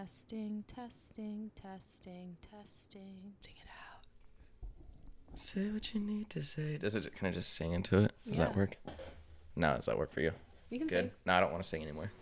Testing, 0.00 0.62
testing, 0.68 1.50
testing, 1.60 2.36
testing. 2.52 3.32
Sing 3.40 3.54
it 3.56 3.68
out. 3.68 5.36
Say 5.36 5.70
what 5.70 5.92
you 5.92 6.00
need 6.00 6.30
to 6.30 6.40
say. 6.40 6.76
Does 6.76 6.94
it? 6.94 7.12
Can 7.16 7.26
I 7.26 7.32
just 7.32 7.52
sing 7.52 7.72
into 7.72 8.04
it? 8.04 8.12
Does 8.24 8.36
that 8.36 8.54
work? 8.54 8.76
No, 9.56 9.74
does 9.74 9.86
that 9.86 9.98
work 9.98 10.12
for 10.12 10.20
you? 10.20 10.30
You 10.70 10.78
can 10.78 10.86
Good. 10.86 10.96
sing. 10.96 11.10
No, 11.26 11.32
I 11.32 11.40
don't 11.40 11.50
want 11.50 11.64
to 11.64 11.68
sing 11.68 11.82
anymore. 11.82 12.12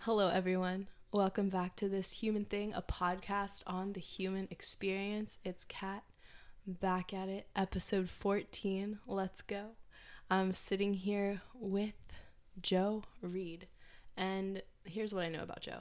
Hello, 0.00 0.28
everyone. 0.28 0.88
Welcome 1.10 1.48
back 1.48 1.74
to 1.76 1.88
This 1.88 2.12
Human 2.12 2.44
Thing, 2.44 2.74
a 2.74 2.82
podcast 2.82 3.62
on 3.66 3.94
the 3.94 4.00
human 4.00 4.46
experience. 4.50 5.38
It's 5.42 5.64
Kat 5.64 6.02
back 6.66 7.12
at 7.12 7.28
it, 7.28 7.46
episode 7.56 8.08
14. 8.08 8.98
Let's 9.06 9.42
go. 9.42 9.70
I'm 10.30 10.52
sitting 10.52 10.94
here 10.94 11.42
with 11.54 11.94
Joe 12.60 13.04
Reed. 13.20 13.66
And 14.16 14.62
here's 14.84 15.14
what 15.14 15.24
I 15.24 15.28
know 15.28 15.42
about 15.42 15.60
Joe 15.60 15.80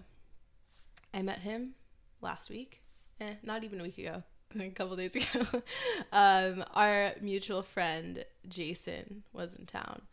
I 1.14 1.22
met 1.22 1.40
him 1.40 1.76
last 2.22 2.50
week, 2.50 2.82
eh, 3.20 3.36
not 3.44 3.64
even 3.64 3.80
a 3.80 3.84
week 3.84 3.98
ago, 3.98 4.24
a 4.60 4.70
couple 4.70 4.96
days 4.96 5.16
ago. 5.16 5.46
um, 6.12 6.64
our 6.74 7.14
mutual 7.22 7.64
friend 7.64 8.26
Jason 8.48 9.24
was 9.34 9.56
in 9.56 9.66
town 9.66 10.04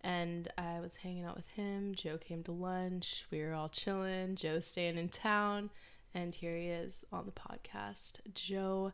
and 0.00 0.48
I 0.56 0.80
was 0.80 0.96
hanging 0.96 1.24
out 1.24 1.36
with 1.36 1.48
him. 1.48 1.94
Joe 1.94 2.18
came 2.18 2.42
to 2.44 2.52
lunch. 2.52 3.26
We 3.30 3.42
were 3.42 3.54
all 3.54 3.68
chilling. 3.68 4.36
Joe's 4.36 4.66
staying 4.66 4.98
in 4.98 5.08
town, 5.08 5.70
and 6.14 6.32
here 6.32 6.56
he 6.56 6.66
is 6.66 7.04
on 7.12 7.26
the 7.26 7.32
podcast. 7.32 8.20
Joe 8.32 8.92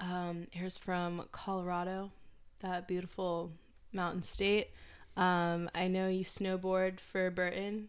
um, 0.00 0.46
is 0.52 0.78
from 0.78 1.26
Colorado, 1.30 2.10
that 2.60 2.88
beautiful 2.88 3.52
mountain 3.92 4.22
state. 4.22 4.70
Um, 5.16 5.70
I 5.74 5.88
know 5.88 6.08
you 6.08 6.24
snowboard 6.24 7.00
for 7.00 7.30
Burton. 7.30 7.88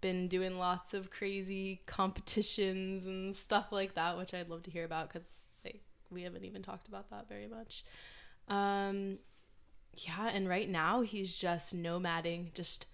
Been 0.00 0.28
doing 0.28 0.58
lots 0.58 0.94
of 0.94 1.10
crazy 1.10 1.80
competitions 1.86 3.06
and 3.06 3.34
stuff 3.34 3.72
like 3.72 3.94
that, 3.94 4.16
which 4.16 4.34
I'd 4.34 4.48
love 4.48 4.62
to 4.64 4.70
hear 4.70 4.84
about 4.84 5.08
because 5.08 5.40
like 5.64 5.80
we 6.10 6.22
haven't 6.22 6.44
even 6.44 6.62
talked 6.62 6.86
about 6.86 7.10
that 7.10 7.28
very 7.28 7.46
much. 7.48 7.84
Um, 8.48 9.18
yeah, 9.94 10.30
and 10.32 10.48
right 10.48 10.68
now 10.68 11.00
he's 11.00 11.32
just 11.32 11.76
nomading, 11.76 12.54
just 12.54 12.86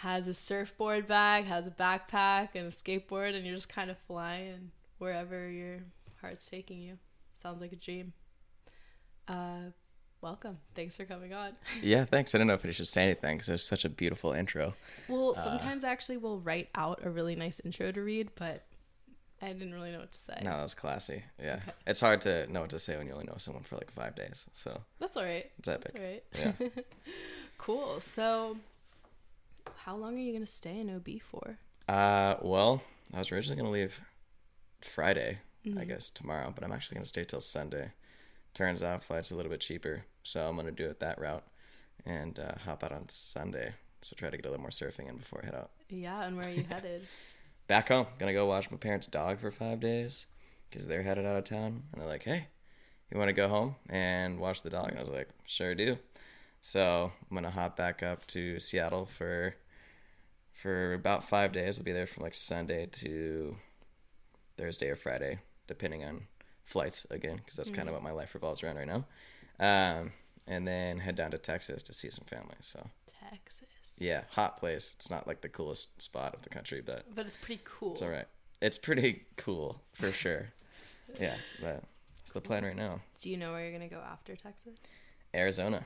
has 0.00 0.26
a 0.26 0.34
surfboard 0.34 1.06
bag, 1.06 1.44
has 1.44 1.66
a 1.66 1.70
backpack 1.70 2.50
and 2.54 2.68
a 2.68 2.70
skateboard, 2.70 3.34
and 3.34 3.44
you're 3.44 3.54
just 3.54 3.68
kind 3.68 3.90
of 3.90 3.98
flying 3.98 4.70
wherever 4.98 5.50
your 5.50 5.80
heart's 6.20 6.48
taking 6.48 6.80
you. 6.80 6.98
Sounds 7.40 7.60
like 7.60 7.72
a 7.72 7.76
dream. 7.76 8.12
Uh, 9.28 9.70
welcome. 10.20 10.58
Thanks 10.74 10.96
for 10.96 11.04
coming 11.04 11.32
on. 11.32 11.52
Yeah, 11.82 12.04
thanks. 12.04 12.34
I 12.34 12.38
don't 12.38 12.48
know 12.48 12.54
if 12.54 12.66
I 12.66 12.70
should 12.72 12.88
say 12.88 13.04
anything 13.04 13.36
because 13.36 13.46
there's 13.46 13.64
such 13.64 13.84
a 13.84 13.88
beautiful 13.88 14.32
intro. 14.32 14.74
Well, 15.08 15.34
sometimes 15.34 15.84
actually 15.84 16.16
we'll 16.16 16.40
write 16.40 16.68
out 16.74 17.00
a 17.04 17.10
really 17.10 17.36
nice 17.36 17.60
intro 17.64 17.92
to 17.92 18.02
read, 18.02 18.30
but 18.34 18.64
I 19.40 19.52
didn't 19.52 19.72
really 19.72 19.92
know 19.92 20.00
what 20.00 20.10
to 20.10 20.18
say. 20.18 20.40
No, 20.42 20.50
that 20.50 20.62
was 20.64 20.74
classy. 20.74 21.22
Yeah, 21.40 21.60
it's 21.86 22.00
hard 22.00 22.20
to 22.22 22.50
know 22.52 22.62
what 22.62 22.70
to 22.70 22.78
say 22.80 22.96
when 22.96 23.06
you 23.06 23.12
only 23.12 23.26
know 23.26 23.36
someone 23.36 23.62
for 23.62 23.76
like 23.76 23.92
five 23.92 24.16
days. 24.16 24.46
So 24.54 24.80
That's 24.98 25.16
all 25.16 25.24
right. 25.24 25.48
it's 25.60 25.68
epic. 25.68 25.92
That's 25.94 26.44
all 26.44 26.66
right. 26.66 26.72
Yeah. 26.74 26.82
cool. 27.58 28.00
So, 28.00 28.56
how 29.76 29.94
long 29.96 30.16
are 30.16 30.20
you 30.20 30.32
going 30.32 30.44
to 30.44 30.50
stay 30.50 30.80
in 30.80 30.90
OB 30.92 31.20
for? 31.22 31.58
Uh, 31.88 32.34
well, 32.42 32.82
I 33.14 33.18
was 33.18 33.30
originally 33.30 33.56
gonna 33.62 33.72
leave 33.72 34.00
Friday, 34.82 35.38
I 35.76 35.84
Mm-hmm. 35.84 35.84
guess 35.84 36.10
tomorrow, 36.10 36.52
but 36.54 36.64
I'm 36.64 36.72
actually 36.72 36.96
gonna 36.96 37.06
stay 37.06 37.24
till 37.24 37.40
Sunday. 37.40 37.92
Turns 38.54 38.82
out 38.82 39.04
flight's 39.04 39.30
a 39.30 39.36
little 39.36 39.50
bit 39.50 39.60
cheaper, 39.60 40.04
so 40.22 40.48
I'm 40.48 40.56
gonna 40.56 40.72
do 40.72 40.88
it 40.88 41.00
that 41.00 41.20
route 41.20 41.44
and 42.06 42.38
uh, 42.38 42.54
hop 42.64 42.82
out 42.84 42.92
on 42.92 43.08
Sunday. 43.08 43.74
So 44.02 44.14
try 44.16 44.30
to 44.30 44.36
get 44.36 44.46
a 44.46 44.50
little 44.50 44.62
more 44.62 44.70
surfing 44.70 45.08
in 45.08 45.16
before 45.18 45.40
I 45.42 45.46
head 45.46 45.54
out. 45.54 45.70
Yeah, 45.90 46.24
and 46.24 46.36
where 46.36 46.46
are 46.46 46.50
you 46.50 46.64
headed? 46.68 47.08
Back 47.66 47.88
home, 47.88 48.06
gonna 48.18 48.32
go 48.32 48.46
watch 48.46 48.70
my 48.70 48.76
parents' 48.78 49.06
dog 49.06 49.40
for 49.40 49.50
five 49.50 49.80
days 49.80 50.26
because 50.70 50.86
they're 50.88 51.02
headed 51.02 51.26
out 51.26 51.36
of 51.36 51.44
town, 51.44 51.82
and 51.92 52.00
they're 52.00 52.08
like, 52.08 52.22
"Hey, 52.24 52.46
you 53.10 53.18
want 53.18 53.28
to 53.28 53.32
go 53.34 53.48
home 53.48 53.76
and 53.90 54.38
watch 54.40 54.62
the 54.62 54.70
dog?" 54.70 54.88
And 54.90 54.98
I 54.98 55.02
was 55.02 55.10
like, 55.10 55.28
"Sure 55.44 55.74
do." 55.74 55.98
So 56.62 57.12
I'm 57.30 57.34
gonna 57.36 57.50
hop 57.50 57.76
back 57.76 58.02
up 58.02 58.26
to 58.28 58.58
Seattle 58.60 59.06
for 59.06 59.54
for 60.52 60.94
about 60.94 61.28
five 61.28 61.52
days. 61.52 61.78
I'll 61.78 61.84
be 61.84 61.92
there 61.92 62.06
from 62.06 62.22
like 62.24 62.34
Sunday 62.34 62.86
to 62.86 63.56
Thursday 64.56 64.88
or 64.88 64.96
Friday, 64.96 65.38
depending 65.68 66.02
on 66.04 66.22
flights 66.64 67.06
again, 67.10 67.36
because 67.36 67.54
that's 67.56 67.70
kind 67.70 67.88
of 67.88 67.94
what 67.94 68.02
my 68.02 68.10
life 68.10 68.34
revolves 68.34 68.62
around 68.64 68.76
right 68.76 68.86
now. 68.88 69.04
Um, 69.60 70.12
and 70.48 70.66
then 70.66 70.98
head 70.98 71.14
down 71.14 71.30
to 71.30 71.38
Texas 71.38 71.82
to 71.84 71.92
see 71.94 72.10
some 72.10 72.24
family. 72.24 72.56
So 72.60 72.84
Texas. 73.30 73.68
yeah, 73.98 74.22
hot 74.30 74.56
place. 74.56 74.94
It's 74.96 75.10
not 75.10 75.26
like 75.26 75.40
the 75.42 75.48
coolest 75.48 76.00
spot 76.02 76.34
of 76.34 76.42
the 76.42 76.48
country, 76.48 76.80
but 76.84 77.04
But 77.14 77.26
it's 77.26 77.36
pretty 77.36 77.60
cool. 77.64 77.92
it's 77.92 78.02
all 78.02 78.08
right. 78.10 78.26
It's 78.60 78.78
pretty 78.78 79.22
cool 79.36 79.80
for 79.94 80.10
sure. 80.10 80.48
yeah, 81.20 81.36
but 81.60 81.84
it's 82.22 82.32
the 82.32 82.40
plan 82.40 82.64
right 82.64 82.76
now. 82.76 83.00
Do 83.20 83.30
you 83.30 83.36
know 83.36 83.52
where 83.52 83.62
you're 83.62 83.72
gonna 83.72 83.88
go 83.88 84.00
after 84.00 84.34
Texas? 84.36 84.74
Arizona. 85.34 85.84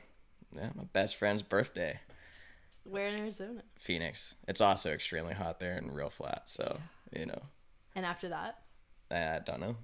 Yeah, 0.54 0.70
my 0.74 0.84
best 0.92 1.16
friend's 1.16 1.42
birthday. 1.42 1.98
Where 2.84 3.06
in 3.08 3.14
Arizona? 3.20 3.62
Phoenix. 3.78 4.34
It's 4.48 4.60
also 4.60 4.90
extremely 4.92 5.34
hot 5.34 5.60
there 5.60 5.74
and 5.76 5.94
real 5.94 6.10
flat. 6.10 6.42
So 6.46 6.78
you 7.16 7.26
know, 7.26 7.42
And 7.94 8.04
after 8.06 8.28
that, 8.30 8.58
I 9.12 9.40
don't 9.44 9.60
know. 9.60 9.76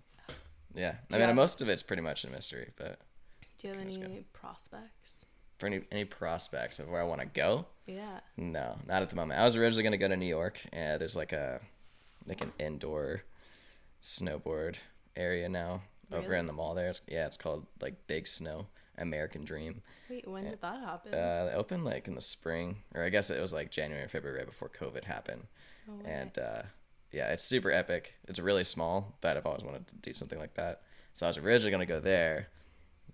Yeah, 0.75 0.93
Do 1.09 1.17
I 1.17 1.19
mean, 1.19 1.27
have- 1.29 1.37
most 1.37 1.61
of 1.63 1.69
it's 1.69 1.83
pretty 1.83 2.03
much 2.03 2.25
a 2.25 2.31
mystery. 2.31 2.71
But 2.77 2.99
do 3.59 3.69
you 3.69 3.75
have 3.75 3.83
any 3.83 4.25
prospects? 4.33 5.25
for 5.59 5.67
any 5.67 5.83
any 5.91 6.05
prospects 6.05 6.79
of 6.79 6.89
where 6.89 7.01
I 7.01 7.05
want 7.05 7.21
to 7.21 7.27
go, 7.27 7.67
Yeah. 7.87 8.21
no, 8.37 8.79
not 8.87 9.03
at 9.03 9.11
the 9.11 9.17
moment. 9.17 9.41
I 9.41 9.45
was 9.45 9.57
originally 9.57 9.83
gonna 9.83 9.97
go 9.99 10.07
to 10.09 10.17
New 10.17 10.27
York. 10.27 10.61
and 10.73 11.01
there's 11.01 11.17
like 11.17 11.33
a 11.33 11.61
like 12.27 12.41
an 12.43 12.53
indoor 12.61 13.23
snowboard 14.03 14.77
area 15.17 15.49
now 15.49 15.83
over 16.13 16.35
in 16.35 16.47
the 16.47 16.53
mall 16.53 16.75
there. 16.75 16.89
It's, 16.91 17.03
yeah, 17.09 17.27
it's 17.27 17.37
called 17.37 17.67
like 17.81 18.07
Big 18.07 18.27
Snow 18.27 18.67
American 18.99 19.45
Dream. 19.45 19.83
Wait, 20.09 20.27
when 20.29 20.45
did 20.45 20.61
that 20.61 20.81
happen? 20.81 21.13
Uh, 21.15 21.47
they 21.51 21.53
opened 21.57 21.85
like 21.85 22.07
in 22.09 22.15
the 22.15 22.21
spring, 22.21 22.77
or 22.95 23.03
I 23.03 23.09
guess 23.09 23.31
it 23.31 23.41
was 23.41 23.53
like 23.53 23.71
January 23.71 24.05
or 24.05 24.09
February 24.09 24.39
right 24.39 24.47
before 24.47 24.69
COVID 24.69 25.05
happened. 25.05 25.47
Way. 25.87 26.11
And 26.11 26.39
uh, 26.39 26.63
yeah, 27.13 27.33
it's 27.33 27.45
super 27.45 27.71
epic. 27.71 28.15
It's 28.27 28.39
really 28.39 28.65
small, 28.65 29.17
but 29.21 29.37
I've 29.37 29.47
always 29.47 29.63
wanted 29.65 29.87
to 29.89 29.95
do 29.97 30.13
something 30.15 30.39
like 30.39 30.55
that. 30.55 30.83
So 31.15 31.27
I 31.27 31.31
was 31.31 31.39
originally 31.39 31.71
gonna 31.71 31.87
go 31.87 32.01
there, 32.01 32.49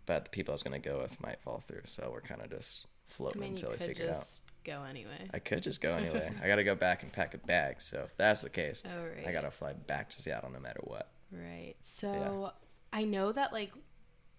but 0.07 0.25
the 0.25 0.31
people 0.31 0.53
I 0.53 0.55
was 0.55 0.63
gonna 0.63 0.79
go 0.79 1.01
with 1.03 1.21
might 1.21 1.41
fall 1.41 1.63
through. 1.67 1.83
So 1.85 2.11
we're 2.13 2.21
kind 2.21 2.43
of 2.43 2.51
just 2.51 2.87
I 2.87 3.13
floating 3.15 3.41
mean, 3.41 3.51
until 3.53 3.71
we 3.71 3.77
figure 3.77 4.07
it 4.07 4.17
out. 4.17 4.41
go 4.65 4.83
anyway. 4.89 5.29
I 5.33 5.39
could 5.39 5.63
just 5.63 5.81
go 5.81 5.95
anyway. 5.97 6.33
I 6.43 6.47
gotta 6.49 6.65
go 6.65 6.75
back 6.75 7.03
and 7.03 7.13
pack 7.13 7.35
a 7.35 7.39
bag. 7.39 7.81
So 7.81 8.03
if 8.05 8.17
that's 8.17 8.43
the 8.43 8.51
case, 8.51 8.83
Oh, 8.87 9.05
right. 9.17 9.27
I 9.27 9.33
gotta 9.33 9.51
fly 9.51 9.73
back 9.73 10.11
to 10.11 10.21
Seattle 10.21 10.51
no 10.51 10.61
matter 10.61 10.81
what. 10.85 11.11
Right. 11.31 11.75
So 11.83 12.51
I 12.93 13.05
know 13.05 13.33
that 13.33 13.53
like 13.53 13.73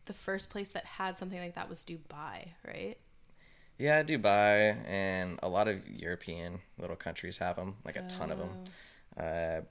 the 0.06 0.14
first 0.14 0.50
place 0.52 0.70
that 0.70 0.86
had 0.86 1.18
something 1.18 1.40
like 1.40 1.56
that 1.56 1.70
was 1.70 1.84
Dubai, 1.84 2.50
right? 2.68 2.98
Yeah, 3.78 4.04
Dubai 4.04 4.78
and 4.88 5.40
a 5.44 5.50
lot 5.50 5.68
of 5.68 5.86
European 5.90 6.60
little 6.78 6.96
countries 6.96 7.38
have 7.38 7.56
them, 7.58 7.76
like 7.84 7.98
a 7.98 8.04
ton 8.08 8.32
of 8.32 8.38
them. 8.38 8.50
Oh. 8.54 8.70
Uh, 9.18 9.62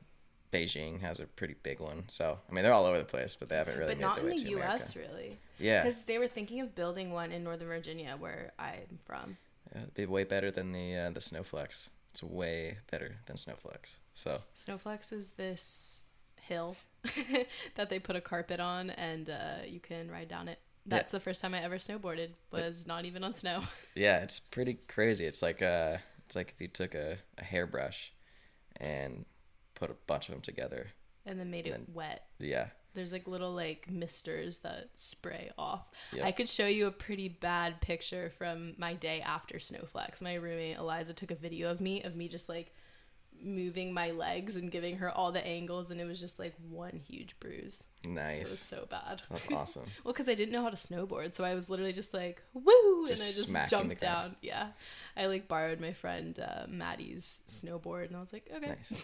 Beijing 0.53 1.01
has 1.01 1.19
a 1.19 1.27
pretty 1.27 1.57
big 1.63 1.81
one. 1.81 2.05
So, 2.09 2.39
I 2.49 2.53
mean, 2.53 2.63
they're 2.63 2.73
all 2.73 2.87
over 2.87 2.99
the 2.99 3.05
place, 3.05 3.37
but 3.39 3.49
they 3.49 3.57
haven't 3.57 3.77
really 3.77 3.95
but 3.95 4.01
not 4.01 4.19
in 4.19 4.29
the 4.29 4.51
U.S. 4.51 4.95
America. 4.95 5.15
really, 5.15 5.39
Yeah, 5.59 5.83
because 5.83 6.03
they 6.03 6.19
were 6.19 6.29
thinking 6.29 6.61
of 6.61 6.75
building 6.75 7.11
one 7.11 7.33
in 7.33 7.43
Northern 7.43 7.69
Virginia, 7.69 8.17
where 8.19 8.53
I'm 8.59 8.99
from. 9.05 9.37
yeah, 9.75 9.83
it'd 9.83 9.95
be 9.95 10.07
way 10.07 10.23
better 10.25 10.51
than 10.53 10.71
the 10.73 10.97
uh, 10.97 11.11
the 11.11 11.21
Snowflex. 11.21 11.89
It's 12.13 12.23
way 12.23 12.79
better 12.93 13.17
than 13.27 13.37
Snowflex. 13.37 13.97
So, 14.13 14.43
Snowflex 14.55 15.13
is 15.13 15.31
this 15.31 16.05
hill 16.41 16.77
that 17.75 17.91
they 17.91 17.99
put 17.99 18.15
a 18.15 18.21
carpet 18.21 18.61
on, 18.61 18.91
and 18.91 19.29
uh, 19.29 19.65
you 19.67 19.81
can 19.81 20.09
ride 20.09 20.29
down 20.29 20.47
it. 20.47 20.61
Yeah. 20.87 20.97
That's 20.99 21.13
the 21.13 21.21
first 21.21 21.41
time 21.41 21.55
I 21.55 21.63
ever 21.63 21.79
snowboarded. 21.79 22.31
Was 22.53 22.87
not 22.87 23.07
even 23.07 23.25
on 23.25 23.35
snow. 23.35 23.63
yeah, 23.95 24.19
it's 24.19 24.39
pretty 24.39 24.79
crazy. 24.87 25.25
It's 25.25 25.41
like 25.41 25.63
uh 25.63 25.97
it's 26.27 26.37
like 26.37 26.53
if 26.55 26.61
you 26.61 26.69
took 26.69 26.95
a, 26.95 27.17
a 27.39 27.45
hairbrush 27.45 28.13
and 28.77 29.25
put 29.87 29.91
a 29.91 29.99
bunch 30.07 30.29
of 30.29 30.35
them 30.35 30.41
together. 30.41 30.89
and 31.27 31.39
then 31.39 31.51
made 31.51 31.67
it 31.67 31.71
And 31.75 31.87
wet. 31.95 32.27
Yeah. 32.39 32.67
There's 32.95 33.13
like 33.13 33.27
little 33.27 33.53
like 33.53 33.91
misters 33.91 34.59
that 34.59 34.91
spray 34.97 35.51
off. 35.59 35.83
Yep. 36.13 36.25
I 36.25 36.31
could 36.33 36.49
show 36.49 36.67
you 36.67 36.87
a 36.87 36.93
pretty 36.93 37.29
bad 37.29 37.81
picture 37.81 38.33
from 38.39 38.75
my 38.79 38.95
day 38.95 39.21
after 39.21 39.57
Snowflex. 39.59 40.23
My 40.23 40.35
roommate 40.35 40.77
Eliza 40.79 41.13
took 41.13 41.31
a 41.33 41.35
video 41.35 41.71
of 41.71 41.81
me 41.81 42.03
of 42.03 42.15
me 42.15 42.29
just 42.29 42.49
like 42.49 42.73
moving 43.43 43.93
my 43.93 44.13
legs 44.13 44.55
and 44.57 44.71
giving 44.71 44.99
her 44.99 45.11
all 45.11 45.33
the 45.33 45.45
angles 45.45 45.91
and 45.91 46.01
it 46.01 46.05
was 46.05 46.21
just 46.21 46.39
like 46.39 46.55
one 46.71 47.01
huge 47.05 47.35
bruise. 47.41 47.87
Nice. 48.05 48.47
It 48.47 48.51
was 48.51 48.59
so 48.61 48.87
bad. 48.89 49.23
That's 49.29 49.49
awesome. 49.53 49.87
well, 50.05 50.15
because 50.15 50.29
I 50.29 50.35
didn't 50.35 50.53
know 50.53 50.63
how 50.63 50.71
to 50.71 50.77
snowboard, 50.77 51.35
so 51.35 51.43
I 51.43 51.55
was 51.55 51.69
literally 51.69 51.93
just 51.93 52.15
like 52.15 52.43
woo, 52.55 53.07
Just 53.09 53.23
and 53.23 53.57
I 53.57 53.65
just 53.65 53.71
jumped 53.71 53.99
down. 54.01 54.37
Yeah, 54.41 54.69
I 55.17 55.27
like 55.27 55.49
borrowed 55.49 55.81
my 55.81 55.93
friend 55.95 56.39
uh, 56.39 56.67
Maddie's 56.69 57.43
snowboard, 57.49 58.07
and 58.07 58.17
I 58.17 58.21
was 58.21 58.33
like, 58.33 58.49
okay, 58.55 58.69
Nice. 58.69 58.93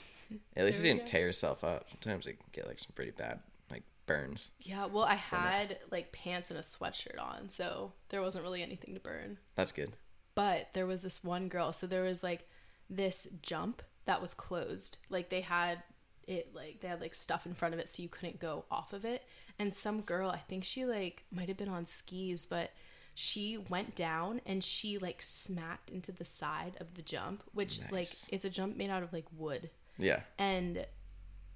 At 0.57 0.65
least 0.65 0.79
you 0.79 0.85
didn't 0.85 1.01
go. 1.01 1.07
tear 1.07 1.27
yourself 1.27 1.65
up. 1.65 1.89
Sometimes 1.91 2.27
it 2.27 2.39
can 2.39 2.47
get 2.53 2.67
like 2.67 2.79
some 2.79 2.93
pretty 2.95 3.11
bad 3.13 3.41
like 3.71 3.83
burns. 4.07 4.51
Yeah, 4.61 4.87
well, 4.87 5.05
I 5.05 5.15
it. 5.15 5.19
had 5.19 5.79
like 5.91 6.13
pants 6.13 6.51
and 6.51 6.59
a 6.59 6.63
sweatshirt 6.63 7.21
on, 7.21 7.49
so 7.49 7.93
there 8.11 8.23
wasn't 8.23 8.45
really 8.45 8.63
anything 8.63 8.95
to 8.95 9.01
burn. 9.01 9.39
That's 9.55 9.73
good. 9.73 9.93
But 10.35 10.69
there 10.75 10.87
was 10.87 11.03
this 11.03 11.25
one 11.25 11.49
girl, 11.49 11.73
so 11.73 11.87
there 11.87 12.05
was 12.05 12.23
like 12.23 12.49
this 12.89 13.27
jump 13.43 13.83
that 14.05 14.21
was 14.21 14.35
closed. 14.35 14.99
Like 15.09 15.31
they 15.31 15.41
had 15.41 15.83
it 16.27 16.55
like 16.55 16.81
they 16.81 16.89
had 16.89 17.01
like 17.01 17.15
stuff 17.15 17.47
in 17.47 17.55
front 17.55 17.75
of 17.75 17.81
it 17.81 17.89
so 17.89 18.03
you 18.03 18.09
couldn't 18.09 18.41
go 18.41 18.65
off 18.71 18.93
of 18.93 19.05
it. 19.05 19.23
And 19.59 19.75
some 19.75 20.01
girl, 20.01 20.31
I 20.31 20.39
think 20.39 20.65
she 20.65 20.85
like 20.85 21.25
might 21.31 21.49
have 21.49 21.57
been 21.57 21.69
on 21.69 21.87
skis, 21.87 22.47
but 22.47 22.71
she 23.15 23.59
went 23.59 23.95
down 23.95 24.41
and 24.47 24.63
she 24.63 24.97
like 24.97 25.21
smacked 25.21 25.91
into 25.91 26.13
the 26.13 26.25
side 26.25 26.77
of 26.81 26.95
the 26.95 27.03
jump, 27.03 27.43
which 27.53 27.81
like 27.91 28.09
it's 28.29 28.45
a 28.45 28.51
jump 28.51 28.77
made 28.77 28.91
out 28.91 29.03
of 29.03 29.13
like 29.13 29.27
wood. 29.37 29.71
Yeah. 30.01 30.21
And 30.39 30.85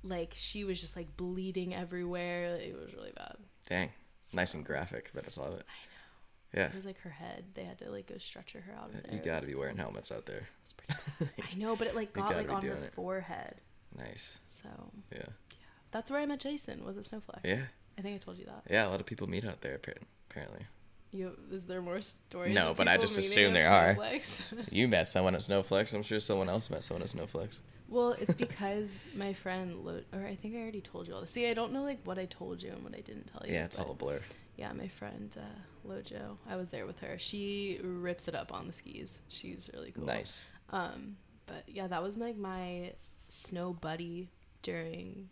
like 0.02 0.34
she 0.36 0.64
was 0.64 0.80
just 0.80 0.96
like 0.96 1.16
bleeding 1.16 1.74
everywhere. 1.74 2.56
It 2.56 2.74
was 2.78 2.92
really 2.94 3.12
bad. 3.16 3.36
Dang. 3.68 3.90
Nice 4.32 4.54
and 4.54 4.64
graphic, 4.64 5.10
but 5.14 5.24
it's 5.26 5.38
love 5.38 5.54
it. 5.54 5.64
I 5.68 6.56
know. 6.56 6.62
Yeah. 6.62 6.66
It 6.68 6.74
was 6.74 6.86
like 6.86 7.00
her 7.00 7.10
head. 7.10 7.44
They 7.54 7.64
had 7.64 7.78
to 7.80 7.90
like 7.90 8.06
go 8.06 8.16
stretcher 8.18 8.60
her 8.60 8.72
out 8.74 8.86
of 8.94 9.02
there. 9.02 9.12
You 9.12 9.18
It 9.18 9.24
got 9.24 9.34
was- 9.34 9.42
to 9.42 9.48
be 9.48 9.54
wearing 9.54 9.76
helmets 9.76 10.12
out 10.12 10.26
there. 10.26 10.36
it 10.38 10.44
was 10.62 10.72
pretty- 10.72 11.32
I 11.52 11.58
know, 11.58 11.74
but 11.76 11.86
it 11.88 11.94
like 11.94 12.12
got 12.12 12.34
like 12.36 12.50
on 12.50 12.62
her 12.62 12.74
it. 12.74 12.94
forehead. 12.94 13.56
Nice. 13.96 14.38
So 14.48 14.68
Yeah. 15.12 15.18
Yeah. 15.50 15.56
That's 15.90 16.10
where 16.10 16.20
I 16.20 16.26
met 16.26 16.40
Jason. 16.40 16.84
Was 16.84 16.96
at 16.98 17.04
Snowflex. 17.04 17.40
Yeah. 17.44 17.62
I 17.98 18.02
think 18.02 18.16
I 18.16 18.18
told 18.18 18.38
you 18.38 18.46
that. 18.46 18.64
Yeah. 18.70 18.86
A 18.86 18.90
lot 18.90 19.00
of 19.00 19.06
people 19.06 19.28
meet 19.28 19.44
out 19.44 19.60
there, 19.60 19.80
apparently. 20.28 20.66
You 21.12 21.36
is 21.52 21.66
there 21.66 21.80
more 21.80 22.00
stories? 22.00 22.52
No, 22.54 22.74
but 22.74 22.88
I 22.88 22.96
just 22.96 23.16
assume 23.16 23.52
there 23.52 23.70
are. 23.70 23.96
You 24.72 24.88
met 24.88 25.06
someone 25.06 25.34
at 25.36 25.42
Snowflex. 25.42 25.94
I'm 25.94 26.02
sure 26.02 26.18
someone 26.18 26.48
else 26.48 26.70
met 26.70 26.82
someone 26.82 27.02
at 27.02 27.08
Snowflex. 27.08 27.60
Well, 27.94 28.16
it's 28.18 28.34
because 28.34 29.00
my 29.16 29.32
friend, 29.34 29.84
Lo- 29.84 30.02
or 30.12 30.26
I 30.26 30.34
think 30.34 30.56
I 30.56 30.58
already 30.58 30.80
told 30.80 31.06
you 31.06 31.14
all 31.14 31.20
this. 31.20 31.30
See, 31.30 31.48
I 31.48 31.54
don't 31.54 31.72
know 31.72 31.84
like 31.84 32.00
what 32.04 32.18
I 32.18 32.24
told 32.24 32.60
you 32.60 32.72
and 32.72 32.82
what 32.82 32.92
I 32.92 33.00
didn't 33.00 33.30
tell 33.30 33.46
you. 33.46 33.54
Yeah, 33.54 33.66
it's 33.66 33.78
all 33.78 33.92
a 33.92 33.94
blur. 33.94 34.20
Yeah, 34.56 34.72
my 34.72 34.88
friend 34.88 35.34
uh, 35.38 35.88
Lojo. 35.88 36.38
I 36.48 36.56
was 36.56 36.70
there 36.70 36.86
with 36.86 36.98
her. 37.00 37.20
She 37.20 37.78
rips 37.84 38.26
it 38.26 38.34
up 38.34 38.52
on 38.52 38.66
the 38.66 38.72
skis. 38.72 39.20
She's 39.28 39.70
really 39.72 39.92
cool. 39.92 40.06
Nice. 40.06 40.44
Um, 40.70 41.16
but 41.46 41.62
yeah, 41.68 41.86
that 41.86 42.02
was 42.02 42.16
like 42.16 42.36
my 42.36 42.94
snow 43.28 43.72
buddy 43.72 44.28
during 44.62 45.28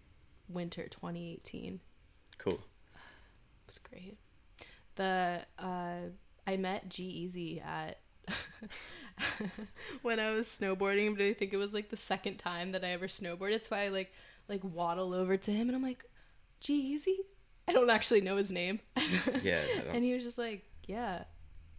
winter 0.49 0.87
2018. 0.88 1.81
Cool. 2.38 2.53
It 2.55 2.61
was 3.67 3.79
great. 3.79 4.19
The 4.94 5.41
uh, 5.59 6.11
I 6.47 6.56
met 6.59 6.88
G-Eazy 6.88 7.64
at 7.64 7.99
when 10.02 10.19
I 10.20 10.30
was 10.30 10.46
snowboarding, 10.46 11.16
but 11.16 11.24
I 11.24 11.32
think 11.34 11.52
it 11.52 11.56
was 11.56 11.74
like 11.74 11.90
the 11.90 11.96
second 11.96 12.38
time 12.38 12.72
that 12.72 12.84
I 12.84 12.88
ever 12.88 13.06
snowboarded. 13.06 13.62
So 13.66 13.76
I 13.76 13.88
like 13.88 14.12
like 14.48 14.60
waddle 14.64 15.14
over 15.14 15.36
to 15.36 15.50
him 15.50 15.69
and 15.69 15.76
I'm 15.76 15.82
like, 15.82 16.04
G-Eazy. 16.60 17.16
I 17.69 17.72
don't 17.72 17.90
actually 17.90 18.20
know 18.20 18.36
his 18.36 18.50
name. 18.50 18.80
Yeah, 19.42 19.60
and 19.92 20.04
he 20.04 20.14
was 20.14 20.22
just 20.24 20.38
like, 20.38 20.64
yeah. 20.86 21.24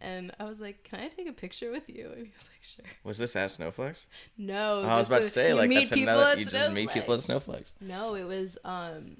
And 0.02 0.34
I 0.38 0.44
was 0.44 0.60
like, 0.60 0.84
"Can 0.84 1.00
I 1.00 1.08
take 1.08 1.30
a 1.30 1.34
picture 1.34 1.72
with 1.72 1.88
you?" 1.88 2.08
And 2.08 2.26
he 2.26 2.32
was 2.38 2.50
like, 2.50 2.62
"Sure." 2.62 2.84
Was 3.06 3.18
this 3.20 3.38
at 3.38 3.50
Snowflex? 3.52 4.06
No, 4.38 4.82
Oh, 4.84 4.88
I 4.88 4.98
was 4.98 5.08
about 5.08 5.24
to 5.24 5.30
say 5.30 5.54
like 5.54 5.72
that's 5.72 5.92
another. 5.94 6.38
You 6.40 6.46
just 6.46 6.72
meet 6.72 6.90
people 6.90 7.14
at 7.14 7.22
Snowflex. 7.22 7.72
No, 7.80 8.16
it 8.16 8.26
was 8.26 8.58
um, 8.66 9.18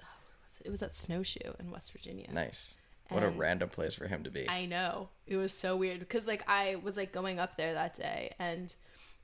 oh, 0.00 0.04
was 0.44 0.60
it? 0.60 0.66
It 0.66 0.70
was 0.70 0.82
at 0.82 0.94
Snowshoe 0.94 1.54
in 1.58 1.72
West 1.72 1.90
Virginia. 1.90 2.28
Nice. 2.32 2.76
What 3.10 3.22
a 3.22 3.28
random 3.28 3.68
place 3.68 3.94
for 3.94 4.06
him 4.08 4.24
to 4.24 4.30
be. 4.30 4.48
I 4.48 4.66
know 4.66 5.10
it 5.26 5.36
was 5.36 5.52
so 5.52 5.76
weird 5.76 6.00
because 6.00 6.26
like 6.26 6.42
I 6.48 6.76
was 6.82 6.96
like 6.96 7.12
going 7.12 7.38
up 7.38 7.56
there 7.56 7.74
that 7.74 7.94
day 7.94 8.34
and 8.38 8.74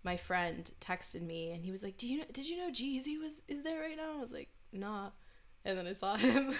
my 0.05 0.17
friend 0.17 0.71
texted 0.81 1.23
me 1.23 1.51
and 1.53 1.65
he 1.65 1.71
was 1.71 1.83
like, 1.83 1.97
"Do 1.97 2.07
you 2.09 2.19
know? 2.19 2.25
Did 2.33 2.49
you 2.49 2.57
know 2.59 2.71
Jeezy 2.71 3.21
was 3.21 3.33
is 3.49 3.63
there 3.63 3.81
right 3.81 3.97
now?" 3.97 4.19
I 4.19 4.21
was 4.21 4.31
like, 4.33 4.49
"Nah." 4.73 5.11
And 5.63 5.77
then 5.77 5.87
I 5.87 5.93
saw 5.93 6.17
him, 6.27 6.55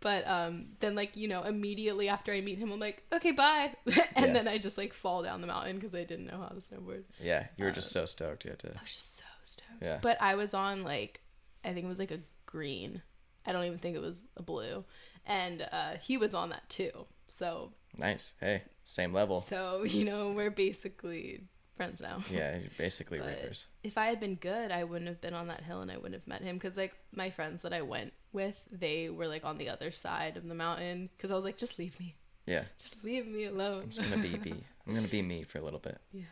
but 0.00 0.26
um, 0.28 0.66
then 0.80 0.94
like 0.94 1.16
you 1.16 1.28
know 1.28 1.42
immediately 1.44 2.08
after 2.08 2.32
I 2.32 2.40
meet 2.42 2.58
him, 2.58 2.70
I'm 2.70 2.78
like, 2.80 3.02
"Okay, 3.12 3.30
bye," 3.32 3.74
and 3.86 4.26
Yeah. 4.26 4.32
then 4.34 4.48
I 4.48 4.58
just 4.58 4.76
like 4.76 4.92
fall 4.92 5.22
down 5.22 5.40
the 5.40 5.46
mountain 5.46 5.76
because 5.76 5.94
I 5.94 6.04
didn't 6.04 6.26
know 6.26 6.38
how 6.38 6.48
to 6.48 6.56
snowboard. 6.56 7.04
yeah, 7.20 7.46
you 7.56 7.64
were 7.64 7.70
just 7.70 7.90
so 7.90 8.04
stoked. 8.04 8.44
You 8.44 8.50
had 8.50 8.58
to. 8.60 8.68
I 8.68 8.82
was 8.82 8.92
just 8.94 9.16
so 9.16 9.24
stoked. 9.42 9.82
Yeah. 9.82 9.98
But 10.02 10.20
I 10.20 10.34
was 10.34 10.52
on 10.54 10.82
like 10.84 11.20
I 11.64 11.72
think 11.72 11.86
it 11.86 11.88
was 11.88 11.98
like 11.98 12.10
a 12.10 12.20
green. 12.46 13.00
I 13.46 13.52
don't 13.52 13.64
even 13.64 13.78
think 13.78 13.96
it 13.96 14.02
was 14.02 14.26
a 14.36 14.42
blue. 14.42 14.84
And 15.28 15.68
uh 15.70 15.92
he 16.00 16.16
was 16.16 16.34
on 16.34 16.48
that 16.50 16.68
too. 16.68 17.06
So 17.28 17.72
Nice. 17.96 18.34
Hey, 18.40 18.62
same 18.84 19.12
level. 19.12 19.40
so, 19.40 19.82
you 19.84 20.04
know, 20.04 20.32
we're 20.32 20.50
basically 20.50 21.42
friends 21.76 22.00
now. 22.00 22.20
Yeah, 22.30 22.58
basically 22.76 23.18
But 23.18 23.28
reapers. 23.28 23.66
if 23.84 23.96
I 23.98 24.06
had 24.06 24.18
been 24.20 24.34
good, 24.36 24.70
I 24.72 24.84
wouldn't 24.84 25.08
have 25.08 25.20
been 25.20 25.34
on 25.34 25.46
that 25.48 25.62
hill 25.62 25.80
and 25.80 25.90
I 25.90 25.96
wouldn't 25.96 26.14
have 26.14 26.26
met 26.26 26.42
him 26.42 26.58
cuz 26.58 26.76
like 26.76 26.94
my 27.14 27.30
friends 27.30 27.62
that 27.62 27.72
I 27.72 27.82
went 27.82 28.12
with, 28.32 28.60
they 28.70 29.08
were 29.10 29.26
like 29.28 29.44
on 29.44 29.58
the 29.58 29.68
other 29.68 29.90
side 29.92 30.36
of 30.36 30.46
the 30.48 30.54
mountain 30.54 31.10
cuz 31.18 31.30
I 31.30 31.34
was 31.34 31.44
like 31.44 31.56
just 31.58 31.78
leave 31.78 31.98
me. 32.00 32.16
Yeah, 32.46 32.64
Just 32.78 33.04
leave 33.04 33.26
me 33.26 33.44
alone. 33.44 33.82
I'm 33.82 33.90
just 33.90 34.02
gonna 34.10 34.22
be 34.22 34.36
be. 34.38 34.52
I'm 34.86 34.94
gonna 34.94 35.06
be 35.08 35.20
me 35.20 35.42
for 35.44 35.58
a 35.58 35.62
little 35.62 35.78
bit. 35.80 35.98
yeah. 36.12 36.22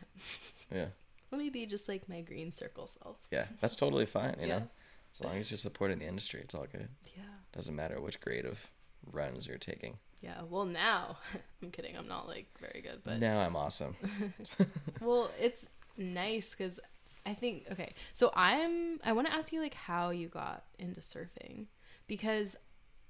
Yeah, 0.74 0.86
Let 1.30 1.38
me 1.38 1.50
be 1.50 1.66
just 1.66 1.88
like 1.88 2.08
my 2.08 2.22
green 2.22 2.52
circle 2.52 2.86
self. 2.86 3.18
yeah, 3.30 3.46
that's 3.60 3.76
totally 3.76 4.06
fine. 4.06 4.34
You 4.40 4.46
Yeah. 4.46 4.58
know, 4.60 4.68
as 5.14 5.20
long 5.20 5.36
as 5.36 5.50
you're 5.50 5.58
supporting 5.58 5.98
the 5.98 6.06
industry, 6.06 6.40
it's 6.40 6.54
all 6.54 6.66
good. 6.66 6.88
Yeah. 7.14 7.22
Doesn't 7.52 7.76
matter 7.76 8.00
which 8.00 8.18
grade 8.20 8.46
of 8.46 8.70
runs 9.12 9.46
you're 9.46 9.58
taking. 9.58 9.98
Yeah. 10.20 10.42
Well, 10.48 10.64
now 10.64 11.18
I'm 11.62 11.70
kidding. 11.70 11.96
I'm 11.96 12.08
not 12.08 12.26
like 12.26 12.46
very 12.60 12.80
good, 12.82 13.02
but 13.04 13.18
now 13.18 13.38
I'm 13.40 13.56
awesome. 13.56 13.96
Well, 15.00 15.30
it's 15.40 15.68
nice 15.96 16.54
because 16.54 16.80
I 17.24 17.34
think 17.34 17.64
okay. 17.72 17.92
So 18.12 18.32
I'm 18.34 19.00
I 19.04 19.12
want 19.12 19.26
to 19.28 19.32
ask 19.34 19.52
you 19.52 19.60
like 19.60 19.74
how 19.74 20.10
you 20.10 20.28
got 20.28 20.64
into 20.78 21.00
surfing 21.00 21.66
because 22.06 22.56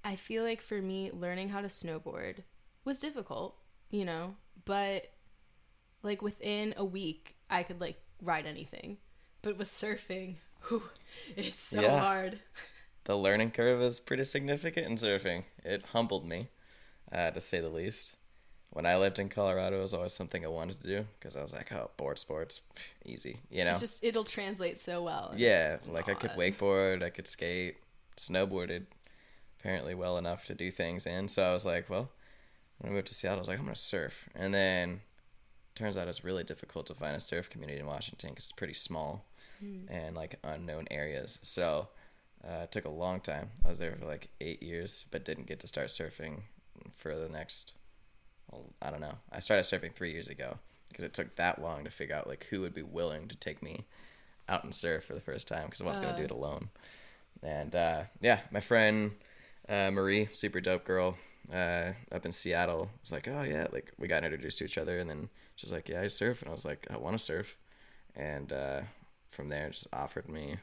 I 0.05 0.17
feel 0.17 0.43
like 0.43 0.61
for 0.61 0.81
me 0.81 1.11
learning 1.13 1.49
how 1.51 1.61
to 1.61 1.69
snowboard 1.69 2.39
was 2.85 2.99
difficult, 2.99 3.57
you 3.91 4.05
know, 4.05 4.35
but 4.65 5.11
like 6.03 6.23
within 6.23 6.75
a 6.77 6.85
week 6.85 7.37
I 7.51 7.63
could 7.63 7.81
like 7.81 8.01
ride 8.23 8.47
anything. 8.47 8.99
But 9.43 9.59
with 9.59 9.69
surfing, 9.69 10.37
whew, 10.69 10.83
it's 11.37 11.63
so 11.63 11.81
Yeah. 11.83 12.01
hard. 12.01 12.41
The 13.07 13.17
learning 13.17 13.53
curve 13.53 13.81
is 13.81 14.01
pretty 14.01 14.25
significant 14.25 14.87
in 14.87 14.97
surfing. 14.97 15.45
It 15.65 15.87
humbled 15.93 16.27
me, 16.27 16.49
uh, 17.11 17.31
to 17.31 17.41
say 17.41 17.61
the 17.61 17.69
least. 17.71 18.17
When 18.71 18.85
I 18.85 18.97
lived 18.97 19.19
in 19.19 19.29
Colorado, 19.29 19.79
it 19.79 19.83
was 19.83 19.95
always 19.95 20.13
something 20.13 20.45
I 20.45 20.49
wanted 20.49 20.83
to 20.83 20.87
do 20.87 21.07
because 21.19 21.37
I 21.37 21.41
was 21.41 21.53
like, 21.53 21.73
oh, 21.73 21.91
board 21.97 22.19
sports, 22.19 22.61
easy, 23.05 23.39
you 23.49 23.65
know? 23.65 23.71
It's 23.71 23.81
just 23.81 24.05
it'll 24.05 24.25
translate 24.25 24.77
so 24.77 25.03
well. 25.03 25.33
yeah, 25.37 25.77
like 25.89 26.09
I 26.09 26.15
could 26.15 26.33
wakeboard, 26.33 27.03
I 27.03 27.11
could 27.11 27.27
skate, 27.27 27.77
snowboarded 28.17 28.87
apparently 29.61 29.95
well 29.95 30.19
enough 30.19 30.45
to 30.47 30.55
do 30.55 30.71
things 30.71 31.07
in. 31.07 31.29
So 31.29 31.43
I 31.43 31.53
was 31.55 31.65
like, 31.65 31.89
well, 31.89 32.11
when 32.79 32.93
I 32.93 32.95
moved 32.95 33.07
to 33.09 33.15
Seattle, 33.15 33.39
I 33.39 33.43
was 33.43 33.49
like, 33.49 33.59
I'm 33.59 33.65
going 33.65 33.75
to 33.75 33.81
surf. 33.81 34.29
And 34.35 34.53
then 34.53 35.01
turns 35.75 35.97
out 35.97 36.09
it's 36.09 36.25
really 36.25 36.45
difficult 36.45 36.87
to 36.87 36.95
find 36.95 37.17
a 37.17 37.21
surf 37.21 37.49
community 37.49 37.79
in 37.81 37.87
Washington 37.87 38.31
because 38.31 38.47
it's 38.47 38.53
pretty 38.53 38.75
small 38.75 39.25
and 39.89 40.15
like 40.15 40.39
unknown 40.45 40.87
areas. 40.91 41.39
So 41.43 41.89
uh, 42.45 42.63
it 42.65 42.73
took 42.73 42.85
a 42.85 42.91
long 42.91 43.21
time. 43.21 43.51
I 43.65 43.69
was 43.69 43.79
there 43.79 43.95
for 43.97 44.07
like 44.07 44.29
eight 44.41 44.63
years, 44.63 45.05
but 45.11 45.25
didn't 45.25 45.47
get 45.47 45.61
to 45.61 45.67
start 45.67 45.89
surfing 45.89 46.43
for 46.97 47.17
the 47.17 47.29
next, 47.29 47.75
well, 48.51 48.65
I 48.83 48.91
don't 48.91 49.01
know. 49.01 49.17
I 49.33 49.41
started 49.41 49.65
surfing 49.65 49.95
three 49.95 50.13
years 50.13 50.29
ago 50.29 50.59
because 50.89 51.05
it 51.05 51.15
took 51.15 51.35
that 51.37 51.61
long 51.61 51.85
to 51.85 51.91
figure 51.91 52.15
out 52.15 52.27
like 52.29 52.47
who 52.51 52.61
would 52.61 52.75
be 52.75 52.83
willing 52.83 53.29
to 53.29 53.37
take 53.37 53.63
me 53.63 53.85
out 54.49 54.63
and 54.65 54.75
surf 54.75 55.05
for 55.05 55.15
the 55.15 55.21
first 55.21 55.49
time 55.49 55.67
because 55.67 55.81
I 55.81 55.85
wasn't 55.85 56.07
gonna 56.07 56.17
do 56.17 56.23
Uh. 56.23 56.27
it 56.27 56.31
alone. 56.31 56.69
And 57.43 57.75
uh, 57.75 58.05
yeah, 58.21 58.41
my 58.51 58.61
friend 58.61 59.13
uh, 59.69 59.91
Marie, 59.91 60.29
super 60.33 60.61
dope 60.61 60.85
girl, 60.85 61.17
uh, 61.53 61.93
up 62.13 62.25
in 62.25 62.33
Seattle, 62.33 62.89
was 63.03 63.13
like, 63.13 63.27
oh 63.29 63.43
yeah, 63.43 63.67
like 63.73 63.93
we 63.99 64.07
got 64.09 64.25
introduced 64.25 64.59
to 64.59 64.65
each 64.65 64.79
other, 64.79 64.99
and 65.01 65.11
then 65.11 65.29
she's 65.57 65.73
like, 65.73 65.89
yeah, 65.89 66.01
I 66.03 66.07
surf, 66.07 66.41
and 66.43 66.49
I 66.49 66.53
was 66.53 66.65
like, 66.65 66.87
I 66.89 66.97
want 66.97 67.19
to 67.19 67.25
surf, 67.25 67.57
and 68.15 68.53
uh, 68.53 68.81
from 69.33 69.49
there 69.49 69.71
just 69.71 69.89
offered 69.93 70.29
me 70.29 70.57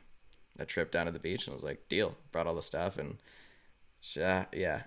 a 0.59 0.65
trip 0.65 0.91
down 0.91 1.05
to 1.07 1.11
the 1.11 1.19
beach, 1.19 1.47
and 1.47 1.53
I 1.53 1.55
was 1.55 1.63
like, 1.63 1.87
deal. 1.89 2.15
Brought 2.31 2.47
all 2.47 2.55
the 2.55 2.61
stuff, 2.61 2.97
and 2.97 3.17
she, 4.01 4.21
uh, 4.21 4.45
yeah. 4.53 4.83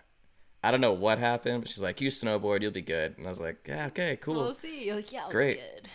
I 0.63 0.71
don't 0.71 0.81
know 0.81 0.93
what 0.93 1.19
happened, 1.19 1.63
but 1.63 1.69
she's 1.71 1.83
like, 1.83 2.01
"You 2.01 2.09
snowboard, 2.11 2.61
you'll 2.63 2.73
be 2.73 2.83
good." 2.83 3.19
And 3.19 3.27
I 3.27 3.31
was 3.31 3.41
like, 3.41 3.59
"Yeah, 3.69 3.87
okay, 3.87 4.17
cool." 4.21 4.35
We'll 4.35 4.55
see. 4.55 4.87
You're 4.87 4.97
like, 4.97 5.13
yeah, 5.13 5.23
I'll 5.23 5.29
be 5.29 5.33
Great. 5.33 5.61
good. 5.61 5.89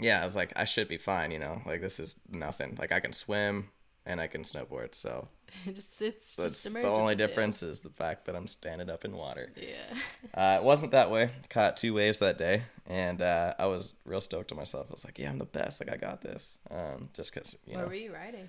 yeah, 0.00 0.20
I 0.20 0.24
was 0.24 0.36
like, 0.36 0.52
I 0.56 0.64
should 0.64 0.88
be 0.88 0.98
fine, 0.98 1.30
you 1.32 1.38
know. 1.40 1.60
Like 1.66 1.80
this 1.80 1.98
is 1.98 2.20
nothing. 2.30 2.76
Like 2.78 2.92
I 2.92 3.00
can 3.00 3.12
swim 3.12 3.70
and 4.06 4.20
I 4.20 4.26
can 4.28 4.42
snowboard, 4.42 4.94
so 4.94 5.28
It 5.66 5.74
just 5.74 6.00
it's 6.02 6.34
so 6.34 6.44
just 6.44 6.66
it's 6.66 6.74
the 6.74 6.82
only 6.88 7.14
difference 7.16 7.62
is 7.64 7.80
the 7.80 7.90
fact 7.90 8.26
that 8.26 8.36
I'm 8.36 8.46
standing 8.46 8.90
up 8.90 9.04
in 9.04 9.12
water. 9.16 9.52
Yeah. 9.56 9.96
Uh, 10.34 10.58
it 10.60 10.64
wasn't 10.64 10.92
that 10.92 11.10
way. 11.10 11.30
Caught 11.50 11.76
two 11.78 11.94
waves 11.94 12.20
that 12.20 12.38
day, 12.38 12.62
and 12.86 13.20
uh, 13.22 13.54
I 13.58 13.66
was 13.66 13.94
real 14.04 14.20
stoked 14.20 14.48
to 14.48 14.54
myself. 14.54 14.86
I 14.88 14.92
was 14.92 15.04
like, 15.04 15.18
"Yeah, 15.18 15.30
I'm 15.30 15.38
the 15.38 15.44
best. 15.46 15.80
Like 15.80 15.92
I 15.92 15.96
got 15.96 16.22
this." 16.22 16.58
Um, 16.70 17.08
just 17.12 17.34
because 17.34 17.56
you 17.66 17.74
Where 17.74 17.82
know 17.82 17.88
were 17.88 17.94
you 17.94 18.12
riding? 18.14 18.48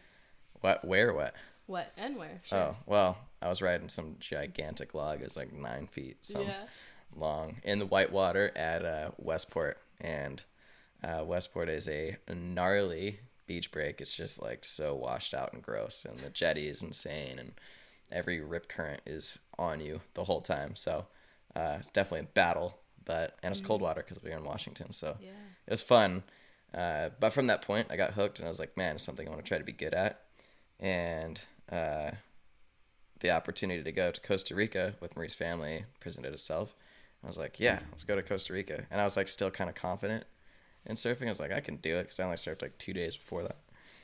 What, 0.63 0.85
where, 0.85 1.13
what? 1.13 1.35
What 1.65 1.91
and 1.97 2.17
where? 2.17 2.41
Sure. 2.43 2.57
Oh, 2.57 2.75
well, 2.85 3.17
I 3.41 3.49
was 3.49 3.61
riding 3.61 3.89
some 3.89 4.15
gigantic 4.19 4.93
log. 4.93 5.21
It's 5.21 5.35
like 5.35 5.53
nine 5.53 5.87
feet 5.87 6.17
some 6.21 6.43
yeah. 6.43 6.63
long 7.15 7.57
in 7.63 7.79
the 7.79 7.85
whitewater 7.85 8.51
at 8.55 8.85
uh, 8.85 9.11
Westport, 9.17 9.77
and 10.01 10.41
uh, 11.03 11.23
Westport 11.25 11.69
is 11.69 11.87
a 11.87 12.17
gnarly 12.33 13.19
beach 13.45 13.71
break. 13.71 14.01
It's 14.01 14.13
just 14.13 14.41
like 14.41 14.63
so 14.65 14.95
washed 14.95 15.33
out 15.33 15.53
and 15.53 15.61
gross, 15.61 16.05
and 16.09 16.19
the 16.19 16.29
jetty 16.29 16.67
is 16.67 16.81
insane, 16.81 17.39
and 17.39 17.53
every 18.11 18.41
rip 18.41 18.69
current 18.69 19.01
is 19.05 19.37
on 19.59 19.81
you 19.81 20.01
the 20.13 20.23
whole 20.23 20.41
time. 20.41 20.75
So 20.75 21.05
uh, 21.55 21.77
it's 21.79 21.91
definitely 21.91 22.27
a 22.27 22.33
battle, 22.33 22.77
but 23.05 23.37
and 23.43 23.51
it's 23.51 23.61
cold 23.61 23.81
water 23.81 24.03
because 24.07 24.23
we 24.23 24.29
were 24.29 24.37
in 24.37 24.43
Washington, 24.43 24.91
so 24.91 25.17
Yeah. 25.19 25.29
it 25.67 25.71
was 25.71 25.83
fun. 25.83 26.23
Uh, 26.73 27.09
but 27.19 27.31
from 27.31 27.47
that 27.47 27.61
point, 27.61 27.87
I 27.89 27.95
got 27.97 28.13
hooked, 28.13 28.39
and 28.39 28.47
I 28.47 28.49
was 28.49 28.59
like, 28.59 28.75
man, 28.75 28.95
it's 28.95 29.03
something 29.03 29.27
I 29.27 29.29
want 29.29 29.43
to 29.43 29.47
try 29.47 29.59
to 29.59 29.63
be 29.63 29.71
good 29.71 29.93
at. 29.93 30.22
And 30.79 31.39
uh, 31.71 32.11
the 33.19 33.31
opportunity 33.31 33.83
to 33.83 33.91
go 33.91 34.11
to 34.11 34.21
Costa 34.21 34.55
Rica 34.55 34.95
with 34.99 35.15
Marie's 35.15 35.35
family 35.35 35.85
presented 35.99 36.33
itself. 36.33 36.75
I 37.23 37.27
was 37.27 37.37
like, 37.37 37.59
yeah, 37.59 37.79
let's 37.91 38.03
go 38.03 38.15
to 38.15 38.23
Costa 38.23 38.53
Rica. 38.53 38.83
And 38.91 38.99
I 38.99 39.03
was 39.05 39.15
like, 39.15 39.27
still 39.29 39.49
kind 39.49 39.69
of 39.69 39.75
confident 39.75 40.25
in 40.85 40.95
surfing. 40.95 41.27
I 41.27 41.29
was 41.29 41.39
like, 41.39 41.53
I 41.53 41.61
can 41.61 41.77
do 41.77 41.97
it 41.97 42.03
because 42.03 42.19
I 42.19 42.25
only 42.25 42.35
surfed 42.35 42.61
like 42.61 42.77
two 42.77 42.93
days 42.93 43.15
before 43.15 43.43
that. 43.43 43.57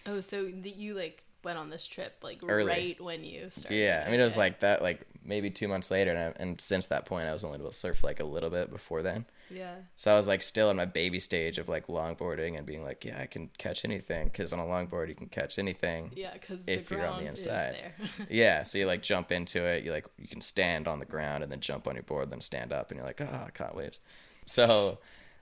Oh, 0.05 0.21
so 0.21 0.45
the, 0.45 0.69
you 0.69 0.93
like 0.93 1.23
went 1.43 1.57
on 1.57 1.69
this 1.69 1.85
trip 1.85 2.17
like 2.21 2.39
Early. 2.47 2.67
right 2.69 3.01
when 3.01 3.23
you 3.23 3.49
started. 3.49 3.75
Yeah, 3.75 4.03
I 4.05 4.09
mean, 4.09 4.19
it 4.19 4.23
was 4.23 4.37
like 4.37 4.61
that, 4.61 4.81
like 4.81 5.05
maybe 5.23 5.49
two 5.49 5.67
months 5.67 5.91
later, 5.91 6.11
and, 6.11 6.19
I, 6.19 6.41
and 6.41 6.59
since 6.61 6.87
that 6.87 7.05
point, 7.05 7.27
I 7.27 7.33
was 7.33 7.43
only 7.43 7.59
able 7.59 7.71
to 7.71 7.75
surf 7.75 8.03
like 8.03 8.19
a 8.19 8.25
little 8.25 8.49
bit 8.49 8.71
before 8.71 9.01
then. 9.01 9.25
Yeah. 9.49 9.75
So 9.95 10.13
I 10.13 10.17
was 10.17 10.27
like 10.27 10.41
still 10.41 10.69
in 10.69 10.77
my 10.77 10.85
baby 10.85 11.19
stage 11.19 11.57
of 11.57 11.67
like 11.69 11.87
longboarding 11.87 12.57
and 12.57 12.65
being 12.65 12.83
like, 12.83 13.03
yeah, 13.05 13.19
I 13.21 13.25
can 13.25 13.49
catch 13.57 13.85
anything 13.85 14.27
because 14.27 14.53
on 14.53 14.59
a 14.59 14.63
longboard 14.63 15.09
you 15.09 15.15
can 15.15 15.27
catch 15.27 15.59
anything. 15.59 16.11
Yeah, 16.15 16.33
because 16.33 16.65
the 16.65 16.73
If 16.73 16.91
you're 16.91 17.05
on 17.05 17.21
the 17.21 17.27
inside. 17.27 17.75
there. 17.75 17.93
Yeah, 18.29 18.63
so 18.63 18.77
you 18.77 18.85
like 18.85 19.01
jump 19.01 19.31
into 19.31 19.63
it. 19.63 19.83
You 19.83 19.91
like 19.91 20.05
you 20.17 20.27
can 20.27 20.41
stand 20.41 20.87
on 20.87 20.99
the 20.99 21.05
ground 21.05 21.43
and 21.43 21.51
then 21.51 21.59
jump 21.59 21.87
on 21.87 21.95
your 21.95 22.03
board, 22.03 22.29
then 22.29 22.41
stand 22.41 22.71
up, 22.71 22.91
and 22.91 22.97
you're 22.97 23.07
like, 23.07 23.21
ah, 23.21 23.45
I 23.47 23.49
caught 23.51 23.75
waves. 23.75 23.99
So 24.45 24.99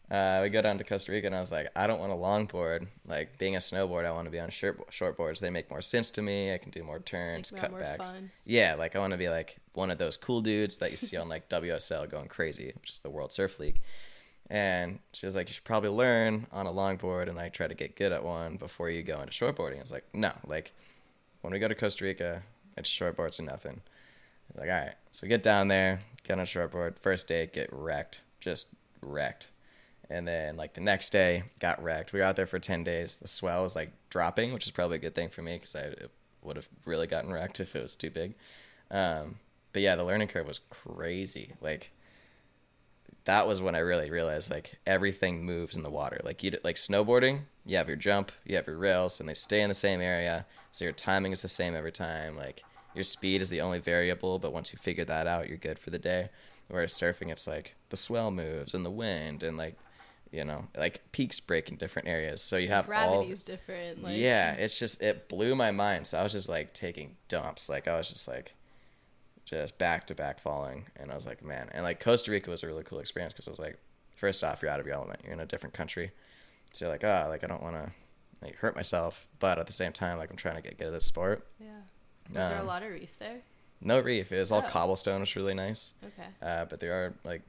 uh, 0.10 0.40
we 0.42 0.50
go 0.50 0.62
down 0.62 0.78
to 0.78 0.86
Costa 0.86 1.12
Rica, 1.12 1.28
and 1.28 1.36
I 1.36 1.40
was 1.40 1.52
like, 1.52 1.68
I 1.76 1.86
don't 1.86 2.00
want 2.00 2.14
a 2.14 2.16
longboard. 2.16 2.88
Like 3.06 3.38
being 3.38 3.56
a 3.58 3.60
snowboard, 3.60 4.06
I 4.06 4.12
want 4.12 4.26
to 4.26 4.32
be 4.32 4.40
on 4.40 4.50
short 4.50 4.90
shortboards. 4.90 5.40
They 5.40 5.50
make 5.50 5.70
more 5.70 5.82
sense 5.82 6.12
to 6.12 6.22
me. 6.22 6.54
I 6.54 6.58
can 6.58 6.72
do 6.72 6.82
more 6.84 7.00
turns, 7.00 7.52
like 7.52 7.62
cutbacks. 7.72 8.14
Yeah, 8.46 8.76
like 8.76 8.96
I 8.96 9.00
want 9.00 9.12
to 9.12 9.18
be 9.18 9.28
like 9.28 9.58
one 9.74 9.92
of 9.92 9.98
those 9.98 10.16
cool 10.16 10.42
dudes 10.42 10.78
that 10.78 10.92
you 10.92 10.98
see 10.98 11.18
on 11.18 11.28
like 11.28 11.50
WSL 11.50 12.10
going 12.10 12.28
crazy, 12.30 12.72
which 12.80 12.92
is 12.92 13.00
the 13.00 13.10
World 13.10 13.34
Surf 13.34 13.60
League. 13.60 13.82
And 14.50 15.00
she 15.12 15.26
was 15.26 15.36
like, 15.36 15.50
you 15.50 15.54
should 15.54 15.66
probably 15.66 15.90
learn 15.90 16.48
on 16.54 16.68
a 16.68 16.72
longboard 16.72 17.28
and 17.28 17.36
like 17.36 17.52
try 17.52 17.68
to 17.68 17.74
get 17.74 17.98
good 17.98 18.14
at 18.14 18.24
one 18.24 18.56
before 18.56 18.90
you 18.90 19.04
go 19.04 19.20
into 19.20 19.34
shortboarding. 19.34 19.78
I 19.78 19.82
was 19.82 19.92
like, 19.92 20.06
no, 20.14 20.32
like 20.46 20.72
when 21.42 21.52
we 21.52 21.60
go 21.60 21.68
to 21.68 21.76
Costa 21.76 22.06
Rica, 22.06 22.44
it's 22.78 22.90
shortboards 22.90 23.40
or 23.40 23.44
nothing. 23.44 23.82
Like, 24.56 24.70
all 24.70 24.76
right. 24.76 24.96
So 25.12 25.20
we 25.24 25.28
get 25.28 25.44
down 25.44 25.68
there, 25.68 26.00
get 26.24 26.34
on 26.34 26.40
a 26.40 26.44
shortboard. 26.44 26.98
First 26.98 27.28
day, 27.28 27.50
get 27.54 27.68
wrecked, 27.74 28.22
just 28.40 28.68
wrecked. 29.02 29.48
And 30.10 30.28
then 30.28 30.56
like 30.56 30.74
the 30.74 30.82
next 30.82 31.10
day, 31.12 31.44
got 31.60 31.82
wrecked. 31.84 32.14
We 32.14 32.20
were 32.20 32.26
out 32.26 32.36
there 32.36 32.48
for 32.48 32.60
ten 32.60 32.84
days. 32.84 33.18
The 33.18 33.28
swell 33.28 33.64
was 33.64 33.76
like 33.76 33.92
dropping, 34.10 34.54
which 34.54 34.66
is 34.66 34.72
probably 34.72 34.98
a 34.98 35.02
good 35.02 35.16
thing 35.16 35.30
for 35.30 35.42
me 35.42 35.56
because 35.56 35.76
I 35.76 35.94
would 36.42 36.56
have 36.56 36.68
really 36.86 37.08
gotten 37.08 37.32
wrecked 37.32 37.60
if 37.60 37.76
it 37.76 37.84
was 37.84 37.96
too 37.96 38.10
big. 38.10 38.36
Um, 38.90 39.36
but 39.74 39.82
yeah, 39.82 39.96
the 39.96 40.04
learning 40.04 40.30
curve 40.30 40.48
was 40.48 40.62
crazy. 40.70 41.54
Like 41.62 41.92
that 43.26 43.46
was 43.46 43.62
when 43.62 43.76
I 43.76 43.80
really 43.80 44.10
realized 44.10 44.50
like 44.50 44.80
everything 44.86 45.44
moves 45.44 45.76
in 45.76 45.84
the 45.84 45.90
water. 45.90 46.22
Like 46.24 46.42
you 46.44 46.58
like 46.64 46.78
snowboarding, 46.78 47.42
you 47.66 47.76
have 47.76 47.90
your 47.90 47.98
jump, 47.98 48.32
you 48.46 48.56
have 48.56 48.68
your 48.68 48.78
rails, 48.78 49.20
and 49.20 49.28
they 49.28 49.34
stay 49.34 49.62
in 49.62 49.68
the 49.68 49.74
same 49.74 50.00
area, 50.00 50.46
so 50.72 50.86
your 50.86 50.94
timing 50.94 51.34
is 51.34 51.42
the 51.42 51.50
same 51.50 51.76
every 51.76 51.92
time. 51.92 52.38
Like 52.38 52.64
your 52.96 53.04
speed 53.04 53.42
is 53.42 53.50
the 53.50 53.62
only 53.62 53.80
variable, 53.80 54.40
but 54.40 54.54
once 54.54 54.72
you 54.72 54.80
figure 54.80 55.06
that 55.06 55.28
out, 55.28 55.50
you're 55.50 55.58
good 55.58 55.78
for 55.78 55.90
the 55.90 56.00
day. 56.00 56.30
Whereas 56.70 56.94
surfing, 56.94 57.30
it's 57.30 57.48
like 57.48 57.76
the 57.90 57.98
swell 57.98 58.32
moves 58.32 58.74
and 58.74 58.86
the 58.86 58.90
wind 58.90 59.44
and 59.44 59.58
like 59.58 59.78
you 60.38 60.46
know 60.46 60.65
like 60.77 61.01
peaks 61.12 61.39
break 61.39 61.70
in 61.70 61.75
different 61.75 62.08
areas, 62.08 62.41
so 62.41 62.56
you 62.58 62.70
have 62.70 62.86
all 62.89 63.17
Gravity's 63.17 63.44
different. 63.44 64.03
Like, 64.03 64.15
yeah, 64.17 64.53
it's 64.53 64.77
just 64.79 65.01
it 65.01 65.27
blew 65.27 65.56
my 65.56 65.72
mind. 65.72 66.08
So 66.08 66.17
I 66.20 66.24
was 66.24 66.32
just 66.32 66.48
like 66.48 66.74
taking 66.74 67.17
dumps. 67.27 67.67
Like 67.67 67.88
I 67.88 67.98
was 67.98 68.08
just 68.10 68.27
like 68.27 68.53
just 69.46 69.77
back 69.77 70.08
to 70.08 70.15
back 70.15 70.39
falling, 70.39 70.86
and 70.98 71.12
I 71.12 71.15
was 71.15 71.25
like, 71.25 71.44
man. 71.44 71.70
And 71.74 71.84
like 71.84 72.00
Costa 72.00 72.32
Rica 72.32 72.50
was 72.50 72.63
a 72.63 72.67
really 72.67 72.84
cool 72.84 73.00
experience 73.00 73.34
because 73.34 73.48
I 73.48 73.51
was 73.51 73.60
like, 73.60 73.77
first 74.15 74.44
off, 74.44 74.62
you're 74.62 74.72
out 74.72 74.79
of 74.79 74.86
your 74.86 74.96
element. 74.96 75.20
You're 75.24 75.34
in 75.34 75.39
a 75.39 75.46
different 75.46 75.74
country, 75.74 76.12
so 76.74 76.86
you're 76.86 76.94
like, 76.94 77.03
ah, 77.03 77.25
like 77.29 77.44
I 77.44 77.48
don't 77.48 77.63
want 77.63 77.75
to 77.75 77.91
like 78.41 78.56
hurt 78.56 78.75
myself, 78.75 79.27
but 79.39 79.58
at 79.58 79.65
the 79.67 79.74
same 79.74 79.91
time, 79.94 80.17
like 80.17 80.29
I'm 80.29 80.38
trying 80.38 80.56
to 80.58 80.62
get 80.62 80.77
good 80.77 80.88
at 80.88 80.94
this 80.94 81.06
sport. 81.06 81.46
Yeah. 81.60 81.67
Was 82.29 82.50
there 82.50 82.58
a 82.58 82.62
Um, 82.62 82.67
lot 82.67 82.84
of 82.84 82.89
reef 82.91 83.17
there? 83.20 83.38
No 83.82 84.00
reef. 84.00 84.32
It 84.32 84.39
was 84.39 84.51
all 84.51 84.63
Oh. 84.65 84.70
cobblestone, 84.70 85.22
which 85.22 85.36
was 85.36 85.41
really 85.44 85.53
nice. 85.53 85.94
Okay. 86.03 86.27
Uh, 86.41 86.65
but 86.65 86.79
there 86.79 86.94
are 86.94 87.13
like 87.24 87.41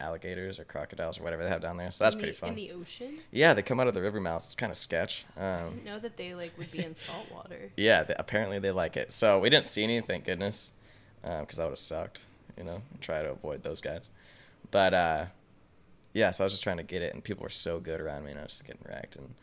alligators 0.00 0.58
or 0.58 0.64
crocodiles 0.64 1.18
or 1.18 1.22
whatever 1.22 1.42
they 1.44 1.48
have 1.48 1.60
down 1.62 1.76
there, 1.76 1.90
so 1.90 2.04
that's 2.04 2.16
pretty 2.16 2.32
fun. 2.32 2.50
In 2.50 2.54
the 2.56 2.72
ocean? 2.72 3.18
Yeah, 3.30 3.54
they 3.54 3.62
come 3.62 3.80
out 3.80 3.88
of 3.88 3.94
the 3.94 4.02
river 4.02 4.20
mouths. 4.20 4.46
It's 4.46 4.54
kind 4.54 4.70
of 4.70 4.76
sketch. 4.76 5.24
I 5.36 5.60
Um, 5.62 5.70
didn't 5.70 5.84
know 5.84 5.98
that 5.98 6.16
they 6.16 6.34
like 6.34 6.56
would 6.58 6.70
be 6.70 6.84
in 6.84 6.94
salt 6.94 7.30
water. 7.32 7.70
Yeah, 7.76 8.02
they, 8.04 8.14
apparently 8.18 8.58
they 8.58 8.70
like 8.70 8.96
it. 8.96 9.12
So 9.12 9.38
we 9.40 9.50
didn't 9.50 9.64
see 9.66 9.84
any, 9.84 10.00
thank 10.00 10.24
goodness, 10.24 10.72
because 11.22 11.56
that 11.56 11.64
would 11.64 11.70
have 11.72 11.78
sucked. 11.78 12.20
You 12.58 12.64
know, 12.64 12.82
try 13.00 13.22
to 13.22 13.30
avoid 13.30 13.62
those 13.62 13.80
guys. 13.80 14.10
But 14.70 14.92
uh, 14.94 15.24
yeah, 16.12 16.30
so 16.30 16.44
I 16.44 16.46
was 16.46 16.52
just 16.52 16.62
trying 16.62 16.76
to 16.78 16.82
get 16.82 17.02
it, 17.02 17.14
and 17.14 17.24
people 17.24 17.42
were 17.42 17.48
so 17.48 17.80
good 17.80 18.00
around 18.00 18.24
me, 18.24 18.30
and 18.32 18.40
I 18.40 18.42
was 18.42 18.52
just 18.52 18.66
getting 18.66 18.84
wrecked. 18.86 19.16
And 19.16 19.34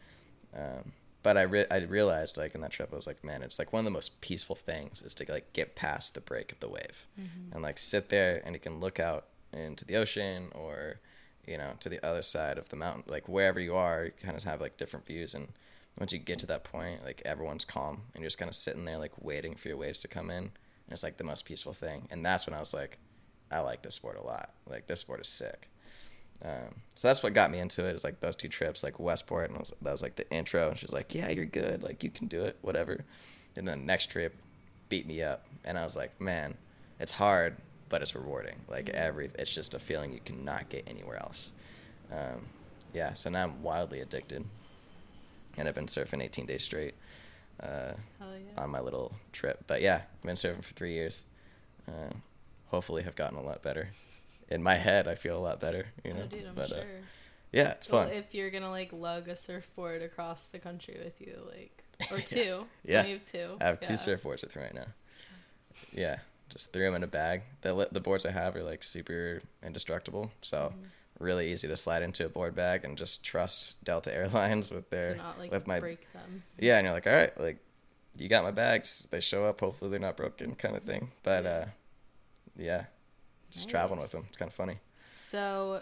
um, 0.55 0.91
but 1.23 1.37
I 1.37 1.41
re- 1.43 1.65
I 1.69 1.77
realized 1.79 2.37
like 2.37 2.53
in 2.55 2.61
that 2.61 2.71
trip, 2.71 2.89
I 2.93 2.95
was 2.95 3.07
like, 3.07 3.23
man, 3.23 3.41
it's 3.43 3.59
like 3.59 3.73
one 3.73 3.79
of 3.81 3.85
the 3.85 3.91
most 3.91 4.21
peaceful 4.21 4.55
things 4.55 5.01
is 5.01 5.13
to 5.15 5.25
like 5.31 5.51
get 5.53 5.75
past 5.75 6.13
the 6.13 6.21
break 6.21 6.51
of 6.51 6.59
the 6.59 6.69
wave, 6.69 7.05
and 7.51 7.61
like 7.63 7.77
sit 7.77 8.09
there, 8.09 8.41
and 8.45 8.53
you 8.55 8.59
can 8.59 8.79
look 8.79 8.99
out 8.99 9.25
into 9.53 9.85
the 9.85 9.95
ocean 9.97 10.49
or 10.53 10.99
you 11.47 11.57
know 11.57 11.71
to 11.79 11.89
the 11.89 12.05
other 12.05 12.21
side 12.21 12.57
of 12.57 12.69
the 12.69 12.75
mountain, 12.75 13.03
like 13.07 13.27
wherever 13.27 13.59
you 13.59 13.75
are, 13.75 14.05
you 14.05 14.11
kind 14.23 14.37
of 14.37 14.43
have 14.43 14.61
like 14.61 14.77
different 14.77 15.05
views 15.05 15.33
and 15.33 15.47
once 15.99 16.13
you 16.13 16.19
get 16.19 16.39
to 16.39 16.45
that 16.47 16.63
point, 16.63 17.03
like 17.03 17.21
everyone's 17.25 17.65
calm 17.65 18.01
and 18.13 18.21
you're 18.21 18.27
just 18.27 18.37
kind 18.37 18.49
of 18.49 18.55
sitting 18.55 18.85
there, 18.85 18.97
like 18.97 19.11
waiting 19.21 19.55
for 19.55 19.67
your 19.67 19.77
waves 19.77 19.99
to 19.99 20.07
come 20.07 20.29
in. 20.31 20.43
And 20.43 20.93
it's 20.93 21.03
like 21.03 21.17
the 21.17 21.23
most 21.23 21.45
peaceful 21.45 21.73
thing. 21.73 22.07
And 22.09 22.25
that's 22.25 22.47
when 22.47 22.53
I 22.53 22.59
was 22.59 22.73
like, 22.73 22.97
I 23.51 23.59
like 23.59 23.81
this 23.81 23.95
sport 23.95 24.17
a 24.17 24.25
lot. 24.25 24.51
Like 24.67 24.87
this 24.87 25.01
sport 25.01 25.19
is 25.19 25.27
sick. 25.27 25.69
Um, 26.43 26.81
so 26.95 27.07
that's 27.07 27.21
what 27.21 27.33
got 27.33 27.51
me 27.51 27.59
into 27.59 27.85
it. 27.85 27.95
Is 27.95 28.03
like 28.03 28.21
those 28.21 28.35
two 28.35 28.47
trips, 28.47 28.81
like 28.81 28.99
Westport, 28.99 29.49
and 29.49 29.59
was, 29.59 29.73
that 29.81 29.91
was 29.91 30.01
like 30.01 30.15
the 30.15 30.29
intro. 30.31 30.69
And 30.69 30.79
she's 30.79 30.93
like, 30.93 31.13
"Yeah, 31.13 31.29
you're 31.29 31.45
good. 31.45 31.83
Like 31.83 32.01
you 32.01 32.09
can 32.09 32.27
do 32.27 32.45
it. 32.45 32.57
Whatever." 32.61 33.03
And 33.57 33.67
then 33.67 33.85
next 33.85 34.05
trip, 34.09 34.37
beat 34.87 35.05
me 35.05 35.21
up, 35.21 35.45
and 35.65 35.77
I 35.77 35.83
was 35.83 35.97
like, 35.97 36.21
"Man, 36.21 36.55
it's 36.97 37.11
hard, 37.11 37.57
but 37.89 38.01
it's 38.01 38.15
rewarding. 38.15 38.55
Like 38.67 38.89
every, 38.89 39.29
it's 39.37 39.53
just 39.53 39.73
a 39.73 39.79
feeling 39.79 40.13
you 40.13 40.19
cannot 40.23 40.69
get 40.69 40.85
anywhere 40.87 41.17
else." 41.17 41.51
Um, 42.11 42.45
yeah. 42.93 43.13
So 43.13 43.29
now 43.29 43.43
I'm 43.43 43.61
wildly 43.61 44.01
addicted 44.01 44.45
and 45.57 45.67
I've 45.67 45.75
been 45.75 45.87
surfing 45.87 46.23
18 46.23 46.45
days 46.45 46.63
straight 46.63 46.95
uh, 47.61 47.91
yeah. 48.21 48.61
on 48.63 48.69
my 48.69 48.79
little 48.79 49.13
trip. 49.31 49.63
But 49.67 49.81
yeah, 49.81 50.01
I've 50.19 50.23
been 50.25 50.35
surfing 50.35 50.63
for 50.63 50.73
three 50.73 50.93
years. 50.93 51.25
Uh, 51.87 52.13
hopefully, 52.67 53.03
have 53.03 53.15
gotten 53.15 53.37
a 53.37 53.41
lot 53.41 53.61
better. 53.61 53.89
In 54.47 54.63
my 54.63 54.75
head, 54.75 55.07
I 55.07 55.15
feel 55.15 55.37
a 55.37 55.39
lot 55.39 55.59
better. 55.59 55.87
You 56.03 56.13
know, 56.13 56.23
oh, 56.23 56.27
dude, 56.27 56.45
I'm 56.47 56.55
but 56.55 56.69
sure. 56.69 56.79
uh, 56.79 56.83
yeah, 57.51 57.71
it's 57.71 57.89
well, 57.89 58.05
fun. 58.05 58.13
if 58.13 58.33
you're 58.33 58.49
gonna 58.49 58.69
like 58.69 58.93
lug 58.93 59.27
a 59.27 59.35
surfboard 59.35 60.01
across 60.01 60.45
the 60.45 60.59
country 60.59 60.97
with 61.03 61.19
you, 61.19 61.37
like 61.49 61.83
or 62.11 62.19
two, 62.19 62.37
Yeah. 62.39 62.47
Don't 62.47 62.67
Yeah. 62.85 63.05
you 63.05 63.13
have 63.15 63.25
two? 63.25 63.57
I 63.59 63.65
have 63.65 63.79
two 63.79 63.93
surfboards 63.93 64.41
with 64.41 64.55
me 64.55 64.63
right 64.63 64.73
now. 64.73 64.87
Yeah, 65.91 66.19
just 66.49 66.73
threw 66.73 66.85
them 66.85 66.95
in 66.95 67.03
a 67.03 67.07
bag. 67.07 67.43
The 67.61 67.87
the 67.91 67.99
boards 67.99 68.25
I 68.25 68.31
have 68.31 68.55
are 68.55 68.63
like 68.63 68.83
super 68.83 69.41
indestructible, 69.63 70.31
so 70.41 70.73
Mhm. 70.75 70.89
really 71.19 71.51
easy 71.51 71.67
to 71.67 71.75
slide 71.77 72.01
into 72.03 72.25
a 72.25 72.29
board 72.29 72.55
bag 72.55 72.83
and 72.85 72.97
just 72.97 73.23
trust 73.23 73.75
Delta 73.83 74.13
Airlines 74.13 74.71
with 74.71 74.89
their 74.89 75.15
not 75.15 75.37
like 75.39 75.51
with 75.51 75.67
my 75.67 75.79
break 75.79 76.11
them. 76.13 76.43
yeah, 76.57 76.77
and 76.77 76.85
you're 76.85 76.93
like, 76.93 77.07
all 77.07 77.13
right, 77.13 77.37
like 77.39 77.57
you 78.17 78.27
got 78.27 78.43
my 78.43 78.51
bags. 78.51 79.05
They 79.11 79.19
show 79.21 79.45
up. 79.45 79.59
Hopefully, 79.61 79.91
they're 79.91 79.99
not 79.99 80.17
broken, 80.17 80.55
kind 80.55 80.75
of 80.75 80.83
thing. 80.83 81.11
But 81.23 81.43
Yeah. 81.43 81.49
uh, 81.49 81.67
yeah, 82.57 82.85
just 83.51 83.69
traveling 83.69 83.99
with 84.01 84.11
them. 84.11 84.25
It's 84.27 84.37
kind 84.37 84.49
of 84.49 84.55
funny. 84.55 84.79
So, 85.17 85.81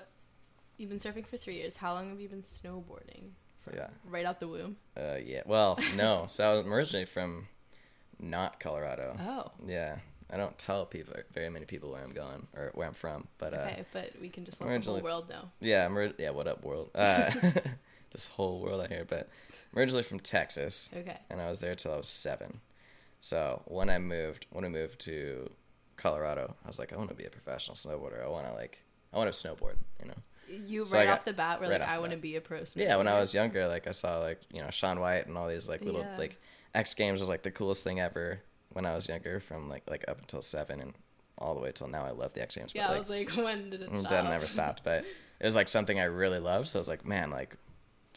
you've 0.77 0.89
been 0.89 1.00
surfing 1.00 1.25
for 1.25 1.38
three 1.38 1.55
years. 1.55 1.77
How 1.77 1.93
long 1.93 2.09
have 2.09 2.19
you 2.19 2.27
been 2.29 2.43
snowboarding? 2.43 3.31
Yeah. 3.74 3.88
Right 4.05 4.25
out 4.25 4.39
the 4.39 4.47
womb. 4.47 4.77
Uh, 4.95 5.15
yeah. 5.24 5.41
Well, 5.45 5.79
no. 5.95 6.25
so 6.27 6.59
I'm 6.59 6.71
originally 6.74 7.05
from 7.05 7.47
not 8.19 8.59
Colorado. 8.59 9.17
Oh. 9.19 9.51
Yeah. 9.67 9.97
I 10.29 10.38
don't 10.38 10.57
tell 10.57 10.86
people 10.86 11.13
very 11.34 11.50
many 11.50 11.65
people 11.65 11.91
where 11.91 12.03
I'm 12.03 12.12
going 12.13 12.48
or 12.55 12.72
where 12.74 12.88
I'm 12.88 12.93
from, 12.93 13.27
but 13.38 13.53
uh, 13.53 13.57
Okay, 13.57 13.86
but 13.93 14.12
we 14.22 14.29
can 14.29 14.43
just 14.46 14.60
let 14.60 14.84
the 14.84 14.91
whole 14.91 15.00
world 15.01 15.29
know. 15.29 15.50
yeah, 15.62 15.86
I'm 15.86 16.13
yeah. 16.17 16.31
What 16.31 16.48
up, 16.48 16.63
world? 16.63 16.89
Uh, 16.93 17.31
this 18.12 18.27
whole 18.27 18.60
world 18.62 18.81
out 18.81 18.89
here, 18.89 19.05
but 19.07 19.29
I'm 19.74 19.79
originally 19.79 20.03
from 20.03 20.19
Texas. 20.19 20.89
Okay. 20.96 21.17
and 21.29 21.41
I 21.41 21.50
was 21.50 21.60
there 21.60 21.75
till 21.75 21.93
I 21.93 21.98
was 21.98 22.07
seven. 22.10 22.60
So 23.19 23.62
when 23.65 23.89
I 23.89 23.98
moved, 24.00 24.46
when 24.51 24.65
I 24.65 24.69
moved 24.69 25.00
to 25.01 25.50
Colorado, 25.96 26.55
I 26.63 26.67
was 26.67 26.77
like, 26.77 26.93
I 26.93 26.98
want 26.98 27.10
to 27.10 27.15
be 27.15 27.25
a 27.25 27.29
professional 27.29 27.75
snowboarder. 27.75 28.24
I 28.24 28.27
want 28.27 28.48
to 28.48 28.53
like, 28.53 28.79
I 29.13 29.17
want 29.17 29.31
to 29.31 29.48
snowboard. 29.48 29.75
You 30.01 30.10
know? 30.10 30.13
You 30.65 30.86
So 30.86 30.98
right 30.98 31.05
got- 31.05 31.19
off 31.19 31.25
the 31.25 31.34
bat 31.34 31.60
were 31.62 31.67
right 31.69 31.79
like, 31.81 31.89
I 31.89 32.00
want 32.00 32.12
to 32.12 32.17
be 32.17 32.36
a 32.36 32.41
pro 32.41 32.60
snowboarder. 32.62 32.75
Yeah, 32.84 32.96
when 32.98 33.07
I 33.07 33.19
was 33.19 33.34
younger, 33.34 33.67
like 33.67 33.88
I 33.88 33.91
saw 33.91 34.19
like 34.19 34.41
you 34.53 34.62
know 34.62 34.69
Shaun 34.72 35.00
White 35.00 35.27
and 35.27 35.38
all 35.38 35.48
these 35.48 35.67
like 35.69 35.81
little 35.81 36.01
Yeah. 36.01 36.17
like 36.17 36.38
X 36.75 36.93
Games 36.93 37.19
was 37.19 37.27
like 37.29 37.43
the 37.43 37.51
coolest 37.51 37.84
thing 37.84 38.00
ever 38.00 38.39
when 38.77 38.86
I 38.86 38.96
was 38.96 39.10
younger. 39.10 39.41
From 39.41 39.67
like 39.67 39.84
like 39.89 40.05
up 40.07 40.19
until 40.19 40.41
seven 40.41 40.79
and 40.79 40.93
all 41.38 41.53
the 41.53 41.60
way 41.62 41.72
till 41.74 41.88
now, 41.89 42.05
I 42.05 42.12
love 42.12 42.34
the 42.34 42.41
X 42.41 42.55
Games. 42.55 42.72
Yeah, 42.74 42.89
I 42.89 42.98
was 42.98 43.10
like, 43.10 43.29
when 43.36 43.69
did 43.69 43.81
it 43.81 43.89
stop? 43.89 44.10
That 44.10 44.24
never 44.24 44.48
stopped, 44.48 44.84
but 44.86 45.03
it 45.39 45.46
was 45.46 45.55
like 45.55 45.67
something 45.67 46.00
I 46.00 46.05
really 46.05 46.39
loved. 46.39 46.69
So 46.69 46.79
I 46.79 46.81
was 46.81 46.88
like, 46.88 47.05
man, 47.05 47.29
like 47.29 47.55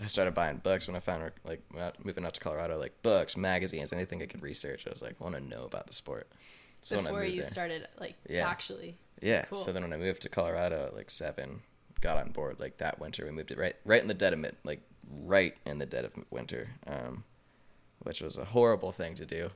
I 0.02 0.06
started 0.06 0.34
buying 0.34 0.58
books 0.58 0.86
when 0.86 0.96
I 0.96 1.00
found 1.00 1.30
like 1.44 1.62
moving 2.04 2.24
out 2.24 2.34
to 2.34 2.40
Colorado, 2.40 2.78
like 2.78 3.02
books, 3.02 3.36
magazines, 3.36 3.92
anything 3.92 4.22
I 4.22 4.26
could 4.26 4.42
research. 4.42 4.86
I 4.86 4.90
was 4.90 5.02
like, 5.02 5.20
want 5.20 5.34
to 5.34 5.40
know 5.40 5.64
about 5.64 5.86
the 5.88 5.92
sport, 5.92 6.28
So 6.82 7.02
Before 7.02 7.24
you 7.24 7.40
there- 7.42 7.50
started 7.50 7.88
like 7.98 8.14
Yeah. 8.28 8.48
actually. 8.48 8.96
Yeah. 9.20 9.44
Cool. 9.46 9.58
So 9.58 9.72
then 9.72 9.82
when 9.82 9.92
I 9.92 9.96
moved 9.98 10.22
to 10.22 10.28
Colorado 10.30 10.86
at 10.86 10.94
like 10.94 11.10
seven, 11.10 11.60
got 12.00 12.16
on 12.16 12.30
board 12.32 12.58
like 12.60 12.78
that 12.78 12.98
winter. 12.98 13.24
We 13.26 13.30
moved 13.32 13.50
it 13.50 13.58
right 13.58 13.76
right 13.84 14.00
in 14.00 14.08
the 14.08 14.14
dead 14.14 14.32
of 14.32 14.38
mid 14.38 14.56
like 14.64 14.80
right 15.24 15.54
in 15.66 15.76
the 15.78 15.84
dead 15.86 16.06
of 16.06 16.12
winter, 16.30 16.68
um, 16.86 17.24
which 18.04 18.22
was 18.22 18.38
a 18.38 18.44
horrible 18.46 18.92
thing 18.92 19.14
to 19.16 19.26
do, 19.26 19.50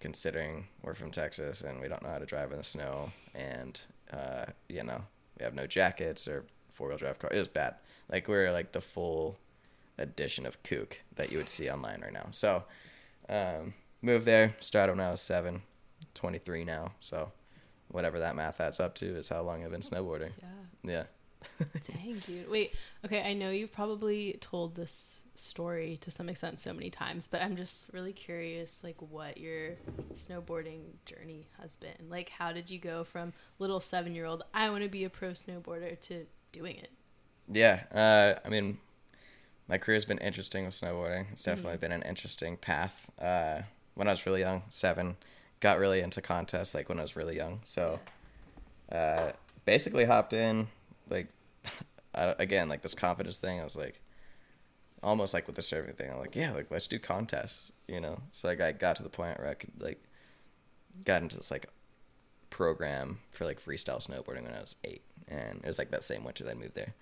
considering 0.00 0.66
we're 0.82 0.94
from 0.94 1.10
Texas 1.10 1.62
and 1.62 1.80
we 1.80 1.88
don't 1.88 2.02
know 2.02 2.10
how 2.10 2.18
to 2.18 2.26
drive 2.26 2.52
in 2.52 2.58
the 2.58 2.64
snow, 2.64 3.12
and 3.34 3.80
uh, 4.12 4.46
you 4.68 4.82
know 4.82 5.02
we 5.38 5.44
have 5.44 5.54
no 5.54 5.66
jackets 5.66 6.26
or 6.28 6.44
four 6.70 6.88
wheel 6.88 6.98
drive 6.98 7.18
car. 7.18 7.30
It 7.32 7.38
was 7.38 7.48
bad. 7.48 7.76
Like 8.10 8.28
we're 8.28 8.52
like 8.52 8.72
the 8.72 8.80
full 8.80 9.38
edition 9.98 10.46
of 10.46 10.62
kook 10.62 11.00
that 11.16 11.32
you 11.32 11.38
would 11.38 11.48
see 11.48 11.70
online 11.70 12.02
right 12.02 12.12
now. 12.12 12.26
So 12.30 12.64
um, 13.28 13.74
moved 14.02 14.26
there, 14.26 14.54
started 14.60 14.96
when 14.96 15.06
I 15.06 15.10
was 15.10 15.20
seven, 15.20 15.62
23 16.14 16.64
now. 16.64 16.92
So 17.00 17.32
whatever 17.88 18.20
that 18.20 18.36
math 18.36 18.60
adds 18.60 18.80
up 18.80 18.94
to 18.96 19.06
is 19.16 19.28
how 19.28 19.42
long 19.42 19.64
I've 19.64 19.70
been 19.70 19.80
snowboarding. 19.80 20.32
Yeah. 20.84 20.90
Yeah. 20.90 21.04
Dang, 21.86 22.18
dude. 22.26 22.50
Wait, 22.50 22.74
okay, 23.04 23.22
I 23.22 23.32
know 23.32 23.50
you've 23.50 23.72
probably 23.72 24.38
told 24.40 24.74
this 24.74 25.22
story 25.38 25.98
to 26.00 26.10
some 26.10 26.28
extent 26.28 26.58
so 26.58 26.72
many 26.72 26.90
times, 26.90 27.26
but 27.26 27.42
I'm 27.42 27.56
just 27.56 27.90
really 27.92 28.12
curious 28.12 28.82
like 28.82 28.96
what 29.00 29.38
your 29.38 29.72
snowboarding 30.14 30.82
journey 31.04 31.48
has 31.60 31.76
been. 31.76 32.08
Like 32.08 32.30
how 32.30 32.52
did 32.52 32.70
you 32.70 32.78
go 32.78 33.04
from 33.04 33.32
little 33.58 33.80
7-year-old 33.80 34.44
I 34.54 34.70
want 34.70 34.82
to 34.82 34.88
be 34.88 35.04
a 35.04 35.10
pro 35.10 35.30
snowboarder 35.30 35.98
to 36.00 36.26
doing 36.52 36.76
it? 36.76 36.90
Yeah. 37.50 37.82
Uh, 37.92 38.40
I 38.44 38.48
mean, 38.48 38.78
my 39.68 39.78
career's 39.78 40.04
been 40.04 40.18
interesting 40.18 40.64
with 40.64 40.74
snowboarding. 40.74 41.26
It's 41.32 41.42
definitely 41.42 41.78
been 41.78 41.92
an 41.92 42.02
interesting 42.02 42.56
path. 42.56 43.10
Uh, 43.20 43.62
when 43.94 44.08
I 44.08 44.12
was 44.12 44.26
really 44.26 44.40
young, 44.40 44.62
seven, 44.70 45.16
got 45.60 45.78
really 45.78 46.00
into 46.00 46.20
contests 46.20 46.74
like 46.74 46.88
when 46.88 46.98
I 46.98 47.02
was 47.02 47.16
really 47.16 47.36
young. 47.36 47.60
So 47.64 47.98
uh, 48.92 49.32
basically 49.64 50.04
hopped 50.04 50.32
in, 50.32 50.68
like, 51.08 51.28
I, 52.14 52.34
again, 52.38 52.68
like 52.68 52.82
this 52.82 52.94
confidence 52.94 53.38
thing. 53.38 53.60
I 53.60 53.64
was 53.64 53.76
like, 53.76 54.00
almost 55.02 55.34
like 55.34 55.46
with 55.46 55.56
the 55.56 55.62
serving 55.62 55.94
thing. 55.94 56.10
I'm 56.10 56.18
like, 56.18 56.36
yeah, 56.36 56.52
like 56.52 56.70
let's 56.70 56.86
do 56.86 56.98
contests, 56.98 57.70
you 57.86 58.00
know? 58.00 58.18
So 58.32 58.48
like 58.48 58.60
I 58.60 58.72
got 58.72 58.96
to 58.96 59.02
the 59.02 59.08
point 59.08 59.38
where 59.38 59.48
I 59.48 59.54
could 59.54 59.72
like, 59.80 60.02
got 61.04 61.22
into 61.22 61.36
this 61.36 61.50
like 61.50 61.66
program 62.50 63.18
for 63.32 63.44
like 63.44 63.62
freestyle 63.62 64.04
snowboarding 64.04 64.44
when 64.44 64.54
I 64.54 64.60
was 64.60 64.76
eight. 64.84 65.02
And 65.28 65.60
it 65.62 65.66
was 65.66 65.78
like 65.78 65.90
that 65.90 66.02
same 66.02 66.24
winter 66.24 66.44
that 66.44 66.50
I 66.50 66.54
moved 66.54 66.74
there. 66.74 66.94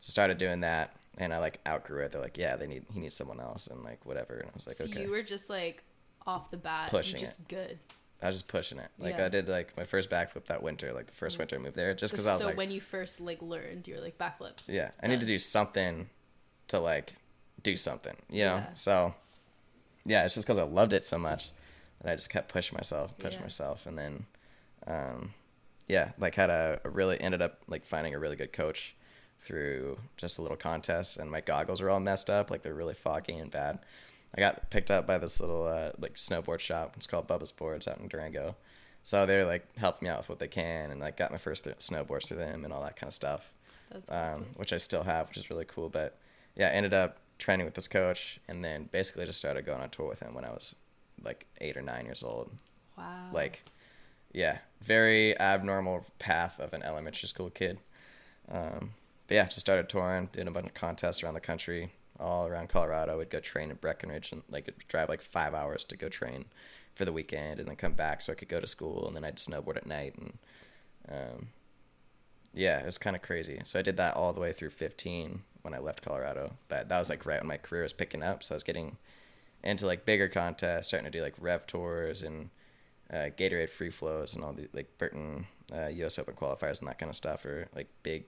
So 0.00 0.10
started 0.10 0.38
doing 0.38 0.60
that, 0.60 0.94
and 1.18 1.32
I 1.32 1.38
like 1.38 1.60
outgrew 1.66 2.04
it. 2.04 2.12
They're 2.12 2.20
like, 2.20 2.38
yeah, 2.38 2.56
they 2.56 2.66
need 2.66 2.84
he 2.92 3.00
needs 3.00 3.16
someone 3.16 3.40
else, 3.40 3.66
and 3.66 3.82
like 3.82 4.04
whatever. 4.04 4.34
And 4.34 4.48
I 4.48 4.52
was 4.54 4.66
like, 4.66 4.80
okay. 4.80 4.90
so 4.90 4.96
okay. 4.96 5.02
you 5.02 5.10
were 5.10 5.22
just 5.22 5.50
like 5.50 5.82
off 6.26 6.50
the 6.50 6.56
bat 6.56 6.90
Pushing 6.90 7.18
just 7.18 7.48
good. 7.48 7.78
I 8.22 8.28
was 8.28 8.36
just 8.36 8.48
pushing 8.48 8.78
it. 8.78 8.88
Like 8.98 9.18
Yeah. 9.18 9.26
I 9.26 9.28
did 9.28 9.48
like 9.48 9.76
my 9.76 9.84
first 9.84 10.10
backflip 10.10 10.46
that 10.46 10.62
winter, 10.62 10.92
like 10.92 11.06
the 11.06 11.12
first 11.12 11.38
winter 11.38 11.56
I 11.56 11.58
moved 11.58 11.76
there, 11.76 11.94
just 11.94 12.12
because 12.12 12.26
I 12.26 12.32
was 12.32 12.42
so 12.42 12.48
like, 12.48 12.56
when 12.56 12.70
you 12.70 12.80
first 12.80 13.20
like 13.20 13.42
learned, 13.42 13.86
you 13.86 13.94
were 13.94 14.00
like 14.00 14.18
backflip. 14.18 14.54
yeah, 14.66 14.90
I 15.02 15.06
need 15.06 15.20
to 15.20 15.26
do 15.26 15.38
something 15.38 16.08
to 16.68 16.80
like 16.80 17.12
do 17.62 17.76
something, 17.76 18.16
you 18.30 18.44
know. 18.44 18.56
Yeah. 18.56 18.74
So 18.74 19.14
yeah, 20.04 20.24
it's 20.24 20.34
just 20.34 20.46
because 20.46 20.58
I 20.58 20.62
loved 20.62 20.92
it 20.92 21.04
so 21.04 21.18
much 21.18 21.50
that 22.02 22.12
I 22.12 22.16
just 22.16 22.30
kept 22.30 22.48
pushing 22.48 22.76
myself, 22.76 23.16
pushing 23.18 23.40
Yeah. 23.40 23.46
myself, 23.46 23.86
and 23.86 23.98
then 23.98 24.26
um, 24.86 25.34
yeah, 25.88 26.12
like 26.18 26.34
had 26.34 26.50
a, 26.50 26.80
a 26.84 26.90
really 26.90 27.20
ended 27.20 27.42
up 27.42 27.58
like 27.68 27.84
finding 27.84 28.14
a 28.14 28.18
really 28.18 28.36
good 28.36 28.52
coach 28.52 28.94
through 29.40 29.98
just 30.16 30.38
a 30.38 30.42
little 30.42 30.56
contest, 30.56 31.16
and 31.16 31.30
my 31.30 31.40
goggles 31.40 31.80
were 31.80 31.90
all 31.90 32.00
messed 32.00 32.30
up, 32.30 32.50
like 32.50 32.62
they're 32.62 32.74
really 32.74 32.94
foggy 32.94 33.34
and 33.34 33.50
bad. 33.50 33.78
I 34.36 34.40
got 34.40 34.70
picked 34.70 34.90
up 34.90 35.06
by 35.06 35.18
this 35.18 35.40
little 35.40 35.66
uh, 35.66 35.92
like 35.98 36.14
snowboard 36.14 36.58
shop. 36.60 36.94
It's 36.96 37.06
called 37.06 37.26
Bubba's 37.28 37.52
Boards 37.52 37.88
out 37.88 37.98
in 37.98 38.08
Durango. 38.08 38.56
So 39.02 39.24
they're 39.24 39.46
like 39.46 39.64
helping 39.76 40.06
me 40.06 40.10
out 40.10 40.18
with 40.18 40.28
what 40.28 40.38
they 40.40 40.48
can, 40.48 40.90
and 40.90 41.00
like 41.00 41.16
got 41.16 41.30
my 41.30 41.38
first 41.38 41.64
th- 41.64 41.78
snowboards 41.78 42.26
through 42.26 42.38
them 42.38 42.64
and 42.64 42.72
all 42.72 42.82
that 42.82 42.96
kind 42.96 43.08
of 43.08 43.14
stuff 43.14 43.52
That's 43.90 44.10
um, 44.10 44.46
which 44.56 44.72
I 44.72 44.78
still 44.78 45.04
have, 45.04 45.28
which 45.28 45.36
is 45.38 45.48
really 45.48 45.64
cool. 45.64 45.88
But 45.88 46.18
yeah, 46.56 46.68
I 46.68 46.72
ended 46.72 46.92
up 46.92 47.18
training 47.38 47.66
with 47.66 47.74
this 47.74 47.88
coach, 47.88 48.40
and 48.48 48.64
then 48.64 48.88
basically 48.92 49.26
just 49.26 49.38
started 49.38 49.66
going 49.66 49.80
on 49.80 49.90
tour 49.90 50.08
with 50.08 50.20
him 50.20 50.34
when 50.34 50.44
I 50.44 50.50
was 50.50 50.74
like 51.22 51.46
eight 51.60 51.76
or 51.76 51.82
nine 51.82 52.04
years 52.04 52.22
old. 52.22 52.50
Wow. 52.96 53.30
Like, 53.32 53.62
yeah, 54.32 54.58
very 54.82 55.38
abnormal 55.38 56.04
path 56.18 56.58
of 56.58 56.72
an 56.72 56.82
elementary 56.82 57.28
school 57.28 57.50
kid. 57.50 57.78
Um, 58.50 58.92
but 59.26 59.34
yeah, 59.34 59.44
just 59.44 59.60
started 59.60 59.88
touring, 59.88 60.28
did 60.32 60.46
a 60.46 60.50
bunch 60.50 60.66
of 60.66 60.74
contests 60.74 61.22
around 61.22 61.34
the 61.34 61.40
country, 61.40 61.92
all 62.18 62.46
around 62.46 62.68
Colorado. 62.68 63.18
We'd 63.18 63.30
go 63.30 63.40
train 63.40 63.70
in 63.70 63.76
Breckenridge 63.76 64.32
and 64.32 64.42
like 64.50 64.70
drive 64.88 65.08
like 65.08 65.22
five 65.22 65.54
hours 65.54 65.84
to 65.84 65.96
go 65.96 66.08
train 66.08 66.46
for 66.94 67.04
the 67.04 67.12
weekend, 67.12 67.60
and 67.60 67.68
then 67.68 67.76
come 67.76 67.92
back 67.92 68.22
so 68.22 68.32
I 68.32 68.36
could 68.36 68.48
go 68.48 68.60
to 68.60 68.66
school, 68.66 69.06
and 69.06 69.14
then 69.14 69.24
I'd 69.24 69.36
snowboard 69.36 69.76
at 69.76 69.86
night 69.86 70.14
and. 70.16 70.38
Um, 71.08 71.48
yeah, 72.56 72.80
it 72.80 72.86
was 72.86 72.98
kind 72.98 73.14
of 73.14 73.22
crazy. 73.22 73.60
So 73.64 73.78
I 73.78 73.82
did 73.82 73.98
that 73.98 74.16
all 74.16 74.32
the 74.32 74.40
way 74.40 74.52
through 74.52 74.70
15 74.70 75.42
when 75.66 75.74
I 75.74 75.78
left 75.78 76.02
Colorado. 76.04 76.52
But 76.68 76.88
that 76.88 76.98
was 76.98 77.10
like 77.10 77.26
right 77.26 77.40
when 77.40 77.48
my 77.48 77.56
career 77.58 77.82
was 77.82 77.92
picking 77.92 78.22
up. 78.22 78.42
So 78.42 78.54
I 78.54 78.56
was 78.56 78.62
getting 78.62 78.96
into 79.62 79.84
like 79.86 80.06
bigger 80.06 80.28
contests, 80.28 80.86
starting 80.88 81.10
to 81.10 81.18
do 81.18 81.22
like 81.22 81.34
rev 81.38 81.66
tours 81.66 82.22
and 82.22 82.48
uh, 83.12 83.30
Gatorade 83.36 83.70
free 83.70 83.90
flows 83.90 84.34
and 84.34 84.42
all 84.44 84.52
the 84.52 84.68
like 84.72 84.96
Burton 84.98 85.46
uh, 85.74 85.88
U.S. 85.88 86.18
Open 86.18 86.34
qualifiers 86.34 86.78
and 86.80 86.88
that 86.88 86.98
kind 86.98 87.10
of 87.10 87.16
stuff 87.16 87.44
are 87.44 87.68
like 87.74 87.88
big 88.02 88.24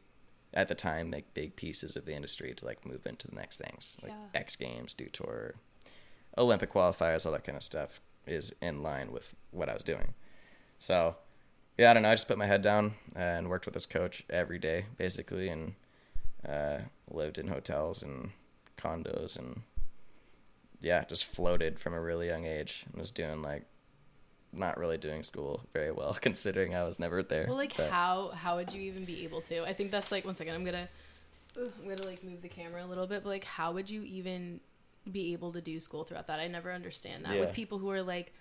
at 0.55 0.69
the 0.69 0.75
time, 0.75 1.11
like 1.11 1.33
big 1.35 1.55
pieces 1.57 1.95
of 1.97 2.05
the 2.07 2.15
industry 2.15 2.53
to 2.55 2.65
like 2.65 2.85
move 2.85 3.07
into 3.07 3.29
the 3.29 3.37
next 3.37 3.59
things 3.59 3.97
like 4.03 4.13
Yeah. 4.13 4.41
X 4.41 4.57
Games, 4.57 4.95
Dew 4.95 5.09
Tour, 5.13 5.55
Olympic 6.37 6.73
qualifiers, 6.73 7.25
all 7.27 7.33
that 7.33 7.45
kind 7.45 7.57
of 7.57 7.63
stuff 7.63 8.01
is 8.27 8.53
in 8.61 8.83
line 8.83 9.13
with 9.13 9.35
what 9.51 9.69
I 9.69 9.75
was 9.75 9.83
doing. 9.83 10.15
So 10.79 11.17
yeah, 11.77 11.91
I 11.91 11.95
don't 11.95 12.03
know. 12.03 12.11
I 12.11 12.15
just 12.15 12.29
put 12.29 12.39
my 12.39 12.47
head 12.47 12.63
down 12.63 12.95
and 13.15 13.49
worked 13.49 13.65
with 13.67 13.75
this 13.75 13.87
coach 13.87 14.25
every 14.29 14.59
day, 14.59 14.87
basically, 14.97 15.49
and 15.49 15.75
uh, 16.47 16.79
lived 17.11 17.39
in 17.39 17.49
hotels 17.49 18.03
and 18.03 18.31
condos, 18.77 19.39
and 19.39 19.63
yeah, 20.81 21.05
just 21.05 21.25
floated 21.25 21.79
from 21.81 21.95
a 21.95 22.01
really 22.01 22.27
young 22.29 22.47
age. 22.47 22.85
and 22.91 23.01
was 23.01 23.11
doing 23.11 23.43
like 23.43 23.65
not 24.53 24.79
really 24.79 24.97
doing 24.99 25.23
school 25.23 25.63
very 25.73 25.91
well, 25.93 26.15
considering 26.21 26.75
I 26.75 26.85
was 26.85 26.99
never 26.99 27.23
there. 27.23 27.47
Well, 27.49 27.57
like 27.57 27.77
But, 27.77 27.91
how 27.91 28.29
how 28.35 28.57
would 28.57 28.73
you 28.73 28.81
even 28.83 29.05
be 29.05 29.25
able 29.25 29.41
to? 29.43 29.65
I 29.65 29.73
think 29.75 29.91
that's 29.91 30.11
like 30.13 30.25
one 30.25 30.37
second. 30.37 30.55
I'm 30.55 30.65
gonna 30.65 30.89
I'm 31.57 31.89
gonna 31.89 32.07
like 32.07 32.23
move 32.23 32.43
the 32.43 32.49
camera 32.49 32.85
a 32.85 32.87
little 32.87 33.07
bit, 33.07 33.23
but 33.25 33.29
like 33.31 33.45
how 33.45 33.73
would 33.73 33.91
you 33.91 34.03
even 34.03 34.61
be 35.11 35.33
able 35.33 35.53
to 35.53 35.61
do 35.61 35.81
school 35.81 36.05
throughout 36.05 36.27
that? 36.29 36.39
I 36.39 36.47
never 36.49 36.73
understand 36.73 37.25
that 37.25 37.35
Yeah. 37.35 37.41
with 37.41 37.53
people 37.55 37.79
who 37.79 37.91
are 37.91 38.03
like 38.03 38.33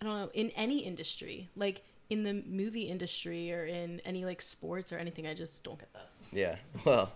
I 0.00 0.04
don't 0.04 0.14
know 0.18 0.30
in 0.34 0.50
any 0.50 0.78
industry, 0.80 1.48
like 1.54 1.82
in 2.10 2.24
the 2.24 2.42
movie 2.46 2.82
industry 2.82 3.52
or 3.52 3.64
in 3.64 4.00
any 4.04 4.24
like 4.24 4.40
sports 4.42 4.92
or 4.92 4.98
anything. 4.98 5.26
I 5.26 5.34
just 5.34 5.62
don't 5.64 5.78
get 5.78 5.92
that. 5.92 6.08
Yeah. 6.32 6.56
Well, 6.86 7.12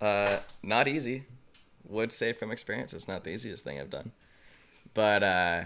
uh, 0.00 0.38
not 0.62 0.88
easy. 0.88 1.24
Would 1.88 2.12
say 2.12 2.32
from 2.32 2.50
experience, 2.50 2.92
it's 2.92 3.08
not 3.08 3.24
the 3.24 3.30
easiest 3.30 3.64
thing 3.64 3.80
I've 3.80 3.88
done. 3.90 4.12
But 4.94 5.22
uh, 5.22 5.64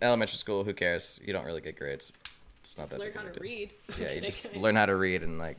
elementary 0.00 0.36
school, 0.38 0.64
who 0.64 0.72
cares? 0.72 1.20
You 1.24 1.32
don't 1.32 1.44
really 1.44 1.60
get 1.60 1.78
grades. 1.78 2.12
It's 2.60 2.76
not 2.78 2.84
Just 2.84 2.92
that 2.92 3.00
learn 3.00 3.12
how 3.14 3.22
to 3.22 3.32
deal. 3.32 3.42
read. 3.42 3.70
Yeah, 3.98 4.12
you 4.12 4.20
just 4.20 4.54
learn 4.56 4.76
how 4.76 4.86
to 4.86 4.96
read 4.96 5.22
and 5.22 5.38
like 5.38 5.58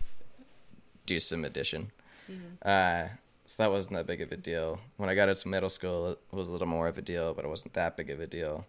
do 1.05 1.19
some 1.19 1.45
addition. 1.45 1.91
Uh, 2.63 3.07
so 3.45 3.61
that 3.61 3.69
wasn't 3.69 3.95
that 3.97 4.07
big 4.07 4.21
of 4.21 4.31
a 4.31 4.37
deal. 4.37 4.79
When 4.97 5.09
I 5.09 5.15
got 5.15 5.29
into 5.29 5.47
middle 5.49 5.69
school, 5.69 6.11
it 6.11 6.19
was 6.31 6.47
a 6.47 6.51
little 6.51 6.67
more 6.67 6.87
of 6.87 6.97
a 6.97 7.01
deal, 7.01 7.33
but 7.33 7.45
it 7.45 7.49
wasn't 7.49 7.73
that 7.73 7.97
big 7.97 8.09
of 8.09 8.19
a 8.21 8.25
deal. 8.25 8.65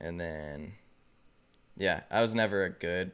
And 0.00 0.18
then, 0.18 0.72
yeah, 1.76 2.00
I 2.10 2.22
was 2.22 2.34
never 2.34 2.64
a 2.64 2.70
good 2.70 3.12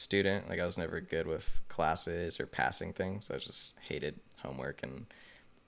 student. 0.00 0.48
Like 0.48 0.60
I 0.60 0.64
was 0.66 0.78
never 0.78 1.00
good 1.00 1.26
with 1.26 1.60
classes 1.68 2.40
or 2.40 2.46
passing 2.46 2.92
things. 2.92 3.30
I 3.30 3.38
just 3.38 3.74
hated 3.88 4.18
homework 4.42 4.82
and 4.82 5.06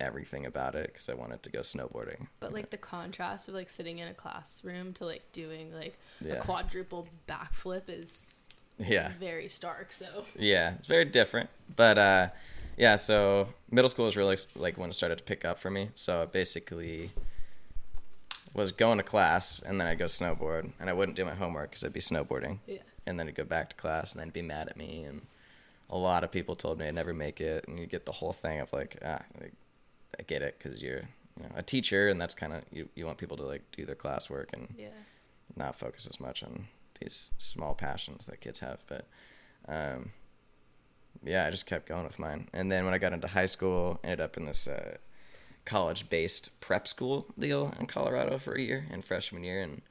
everything 0.01 0.47
about 0.47 0.75
it 0.75 0.87
because 0.93 1.09
I 1.09 1.15
wanted 1.15 1.43
to 1.45 1.51
go 1.51 1.61
snowboarding. 1.61 2.27
But 2.41 2.53
like 2.53 2.71
the 2.71 2.77
contrast 2.77 3.49
of 3.49 3.55
like 3.55 3.69
sitting 3.71 3.99
in 3.99 4.09
a 4.09 4.15
classroom 4.15 4.93
to 4.95 5.05
like 5.05 5.31
doing 5.33 5.73
like 5.75 5.97
Yeah. 6.21 6.35
a 6.35 6.41
quadruple 6.41 7.07
backflip 7.29 7.83
is 7.89 8.35
Yeah. 8.79 9.13
very 9.21 9.49
stark. 9.49 9.93
So 9.93 10.25
Yeah, 10.37 10.75
it's 10.75 10.89
very 10.89 11.05
different. 11.05 11.51
But 11.77 11.99
uh, 11.99 12.29
yeah, 12.77 12.97
so 12.97 13.49
middle 13.71 13.89
school 13.89 14.07
was 14.07 14.17
really 14.17 14.39
like 14.57 14.77
when 14.79 14.91
it 14.91 14.95
started 14.95 15.19
to 15.19 15.25
pick 15.25 15.45
up 15.45 15.59
for 15.61 15.71
me. 15.71 15.91
So 15.95 16.23
I 16.23 16.27
basically 16.27 17.11
was 18.55 18.73
going 18.73 18.99
to 18.99 19.05
class 19.05 19.61
and 19.65 19.81
then 19.81 19.87
I'd 19.87 19.99
go 19.99 20.07
snowboard 20.07 20.73
and 20.81 20.91
I 20.91 20.93
wouldn't 20.93 21.17
do 21.17 21.25
my 21.25 21.35
homework 21.35 21.71
because 21.71 21.85
I'd 21.85 21.93
be 21.93 22.01
snowboarding. 22.01 22.59
yeah. 22.67 22.79
And 23.07 23.19
then 23.19 23.29
I'd 23.29 23.35
go 23.35 23.45
back 23.45 23.71
to 23.71 23.77
class 23.77 24.13
and 24.13 24.21
then 24.21 24.31
be 24.31 24.43
mad 24.43 24.69
at 24.69 24.77
me. 24.77 25.03
And 25.05 25.23
a 25.91 25.97
lot 25.97 26.25
of 26.25 26.31
people 26.31 26.55
told 26.57 26.79
me 26.79 26.87
I'd 26.87 26.95
never 26.95 27.13
make 27.13 27.41
it. 27.41 27.67
And 27.69 27.79
you 27.79 27.87
get 27.87 28.07
the 28.07 28.13
whole 28.13 28.33
thing 28.33 28.61
of 28.61 28.73
like, 28.73 28.97
ah, 29.05 29.23
like, 29.41 29.53
I 30.19 30.23
get 30.23 30.43
it 30.43 30.57
because 30.59 30.83
you're 30.83 31.03
you 31.41 31.43
know, 31.45 31.51
a 31.57 31.63
teacher 31.63 32.09
and 32.09 32.21
that's 32.21 32.35
kind 32.35 32.53
of, 32.53 32.63
you, 32.71 32.89
you 32.95 33.07
want 33.07 33.19
people 33.19 33.37
to 33.39 33.43
like 33.45 33.63
do 33.73 33.85
their 33.87 33.95
classwork 33.97 34.53
and 34.53 34.75
Yeah. 34.79 34.89
not 35.57 35.79
focus 35.79 36.07
as 36.07 36.21
much 36.21 36.43
on 36.43 36.67
these 37.01 37.31
small 37.39 37.75
passions 37.75 38.27
that 38.27 38.41
kids 38.41 38.61
have. 38.61 38.79
But 38.87 39.07
um, 39.69 40.11
yeah, 41.25 41.47
I 41.47 41.51
just 41.51 41.67
kept 41.67 41.87
going 41.89 42.05
with 42.05 42.19
mine. 42.19 42.49
And 42.53 42.71
then 42.71 42.85
when 42.85 42.95
I 42.95 42.99
got 42.99 43.13
into 43.13 43.29
high 43.29 43.47
school, 43.47 43.99
ended 44.05 44.21
up 44.21 44.37
in 44.37 44.47
this 44.47 44.69
uh, 44.69 44.97
college-based 45.65 46.61
prep 46.61 46.87
school 46.89 47.27
deal 47.39 47.75
in 47.79 47.87
Colorado 47.87 48.39
for 48.39 48.55
a 48.55 48.61
year 48.61 48.87
in 48.91 49.03
freshman 49.03 49.45
year, 49.45 49.63
and 49.63 49.83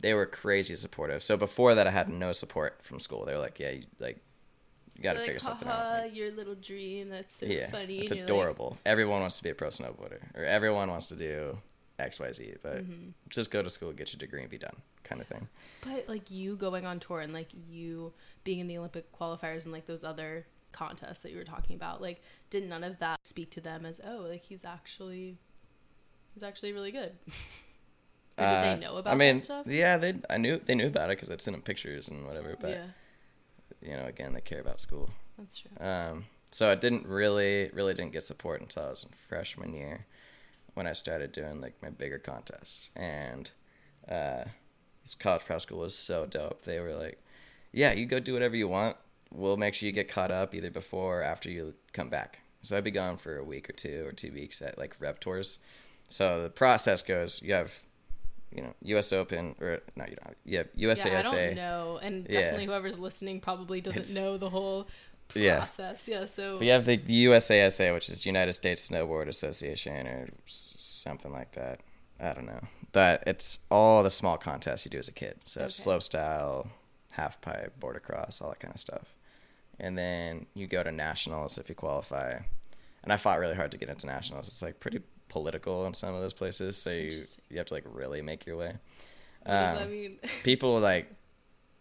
they 0.00 0.14
were 0.14 0.26
crazy 0.26 0.76
supportive. 0.76 1.22
So 1.22 1.36
before 1.36 1.74
that, 1.74 1.86
I 1.86 1.90
had 1.90 2.08
no 2.08 2.32
support 2.32 2.80
from 2.82 3.00
school. 3.00 3.24
They 3.24 3.32
were 3.34 3.38
like, 3.40 3.58
"Yeah, 3.60 3.70
you, 3.70 3.84
like 3.98 4.18
you 4.96 5.02
got 5.02 5.12
to 5.12 5.18
They're 5.18 5.26
figure 5.26 5.40
something 5.40 5.68
out." 5.68 6.02
Like, 6.02 6.14
your 6.16 6.30
little 6.30 6.54
dream. 6.54 7.08
That's 7.10 7.36
so 7.40 7.46
yeah, 7.46 7.70
funny. 7.70 7.98
it's 7.98 8.10
you're 8.10 8.20
like, 8.20 8.24
adorable. 8.30 8.78
everyone 8.86 9.20
wants 9.20 9.36
to 9.38 9.42
be 9.42 9.50
a 9.50 9.54
pro 9.54 9.68
snowboarder, 9.68 10.20
or 10.34 10.44
everyone 10.44 10.88
wants 10.90 11.06
to 11.06 11.16
do 11.16 11.58
X, 11.98 12.18
Y, 12.20 12.32
Z. 12.32 12.54
But 12.62 12.78
Mm-hmm. 12.84 13.10
just 13.28 13.50
go 13.50 13.62
to 13.62 13.70
school, 13.70 13.92
get 13.92 14.12
your 14.12 14.18
degree, 14.18 14.40
and 14.40 14.50
be 14.50 14.58
done, 14.58 14.76
kind 15.04 15.20
of 15.20 15.26
thing. 15.26 15.48
But 15.82 16.08
like 16.08 16.30
you 16.30 16.56
going 16.56 16.86
on 16.86 16.98
tour 17.00 17.20
and 17.20 17.32
like 17.32 17.48
you 17.70 18.12
being 18.44 18.58
in 18.60 18.66
the 18.66 18.78
Olympic 18.78 19.10
qualifiers 19.12 19.64
and 19.64 19.72
like 19.72 19.86
those 19.86 20.04
other 20.04 20.46
contests 20.72 21.20
that 21.22 21.32
you 21.32 21.36
were 21.38 21.44
talking 21.44 21.74
about, 21.76 22.00
like 22.00 22.22
did 22.48 22.68
none 22.68 22.84
of 22.84 22.98
that 23.00 23.18
speak 23.24 23.50
to 23.50 23.60
them 23.60 23.84
as 23.84 24.00
oh 24.06 24.26
like 24.28 24.44
he's 24.44 24.64
actually 24.64 25.36
he's 26.32 26.42
actually 26.42 26.72
really 26.72 26.92
good? 26.92 27.16
or 28.40 28.46
did 28.46 28.54
Uh, 28.56 28.62
they 28.74 28.80
know 28.80 28.96
about 28.96 29.12
I 29.12 29.16
mean, 29.16 29.36
that 29.38 29.42
stuff? 29.44 29.66
yeah, 29.66 29.96
they 29.98 30.14
I 30.28 30.36
knew 30.38 30.58
they 30.64 30.74
knew 30.74 30.86
about 30.88 31.10
it 31.10 31.16
because 31.18 31.30
I'd 31.30 31.40
send 31.40 31.54
them 31.54 31.62
pictures 31.62 32.08
and 32.08 32.26
whatever. 32.26 32.56
But 32.60 32.70
yeah, 32.70 32.86
you 33.82 33.96
know, 33.96 34.06
again, 34.06 34.32
they 34.32 34.40
care 34.40 34.60
about 34.60 34.80
school. 34.80 35.10
that's 35.38 35.58
true. 35.58 35.70
Um, 35.86 36.26
so 36.50 36.70
I 36.70 36.74
didn't 36.74 37.06
really, 37.06 37.70
really 37.72 37.94
didn't 37.94 38.12
get 38.12 38.24
support 38.24 38.60
until 38.60 38.84
I 38.84 38.90
was 38.90 39.04
in 39.04 39.10
freshman 39.28 39.72
year 39.72 40.06
when 40.74 40.86
I 40.86 40.92
started 40.92 41.32
doing 41.32 41.60
like 41.60 41.74
my 41.82 41.90
bigger 41.90 42.18
contests. 42.18 42.90
And 42.96 43.50
uh, 44.08 44.44
this 45.02 45.14
college 45.14 45.44
prep 45.44 45.60
school 45.60 45.78
was 45.78 45.94
so 45.96 46.26
dope. 46.26 46.64
They 46.64 46.80
were 46.80 46.94
like, 46.94 47.22
"Yeah, 47.72 47.92
you 47.92 48.06
go 48.06 48.18
do 48.20 48.32
whatever 48.32 48.56
you 48.56 48.68
want. 48.68 48.96
We'll 49.32 49.56
make 49.56 49.74
sure 49.74 49.86
you 49.86 49.92
get 49.92 50.08
caught 50.08 50.30
up 50.32 50.54
either 50.54 50.70
before 50.70 51.20
or 51.20 51.22
after 51.22 51.50
you 51.50 51.74
come 51.92 52.08
back." 52.10 52.40
So 52.62 52.76
I'd 52.76 52.84
be 52.84 52.90
gone 52.90 53.16
for 53.16 53.38
a 53.38 53.44
week 53.44 53.70
or 53.70 53.72
two 53.72 54.04
or 54.06 54.12
two 54.12 54.32
weeks 54.32 54.60
at 54.60 54.76
like 54.76 54.94
Rev 55.00 55.18
tours. 55.20 55.60
So 56.08 56.42
the 56.42 56.50
process 56.50 57.00
goes: 57.02 57.40
you 57.42 57.54
have, 57.54 57.80
you 58.54 58.62
know, 58.62 58.74
U.S. 58.82 59.12
Open 59.12 59.54
or 59.60 59.80
no, 59.96 60.04
you 60.04 60.16
don't. 60.16 60.26
Have, 60.26 60.34
you 60.44 60.58
have 60.58 60.68
USASA. 60.76 61.04
yeah, 61.06 61.18
I 61.18 61.22
don't 61.22 61.54
know, 61.56 61.98
and 62.02 62.26
Yeah. 62.28 62.40
definitely 62.40 62.66
whoever's 62.66 62.98
listening 62.98 63.40
probably 63.40 63.80
doesn't 63.80 64.00
It's- 64.02 64.14
know 64.14 64.36
the 64.36 64.50
whole 64.50 64.86
process. 65.28 66.08
Yeah, 66.08 66.24
so 66.26 66.58
But 66.58 66.64
you 66.66 66.72
have 66.72 66.84
the 66.86 66.98
USASA, 66.98 67.94
which 67.94 68.08
is 68.08 68.26
United 68.26 68.52
States 68.54 68.88
Snowboard 68.88 69.28
Association, 69.28 70.06
or 70.06 70.28
something 70.46 71.32
like 71.32 71.52
that. 71.52 71.80
I 72.18 72.32
don't 72.34 72.46
know, 72.46 72.60
but 72.92 73.22
it's 73.26 73.60
all 73.70 74.02
the 74.02 74.10
small 74.10 74.36
contests 74.36 74.84
you 74.84 74.90
do 74.90 74.98
as 74.98 75.08
a 75.08 75.12
kid. 75.12 75.38
So 75.46 75.62
Okay. 75.62 75.70
slope 75.70 76.02
style, 76.02 76.70
half 77.12 77.40
pipe, 77.40 77.78
boardercross, 77.80 78.42
all 78.42 78.50
that 78.50 78.60
kind 78.60 78.74
of 78.74 78.80
stuff. 78.80 79.14
And 79.78 79.96
then 79.96 80.46
you 80.52 80.66
go 80.66 80.82
to 80.82 80.92
nationals 80.92 81.56
if 81.56 81.68
you 81.70 81.74
qualify. 81.74 82.40
And 83.02 83.10
I 83.12 83.16
fought 83.16 83.38
really 83.38 83.54
hard 83.54 83.70
to 83.70 83.78
get 83.78 83.88
into 83.88 84.06
nationals. 84.06 84.48
It's 84.48 84.60
like 84.60 84.80
pretty 84.80 85.00
political 85.30 85.86
in 85.86 85.94
some 85.94 86.14
of 86.14 86.20
those 86.20 86.34
places, 86.34 86.76
so 86.76 86.90
you 86.90 87.24
you 87.48 87.56
have 87.56 87.66
to 87.66 87.74
like 87.74 87.84
really 87.86 88.20
make 88.20 88.44
your 88.44 88.56
way. 88.58 88.74
what 89.44 89.52
does 89.54 89.70
Um, 89.72 89.78
that 89.78 89.90
mean? 89.90 90.18
people 90.44 90.78
like 90.80 91.10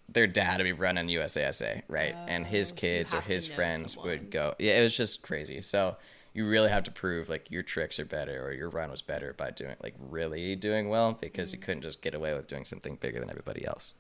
their 0.08 0.26
dad 0.28 0.58
would 0.60 0.64
be 0.64 0.72
running 0.72 1.08
USASA, 1.08 1.82
right? 1.90 2.16
and 2.28 2.48
his 2.48 2.72
Oh, 2.72 2.76
so 2.76 2.80
kids 2.80 3.14
or 3.14 3.20
his 3.22 3.46
friends 3.46 3.94
someone. 3.94 4.10
would 4.10 4.32
go. 4.32 4.56
Yeah, 4.58 4.80
it 4.80 4.84
was 4.84 4.96
just 4.96 5.22
crazy. 5.22 5.62
So 5.62 5.98
you 6.34 6.48
really 6.48 6.70
have 6.70 6.84
to 6.86 6.92
prove 6.92 7.28
like 7.30 7.52
your 7.52 7.62
tricks 7.64 8.00
are 8.00 8.06
better 8.06 8.44
or 8.46 8.54
your 8.54 8.70
run 8.70 8.90
was 8.90 9.02
better 9.02 9.34
by 9.34 9.52
doing 9.52 9.76
like 9.84 9.96
really 10.00 10.56
doing 10.56 10.88
well 10.90 11.14
because 11.20 11.50
Mm. 11.50 11.54
you 11.54 11.60
couldn't 11.60 11.82
just 11.82 12.02
get 12.02 12.14
away 12.16 12.34
with 12.34 12.48
doing 12.48 12.66
something 12.66 12.96
bigger 12.96 13.20
than 13.20 13.30
everybody 13.30 13.66
else. 13.66 13.94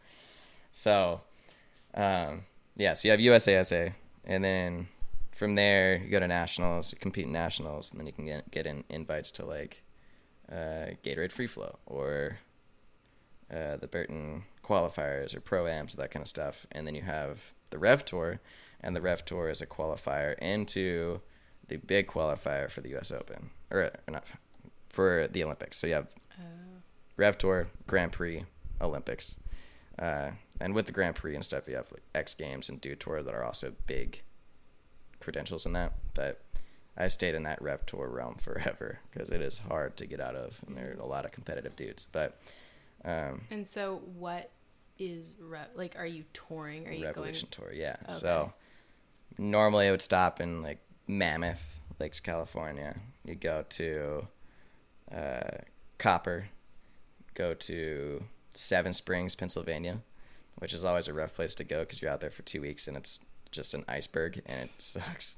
So, 0.71 1.21
um, 1.93 2.45
yeah, 2.75 2.93
so 2.93 3.07
you 3.07 3.11
have 3.11 3.19
USASA, 3.19 3.93
and 4.25 4.43
then 4.43 4.87
from 5.39 5.55
there 5.55 5.95
you 5.95 6.09
go 6.09 6.19
to 6.19 6.27
nationals, 6.27 6.91
you 6.91 6.97
compete 6.99 7.25
in 7.25 7.31
nationals, 7.31 7.91
and 7.91 7.99
then 7.99 8.05
you 8.05 8.11
can 8.11 8.25
get 8.25 8.51
get 8.51 8.65
in 8.65 8.83
invites 8.89 9.31
to 9.31 9.45
like 9.45 9.81
uh, 10.51 10.91
Gatorade 11.01 11.31
Free 11.31 11.47
Flow 11.47 11.79
or 11.85 12.39
uh, 13.49 13.77
the 13.77 13.87
Burton 13.87 14.43
qualifiers 14.61 15.33
or 15.33 15.39
pro 15.39 15.65
ams, 15.65 15.95
that 15.95 16.11
kind 16.11 16.21
of 16.21 16.27
stuff. 16.27 16.67
And 16.73 16.85
then 16.85 16.93
you 16.93 17.03
have 17.03 17.53
the 17.69 17.79
Rev 17.79 18.03
Tour, 18.03 18.41
and 18.81 18.93
the 18.97 19.01
Rev 19.01 19.23
Tour 19.23 19.49
is 19.49 19.61
a 19.61 19.65
qualifier 19.65 20.37
into 20.39 21.21
the 21.69 21.77
big 21.77 22.07
qualifier 22.07 22.69
for 22.69 22.81
the 22.81 22.89
U.S. 22.89 23.09
Open, 23.09 23.51
or, 23.71 23.83
or 23.83 24.11
not 24.11 24.25
for 24.89 25.29
the 25.31 25.43
Olympics. 25.45 25.77
So 25.77 25.87
you 25.87 25.93
have 25.93 26.09
Uh, 26.37 26.81
Rev 27.15 27.37
Tour, 27.37 27.67
Grand 27.87 28.11
Prix, 28.11 28.43
Olympics, 28.81 29.35
uh, 29.97 30.31
and 30.59 30.73
with 30.75 30.85
the 30.85 30.91
Grand 30.91 31.15
Prix 31.15 31.35
and 31.35 31.45
stuff, 31.45 31.67
you 31.69 31.75
have 31.75 31.91
like 31.93 32.03
X 32.13 32.33
Games 32.33 32.67
and 32.67 32.81
Dew 32.81 32.95
Tour 32.95 33.23
that 33.23 33.33
are 33.33 33.45
also 33.45 33.73
big 33.87 34.21
credentials 35.19 35.65
in 35.65 35.73
that. 35.73 35.93
But 36.13 36.41
I 36.97 37.07
stayed 37.07 37.35
in 37.35 37.43
that 37.43 37.61
Rev 37.61 37.85
Tour 37.85 38.07
realm 38.07 38.35
forever 38.39 38.99
because 39.11 39.29
it 39.29 39.41
is 39.41 39.59
hard 39.59 39.97
to 39.97 40.05
get 40.05 40.19
out 40.19 40.35
of, 40.35 40.57
and 40.67 40.77
there 40.77 40.95
are 40.97 41.01
a 41.01 41.07
lot 41.07 41.25
of 41.25 41.31
competitive 41.31 41.75
dudes. 41.75 42.07
But 42.11 42.39
um, 43.05 43.41
and 43.49 43.67
so 43.67 44.01
what 44.17 44.51
is 44.97 45.35
Rev? 45.39 45.67
like? 45.75 45.95
Are 45.97 46.05
you 46.05 46.25
touring? 46.33 46.87
Are 46.87 46.91
you 46.91 46.99
going 46.99 47.07
Revolution 47.07 47.47
Tour, 47.51 47.71
yeah. 47.73 47.95
Okay. 48.03 48.13
So 48.13 48.53
normally 49.37 49.87
I 49.87 49.91
would 49.91 50.01
stop 50.01 50.41
in 50.41 50.61
like 50.61 50.79
Mammoth, 51.07 51.79
Lakes, 51.99 52.19
California. 52.19 52.95
You'd 53.23 53.41
go 53.41 53.65
to 53.69 54.27
uh, 55.13 55.57
Copper, 55.97 56.47
go 57.33 57.53
to 57.53 58.23
Seven 58.53 58.93
Springs, 58.93 59.35
Pennsylvania, 59.35 59.99
which 60.57 60.73
is 60.73 60.83
always 60.83 61.07
a 61.07 61.13
rough 61.13 61.33
place 61.33 61.55
to 61.55 61.63
go 61.63 61.81
because 61.81 62.01
you're 62.01 62.11
out 62.11 62.21
there 62.21 62.29
for 62.29 62.41
two 62.43 62.61
weeks 62.61 62.87
and 62.87 62.97
it's 62.97 63.19
just 63.51 63.73
an 63.73 63.83
iceberg 63.87 64.41
and 64.45 64.61
it 64.63 64.69
sucks. 64.79 65.37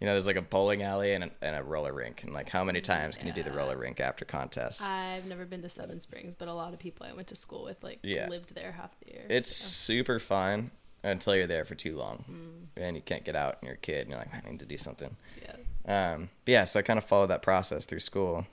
You 0.00 0.06
know, 0.06 0.14
there's 0.14 0.26
like 0.26 0.36
a 0.36 0.42
bowling 0.42 0.82
alley 0.82 1.12
and 1.12 1.24
a, 1.24 1.30
and 1.40 1.54
a 1.54 1.62
roller 1.62 1.92
rink, 1.92 2.24
and 2.24 2.32
like 2.32 2.48
how 2.48 2.64
many 2.64 2.80
times 2.80 3.16
can 3.16 3.28
you 3.28 3.32
do 3.32 3.44
the 3.44 3.52
roller 3.52 3.76
rink 3.76 4.00
after 4.00 4.24
contests? 4.24 4.82
I've 4.82 5.26
never 5.26 5.44
been 5.44 5.62
to 5.62 5.68
Seven 5.68 6.00
Springs, 6.00 6.34
but 6.34 6.48
a 6.48 6.52
lot 6.54 6.72
of 6.72 6.80
people 6.80 7.06
I 7.08 7.12
went 7.12 7.28
to 7.28 7.36
school 7.36 7.62
with 7.64 7.82
like 7.84 8.00
Yeah. 8.02 8.28
lived 8.28 8.54
there 8.54 8.72
half 8.72 8.90
the 9.00 9.12
year. 9.12 9.26
It's 9.28 9.54
so. 9.54 9.92
super 9.92 10.18
fun 10.18 10.72
until 11.04 11.36
you're 11.36 11.46
there 11.46 11.64
for 11.64 11.76
too 11.76 11.96
long, 11.96 12.24
Mm. 12.28 12.82
and 12.82 12.96
you 12.96 13.02
can't 13.02 13.24
get 13.24 13.36
out, 13.36 13.58
and 13.60 13.66
you're 13.68 13.74
a 13.74 13.78
kid, 13.78 14.00
and 14.02 14.10
you're 14.10 14.18
like, 14.18 14.34
I 14.34 14.50
need 14.50 14.58
to 14.60 14.66
do 14.66 14.78
something. 14.78 15.14
yeah. 15.40 16.12
Um, 16.14 16.30
but 16.44 16.52
yeah, 16.52 16.64
so 16.64 16.80
I 16.80 16.82
kind 16.82 16.98
of 16.98 17.04
followed 17.04 17.28
that 17.28 17.42
process 17.42 17.86
through 17.86 18.00
school, 18.00 18.46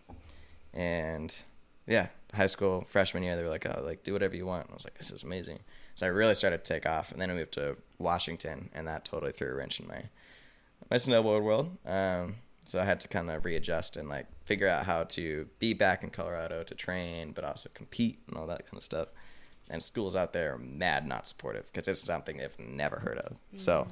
and 0.73 1.35
yeah, 1.87 2.07
high 2.33 2.45
school 2.45 2.85
freshman 2.89 3.23
year, 3.23 3.35
they 3.35 3.43
were 3.43 3.49
like, 3.49 3.65
"Oh, 3.65 3.81
like 3.83 4.03
do 4.03 4.13
whatever 4.13 4.35
you 4.35 4.45
want." 4.45 4.63
And 4.65 4.71
I 4.71 4.75
was 4.75 4.83
like, 4.83 4.97
"This 4.97 5.11
is 5.11 5.23
amazing." 5.23 5.59
So 5.99 6.05
I 6.05 6.11
really 6.11 6.33
started 6.33 6.63
to 6.63 6.73
take 6.73 6.85
off, 6.85 7.11
and 7.11 7.21
then 7.21 7.29
I 7.29 7.33
moved 7.33 7.51
to 7.55 7.75
Washington, 7.97 8.69
and 8.73 8.87
that 8.87 9.03
totally 9.03 9.33
threw 9.33 9.49
a 9.49 9.53
wrench 9.53 9.81
in 9.81 9.87
my 9.87 10.03
my 10.89 10.95
snowboard 10.95 11.43
world. 11.43 11.77
Um, 11.85 12.35
so 12.63 12.79
I 12.79 12.85
had 12.85 13.01
to 13.01 13.09
kind 13.09 13.29
of 13.29 13.43
readjust 13.43 13.97
and 13.97 14.07
like 14.07 14.25
figure 14.45 14.69
out 14.69 14.85
how 14.85 15.03
to 15.03 15.49
be 15.59 15.73
back 15.73 16.01
in 16.01 16.09
Colorado 16.09 16.63
to 16.63 16.73
train, 16.73 17.33
but 17.33 17.43
also 17.43 17.69
compete 17.73 18.19
and 18.29 18.37
all 18.37 18.47
that 18.47 18.65
kind 18.65 18.77
of 18.77 18.83
stuff. 18.83 19.09
And 19.69 19.83
schools 19.83 20.15
out 20.15 20.31
there 20.31 20.53
are 20.53 20.57
mad 20.57 21.05
not 21.05 21.27
supportive 21.27 21.65
because 21.65 21.89
it's 21.89 22.01
something 22.01 22.37
they've 22.37 22.57
never 22.57 22.99
heard 22.99 23.17
of. 23.17 23.35
So, 23.57 23.85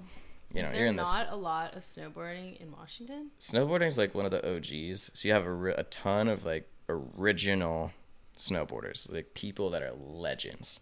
you 0.54 0.62
know, 0.62 0.70
is 0.70 0.76
you're 0.76 0.84
there 0.84 0.88
in 0.88 0.96
this 0.96 1.14
not 1.14 1.28
a 1.30 1.36
lot 1.36 1.76
of 1.76 1.84
snowboarding 1.84 2.56
in 2.62 2.72
Washington? 2.72 3.32
snowboarding 3.38 3.88
is 3.88 3.98
like 3.98 4.16
one 4.16 4.24
of 4.24 4.32
the 4.32 4.50
OGs. 4.50 5.12
So 5.14 5.28
you 5.28 5.34
have 5.34 5.46
a, 5.46 5.74
a 5.74 5.84
ton 5.84 6.30
of 6.30 6.46
like 6.46 6.70
original 6.88 7.92
snowboarders, 8.38 9.12
like 9.12 9.34
people 9.34 9.72
that 9.72 9.84
are 9.84 9.92
legends, 9.94 10.80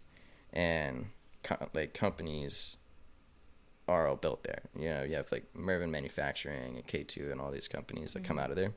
and 0.52 1.06
co- 1.46 1.68
like 1.74 1.94
companies 1.94 2.76
are 3.88 4.06
all 4.08 4.16
built 4.16 4.42
there. 4.42 4.62
You 4.78 4.88
know, 4.90 5.02
you 5.04 5.14
have 5.16 5.30
like 5.30 5.44
Mervin 5.54 5.90
Manufacturing 5.90 6.76
and 6.76 6.86
K 6.86 7.04
two 7.04 7.30
and 7.30 7.40
all 7.40 7.50
these 7.50 7.68
companies 7.68 8.12
that 8.14 8.24
come 8.24 8.38
out 8.38 8.50
of 8.50 8.56
there. 8.56 8.72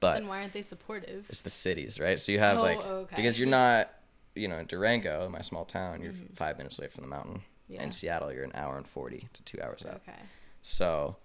But 0.00 0.14
then 0.14 0.28
why 0.28 0.40
aren't 0.42 0.52
they 0.52 0.62
supportive? 0.62 1.26
it's 1.28 1.40
the 1.40 1.50
cities, 1.50 1.98
right? 1.98 2.18
So 2.18 2.30
you 2.32 2.38
have 2.38 2.58
Oh, 2.58 2.62
like 2.62 2.78
okay. 2.78 3.16
because 3.16 3.38
you're 3.38 3.48
not, 3.48 3.90
you 4.36 4.46
know, 4.46 4.62
Durango, 4.62 5.28
my 5.28 5.40
small 5.40 5.64
town, 5.64 6.00
you're 6.02 6.12
five 6.36 6.56
minutes 6.58 6.78
away 6.78 6.88
from 6.88 7.02
the 7.02 7.08
mountain. 7.10 7.34
Mm-hmm. 7.38 7.74
Yeah. 7.74 7.82
In 7.82 7.90
Seattle, 7.90 8.32
you're 8.32 8.44
an 8.44 8.52
hour 8.54 8.76
and 8.76 8.86
forty 8.86 9.28
to 9.32 9.42
two 9.42 9.60
hours 9.60 9.84
out. 9.84 10.00
Okay. 10.08 10.18
So, 10.62 11.16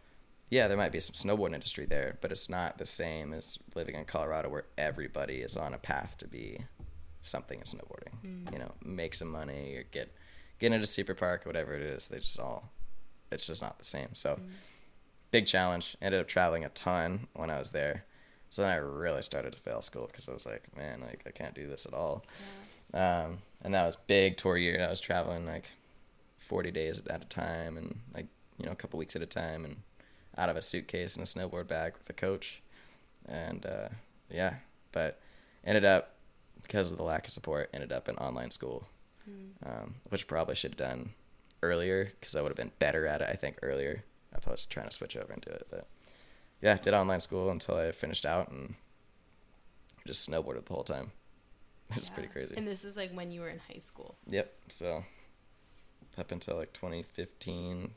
yeah, 0.50 0.68
there 0.68 0.76
might 0.78 0.92
be 0.92 1.00
some 1.00 1.14
snowboard 1.14 1.54
industry 1.54 1.86
there, 1.86 2.18
but 2.22 2.32
it's 2.32 2.50
not 2.50 2.78
the 2.80 2.86
same 2.86 3.32
as 3.34 3.58
living 3.76 3.96
in 3.96 4.06
Colorado 4.06 4.50
where 4.50 4.66
everybody 4.78 5.36
is 5.36 5.56
on 5.56 5.74
a 5.74 5.78
path 5.78 6.18
to 6.18 6.28
be 6.28 6.60
something 7.22 7.60
in 7.60 7.66
snowboarding. 7.66 8.52
You 8.52 8.60
know, 8.60 8.72
make 8.84 9.14
some 9.14 9.30
money 9.30 9.76
or 9.76 9.84
get 9.84 10.14
get 10.60 10.72
into 10.72 10.88
super 10.88 11.14
park 11.14 11.46
or 11.46 11.50
whatever 11.50 11.74
it 11.74 11.82
is. 11.82 12.08
They 12.08 12.18
just 12.18 12.40
all 12.40 12.72
it's 13.34 13.46
just 13.46 13.62
not 13.62 13.78
the 13.80 13.86
same. 13.86 14.10
So, 14.14 14.40
big 15.32 15.48
challenge. 15.48 15.98
Ended 16.02 16.22
up 16.22 16.28
traveling 16.28 16.64
a 16.64 16.70
ton 16.70 17.28
when 17.34 17.50
I 17.50 17.60
was 17.60 17.72
there. 17.72 18.06
So 18.50 18.62
then 18.62 18.72
I 18.72 18.76
really 18.76 19.24
started 19.24 19.54
to 19.54 19.60
fail 19.60 19.82
school 19.82 20.06
because 20.06 20.30
I 20.30 20.34
was 20.34 20.46
like, 20.46 20.78
man, 20.78 21.02
like 21.02 21.24
I 21.26 21.32
can't 21.32 21.56
do 21.56 21.68
this 21.68 21.88
at 21.88 21.94
all. 21.96 22.24
Um, 22.94 23.40
and 23.64 23.74
that 23.74 23.84
was 23.84 23.96
big 23.96 24.38
tour 24.38 24.58
year. 24.58 24.86
I 24.86 24.92
was 24.92 25.00
traveling 25.00 25.48
like 25.48 25.66
40 26.38 26.70
days 26.70 27.02
at 27.10 27.24
a 27.24 27.26
time 27.26 27.78
and 27.78 28.00
like, 28.14 28.28
you 28.60 28.68
know, 28.68 28.72
a 28.72 28.76
couple 28.76 29.00
weeks 29.00 29.16
at 29.16 29.24
a 29.24 29.26
time 29.26 29.66
and 29.66 29.78
out 30.38 30.50
of 30.50 30.56
a 30.56 30.62
suitcase 30.62 31.16
and 31.16 31.24
a 31.24 31.26
snowboard 31.26 31.68
bag 31.68 31.94
with 31.98 32.08
a 32.12 32.14
coach. 32.14 32.62
And 33.28 33.66
uh, 33.66 33.90
yeah, 34.30 34.56
but 34.92 35.20
ended 35.66 35.84
up, 35.86 36.14
because 36.62 36.92
of 36.92 36.98
the 36.98 37.04
lack 37.04 37.26
of 37.26 37.34
support, 37.34 37.72
ended 37.74 37.92
up 37.92 38.08
in 38.08 38.16
online 38.18 38.52
school, 38.52 38.86
um, 39.66 39.96
which 40.10 40.28
probably 40.28 40.56
should 40.56 40.72
have 40.72 40.78
done 40.78 41.12
earlier 41.62 42.12
because 42.20 42.36
I 42.36 42.42
would 42.42 42.50
have 42.50 42.58
been 42.58 42.72
better 42.80 43.08
at 43.08 43.22
it, 43.22 43.30
I 43.30 43.36
think, 43.36 43.58
earlier, 43.62 44.04
opposed 44.34 44.70
to 44.70 44.74
trying 44.74 44.88
to 44.88 44.94
switch 44.94 45.16
over 45.16 45.32
and 45.34 45.42
do 45.42 45.52
it. 45.52 45.68
But 45.70 45.88
yeah, 46.62 46.78
did 46.78 46.94
online 46.94 47.20
school 47.20 47.50
until 47.50 47.76
I 47.76 47.92
finished 47.92 48.26
out 48.26 48.50
and 48.50 48.76
just 50.06 50.30
snowboarded 50.30 50.66
the 50.66 50.74
whole 50.74 50.84
time. 50.84 51.12
It's 51.96 52.10
pretty 52.10 52.30
crazy. 52.30 52.56
And 52.58 52.66
this 52.66 52.84
is 52.86 52.98
like 52.98 53.12
when 53.12 53.30
you 53.30 53.42
were 53.42 53.50
in 53.50 53.60
high 53.60 53.78
school. 53.80 54.16
Yep. 54.28 54.52
So 54.70 55.04
up 56.18 56.32
until 56.32 56.56
like 56.56 56.74
2015, 56.74 57.92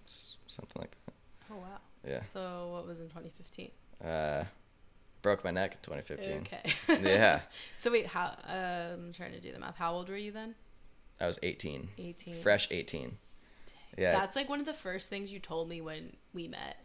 something 0.49 0.81
like 0.83 0.91
that. 1.07 1.15
Oh 1.51 1.57
wow. 1.57 1.79
Yeah. 2.07 2.23
So 2.25 2.69
what 2.73 2.87
was 2.87 3.01
in 3.01 3.09
2015? 3.09 3.71
Uh, 4.05 4.45
broke 5.23 5.45
my 5.45 5.51
neck 5.51 5.73
in 5.73 5.79
2015. 5.83 6.49
Okay. 6.89 7.03
Yeah. 7.03 7.41
So 7.79 7.91
wait, 7.91 8.07
how? 8.07 8.37
Um, 8.47 9.07
I'm 9.07 9.13
trying 9.13 9.33
to 9.33 9.41
do 9.41 9.53
the 9.53 9.59
math. 9.59 9.77
How 9.77 9.95
old 9.95 10.09
were 10.09 10.17
you 10.17 10.33
then? 10.33 10.55
I 11.21 11.27
was 11.27 11.39
18. 11.43 11.89
18. 11.99 12.35
Fresh 12.43 12.69
18. 12.71 13.17
Yeah. 13.97 14.13
That's 14.13 14.37
like 14.37 14.49
one 14.49 14.61
of 14.61 14.67
the 14.67 14.75
first 14.75 15.09
things 15.09 15.33
you 15.33 15.39
told 15.39 15.69
me 15.69 15.81
when 15.81 16.17
we 16.35 16.49
met. 16.49 16.77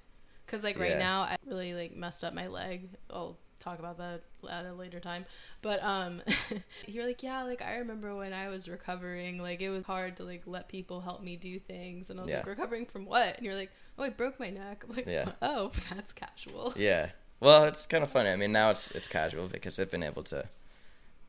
Cause 0.48 0.63
like 0.63 0.80
right 0.80 0.91
Yeah. 0.91 1.00
now 1.00 1.22
I 1.22 1.38
really 1.46 1.74
like 1.74 1.96
messed 1.96 2.24
up 2.24 2.34
my 2.34 2.48
leg. 2.48 2.89
I'll 3.10 3.38
talk 3.60 3.80
about 3.80 3.98
that 4.00 4.22
at 4.50 4.65
a 4.65 4.74
later 4.74 5.00
time. 5.00 5.26
But 5.62 5.82
um, 5.84 6.22
you're 6.88 7.06
like, 7.06 7.24
yeah, 7.24 7.44
like 7.44 7.62
I 7.62 7.78
remember 7.78 8.15
when 8.15 8.34
I 8.34 8.50
was 8.50 8.67
recovering, 8.67 9.38
like 9.38 9.62
it 9.62 9.70
was 9.70 9.84
hard 9.86 10.17
to 10.17 10.24
like 10.24 10.44
let 10.46 10.67
people 10.67 11.00
help 11.02 11.22
me 11.22 11.36
do 11.36 11.60
things, 11.60 12.10
and 12.10 12.20
I 12.20 12.24
was 12.24 12.34
like, 12.34 12.46
recovering 12.48 12.86
from 12.86 13.06
what? 13.06 13.38
And 13.38 13.46
you're 13.46 13.56
like, 13.56 13.72
oh, 13.98 14.04
I 14.04 14.10
broke 14.10 14.39
my 14.39 14.50
neck. 14.50 14.84
I'm 14.89 14.96
like, 14.96 15.06
Yeah. 15.06 15.32
oh, 15.41 15.72
that's 15.94 16.12
casual. 16.12 16.74
Yeah. 16.76 17.10
Well, 17.39 17.63
it's 17.65 17.86
kind 17.86 18.04
of 18.04 18.12
funny. 18.12 18.30
I 18.30 18.36
mean, 18.36 18.52
now 18.52 18.72
it's 18.72 18.91
it's 18.91 19.08
casual 19.08 19.48
because 19.48 19.80
I've 19.80 19.91
been 19.91 20.04
able 20.04 20.24
to 20.24 20.48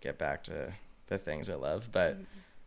get 0.00 0.18
back 0.18 0.42
to 0.44 0.72
the 1.06 1.18
things 1.18 1.48
I 1.48 1.54
love. 1.54 1.90
But 1.92 2.18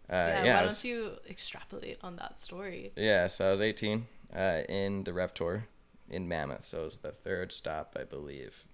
uh, 0.09 0.13
yeah. 0.13 0.43
yeah, 0.43 0.55
why 0.55 0.59
I 0.63 0.65
don't 0.67 0.83
you 0.83 1.11
extrapolate 1.29 1.97
on 2.01 2.15
that 2.17 2.39
story? 2.39 2.91
yeah. 2.95 3.27
So 3.27 3.47
I 3.47 3.51
was 3.51 3.61
18 3.61 4.05
uh, 4.35 4.61
in 4.69 5.03
the 5.03 5.13
Rev 5.13 5.33
Tour 5.33 5.67
in 6.09 6.27
Mammoth. 6.27 6.65
So 6.65 6.81
it 6.81 6.85
was 6.85 6.97
the 6.97 7.11
third 7.11 7.51
stop, 7.51 7.95
I 7.99 8.03
believe. 8.03 8.65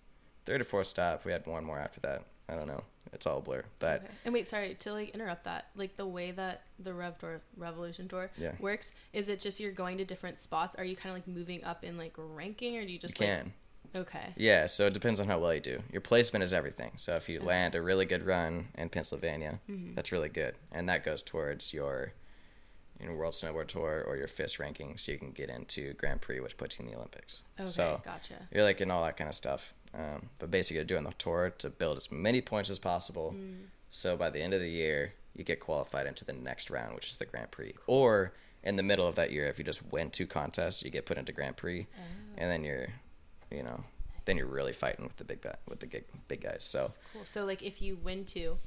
Third 0.45 0.61
or 0.61 0.63
fourth 0.65 0.87
stop. 0.87 1.23
We 1.25 1.31
had 1.31 1.45
one 1.45 1.63
more 1.63 1.79
after 1.79 1.99
that. 2.01 2.23
I 2.49 2.55
don't 2.55 2.67
know. 2.67 2.83
It's 3.13 3.25
all 3.25 3.37
a 3.37 3.41
blur. 3.41 3.63
But 3.79 4.01
Okay. 4.03 4.11
And 4.25 4.33
wait, 4.33 4.47
sorry 4.47 4.73
to 4.75 4.91
like 4.93 5.09
interrupt 5.11 5.45
that. 5.45 5.67
Like 5.75 5.95
the 5.95 6.05
way 6.05 6.31
that 6.31 6.63
the 6.79 6.93
Rev 6.93 7.17
Tour, 7.19 7.41
Revolution 7.55 8.07
Tour 8.09 8.29
Yeah. 8.37 8.51
works, 8.59 8.91
is 9.13 9.29
it 9.29 9.39
just 9.39 9.59
you're 9.59 9.71
going 9.71 9.97
to 9.99 10.05
different 10.05 10.39
spots? 10.39 10.75
Are 10.75 10.83
you 10.83 10.95
kind 10.97 11.11
of 11.11 11.15
like 11.15 11.27
moving 11.33 11.63
up 11.63 11.83
in 11.85 11.97
like 11.97 12.13
ranking, 12.17 12.75
or 12.77 12.81
do 12.81 12.87
you 12.87 12.93
you 12.93 12.99
just 12.99 13.19
like 13.19 13.29
can. 13.29 13.53
Okay? 13.95 14.33
Yeah, 14.35 14.65
so 14.65 14.87
it 14.87 14.93
depends 14.93 15.19
on 15.19 15.27
how 15.27 15.39
well 15.39 15.53
you 15.53 15.59
do. 15.59 15.83
Your 15.91 16.01
placement 16.01 16.43
is 16.43 16.53
everything. 16.53 16.91
So 16.97 17.15
if 17.15 17.27
you 17.29 17.37
Okay. 17.39 17.47
land 17.47 17.75
a 17.75 17.81
really 17.81 18.05
good 18.05 18.25
run 18.25 18.69
in 18.75 18.89
Pennsylvania, 18.89 19.59
Mhm. 19.69 19.95
that's 19.95 20.11
really 20.11 20.29
good, 20.29 20.55
and 20.71 20.87
that 20.89 21.03
goes 21.03 21.21
towards 21.23 21.73
your, 21.73 22.13
you 22.99 23.07
know, 23.07 23.13
World 23.15 23.33
Snowboard 23.33 23.67
Tour 23.67 24.03
or 24.05 24.15
your 24.17 24.27
FIS 24.27 24.59
ranking, 24.59 24.97
so 24.97 25.11
you 25.11 25.17
can 25.17 25.31
get 25.31 25.49
into 25.49 25.93
Grand 25.93 26.21
Prix, 26.21 26.39
which 26.39 26.57
puts 26.57 26.77
you 26.77 26.85
in 26.85 26.91
the 26.91 26.97
Olympics. 26.97 27.43
Okay, 27.59 27.69
So 27.69 28.01
gotcha. 28.05 28.47
you're 28.51 28.63
like 28.63 28.79
in 28.81 28.91
all 28.91 29.03
that 29.03 29.17
kind 29.17 29.29
of 29.29 29.35
stuff. 29.35 29.73
Um, 29.93 30.29
but 30.39 30.49
basically, 30.51 30.75
you're 30.77 30.85
doing 30.85 31.03
the 31.03 31.11
tour 31.17 31.49
to 31.57 31.69
build 31.69 31.97
as 31.97 32.11
many 32.11 32.41
points 32.41 32.69
as 32.69 32.79
possible. 32.79 33.33
Mm. 33.35 33.67
So 33.89 34.15
by 34.15 34.29
the 34.29 34.39
end 34.39 34.53
of 34.53 34.61
the 34.61 34.69
year, 34.69 35.13
you 35.35 35.43
get 35.43 35.59
qualified 35.59 36.07
into 36.07 36.23
the 36.23 36.31
next 36.33 36.69
round, 36.69 36.95
which 36.95 37.09
is 37.09 37.17
the 37.17 37.25
Grand 37.25 37.51
Prix. 37.51 37.73
Or 37.87 38.33
in 38.63 38.75
the 38.77 38.83
middle 38.83 39.07
of 39.07 39.15
that 39.15 39.31
year, 39.31 39.47
if 39.47 39.57
you 39.57 39.65
just 39.65 39.81
win 39.91 40.11
two 40.11 40.27
contests, 40.27 40.81
you 40.83 40.89
get 40.91 41.05
put 41.05 41.17
into 41.17 41.31
Grand 41.33 41.57
Prix, 41.57 41.87
Oh. 41.97 42.01
and 42.37 42.49
then 42.51 42.63
you're, 42.63 42.87
you 43.51 43.63
know, 43.63 43.83
then 44.25 44.37
you're 44.37 44.47
really 44.47 44.73
fighting 44.73 45.03
with 45.05 45.17
the 45.17 45.23
big 45.23 45.41
guy, 45.41 45.55
with 45.67 45.79
the 45.79 45.87
big 45.87 46.05
big 46.27 46.41
guys. 46.41 46.63
So 46.63 46.79
That's 46.79 46.99
cool. 47.13 47.25
So 47.25 47.45
like 47.45 47.61
if 47.61 47.81
you 47.81 47.97
win 48.03 48.25
two 48.25 48.57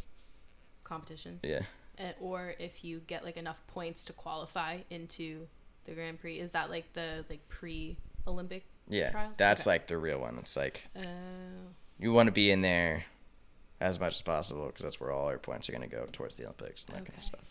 competitions, 0.84 1.42
yeah, 1.44 1.62
uh, 1.98 2.12
or 2.20 2.54
if 2.58 2.84
you 2.84 3.00
get 3.06 3.24
like 3.24 3.36
enough 3.36 3.64
points 3.66 4.04
to 4.06 4.12
qualify 4.12 4.78
into 4.90 5.46
the 5.84 5.92
Grand 5.92 6.20
Prix, 6.20 6.38
is 6.40 6.50
that 6.52 6.70
like 6.70 6.92
the 6.94 7.24
like 7.28 7.48
pre-Olympic 7.48 8.64
yeah, 8.88 9.10
trials? 9.10 9.36
that's 9.36 9.62
Okay. 9.62 9.70
like 9.70 9.86
the 9.86 9.98
real 9.98 10.18
one. 10.18 10.38
It's 10.38 10.56
like 10.56 10.84
Oh, 10.96 11.00
you 11.98 12.12
want 12.12 12.26
to 12.26 12.32
be 12.32 12.50
in 12.50 12.60
there 12.62 13.04
as 13.80 14.00
much 14.00 14.14
as 14.14 14.22
possible 14.22 14.66
because 14.66 14.82
that's 14.82 15.00
where 15.00 15.10
all 15.10 15.30
your 15.30 15.38
points 15.38 15.68
are 15.68 15.72
going 15.72 15.88
to 15.88 15.94
go 15.94 16.06
towards 16.12 16.36
the 16.36 16.44
Olympics 16.44 16.84
and 16.86 16.96
that 16.96 17.04
kind 17.04 17.18
of 17.18 17.22
stuff. 17.24 17.44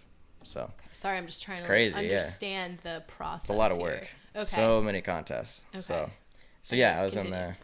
So 0.44 0.62
okay. 0.62 0.72
sorry, 0.94 1.18
I'm 1.18 1.26
just 1.26 1.44
trying 1.44 1.58
to 1.58 1.64
crazy, 1.64 1.96
like, 1.96 2.06
yeah. 2.06 2.18
understand 2.18 2.80
the 2.84 3.04
process. 3.08 3.44
it's 3.44 3.50
a 3.50 3.54
lot 3.54 3.72
of 3.72 3.78
here. 3.78 3.86
work. 3.88 4.08
Okay. 4.36 4.44
So 4.46 4.82
many 4.82 5.02
contests. 5.02 5.62
Okay. 5.74 5.82
So, 5.82 6.10
so 6.64 6.76
yeah, 6.78 7.00
I 7.00 7.04
was 7.04 7.16
in 7.16 7.30
the 7.30 7.56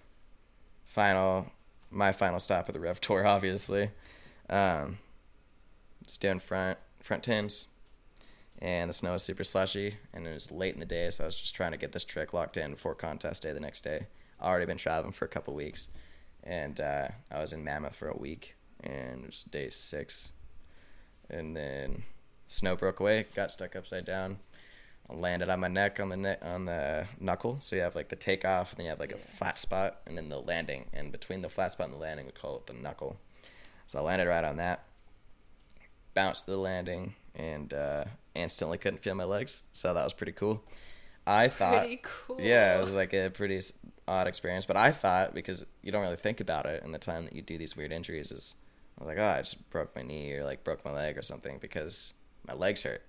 final, 0.86 1.48
my 1.90 2.12
final 2.12 2.40
stop 2.40 2.68
of 2.68 2.74
the 2.74 2.80
Rev 2.80 3.00
Tour, 3.00 3.26
obviously. 3.28 3.92
Um, 4.50 4.98
just 6.06 6.22
doing 6.22 6.40
front 6.40 6.78
front 7.00 7.24
tins, 7.24 7.68
and 8.60 8.90
the 8.90 8.94
snow 8.94 9.14
was 9.14 9.24
super 9.24 9.44
slushy, 9.44 9.96
and 10.14 10.28
it 10.28 10.34
was 10.34 10.52
late 10.52 10.74
in 10.74 10.80
the 10.80 10.86
day, 10.86 11.10
so 11.10 11.24
I 11.24 11.28
was 11.28 11.36
just 11.36 11.56
trying 11.56 11.72
to 11.72 11.78
get 11.78 11.94
this 11.94 12.04
trick 12.04 12.34
locked 12.34 12.58
in 12.58 12.72
before 12.72 12.94
contest 12.94 13.44
day 13.44 13.54
the 13.54 13.60
next 13.60 13.84
day. 13.84 14.08
I 14.42 14.50
already 14.50 14.66
been 14.66 14.78
traveling 14.78 15.14
for 15.14 15.26
a 15.26 15.30
couple 15.30 15.54
weeks, 15.54 15.90
and 16.44 16.80
uh, 16.80 17.08
I 17.32 17.40
was 17.40 17.54
in 17.54 17.64
Mammoth 17.64 17.96
for 17.96 18.10
a 18.10 18.18
week, 18.18 18.56
and 18.84 19.24
it 19.24 19.28
was 19.28 19.44
day 19.44 19.70
six, 19.70 20.34
and 21.30 21.56
then 21.56 22.04
snow 22.48 22.76
broke 22.76 23.00
away, 23.00 23.28
got 23.34 23.52
stuck 23.52 23.76
upside 23.76 24.04
down. 24.06 24.40
I 25.10 25.16
landed 25.16 25.50
on 25.50 25.60
my 25.60 25.68
neck 25.68 26.00
on 26.00 26.10
the 26.10 26.18
ne- 26.18 26.38
on 26.42 26.66
the 26.66 27.08
knuckle. 27.20 27.58
So 27.60 27.76
you 27.76 27.82
have 27.82 27.96
like 27.96 28.10
the 28.10 28.16
takeoff, 28.16 28.72
and 28.72 28.78
then 28.80 28.86
you 28.86 28.90
have 28.92 29.00
like 29.00 29.12
a 29.12 29.18
flat 29.18 29.58
spot, 29.58 30.02
and 30.06 30.18
then 30.18 30.30
the 30.30 30.40
landing. 30.40 30.86
And 30.94 31.12
between 31.12 31.42
the 31.42 31.50
flat 31.50 31.72
spot 31.72 31.88
and 31.88 31.96
the 31.96 32.00
landing, 32.02 32.26
we 32.28 32.32
call 32.32 32.58
it 32.58 32.68
the 32.68 32.74
knuckle. 32.74 33.18
So 33.88 34.00
I 34.00 34.02
landed 34.04 34.28
right 34.28 34.44
on 34.44 34.58
that, 34.58 34.84
bounced 36.14 36.46
to 36.46 36.52
the 36.52 36.58
landing, 36.58 37.16
and 37.36 37.74
uh, 37.74 38.06
instantly 38.36 38.78
couldn't 38.78 39.02
feel 39.02 39.16
my 39.16 39.24
legs. 39.24 39.64
So 39.74 39.94
that 39.94 40.04
was 40.04 40.14
pretty 40.14 40.34
cool. 40.34 40.64
I 41.26 41.48
thought, 41.50 41.80
Pretty 41.82 42.02
cool. 42.04 42.40
yeah, 42.42 42.78
it 42.78 42.82
was 42.82 42.96
like 42.96 43.14
a 43.14 43.30
pretty 43.30 43.62
odd 44.08 44.28
experience. 44.28 44.66
But 44.66 44.78
I 44.78 44.92
thought 44.92 45.34
because 45.34 45.66
you 45.84 45.92
don't 45.92 46.02
really 46.02 46.16
think 46.16 46.40
about 46.40 46.66
it 46.66 46.84
in 46.84 46.92
the 46.92 46.98
time 46.98 47.26
that 47.26 47.36
you 47.36 47.42
do 47.42 47.58
these 47.58 47.76
weird 47.78 47.92
injuries 47.92 48.32
is 48.32 48.56
I 49.00 49.04
was 49.04 49.08
like, 49.10 49.18
oh, 49.20 49.28
I 49.38 49.42
just 49.42 49.70
broke 49.70 49.96
my 49.96 50.02
knee 50.02 50.34
or 50.34 50.44
like 50.44 50.64
broke 50.64 50.84
my 50.84 50.92
leg 50.92 51.18
or 51.18 51.22
something 51.22 51.58
because 51.60 52.14
my 52.48 52.54
legs 52.54 52.82
hurt, 52.84 53.02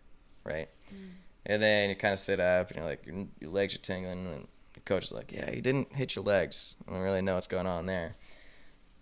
right? 0.44 0.68
Mm. 0.94 1.10
And 1.46 1.62
then 1.62 1.88
you 1.88 1.96
kind 1.96 2.12
of 2.12 2.18
sit 2.18 2.38
up 2.38 2.68
and 2.68 2.78
you're 2.78 2.86
like, 2.86 3.06
your, 3.06 3.26
your 3.40 3.50
legs 3.50 3.74
are 3.74 3.78
tingling. 3.78 4.26
And 4.26 4.46
the 4.74 4.80
coach 4.80 5.04
is 5.04 5.12
like, 5.12 5.32
yeah, 5.32 5.50
you 5.50 5.62
didn't 5.62 5.94
hit 5.94 6.14
your 6.16 6.24
legs. 6.24 6.76
I 6.86 6.92
don't 6.92 7.00
really 7.00 7.22
know 7.22 7.34
what's 7.34 7.46
going 7.46 7.66
on 7.66 7.86
there. 7.86 8.16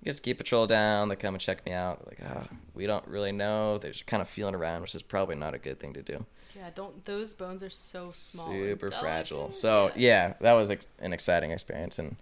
Get 0.05 0.15
ski 0.15 0.33
patrol 0.35 0.67
down. 0.67 1.09
They 1.09 1.17
come 1.17 1.35
and 1.35 1.41
check 1.41 1.67
me 1.67 1.73
out. 1.73 2.05
They're 2.05 2.29
like, 2.31 2.37
oh, 2.37 2.57
we 2.75 2.87
don't 2.87 3.07
really 3.09 3.33
know. 3.33 3.79
They're 3.79 3.91
just 3.91 4.07
kind 4.07 4.21
of 4.21 4.29
feeling 4.29 4.55
around, 4.55 4.83
which 4.83 4.95
is 4.95 5.03
probably 5.03 5.35
not 5.35 5.55
a 5.55 5.59
good 5.59 5.81
thing 5.81 5.93
to 5.95 6.03
do. 6.03 6.25
Yeah, 6.57 6.71
don't 6.75 7.05
those 7.05 7.35
bones 7.35 7.63
are 7.63 7.71
so 7.71 8.11
small. 8.11 8.47
Super 8.47 8.89
fragile. 8.91 9.51
So 9.53 9.91
yeah, 9.97 10.35
that 10.41 10.53
was 10.55 10.71
ex- 10.71 10.87
an 11.01 11.13
exciting 11.13 11.51
experience. 11.51 11.99
And 11.99 12.17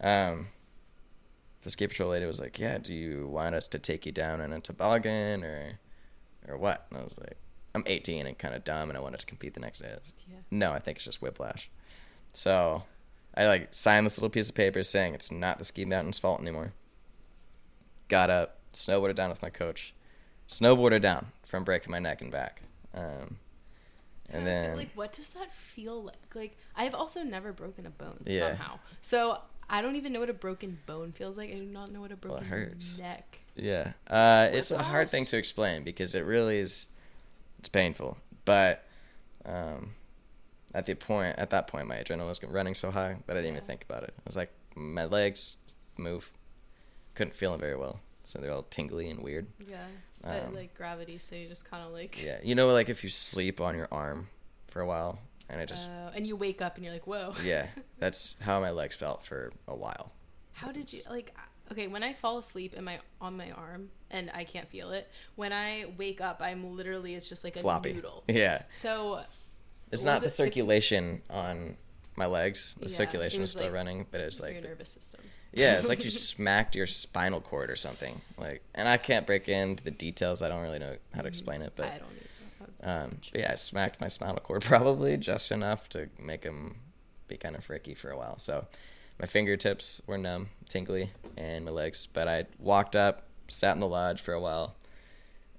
um, 0.00 0.46
the 1.62 1.70
ski 1.70 1.86
patrol 1.86 2.10
lady 2.10 2.26
was 2.26 2.40
like, 2.40 2.58
yeah, 2.58 2.78
do 2.78 2.94
you 2.94 3.26
want 3.26 3.54
us 3.54 3.66
to 3.68 3.78
take 3.78 4.06
you 4.06 4.12
down 4.12 4.40
in 4.40 4.52
a 4.52 4.60
toboggan 4.60 5.44
or 5.44 5.80
or 6.48 6.56
what? 6.56 6.86
And 6.90 7.00
I 7.00 7.02
was 7.04 7.18
like, 7.18 7.36
I'm 7.76 7.82
18 7.86 8.26
and 8.26 8.38
kind 8.38 8.54
of 8.54 8.64
dumb, 8.64 8.88
and 8.88 8.96
I 8.96 9.00
wanted 9.02 9.20
to 9.20 9.26
compete 9.26 9.52
the 9.54 9.60
next 9.60 9.80
day. 9.80 9.90
Was 9.94 10.12
Yeah. 10.30 10.38
no, 10.50 10.72
I 10.72 10.78
think 10.78 10.96
it's 10.96 11.04
just 11.04 11.20
whiplash. 11.20 11.68
So 12.32 12.84
I 13.34 13.46
like 13.46 13.68
signed 13.70 14.06
this 14.06 14.16
little 14.16 14.30
piece 14.30 14.48
of 14.48 14.54
paper 14.54 14.82
saying 14.82 15.12
it's 15.14 15.30
not 15.30 15.58
the 15.58 15.64
ski 15.64 15.84
mountain's 15.84 16.18
fault 16.18 16.40
anymore. 16.40 16.72
Got 18.08 18.30
up, 18.30 18.58
snowboarded 18.72 19.14
down 19.14 19.28
with 19.28 19.42
my 19.42 19.50
coach, 19.50 19.92
snowboarded 20.48 21.02
down 21.02 21.26
from 21.44 21.64
breaking 21.64 21.90
my 21.90 21.98
neck 21.98 22.22
and 22.22 22.30
back. 22.32 22.62
Um, 22.94 23.36
and 24.30 24.46
then 24.46 24.76
like, 24.76 24.90
what 24.94 25.12
does 25.12 25.30
that 25.30 25.52
feel 25.52 26.04
like? 26.04 26.16
Like, 26.34 26.56
I've 26.74 26.94
also 26.94 27.22
never 27.22 27.52
broken 27.52 27.84
a 27.84 27.90
bone 27.90 28.22
Yeah. 28.24 28.52
somehow. 28.52 28.78
So 29.02 29.40
I 29.68 29.82
don't 29.82 29.96
even 29.96 30.14
know 30.14 30.20
what 30.20 30.30
a 30.30 30.34
broken 30.34 30.78
bone 30.86 31.12
feels 31.12 31.36
like. 31.36 31.50
I 31.50 31.54
do 31.54 31.64
not 31.66 31.92
know 31.92 32.00
what 32.00 32.10
a 32.12 32.16
broken 32.16 32.36
Well, 32.38 32.46
it 32.46 32.48
broken 32.48 32.68
hurts. 32.72 32.98
neck. 32.98 33.40
Yeah, 33.54 33.92
uh, 34.08 34.48
it's 34.52 34.70
a 34.70 34.82
hard 34.82 35.10
thing 35.10 35.24
to 35.26 35.36
explain 35.36 35.82
because 35.84 36.14
it 36.14 36.20
really 36.20 36.58
is. 36.58 36.86
It's 37.58 37.68
painful, 37.68 38.16
but 38.44 38.84
um, 39.44 39.94
at 40.74 40.86
the 40.86 40.94
point 40.94 41.38
at 41.38 41.50
that 41.50 41.68
point, 41.68 41.86
my 41.88 41.96
adrenaline 41.96 42.28
was 42.28 42.42
running 42.42 42.74
so 42.74 42.90
high 42.90 43.16
that 43.26 43.36
I 43.36 43.40
didn't 43.40 43.56
even 43.56 43.66
think 43.66 43.84
about 43.88 44.02
it. 44.04 44.14
I 44.18 44.22
was 44.24 44.36
like, 44.36 44.50
my 44.74 45.04
legs 45.04 45.56
move, 45.96 46.30
couldn't 47.14 47.34
feel 47.34 47.52
them 47.52 47.60
very 47.60 47.76
well, 47.76 48.00
so 48.24 48.38
they're 48.38 48.52
all 48.52 48.64
tingly 48.64 49.08
and 49.10 49.20
weird. 49.20 49.46
Yeah, 49.66 49.84
but 50.22 50.44
Um, 50.44 50.54
like 50.54 50.74
gravity, 50.74 51.18
so 51.18 51.34
you 51.36 51.48
just 51.48 51.64
kind 51.68 51.84
of 51.84 51.92
like. 51.92 52.22
Yeah, 52.22 52.38
you 52.42 52.54
know, 52.54 52.68
like 52.72 52.88
if 52.88 53.02
you 53.02 53.10
sleep 53.10 53.60
on 53.60 53.74
your 53.76 53.88
arm 53.90 54.28
for 54.68 54.80
a 54.80 54.86
while, 54.86 55.18
and 55.48 55.60
it 55.60 55.68
just 55.68 55.88
Uh, 55.88 56.10
and 56.14 56.26
you 56.26 56.36
wake 56.36 56.60
up 56.60 56.76
and 56.76 56.84
you're 56.84 56.92
like, 56.94 57.06
whoa. 57.06 57.32
yeah, 57.42 57.68
that's 57.98 58.36
how 58.40 58.60
my 58.60 58.70
legs 58.70 58.96
felt 58.96 59.24
for 59.24 59.52
a 59.66 59.74
while. 59.74 60.12
How 60.52 60.72
did 60.72 60.92
you 60.92 61.02
like? 61.08 61.34
Okay, 61.72 61.88
when 61.88 62.02
I 62.02 62.12
fall 62.12 62.38
asleep 62.38 62.74
in 62.74 62.84
my 62.84 63.00
on 63.20 63.36
my 63.36 63.50
arm 63.50 63.90
and 64.10 64.30
I 64.32 64.44
can't 64.44 64.68
feel 64.68 64.90
it, 64.92 65.08
when 65.34 65.52
I 65.52 65.86
wake 65.96 66.20
up, 66.20 66.40
I'm 66.40 66.76
literally 66.76 67.14
it's 67.14 67.28
just 67.28 67.42
like 67.44 67.56
a 67.56 67.60
Floppy. 67.60 67.92
noodle. 67.92 68.22
Yeah, 68.28 68.62
So 68.68 69.22
it's 69.90 70.04
not 70.04 70.20
the 70.20 70.26
it's- 70.26 70.34
circulation 70.36 71.22
on 71.30 71.76
my 72.16 72.26
legs. 72.26 72.74
The 72.78 72.86
Yeah, 72.88 72.96
circulation 72.96 73.42
is 73.42 73.50
still 73.52 73.64
like 73.64 73.72
running, 73.74 74.06
but 74.10 74.20
it's 74.20 74.38
your 74.38 74.48
like 74.48 74.62
the- 74.62 74.68
nervous 74.68 74.90
system. 74.90 75.20
Yeah, 75.52 75.78
it's 75.78 75.88
like 75.88 76.04
you 76.04 76.10
smacked 76.32 76.76
your 76.76 76.86
spinal 76.86 77.40
cord 77.40 77.70
or 77.70 77.76
something. 77.76 78.20
Like, 78.36 78.62
and 78.74 78.88
I 78.88 78.96
can't 78.98 79.26
break 79.26 79.48
into 79.48 79.82
the 79.82 79.90
details. 79.90 80.42
I 80.42 80.48
don't 80.48 80.62
really 80.62 80.78
know 80.78 80.96
how 81.14 81.22
to 81.22 81.28
explain 81.28 81.62
it, 81.62 81.72
but. 81.76 81.86
I 81.86 81.98
don't 81.98 82.10
um, 82.82 83.18
but 83.32 83.40
yeah, 83.40 83.52
I 83.52 83.54
smacked 83.56 84.00
my 84.00 84.08
spinal 84.08 84.38
cord 84.40 84.62
probably 84.64 85.16
just 85.16 85.50
enough 85.50 85.88
to 85.90 86.08
make 86.18 86.44
him 86.44 86.76
be 87.26 87.36
kind 87.36 87.56
of 87.56 87.64
freaky 87.64 87.94
for 87.94 88.10
a 88.10 88.16
while. 88.16 88.38
So 88.38 88.66
my 89.18 89.26
fingertips 89.26 90.02
were 90.06 90.18
numb, 90.18 90.48
tingly, 90.68 91.10
and 91.36 91.64
my 91.64 91.70
legs. 91.70 92.08
But 92.12 92.28
I 92.28 92.46
walked 92.58 92.96
up, 92.96 93.24
sat 93.48 93.74
in 93.74 93.80
the 93.80 93.88
lodge 93.88 94.20
for 94.20 94.34
a 94.34 94.40
while, 94.40 94.76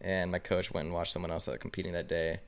and 0.02 0.32
my 0.32 0.40
coach 0.40 0.72
went 0.72 0.86
and 0.86 0.94
watched 0.94 1.14
someone 1.14 1.32
else 1.32 1.46
that 1.46 1.52
was 1.52 1.62
competing 1.62 1.94
that 1.94 2.08
day. 2.08 2.40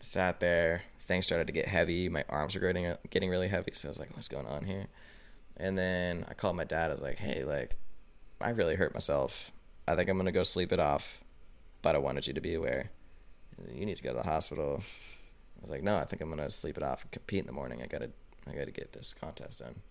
Sat 0.00 0.40
there. 0.40 0.82
Things 1.06 1.26
started 1.26 1.46
to 1.48 1.52
get 1.52 1.66
heavy. 1.66 2.08
My 2.08 2.24
arms 2.28 2.54
were 2.54 2.60
getting 2.60 2.94
getting 3.10 3.28
really 3.28 3.48
heavy. 3.48 3.72
So 3.74 3.88
I 3.88 3.90
was 3.90 3.98
like, 3.98 4.14
"What's 4.14 4.28
going 4.28 4.46
on 4.46 4.64
here?" 4.64 4.86
And 5.56 5.76
then 5.76 6.24
I 6.28 6.34
called 6.34 6.56
my 6.56 6.64
dad. 6.64 6.90
I 6.90 6.92
was 6.92 7.02
like, 7.02 7.18
"Hey, 7.18 7.44
like, 7.44 7.76
I 8.40 8.50
really 8.50 8.76
hurt 8.76 8.94
myself. 8.94 9.50
I 9.86 9.94
think 9.94 10.08
I'm 10.08 10.16
gonna 10.16 10.32
go 10.32 10.44
sleep 10.44 10.72
it 10.72 10.80
off, 10.80 11.22
but 11.82 11.94
I 11.94 11.98
wanted 11.98 12.26
you 12.26 12.32
to 12.32 12.40
be 12.40 12.54
aware. 12.54 12.90
You 13.70 13.84
need 13.84 13.96
to 13.96 14.02
go 14.02 14.12
to 14.12 14.18
the 14.18 14.24
hospital." 14.24 14.82
I 15.58 15.60
was 15.62 15.70
like, 15.70 15.82
"No, 15.82 15.98
I 15.98 16.04
think 16.04 16.22
I'm 16.22 16.30
gonna 16.30 16.50
sleep 16.50 16.78
it 16.78 16.82
off 16.82 17.02
and 17.02 17.10
compete 17.10 17.40
in 17.40 17.46
the 17.46 17.52
morning. 17.52 17.82
I 17.82 17.86
gotta, 17.86 18.10
I 18.46 18.52
gotta 18.52 18.70
get 18.70 18.92
this 18.92 19.14
contest 19.20 19.60
done." 19.60 19.82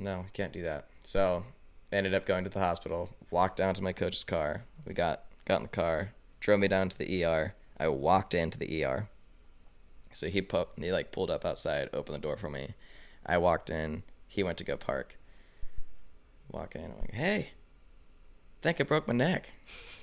No, 0.00 0.24
can't 0.32 0.52
do 0.52 0.62
that. 0.62 0.86
So, 1.04 1.44
ended 1.92 2.14
up 2.14 2.26
going 2.26 2.44
to 2.44 2.50
the 2.50 2.58
hospital. 2.58 3.10
Walked 3.30 3.58
down 3.58 3.74
to 3.74 3.82
my 3.82 3.92
coach's 3.92 4.24
car. 4.24 4.64
We 4.86 4.94
got 4.94 5.24
got 5.46 5.56
in 5.56 5.62
the 5.64 5.68
car, 5.68 6.12
drove 6.40 6.60
me 6.60 6.68
down 6.68 6.88
to 6.88 6.98
the 6.98 7.24
ER. 7.24 7.54
I 7.78 7.88
walked 7.88 8.34
into 8.34 8.58
the 8.58 8.84
ER. 8.84 9.08
So 10.12 10.28
he 10.28 10.42
put 10.42 10.68
he 10.76 10.90
like 10.90 11.12
pulled 11.12 11.30
up 11.30 11.44
outside, 11.44 11.90
opened 11.92 12.16
the 12.16 12.20
door 12.20 12.36
for 12.36 12.50
me. 12.50 12.74
I 13.24 13.38
walked 13.38 13.70
in. 13.70 14.02
He 14.26 14.42
went 14.42 14.58
to 14.58 14.64
go 14.64 14.76
park. 14.76 15.18
Walk 16.50 16.74
in. 16.74 16.84
I'm 16.84 16.98
like, 17.00 17.14
hey, 17.14 17.50
think 18.62 18.80
I 18.80 18.84
broke 18.84 19.06
my 19.06 19.14
neck. 19.14 19.50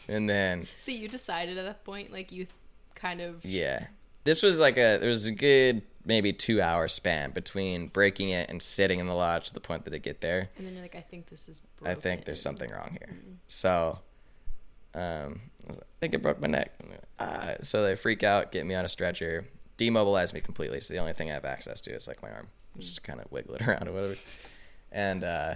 And 0.07 0.29
then 0.29 0.67
So 0.77 0.91
you 0.91 1.07
decided 1.07 1.57
at 1.57 1.65
that 1.65 1.83
point, 1.83 2.12
like 2.12 2.31
you 2.31 2.47
kind 2.95 3.21
of 3.21 3.43
yeah, 3.43 3.88
this 4.27 4.43
was 4.43 4.59
like 4.59 4.75
a 4.77 4.97
there 4.97 5.07
was 5.07 5.25
a 5.25 5.31
good 5.31 5.81
maybe 6.03 6.33
two 6.33 6.61
hour 6.61 6.87
span 6.89 7.31
between 7.31 7.87
breaking 7.87 8.29
it 8.29 8.49
and 8.49 8.61
sitting 8.61 8.99
in 8.99 9.07
the 9.07 9.13
lodge 9.13 9.47
to 9.47 9.53
the 9.53 9.59
point 9.61 9.85
that 9.85 9.93
it 9.93 9.99
get 9.99 10.19
there. 10.19 10.49
and 10.57 10.67
then 10.67 10.73
you're 10.73 10.81
like, 10.81 10.95
I 10.95 11.01
think 11.01 11.27
this 11.27 11.47
is 11.47 11.61
I 11.83 11.93
think 11.93 12.25
there's 12.25 12.41
something 12.41 12.69
wrong 12.69 12.97
here. 12.99 13.17
So, 13.47 13.99
um, 14.93 15.41
I, 15.65 15.73
like, 15.73 15.81
I 15.81 15.99
think 16.01 16.15
I 16.15 16.17
broke 16.17 16.41
my 16.41 16.47
neck. 16.47 16.73
Ah, 17.19 17.55
so 17.61 17.83
they 17.83 17.95
freak 17.95 18.23
out, 18.23 18.51
get 18.51 18.65
me 18.65 18.75
on 18.75 18.83
a 18.83 18.89
stretcher, 18.89 19.45
demobilize 19.77 20.33
me 20.33 20.41
completely. 20.41 20.81
So 20.81 20.93
the 20.93 20.99
only 20.99 21.13
thing 21.13 21.29
I 21.31 21.33
have 21.33 21.45
access 21.45 21.79
to 21.81 21.91
is 21.95 22.07
like 22.07 22.21
my 22.21 22.31
arm, 22.31 22.47
just 22.77 22.95
to 22.95 23.01
kind 23.01 23.21
of 23.21 23.31
wiggle 23.31 23.55
it 23.55 23.61
around 23.67 23.87
or 23.87 23.93
whatever. 23.93 24.15
And 24.91 25.23
uh, 25.23 25.55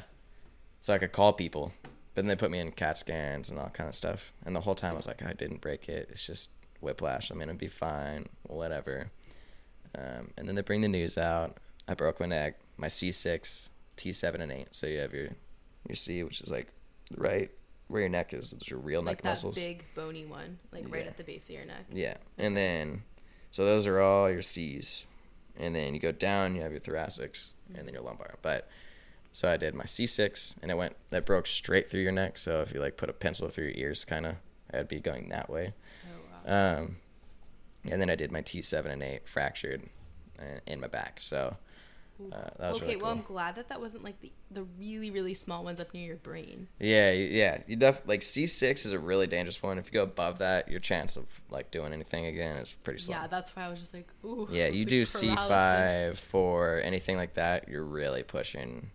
so 0.80 0.94
I 0.94 0.98
could 0.98 1.12
call 1.12 1.34
people, 1.34 1.74
but 1.84 2.24
then 2.24 2.28
they 2.28 2.36
put 2.38 2.52
me 2.52 2.60
in 2.60 2.72
CAT 2.72 2.98
scans 2.98 3.50
and 3.50 3.60
all 3.60 3.70
kind 3.70 3.90
of 3.90 3.96
stuff. 3.96 4.32
And 4.46 4.56
the 4.56 4.62
whole 4.62 4.76
time 4.76 4.94
I 4.94 4.98
was 4.98 5.08
like, 5.08 5.24
I 5.24 5.34
didn't 5.34 5.62
break 5.62 5.90
it. 5.90 6.10
It's 6.12 6.26
just 6.26 6.50
whiplash. 6.82 7.30
I'm 7.30 7.40
gonna 7.40 7.54
be 7.54 7.68
fine. 7.68 8.28
Whatever. 8.44 9.12
Um, 9.98 10.32
and 10.38 10.48
then 10.48 10.56
they 10.56 10.62
bring 10.62 10.82
the 10.82 10.88
news 10.88 11.18
out. 11.18 11.58
I 11.88 11.94
broke 11.94 12.20
my 12.20 12.26
neck, 12.26 12.60
my 12.78 12.88
C6, 12.88 13.70
T7, 13.98 14.36
and 14.40 14.52
8. 14.52 14.68
So 14.72 14.88
you 14.88 15.00
have 15.00 15.14
your 15.14 15.30
your 15.88 15.96
C, 15.96 16.24
which 16.24 16.42
is 16.42 16.50
like 16.52 16.68
right 17.18 17.52
where 17.92 18.02
your 18.02 18.10
neck 18.10 18.34
is. 18.34 18.54
It's 18.54 18.70
your 18.70 18.80
real 18.80 19.02
like 19.02 19.18
neck 19.18 19.22
that 19.24 19.30
muscles. 19.30 19.56
big 19.56 19.84
bony 19.96 20.26
one, 20.26 20.58
like 20.72 20.86
right 20.90 21.06
at 21.06 21.18
the 21.18 21.24
base 21.24 21.50
of 21.50 21.56
your 21.56 21.66
neck. 21.66 21.86
Yeah. 21.92 22.16
And 22.38 22.56
then, 22.56 23.04
so 23.52 23.66
those 23.66 23.86
are 23.86 24.00
all 24.00 24.30
your 24.30 24.42
C's. 24.42 25.06
And 25.58 25.76
then 25.76 25.94
you 25.94 26.00
go 26.00 26.14
down, 26.14 26.56
you 26.56 26.62
have 26.62 26.72
your 26.72 26.80
thoracics, 26.80 27.52
and 27.76 27.86
then 27.86 27.94
your 27.94 28.04
lumbar. 28.04 28.36
But, 28.42 28.70
so 29.34 29.52
I 29.52 29.58
did 29.58 29.76
my 29.76 29.84
C6, 29.84 30.56
and 30.62 30.72
it 30.72 30.78
went, 30.78 30.96
that 31.10 31.26
broke 31.26 31.46
straight 31.46 31.90
through 31.90 32.02
your 32.02 32.14
neck. 32.14 32.38
So 32.38 32.62
if 32.62 32.74
you 32.74 32.80
like 32.80 32.96
put 32.96 33.10
a 33.10 33.14
pencil 33.14 33.50
through 33.50 33.66
your 33.66 33.76
ears, 33.76 34.06
kind 34.06 34.26
of, 34.26 34.36
I'd 34.74 34.88
be 34.88 35.02
going 35.02 35.30
that 35.30 35.50
way. 35.50 35.74
Um, 36.46 36.98
and 37.90 38.02
then 38.02 38.10
I 38.10 38.16
did 38.16 38.32
my 38.32 38.42
T7 38.42 38.86
and 38.86 39.02
8 39.02 39.28
fractured 39.28 39.84
uh, 40.40 40.60
in 40.68 40.80
my 40.80 40.88
back. 40.88 41.20
So, 41.20 41.58
uh, 42.32 42.50
that 42.60 42.74
was 42.74 42.78
okay, 42.78 42.92
really 42.92 43.02
well. 43.02 43.12
I'm 43.12 43.22
glad 43.22 43.56
that 43.56 43.70
that 43.70 43.80
wasn't 43.80 44.04
like 44.04 44.20
the 44.22 44.32
the 44.52 44.64
really 44.78 45.10
really 45.10 45.34
small 45.34 45.64
ones 45.64 45.80
up 45.80 45.94
near 45.94 46.06
your 46.06 46.18
brain. 46.18 46.68
Yeah, 46.80 47.12
yeah. 47.12 47.60
You 47.68 47.76
def 47.76 48.02
like 48.06 48.22
C 48.22 48.46
six 48.46 48.86
is 48.86 48.92
a 48.92 49.00
really 49.00 49.28
dangerous 49.28 49.62
one. 49.64 49.78
If 49.78 49.88
you 49.88 49.94
go 49.94 50.04
above 50.04 50.38
that, 50.40 50.70
your 50.70 50.80
chance 50.80 51.16
of 51.16 51.26
like 51.50 51.72
doing 51.72 51.94
anything 51.94 52.26
again 52.26 52.58
is 52.58 52.76
pretty 52.84 53.00
slim. 53.00 53.20
Yeah, 53.20 53.28
that's 53.28 53.56
why 53.56 53.64
I 53.64 53.70
was 53.70 53.80
just 53.80 53.94
like, 53.94 54.08
ooh. 54.24 54.48
Yeah, 54.52 54.68
you 54.68 54.86
do 54.98 55.04
C5 55.04 56.18
for 56.18 56.80
anything 56.84 57.18
like 57.18 57.36
that, 57.36 57.68
you're 57.68 57.86
really 57.86 58.24
pushing, 58.24 58.92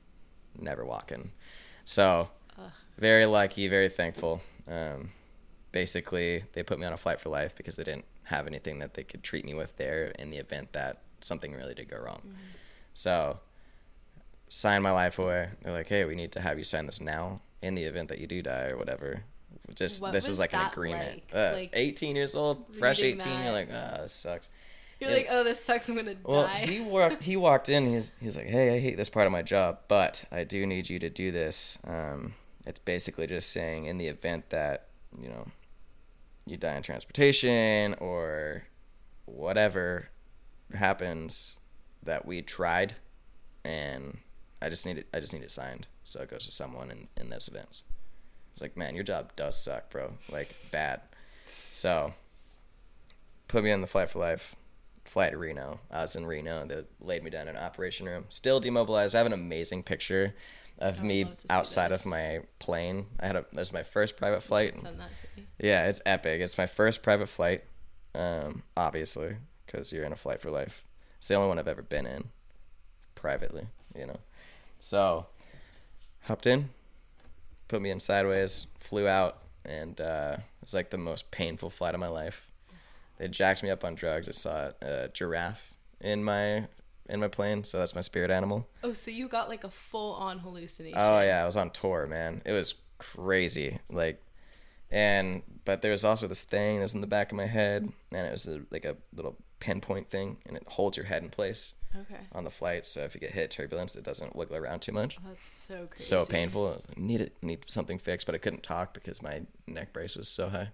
never 0.59 0.85
walking. 0.85 1.33
So, 1.85 2.29
Ugh. 2.59 2.71
very 2.99 3.27
lucky, 3.27 3.69
very 3.69 3.89
thankful. 3.89 4.41
Um, 4.69 5.11
basically, 5.73 6.45
they 6.53 6.63
put 6.63 6.79
me 6.79 6.87
on 6.87 6.93
a 6.93 6.97
flight 6.97 7.21
for 7.21 7.29
life 7.29 7.55
because 7.57 7.77
they 7.77 7.85
didn't 7.85 8.05
have 8.25 8.47
anything 8.47 8.79
that 8.81 8.95
they 8.95 9.05
could 9.05 9.23
treat 9.23 9.45
me 9.45 9.55
with 9.55 9.77
there 9.77 10.07
in 10.19 10.31
the 10.31 10.39
event 10.39 10.73
that 10.73 10.99
something 11.21 11.53
really 11.53 11.75
did 11.75 11.89
go 11.89 11.99
wrong. 11.99 12.21
Mm-hmm. 12.27 12.37
So, 12.95 13.39
sign 14.49 14.83
my 14.83 14.91
life 14.93 15.19
away. 15.19 15.49
They're 15.63 15.73
like, 15.73 15.89
hey, 15.89 16.05
we 16.05 16.15
need 16.15 16.33
to 16.33 16.41
have 16.41 16.59
you 16.59 16.65
sign 16.65 16.87
this 16.87 17.01
now 17.01 17.41
in 17.63 17.75
the 17.75 17.85
event 17.85 18.09
that 18.09 18.19
you 18.19 18.27
do 18.27 18.43
die 18.43 18.67
or 18.69 18.77
whatever. 18.77 19.23
Just 19.75 20.01
What 20.01 20.13
this 20.13 20.29
is 20.29 20.39
like 20.39 20.53
an 20.55 20.67
agreement. 20.67 21.23
like? 21.33 21.35
Uh, 21.35 21.53
Like, 21.57 21.71
18 21.73 22.15
years 22.17 22.35
old, 22.37 22.65
fresh 22.79 23.01
reading 23.01 23.21
18. 23.21 23.43
You're 23.43 23.53
like, 23.53 23.69
ah, 23.73 23.99
this 24.03 24.13
sucks. 24.13 24.49
You're 25.01 25.11
like, 25.11 25.27
oh, 25.29 25.45
this 25.45 25.63
sucks. 25.63 25.89
I'm 25.91 25.97
gonna 25.97 26.15
Well, 26.25 26.45
die. 26.45 26.61
he 26.67 26.81
walked. 26.81 27.23
He 27.25 27.37
walked 27.37 27.69
in. 27.69 27.87
He's 27.87 28.13
he's 28.19 28.35
like, 28.35 28.47
"Hey, 28.47 28.77
I 28.77 28.81
hate 28.81 28.97
this 28.97 29.11
part 29.11 29.27
of 29.27 29.33
my 29.33 29.43
job, 29.43 29.81
but 29.89 30.25
I 30.33 30.43
do 30.45 30.65
need 30.65 30.89
you 30.89 30.99
to 31.01 31.11
do 31.11 31.31
this." 31.31 31.79
Um, 31.87 32.33
it's 32.65 32.79
basically 32.79 33.27
just 33.27 33.51
saying, 33.51 33.85
in 33.85 33.99
the 33.99 34.07
event 34.07 34.49
that 34.51 34.87
you 35.21 35.29
know 35.29 35.47
you 36.45 36.57
die 36.57 36.77
in 36.77 36.83
transportation 36.83 37.95
or 37.95 38.65
whatever 39.25 40.09
happens, 40.75 41.59
that 42.03 42.25
we 42.25 42.43
tried, 42.43 42.95
and 43.65 44.19
I 44.63 44.69
just 44.69 44.87
need 44.87 44.99
it. 44.99 45.09
I 45.13 45.21
just 45.21 45.33
need 45.33 45.43
it 45.43 45.51
signed, 45.51 45.89
so 46.05 46.21
it 46.21 46.31
goes 46.31 46.47
to 46.47 46.53
someone 46.53 46.91
in 46.91 47.09
in 47.17 47.31
those 47.31 47.49
events. 47.49 47.83
It's 48.53 48.63
like, 48.63 48.77
man, 48.77 48.95
your 48.95 49.05
job 49.05 49.37
does 49.37 49.61
suck, 49.61 49.91
bro. 49.91 50.13
Like 50.31 50.55
bad. 50.71 51.03
So 51.73 52.15
put 53.49 53.63
me 53.63 53.71
on 53.71 53.81
the 53.81 53.87
flight 53.87 54.11
for 54.11 54.19
life 54.19 54.57
flight 55.09 55.33
to 55.33 55.39
Reno. 55.39 55.81
I 55.91 56.03
was 56.03 56.17
in 56.17 56.27
Reno. 56.27 56.67
They 56.67 56.83
laid 57.01 57.23
me 57.23 57.31
down 57.31 57.49
in 57.49 57.57
an 57.57 57.63
operation 57.63 58.07
room. 58.07 58.25
Still 58.29 58.61
demobilized. 58.61 59.15
I 59.15 59.19
have 59.19 59.27
an 59.27 59.33
amazing 59.33 59.83
picture 59.83 60.35
of 60.79 61.03
me 61.03 61.25
love 61.25 61.37
to 61.37 61.41
see 61.41 61.47
outside 61.51 61.93
of 61.93 62.05
my 62.07 62.41
plane. 62.59 63.07
I 63.21 63.27
had 63.27 63.37
a. 63.37 63.47
Was 63.55 63.73
my 63.73 63.83
first 63.83 64.17
private 64.17 64.43
flight. 64.43 64.79
Send 64.79 65.01
that 65.01 65.11
to 65.11 65.41
me. 65.41 65.47
Yeah, 65.59 65.87
it's 65.87 66.01
epic. 66.05 66.41
It's 66.41 66.59
my 66.59 66.67
first 66.67 67.03
private 67.03 67.29
flight. 67.29 67.65
Um, 68.15 68.63
obviously, 68.77 69.37
because 69.65 69.93
you're 69.93 70.05
in 70.05 70.13
a 70.13 70.17
flight 70.17 70.41
for 70.41 70.51
life. 70.51 70.85
It's 71.19 71.29
the 71.29 71.35
only 71.35 71.49
one 71.49 71.59
I've 71.59 71.69
ever 71.69 71.83
been 71.83 72.07
in 72.07 72.25
privately. 73.15 73.67
You 73.95 74.07
know, 74.07 74.19
so 74.79 75.27
hopped 76.25 76.47
in, 76.47 76.71
put 77.69 77.81
me 77.81 77.91
in 77.91 78.01
sideways, 78.01 78.67
flew 78.79 79.09
out, 79.09 79.39
and 79.65 80.01
uh, 80.01 80.37
it 80.39 80.45
was 80.61 80.75
like 80.75 80.91
the 80.91 80.99
most 80.99 81.31
painful 81.31 81.71
flight 81.71 81.95
of 81.95 82.01
my 82.01 82.09
life. 82.09 82.43
They 83.19 83.29
jacked 83.29 83.63
me 83.63 83.71
up 83.71 83.85
on 83.85 83.95
drugs. 83.95 84.29
I 84.29 84.33
saw 84.33 84.73
a 84.83 85.09
giraffe 85.09 85.73
in 86.01 86.23
my 86.23 86.67
in 87.09 87.21
my 87.21 87.29
plane, 87.29 87.65
so 87.65 87.79
that's 87.79 87.95
my 87.95 88.01
spirit 88.01 88.31
animal. 88.31 88.69
Oh, 88.83 88.93
so 88.93 89.11
you 89.11 89.29
got 89.29 89.49
like 89.49 89.65
a 89.65 89.71
full 89.71 90.15
on 90.15 90.39
hallucination. 90.41 90.99
Oh 90.99 91.21
yeah, 91.21 91.43
I 91.43 91.47
was 91.47 91.57
on 91.57 91.71
tour, 91.71 92.07
man. 92.07 92.43
It 92.45 92.53
was 92.53 92.75
crazy. 92.99 93.79
Like, 93.91 94.23
and 94.91 95.43
but 95.65 95.83
there 95.83 95.91
was 95.91 96.05
also 96.05 96.27
this 96.27 96.43
thing 96.43 96.77
that 96.77 96.83
was 96.83 96.95
in 96.95 97.01
the 97.01 97.07
back 97.07 97.33
of 97.33 97.37
my 97.37 97.47
head, 97.47 97.89
and 98.13 98.27
it 98.27 98.31
was 98.33 98.47
a, 98.47 98.63
like 98.71 98.85
a 98.85 98.97
little 99.15 99.37
pinpoint 99.61 100.11
thing, 100.11 100.37
and 100.47 100.57
it 100.57 100.65
holds 100.67 100.97
your 100.97 101.07
head 101.07 101.23
in 101.23 101.29
place 101.31 101.75
Okay. 101.97 102.21
on 102.33 102.45
the 102.45 102.51
flight. 102.51 102.87
So 102.87 103.01
if 103.03 103.15
you 103.15 103.21
get 103.21 103.33
hit 103.33 103.51
turbulence, 103.51 103.97
it 103.97 104.05
doesn't 104.05 104.37
wiggle 104.37 104.57
around 104.57 104.81
too 104.81 104.93
much. 104.93 105.17
Oh, 105.25 105.29
that's 105.29 105.47
so 105.47 105.87
crazy. 105.87 106.05
So 106.05 106.25
painful. 106.27 106.67
I 106.67 106.71
like, 106.73 106.99
need 106.99 107.21
it, 107.23 107.37
need 107.43 107.65
something 107.67 107.99
fixed, 107.99 108.27
but 108.27 108.35
I 108.35 108.39
couldn't 108.39 108.63
talk 108.63 108.93
because 108.95 109.23
my 109.23 109.43
neck 109.67 109.93
brace 109.93 110.15
was 110.17 110.29
so 110.29 110.49
high. 110.51 110.71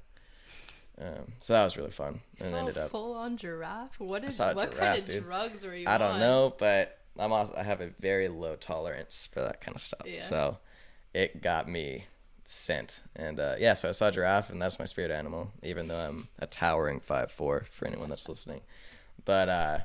Um, 1.01 1.33
so 1.41 1.55
that 1.55 1.65
was 1.65 1.77
really 1.77 1.91
fun, 1.91 2.21
You 2.39 2.47
and 2.47 2.55
ended 2.55 2.77
a 2.77 2.85
up. 2.85 2.91
full 2.91 3.15
on 3.15 3.37
giraffe. 3.37 3.99
What 3.99 4.25
is 4.25 4.39
what 4.39 4.77
kind 4.77 4.99
of 4.99 5.07
dude. 5.07 5.25
drugs 5.25 5.65
were 5.65 5.75
you 5.75 5.89
I 5.89 5.99
don't 5.99 6.13
on? 6.13 6.21
know, 6.21 6.55
but 6.59 6.99
I'm 7.19 7.33
also 7.33 7.55
I 7.57 7.63
have 7.63 7.81
a 7.81 7.91
very 7.99 8.29
low 8.29 8.57
tolerance 8.57 9.29
for 9.33 9.41
that 9.41 9.61
kind 9.61 9.75
of 9.75 9.81
stuff. 9.81 10.03
Yeah. 10.07 10.21
So 10.21 10.59
it 11.15 11.43
got 11.43 11.69
me 11.69 12.07
sent. 12.45 13.01
And 13.17 13.41
uh, 13.41 13.57
yeah, 13.59 13.75
so 13.75 13.89
I 13.89 13.93
saw 13.93 14.11
giraffe, 14.11 14.51
and 14.51 14.61
that's 14.61 14.79
my 14.79 14.85
spirit 14.85 15.11
animal, 15.11 15.51
even 15.63 15.89
though 15.89 15.99
I'm 15.99 16.29
a 16.39 16.47
towering 16.47 17.01
five 17.01 17.33
four 17.33 17.65
for 17.73 17.87
anyone 17.87 18.11
that's 18.11 18.29
listening. 18.29 18.61
But 19.25 19.49
uh, 19.49 19.79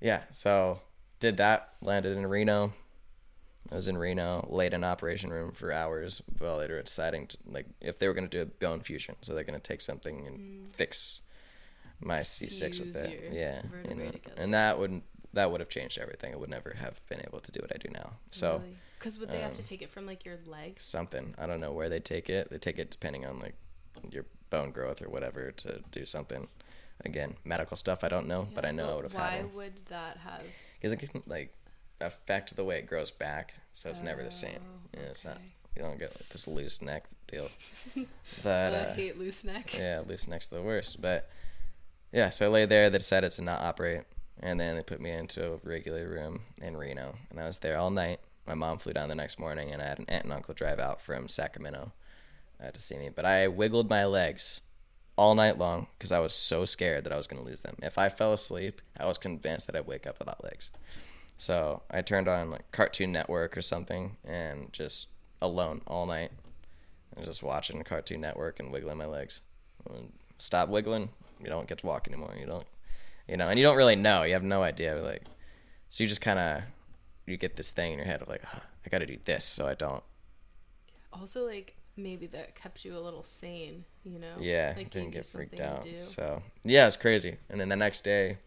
yeah, 0.00 0.22
so 0.30 0.80
did 1.20 1.36
that. 1.36 1.68
Landed 1.82 2.16
in 2.16 2.26
Reno. 2.26 2.72
I 3.72 3.76
was 3.76 3.88
in 3.88 3.96
Reno, 3.96 4.46
laid 4.50 4.74
in 4.74 4.84
operation 4.84 5.30
room 5.30 5.52
for 5.52 5.72
hours 5.72 6.20
while 6.38 6.58
they 6.58 6.68
were 6.68 6.82
deciding 6.82 7.28
to, 7.28 7.38
like 7.50 7.66
if 7.80 7.98
they 7.98 8.06
were 8.06 8.14
going 8.14 8.28
to 8.28 8.36
do 8.36 8.42
a 8.42 8.44
bone 8.44 8.80
fusion. 8.80 9.16
So 9.22 9.34
they're 9.34 9.44
going 9.44 9.58
to 9.58 9.62
take 9.62 9.80
something 9.80 10.26
and 10.26 10.70
fix 10.72 11.22
my 12.00 12.20
C6 12.20 12.80
with 12.80 12.96
it. 12.96 13.30
Yeah, 13.32 13.62
you 13.88 13.94
know, 13.94 14.10
and 14.36 14.52
that 14.52 14.78
would 14.78 15.00
that 15.32 15.50
would 15.50 15.60
have 15.60 15.70
changed 15.70 15.98
everything. 15.98 16.34
I 16.34 16.36
would 16.36 16.50
never 16.50 16.74
have 16.78 17.00
been 17.08 17.20
able 17.20 17.40
to 17.40 17.50
do 17.50 17.60
what 17.62 17.72
I 17.74 17.78
do 17.78 17.88
now. 17.90 18.12
So 18.30 18.62
because 18.98 19.18
would 19.18 19.30
they 19.30 19.40
have 19.40 19.54
to 19.54 19.62
um, 19.62 19.66
take 19.66 19.80
it 19.80 19.90
from 19.90 20.06
like 20.06 20.24
your 20.26 20.36
leg? 20.46 20.76
something 20.78 21.34
I 21.38 21.46
don't 21.46 21.60
know 21.60 21.72
where 21.72 21.88
they 21.88 22.00
take 22.00 22.28
it. 22.28 22.50
They 22.50 22.58
take 22.58 22.78
it 22.78 22.90
depending 22.90 23.24
on 23.24 23.38
like 23.38 23.54
your 24.10 24.26
bone 24.50 24.70
growth 24.70 25.00
or 25.00 25.08
whatever 25.08 25.50
to 25.50 25.80
do 25.90 26.04
something. 26.04 26.46
Again, 27.04 27.36
medical 27.44 27.76
stuff 27.76 28.04
I 28.04 28.08
don't 28.08 28.28
know, 28.28 28.46
but 28.54 28.64
I 28.64 28.70
know 28.70 28.92
I 28.92 28.94
would 28.96 29.04
have 29.04 29.14
Why 29.14 29.44
would 29.54 29.86
that 29.86 30.18
have? 30.18 30.42
because 30.78 30.92
it 30.92 30.98
can 30.98 31.22
like 31.26 31.54
affect 32.00 32.56
the 32.56 32.64
way 32.64 32.78
it 32.78 32.86
grows 32.86 33.10
back, 33.10 33.54
so 33.72 33.90
it's 33.90 34.02
never 34.02 34.22
the 34.22 34.30
same. 34.30 34.58
Oh, 34.60 34.98
Yeah, 35.00 35.08
it's 35.10 35.24
not. 35.24 35.38
You 35.76 35.82
don't 35.82 35.98
get 35.98 36.10
like 36.10 36.28
this 36.28 36.46
loose 36.46 36.82
neck 36.82 37.04
deal. 37.26 37.48
But 38.42 38.74
I 38.74 38.78
uh, 38.78 38.94
hate 38.94 39.18
loose 39.18 39.44
neck. 39.44 39.74
yeah, 39.76 40.02
loose 40.06 40.26
neck's 40.26 40.48
the 40.48 40.62
worst. 40.62 41.00
But 41.00 41.28
yeah, 42.12 42.30
so 42.30 42.46
I 42.46 42.48
lay 42.48 42.66
there. 42.66 42.90
They 42.90 42.98
decided 42.98 43.30
to 43.32 43.42
not 43.42 43.60
operate, 43.60 44.02
and 44.40 44.58
then 44.58 44.76
they 44.76 44.82
put 44.82 45.00
me 45.00 45.10
into 45.10 45.52
a 45.52 45.56
regular 45.62 46.08
room 46.08 46.40
in 46.60 46.76
Reno, 46.76 47.16
and 47.30 47.38
I 47.40 47.46
was 47.46 47.58
there 47.58 47.78
all 47.78 47.90
night. 47.90 48.20
My 48.46 48.54
mom 48.54 48.78
flew 48.78 48.92
down 48.92 49.08
the 49.08 49.14
next 49.14 49.38
morning, 49.38 49.70
and 49.70 49.80
I 49.80 49.86
had 49.86 49.98
an 49.98 50.06
aunt 50.08 50.24
and 50.24 50.32
uncle 50.32 50.54
drive 50.54 50.80
out 50.80 51.00
from 51.00 51.28
Sacramento 51.28 51.92
uh, 52.62 52.70
to 52.70 52.80
see 52.80 52.96
me. 52.96 53.10
But 53.14 53.24
I 53.24 53.48
wiggled 53.48 53.88
my 53.88 54.04
legs 54.04 54.60
all 55.16 55.34
night 55.34 55.58
long 55.58 55.86
because 55.98 56.12
I 56.12 56.20
was 56.20 56.34
so 56.34 56.64
scared 56.64 57.04
that 57.04 57.12
I 57.12 57.16
was 57.16 57.26
going 57.26 57.42
to 57.42 57.48
lose 57.48 57.60
them. 57.60 57.76
If 57.82 57.98
I 57.98 58.08
fell 58.08 58.32
asleep, 58.32 58.80
I 58.98 59.06
was 59.06 59.18
convinced 59.18 59.66
that 59.66 59.76
I'd 59.76 59.86
wake 59.86 60.06
up 60.06 60.18
without 60.18 60.42
legs. 60.42 60.70
So 61.42 61.82
I 61.90 62.02
turned 62.02 62.28
on 62.28 62.52
like 62.52 62.70
Cartoon 62.70 63.10
Network 63.10 63.56
or 63.56 63.62
something, 63.62 64.16
and 64.24 64.72
just 64.72 65.08
alone 65.40 65.82
all 65.88 66.06
night, 66.06 66.30
and 67.16 67.26
just 67.26 67.42
watching 67.42 67.82
Cartoon 67.82 68.20
Network 68.20 68.60
and 68.60 68.70
wiggling 68.70 68.96
my 68.96 69.06
legs. 69.06 69.42
When 69.82 70.12
stop 70.38 70.68
wiggling, 70.68 71.08
you 71.40 71.48
don't 71.48 71.66
get 71.66 71.78
to 71.78 71.86
walk 71.86 72.06
anymore. 72.06 72.32
You 72.38 72.46
don't, 72.46 72.66
you 73.26 73.36
know, 73.36 73.48
and 73.48 73.58
you 73.58 73.64
don't 73.64 73.76
really 73.76 73.96
know. 73.96 74.22
You 74.22 74.34
have 74.34 74.44
no 74.44 74.62
idea. 74.62 74.94
Like, 75.02 75.24
so 75.88 76.04
you 76.04 76.08
just 76.08 76.20
kind 76.20 76.38
of 76.38 76.62
you 77.26 77.36
get 77.36 77.56
this 77.56 77.72
thing 77.72 77.94
in 77.94 77.98
your 77.98 78.06
head 78.06 78.22
of 78.22 78.28
like, 78.28 78.44
"Huh, 78.44 78.60
I 78.86 78.88
got 78.88 78.98
to 78.98 79.06
do 79.06 79.18
this 79.24 79.44
so 79.44 79.66
I 79.66 79.74
don't. 79.74 80.04
Also, 81.12 81.44
like 81.44 81.74
maybe 81.96 82.28
that 82.28 82.54
kept 82.54 82.84
you 82.84 82.96
a 82.96 83.00
little 83.00 83.24
sane. 83.24 83.84
You 84.04 84.20
know. 84.20 84.36
Yeah, 84.38 84.74
Like 84.76 84.90
didn't 84.90 85.10
get 85.10 85.26
freaked 85.26 85.58
out. 85.58 85.88
So 85.96 86.40
yeah, 86.62 86.86
it's 86.86 86.96
crazy. 86.96 87.38
And 87.50 87.60
then 87.60 87.68
the 87.68 87.74
next 87.74 88.04
day, 88.04 88.38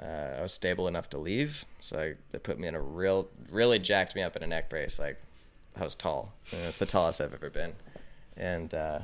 uh, 0.00 0.38
I 0.38 0.42
was 0.42 0.52
stable 0.52 0.88
enough 0.88 1.08
to 1.10 1.18
leave. 1.18 1.64
So 1.80 1.98
I, 1.98 2.14
they 2.32 2.38
put 2.38 2.58
me 2.58 2.68
in 2.68 2.74
a 2.74 2.80
real, 2.80 3.28
really 3.50 3.78
jacked 3.78 4.14
me 4.14 4.22
up 4.22 4.36
in 4.36 4.42
a 4.42 4.46
neck 4.46 4.68
brace. 4.68 4.98
Like 4.98 5.20
I 5.76 5.84
was 5.84 5.94
tall. 5.94 6.32
And 6.52 6.60
it's 6.62 6.78
the 6.78 6.86
tallest 6.86 7.20
I've 7.20 7.34
ever 7.34 7.50
been, 7.50 7.72
and 8.36 8.72
uh, 8.74 9.00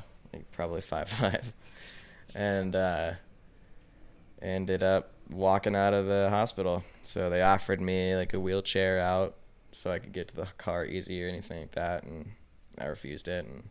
probably 0.51 0.81
five 0.81 1.09
five, 1.09 1.51
and 2.33 2.75
uh, 2.75 3.13
ended 4.41 4.83
up 4.83 5.11
walking 5.29 5.75
out 5.75 5.93
of 5.93 6.07
the 6.07 6.29
hospital. 6.29 6.83
So 7.03 7.29
they 7.29 7.41
offered 7.41 7.81
me 7.81 8.15
like 8.15 8.33
a 8.33 8.39
wheelchair 8.39 8.99
out 8.99 9.35
so 9.71 9.91
I 9.91 9.99
could 9.99 10.13
get 10.13 10.27
to 10.29 10.35
the 10.35 10.47
car 10.57 10.85
easy 10.85 11.23
or 11.23 11.29
anything 11.29 11.61
like 11.61 11.71
that, 11.71 12.03
and 12.03 12.31
I 12.77 12.85
refused 12.85 13.27
it. 13.27 13.45
And 13.45 13.69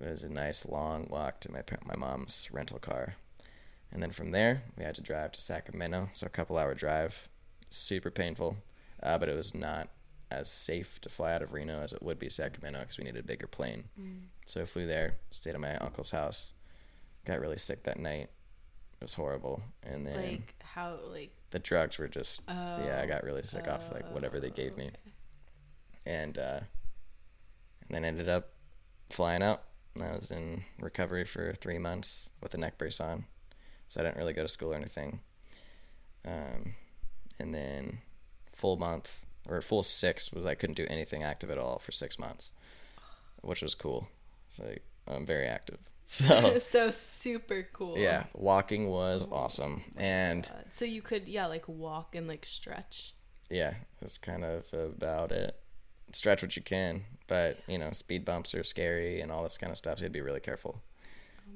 it 0.00 0.10
was 0.10 0.22
a 0.22 0.28
nice 0.28 0.66
long 0.66 1.08
walk 1.10 1.40
to 1.40 1.52
my 1.52 1.62
my 1.84 1.96
mom's 1.96 2.48
rental 2.52 2.78
car, 2.78 3.16
and 3.92 4.02
then 4.02 4.10
from 4.10 4.30
there 4.32 4.62
we 4.76 4.84
had 4.84 4.94
to 4.96 5.00
drive 5.02 5.32
to 5.32 5.40
Sacramento. 5.40 6.10
So 6.12 6.26
a 6.26 6.30
couple 6.30 6.58
hour 6.58 6.74
drive, 6.74 7.28
super 7.70 8.10
painful, 8.10 8.56
uh, 9.02 9.18
but 9.18 9.28
it 9.28 9.36
was 9.36 9.54
not 9.54 9.88
as 10.30 10.50
safe 10.50 11.00
to 11.00 11.08
fly 11.08 11.32
out 11.34 11.42
of 11.42 11.52
Reno 11.52 11.80
as 11.80 11.92
it 11.92 12.02
would 12.02 12.18
be 12.18 12.28
Sacramento 12.28 12.80
because 12.80 12.98
we 12.98 13.04
needed 13.04 13.20
a 13.24 13.26
bigger 13.26 13.46
plane. 13.46 13.84
So 14.44 14.60
I 14.62 14.64
flew 14.64 14.86
there, 14.86 15.16
stayed 15.30 15.54
at 15.54 15.60
my 15.60 15.76
uncle's 15.76 16.10
house, 16.10 16.52
got 17.24 17.40
really 17.40 17.58
sick 17.58 17.84
that 17.84 17.98
night. 17.98 18.28
It 19.00 19.04
was 19.04 19.14
horrible, 19.14 19.62
and 19.82 20.06
then 20.06 20.16
Like 20.16 20.54
how 20.62 20.98
like 21.12 21.30
the 21.50 21.58
drugs 21.58 21.98
were 21.98 22.08
just 22.08 22.42
yeah. 22.48 22.98
I 23.00 23.04
Oh, 23.04 23.06
got 23.06 23.22
really 23.24 23.42
sick 23.42 23.68
off 23.68 23.82
like 23.92 24.10
whatever 24.12 24.40
they 24.40 24.50
gave 24.50 24.76
me, 24.76 24.90
and 26.06 26.38
uh, 26.38 26.60
and 27.82 27.90
then 27.90 28.04
ended 28.04 28.28
up 28.28 28.52
flying 29.10 29.42
out. 29.42 29.62
I 30.00 30.12
was 30.14 30.30
in 30.30 30.64
recovery 30.80 31.24
for 31.24 31.54
three 31.54 31.78
months 31.78 32.28
with 32.42 32.52
a 32.54 32.58
neck 32.58 32.78
brace 32.78 33.00
on, 33.00 33.24
so 33.88 34.00
I 34.00 34.04
didn't 34.04 34.16
really 34.18 34.32
go 34.32 34.42
to 34.42 34.48
school 34.48 34.72
or 34.72 34.76
anything. 34.76 35.20
Um, 36.24 36.74
and 37.38 37.54
then 37.54 37.98
full 38.52 38.76
month 38.76 39.20
or 39.48 39.60
full 39.62 39.82
six 39.82 40.32
was 40.32 40.44
I 40.46 40.54
couldn't 40.54 40.76
do 40.76 40.86
anything 40.88 41.22
active 41.22 41.50
at 41.50 41.58
all 41.58 41.78
for 41.78 41.92
six 41.92 42.18
months, 42.18 42.52
which 43.42 43.62
was 43.62 43.74
cool. 43.74 44.08
So 44.48 44.74
I'm 45.06 45.26
very 45.26 45.46
active. 45.46 45.78
So 46.08 46.58
so 46.60 46.92
super 46.92 47.66
cool. 47.72 47.98
yeah, 47.98 48.26
walking 48.32 48.86
was 48.88 49.26
awesome, 49.32 49.82
and 49.96 50.46
Uh, 50.46 50.62
so 50.70 50.84
you 50.84 51.02
could 51.02 51.26
yeah 51.26 51.46
like 51.46 51.66
walk 51.68 52.14
and 52.14 52.28
like 52.28 52.46
stretch. 52.46 53.12
yeah, 53.50 53.74
that's 54.00 54.16
kind 54.16 54.44
of 54.44 54.72
about 54.72 55.32
it. 55.32 55.56
Stretch 56.12 56.42
what 56.42 56.54
you 56.54 56.62
can, 56.62 57.04
but 57.26 57.58
you 57.66 57.76
know, 57.76 57.90
speed 57.90 58.24
bumps 58.24 58.54
are 58.54 58.62
scary 58.62 59.20
and 59.20 59.32
all 59.32 59.42
this 59.42 59.58
kind 59.58 59.72
of 59.72 59.76
stuff. 59.76 59.98
So 59.98 60.04
you 60.04 60.08
to 60.08 60.12
be 60.12 60.20
really 60.20 60.38
careful. 60.38 60.80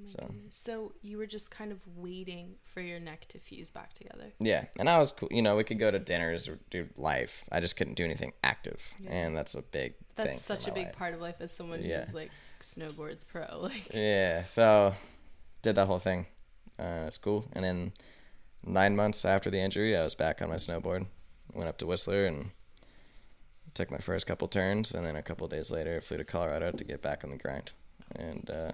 So 0.06 0.34
So 0.50 0.92
you 1.02 1.18
were 1.18 1.26
just 1.26 1.50
kind 1.50 1.72
of 1.72 1.78
waiting 1.96 2.54
for 2.64 2.80
your 2.80 2.98
neck 3.00 3.26
to 3.28 3.38
fuse 3.38 3.70
back 3.70 3.94
together. 3.94 4.32
yeah, 4.38 4.64
and 4.78 4.88
I 4.88 4.98
was 4.98 5.12
cool. 5.12 5.28
You 5.30 5.42
know, 5.42 5.56
we 5.56 5.64
could 5.64 5.78
go 5.78 5.90
to 5.90 5.98
dinners 5.98 6.48
or 6.48 6.58
do 6.70 6.88
life. 6.96 7.44
I 7.52 7.60
just 7.60 7.76
couldn't 7.76 7.94
do 7.94 8.04
anything 8.04 8.32
active, 8.42 8.82
Yeah. 8.98 9.10
and 9.12 9.36
that's 9.36 9.54
a 9.54 9.62
big. 9.62 9.94
thing 10.16 10.26
That's 10.26 10.42
such 10.42 10.66
a 10.68 10.72
big 10.72 10.86
life. 10.86 10.96
part 10.96 11.14
of 11.14 11.20
life 11.20 11.36
as 11.40 11.52
someone 11.52 11.82
Yeah. 11.82 11.98
who's 12.00 12.14
like 12.14 12.30
snowboards 12.62 13.26
pro. 13.26 13.46
Like 13.62 13.92
Yeah, 13.94 14.44
so 14.44 14.94
did 15.62 15.74
that 15.76 15.86
whole 15.86 15.98
thing. 15.98 16.26
Uh, 16.78 17.04
it's 17.06 17.18
cool. 17.18 17.44
And 17.52 17.64
then 17.64 17.92
nine 18.64 18.96
months 18.96 19.24
after 19.24 19.50
the 19.50 19.58
injury, 19.60 19.96
I 19.96 20.02
was 20.04 20.14
back 20.14 20.40
on 20.42 20.48
my 20.48 20.56
snowboard. 20.56 21.06
Went 21.52 21.68
up 21.68 21.78
to 21.78 21.86
Whistler 21.86 22.24
and 22.26 22.50
took 23.74 23.90
my 23.90 23.98
first 23.98 24.26
couple 24.26 24.48
turns, 24.48 24.92
and 24.92 25.04
then 25.06 25.16
a 25.16 25.22
couple 25.22 25.46
days 25.48 25.70
later, 25.70 26.00
flew 26.00 26.16
to 26.16 26.24
Colorado 26.24 26.70
to 26.72 26.84
get 26.84 27.02
back 27.02 27.22
on 27.24 27.30
the 27.30 27.36
grind. 27.36 27.72
And 28.16 28.48
uh, 28.50 28.72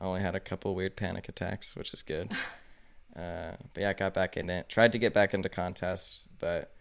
I 0.00 0.04
only 0.04 0.20
had 0.20 0.34
a 0.34 0.40
couple 0.40 0.74
weird 0.74 0.96
panic 0.96 1.28
attacks, 1.28 1.74
which 1.74 1.94
is 1.94 2.02
good. 2.02 2.32
uh, 3.16 3.52
but 3.72 3.80
yeah, 3.80 3.90
I 3.90 3.92
got 3.92 4.14
back 4.14 4.36
in 4.36 4.50
it. 4.50 4.68
Tried 4.68 4.92
to 4.92 4.98
get 4.98 5.14
back 5.14 5.34
into 5.34 5.48
contests, 5.48 6.24
but 6.38 6.72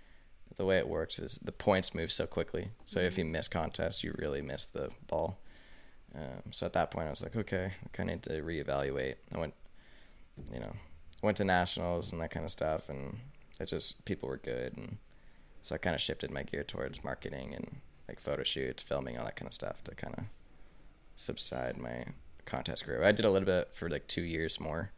the 0.57 0.65
way 0.65 0.77
it 0.77 0.87
works 0.87 1.19
is 1.19 1.39
the 1.43 1.51
points 1.51 1.93
move 1.93 2.11
so 2.11 2.27
quickly. 2.27 2.69
So 2.85 2.99
if 2.99 3.17
you 3.17 3.25
miss 3.25 3.47
contests, 3.47 4.03
you 4.03 4.15
really 4.17 4.41
miss 4.41 4.65
the 4.65 4.89
ball. 5.07 5.39
Um, 6.13 6.51
so 6.51 6.65
at 6.65 6.73
that 6.73 6.91
point, 6.91 7.07
I 7.07 7.09
was 7.09 7.21
like, 7.21 7.35
okay, 7.35 7.73
I 7.83 7.87
kind 7.91 8.09
of 8.09 8.15
need 8.15 8.23
to 8.23 8.41
reevaluate. 8.41 9.15
I 9.33 9.37
went, 9.37 9.53
you 10.53 10.59
know, 10.59 10.73
went 11.21 11.37
to 11.37 11.43
nationals 11.43 12.13
and 12.13 12.21
that 12.21 12.31
kind 12.31 12.45
of 12.45 12.51
stuff, 12.51 12.87
and 12.89 13.17
it 13.59 13.65
just 13.65 14.05
people 14.05 14.29
were 14.29 14.37
good, 14.37 14.77
and 14.77 14.97
so 15.61 15.75
I 15.75 15.77
kind 15.77 15.95
of 15.95 16.01
shifted 16.01 16.31
my 16.31 16.43
gear 16.43 16.63
towards 16.63 17.03
marketing 17.03 17.53
and 17.53 17.77
like 18.07 18.19
photo 18.19 18.43
shoots, 18.43 18.83
filming, 18.83 19.17
all 19.17 19.25
that 19.25 19.35
kind 19.35 19.47
of 19.47 19.53
stuff 19.53 19.83
to 19.85 19.95
kind 19.95 20.15
of 20.17 20.25
subside 21.17 21.77
my 21.77 22.05
contest 22.45 22.85
career. 22.85 23.03
I 23.03 23.11
did 23.11 23.25
a 23.25 23.31
little 23.31 23.45
bit 23.45 23.69
for 23.73 23.89
like 23.89 24.07
two 24.07 24.21
years 24.23 24.59
more, 24.59 24.91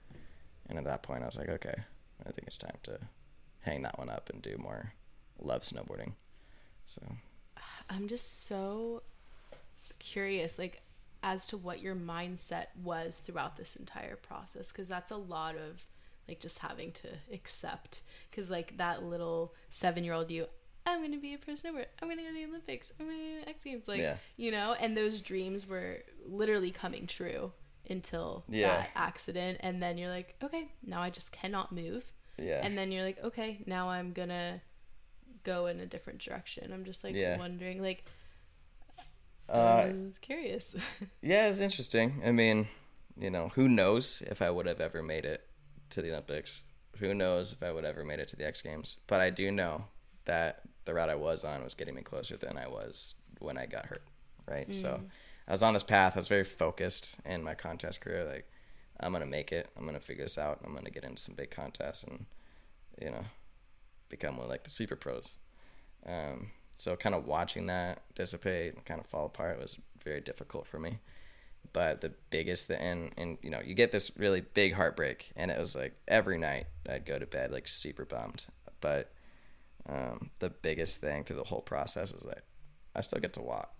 and 0.69 0.77
at 0.77 0.85
that 0.85 1.03
point, 1.03 1.23
I 1.23 1.25
was 1.25 1.37
like, 1.37 1.49
okay, 1.49 1.75
I 2.21 2.31
think 2.31 2.47
it's 2.47 2.57
time 2.57 2.77
to 2.83 2.99
hang 3.61 3.81
that 3.83 3.97
one 3.97 4.09
up 4.09 4.29
and 4.29 4.41
do 4.41 4.57
more 4.57 4.93
love 5.39 5.61
snowboarding. 5.61 6.13
So 6.85 7.01
I'm 7.89 8.07
just 8.07 8.47
so 8.47 9.03
curious, 9.99 10.59
like, 10.59 10.81
as 11.23 11.47
to 11.47 11.57
what 11.57 11.81
your 11.81 11.95
mindset 11.95 12.67
was 12.81 13.21
throughout 13.25 13.57
this 13.57 13.75
entire 13.75 14.15
process, 14.15 14.71
because 14.71 14.87
that's 14.87 15.11
a 15.11 15.17
lot 15.17 15.55
of 15.55 15.85
like 16.27 16.39
just 16.39 16.59
having 16.59 16.91
to 16.91 17.07
accept. 17.31 18.01
Because 18.29 18.51
like 18.51 18.77
that 18.77 19.03
little 19.03 19.53
seven 19.69 20.03
year 20.03 20.13
old 20.13 20.29
you, 20.29 20.47
I'm 20.87 21.01
gonna 21.01 21.19
be 21.19 21.33
a 21.35 21.37
pro 21.37 21.53
snowboarder. 21.53 21.85
I'm 22.01 22.09
gonna 22.09 22.21
go 22.23 22.29
to 22.29 22.33
the 22.33 22.45
Olympics. 22.45 22.91
I'm 22.99 23.05
gonna 23.07 23.17
go 23.19 23.43
to 23.43 23.49
X 23.49 23.63
Games. 23.65 23.87
Like 23.87 23.99
Yeah. 23.99 24.17
you 24.37 24.49
know, 24.51 24.73
and 24.79 24.95
those 24.97 25.21
dreams 25.21 25.67
were 25.67 25.99
literally 26.25 26.71
coming 26.71 27.05
true 27.07 27.51
until 27.89 28.43
Yeah. 28.49 28.67
that 28.77 28.89
accident, 28.95 29.59
and 29.61 29.81
then 29.83 29.97
you're 29.97 30.09
like, 30.09 30.35
okay, 30.43 30.69
now 30.81 31.01
I 31.01 31.09
just 31.09 31.31
cannot 31.31 31.71
move. 31.71 32.11
yeah, 32.39 32.61
and 32.63 32.77
then 32.77 32.91
you're 32.91 33.03
like 33.03 33.17
okay 33.23 33.63
now 33.65 33.89
i'm 33.89 34.13
gonna 34.13 34.61
go 35.43 35.65
in 35.65 35.79
a 35.79 35.87
different 35.87 36.19
direction 36.19 36.71
i'm 36.71 36.85
just 36.85 37.03
like 37.03 37.15
Yeah. 37.15 37.35
wondering 37.37 37.81
like 37.81 38.03
uh, 39.49 39.53
i 39.87 39.93
was 40.05 40.19
curious 40.19 40.75
Yeah, 41.21 41.47
it's 41.47 41.59
interesting. 41.59 42.21
I 42.25 42.31
mean, 42.31 42.67
you 43.19 43.29
know, 43.31 43.49
who 43.55 43.67
knows 43.67 44.21
if 44.27 44.41
I 44.41 44.49
would 44.51 44.65
have 44.67 44.79
ever 44.79 45.01
made 45.01 45.25
it 45.25 45.47
to 45.89 46.01
the 46.03 46.11
Olympics? 46.11 46.61
Who 46.99 47.13
knows 47.15 47.53
if 47.53 47.63
I 47.63 47.71
would 47.71 47.85
ever 47.85 48.03
made 48.05 48.19
it 48.19 48.27
to 48.29 48.35
the 48.35 48.45
X 48.45 48.61
Games? 48.61 48.97
But 49.07 49.19
I 49.19 49.29
do 49.31 49.51
know 49.51 49.85
that 50.25 50.61
the 50.87 50.95
route 50.95 51.09
I 51.09 51.15
was 51.15 51.43
on 51.43 51.63
was 51.63 51.75
getting 51.75 51.93
me 51.95 52.01
closer 52.01 52.35
than 52.37 52.57
I 52.57 52.67
was 52.67 53.13
when 53.39 53.57
I 53.57 53.67
got 53.67 53.85
hurt. 53.85 54.03
Right. 54.47 54.75
So 54.75 55.01
I 55.47 55.51
was 55.51 55.61
on 55.61 55.73
this 55.73 55.83
path. 55.83 56.13
I 56.15 56.19
was 56.19 56.27
very 56.27 56.43
focused 56.43 57.17
in 57.25 57.43
my 57.43 57.53
contest 57.53 58.01
career. 58.01 58.25
Like, 58.25 58.49
I'm 58.99 59.11
gonna 59.11 59.25
make 59.25 59.51
it. 59.51 59.69
I'm 59.77 59.85
gonna 59.85 59.99
figure 59.99 60.25
this 60.25 60.37
out. 60.37 60.59
I'm 60.65 60.73
gonna 60.73 60.89
get 60.89 61.03
into 61.03 61.21
some 61.21 61.35
big 61.35 61.51
contests 61.51 62.03
and, 62.03 62.25
you 63.01 63.11
know, 63.11 63.25
become 64.09 64.37
one 64.37 64.45
of 64.45 64.49
like 64.49 64.63
the 64.63 64.69
super 64.69 64.95
pros. 64.95 65.35
Um, 66.05 66.51
so 66.77 66.95
kind 66.95 67.13
of 67.13 67.25
watching 67.25 67.67
that 67.67 68.01
dissipate 68.15 68.75
and 68.75 68.85
kind 68.85 68.99
of 68.99 69.05
fall 69.05 69.25
apart 69.25 69.59
was 69.59 69.77
very 70.03 70.21
difficult 70.21 70.65
for 70.65 70.79
me. 70.79 70.99
But 71.73 72.01
the 72.01 72.13
biggest 72.29 72.67
thing, 72.67 72.79
and, 72.79 73.11
and 73.17 73.37
you 73.41 73.49
know, 73.49 73.59
you 73.59 73.73
get 73.73 73.91
this 73.91 74.17
really 74.17 74.41
big 74.41 74.73
heartbreak, 74.73 75.31
and 75.35 75.51
it 75.51 75.59
was 75.59 75.75
like 75.75 75.95
every 76.07 76.37
night 76.37 76.67
I'd 76.89 77.05
go 77.05 77.19
to 77.19 77.25
bed 77.25 77.51
like 77.51 77.67
super 77.67 78.05
bummed. 78.05 78.45
But 78.79 79.11
um, 79.87 80.29
the 80.39 80.49
biggest 80.49 81.01
thing 81.01 81.23
through 81.23 81.37
the 81.37 81.43
whole 81.43 81.61
process 81.61 82.11
was 82.13 82.23
like 82.25 82.43
I 82.95 83.01
still 83.01 83.19
get 83.19 83.33
to 83.33 83.41
walk, 83.41 83.73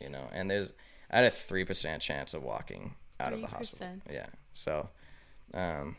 you 0.00 0.08
know, 0.08 0.28
and 0.32 0.50
there's 0.50 0.72
I 1.10 1.16
had 1.16 1.24
a 1.26 1.30
three 1.30 1.64
percent 1.64 2.02
chance 2.02 2.34
of 2.34 2.42
walking 2.42 2.94
out 3.20 3.32
of 3.32 3.40
the 3.40 3.46
hospital. 3.46 3.88
Yeah, 4.10 4.26
so 4.52 4.88
um, 5.54 5.96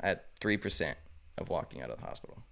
I 0.00 0.08
had 0.08 0.20
three 0.40 0.56
percent 0.56 0.98
of 1.36 1.48
walking 1.48 1.82
out 1.82 1.90
of 1.90 1.98
the 1.98 2.06
hospital 2.06 2.42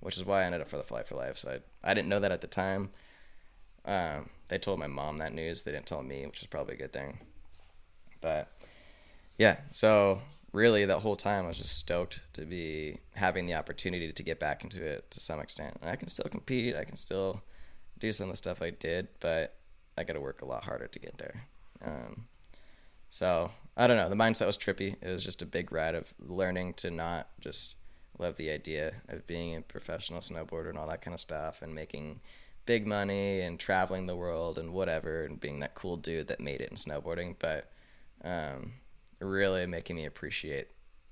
which 0.00 0.18
is 0.18 0.24
why 0.24 0.42
I 0.42 0.44
ended 0.46 0.60
up 0.60 0.68
for 0.68 0.78
the 0.78 0.82
Flight 0.82 1.06
for 1.06 1.14
Life. 1.14 1.38
So 1.38 1.48
I, 1.84 1.90
I 1.90 1.94
didn't 1.94 2.08
know 2.08 2.18
that 2.18 2.32
at 2.32 2.40
the 2.40 2.48
time. 2.48 2.90
um, 3.84 4.28
they 4.48 4.58
told 4.58 4.80
my 4.80 4.88
mom 4.88 5.18
that 5.18 5.32
news. 5.32 5.62
They 5.62 5.70
didn't 5.70 5.86
tell 5.86 6.02
me, 6.02 6.26
which 6.26 6.40
is 6.40 6.48
probably 6.48 6.74
a 6.74 6.78
good 6.78 6.92
thing. 6.92 7.20
But 8.20 8.48
yeah, 9.38 9.58
so 9.70 10.20
really 10.52 10.84
that 10.84 10.98
whole 10.98 11.16
time 11.16 11.44
I 11.44 11.48
was 11.48 11.58
just 11.58 11.78
stoked 11.78 12.20
to 12.34 12.44
be 12.44 12.98
having 13.14 13.46
the 13.46 13.54
opportunity 13.54 14.12
to 14.12 14.22
get 14.22 14.38
back 14.38 14.62
into 14.62 14.84
it 14.84 15.10
to 15.10 15.20
some 15.20 15.40
extent. 15.40 15.76
And 15.80 15.90
I 15.90 15.96
can 15.96 16.08
still 16.08 16.28
compete. 16.30 16.76
I 16.76 16.84
can 16.84 16.96
still 16.96 17.42
do 17.98 18.12
some 18.12 18.28
of 18.28 18.34
the 18.34 18.36
stuff 18.36 18.60
I 18.62 18.70
did, 18.70 19.08
but 19.20 19.56
I 19.96 20.04
got 20.04 20.14
to 20.14 20.20
work 20.20 20.42
a 20.42 20.46
lot 20.46 20.64
harder 20.64 20.86
to 20.86 20.98
get 20.98 21.18
there. 21.18 21.46
Um, 21.84 22.26
so 23.08 23.50
I 23.76 23.86
don't 23.86 23.96
know. 23.96 24.08
The 24.08 24.16
mindset 24.16 24.46
was 24.46 24.58
trippy. 24.58 24.96
It 25.00 25.08
was 25.08 25.24
just 25.24 25.42
a 25.42 25.46
big 25.46 25.72
ride 25.72 25.94
of 25.94 26.12
learning 26.18 26.74
to 26.74 26.90
not 26.90 27.28
just 27.40 27.76
love 28.18 28.36
the 28.36 28.50
idea 28.50 28.92
of 29.08 29.26
being 29.26 29.56
a 29.56 29.62
professional 29.62 30.20
snowboarder 30.20 30.68
and 30.68 30.78
all 30.78 30.88
that 30.88 31.02
kind 31.02 31.14
of 31.14 31.20
stuff 31.20 31.62
and 31.62 31.74
making 31.74 32.20
big 32.66 32.86
money 32.86 33.40
and 33.40 33.58
traveling 33.58 34.06
the 34.06 34.16
world 34.16 34.58
and 34.58 34.72
whatever 34.72 35.24
and 35.24 35.40
being 35.40 35.60
that 35.60 35.74
cool 35.74 35.96
dude 35.96 36.28
that 36.28 36.40
made 36.40 36.60
it 36.60 36.70
in 36.70 36.76
snowboarding, 36.76 37.34
but 37.38 37.70
um, 38.24 38.72
really 39.22 39.66
making 39.66 39.96
me 39.96 40.04
appreciate 40.04 40.68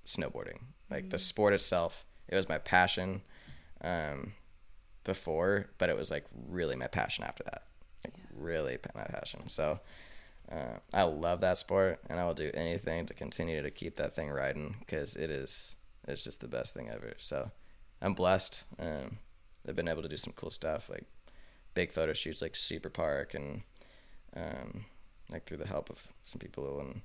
snowboarding. 0.07 0.59
Like 0.91 1.05
mm-hmm. 1.05 1.09
the 1.11 1.19
sport 1.19 1.53
itself, 1.53 2.05
it 2.29 2.35
was 2.35 2.49
my 2.49 2.59
passion 2.59 3.23
um, 3.83 4.33
before, 5.05 5.67
but 5.79 5.89
it 5.89 5.97
was 5.97 6.11
like 6.11 6.27
really 6.49 6.77
my 6.77 6.87
passion 6.87 7.25
after 7.25 7.45
that. 7.45 7.63
Like 8.05 8.15
yeah. 8.17 8.25
really 8.35 8.79
my 8.95 9.05
passion. 9.05 9.49
So 9.49 9.81
uh, 10.51 10.79
I 10.93 11.03
love 11.03 11.41
that 11.43 11.59
sport, 11.59 12.01
and 12.09 12.19
I 12.19 12.25
will 12.25 12.35
do 12.35 12.51
anything 12.55 13.07
to 13.07 13.15
continue 13.15 13.63
to 13.63 13.71
keep 13.71 13.97
that 13.97 14.15
thing 14.15 14.31
riding 14.31 14.77
because 14.81 15.17
it 15.17 15.31
is 15.31 15.77
it's 16.09 16.25
just 16.25 16.41
the 16.41 16.49
best 16.49 16.75
thing 16.75 16.89
ever. 16.89 17.13
So 17.19 17.51
I'm 18.03 18.15
blessed. 18.15 18.65
Um, 18.79 19.19
I've 19.69 19.77
been 19.77 19.89
able 19.89 20.03
to 20.03 20.09
do 20.09 20.17
some 20.17 20.33
cool 20.35 20.51
stuff 20.51 20.89
like 20.89 21.05
big 21.75 21.93
photo 21.93 22.13
shoots 22.13 22.43
like 22.43 22.57
Super 22.57 22.91
Park 22.91 23.35
and 23.35 23.63
um, 24.37 24.87
like 25.31 25.45
through 25.45 25.59
the 25.59 25.69
help 25.69 25.91
of 25.91 26.03
some 26.23 26.39
people 26.39 26.81
and 26.81 27.03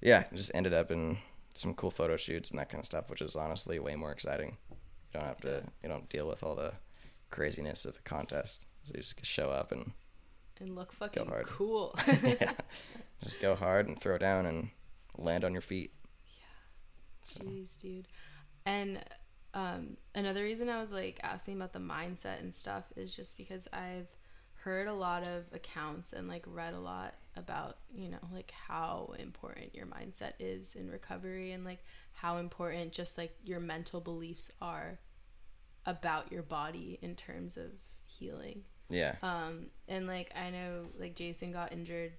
yeah, 0.00 0.24
just 0.34 0.50
ended 0.54 0.72
up 0.72 0.90
in 0.90 1.18
some 1.54 1.74
cool 1.74 1.90
photo 1.90 2.16
shoots 2.16 2.50
and 2.50 2.58
that 2.58 2.68
kind 2.68 2.80
of 2.80 2.86
stuff, 2.86 3.08
which 3.10 3.22
is 3.22 3.36
honestly 3.36 3.78
way 3.78 3.94
more 3.94 4.12
exciting. 4.12 4.56
You 4.70 5.20
don't 5.20 5.24
have 5.28 5.40
to 5.40 5.62
you 5.82 5.88
don't 5.88 6.08
deal 6.08 6.28
with 6.28 6.42
all 6.42 6.54
the 6.54 6.72
craziness 7.30 7.84
of 7.84 7.96
a 7.96 8.08
contest. 8.08 8.66
So 8.84 8.92
you 8.94 9.02
just 9.02 9.24
show 9.24 9.50
up 9.50 9.72
and 9.72 9.92
and 10.60 10.74
look 10.74 10.92
fucking 10.92 11.30
cool. 11.46 11.98
yeah. 12.22 12.52
Just 13.22 13.40
go 13.40 13.54
hard 13.54 13.88
and 13.88 14.00
throw 14.00 14.18
down 14.18 14.46
and 14.46 14.70
land 15.16 15.44
on 15.44 15.52
your 15.52 15.62
feet. 15.62 15.92
Yeah. 16.38 17.42
Jeez, 17.42 17.80
dude. 17.80 18.08
And 18.64 19.04
um, 19.54 19.96
another 20.14 20.42
reason 20.42 20.68
I 20.68 20.80
was 20.80 20.90
like 20.90 21.20
asking 21.22 21.56
about 21.56 21.72
the 21.72 21.78
mindset 21.78 22.40
and 22.40 22.54
stuff 22.54 22.84
is 22.96 23.14
just 23.14 23.36
because 23.36 23.68
I've 23.72 24.08
heard 24.54 24.88
a 24.88 24.94
lot 24.94 25.26
of 25.26 25.44
accounts 25.52 26.12
and 26.12 26.28
like 26.28 26.44
read 26.46 26.74
a 26.74 26.78
lot 26.78 27.14
about, 27.36 27.78
you 27.94 28.08
know, 28.08 28.18
like 28.32 28.52
how 28.68 29.14
important 29.18 29.74
your 29.74 29.86
mindset 29.86 30.32
is 30.38 30.74
in 30.74 30.90
recovery 30.90 31.52
and 31.52 31.64
like 31.64 31.84
how 32.12 32.38
important 32.38 32.92
just 32.92 33.18
like 33.18 33.36
your 33.44 33.60
mental 33.60 34.00
beliefs 34.00 34.50
are 34.60 34.98
about 35.84 36.32
your 36.32 36.42
body 36.42 36.98
in 37.02 37.14
terms 37.14 37.56
of 37.56 37.70
healing. 38.04 38.62
Yeah. 38.88 39.16
Um 39.22 39.66
and 39.88 40.06
like 40.06 40.32
I 40.36 40.50
know 40.50 40.86
like 40.98 41.14
Jason 41.14 41.52
got 41.52 41.72
injured 41.72 42.12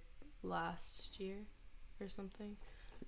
last 0.43 1.20
year 1.20 1.38
or 1.99 2.09
something. 2.09 2.55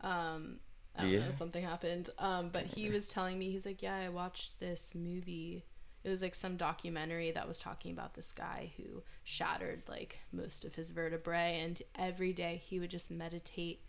Um 0.02 0.60
I 0.96 1.04
don't 1.04 1.12
yeah. 1.12 1.26
know, 1.26 1.32
something 1.32 1.64
happened. 1.64 2.10
Um, 2.18 2.50
but 2.52 2.66
he 2.66 2.90
was 2.90 3.08
telling 3.08 3.38
me, 3.40 3.52
he's 3.52 3.66
like, 3.66 3.82
yeah, 3.82 3.96
I 3.96 4.10
watched 4.10 4.60
this 4.60 4.94
movie. 4.96 5.64
It 6.04 6.10
was 6.10 6.22
like 6.22 6.36
some 6.36 6.56
documentary 6.56 7.32
that 7.32 7.48
was 7.48 7.60
talking 7.60 7.92
about 7.92 8.14
this 8.14 8.32
guy 8.32 8.72
who 8.78 9.04
shattered 9.24 9.84
like 9.88 10.20
most 10.32 10.66
of 10.66 10.76
his 10.76 10.92
vertebrae, 10.92 11.60
and 11.62 11.82
every 11.96 12.34
day 12.34 12.62
he 12.64 12.80
would 12.80 12.90
just 12.90 13.12
meditate. 13.12 13.82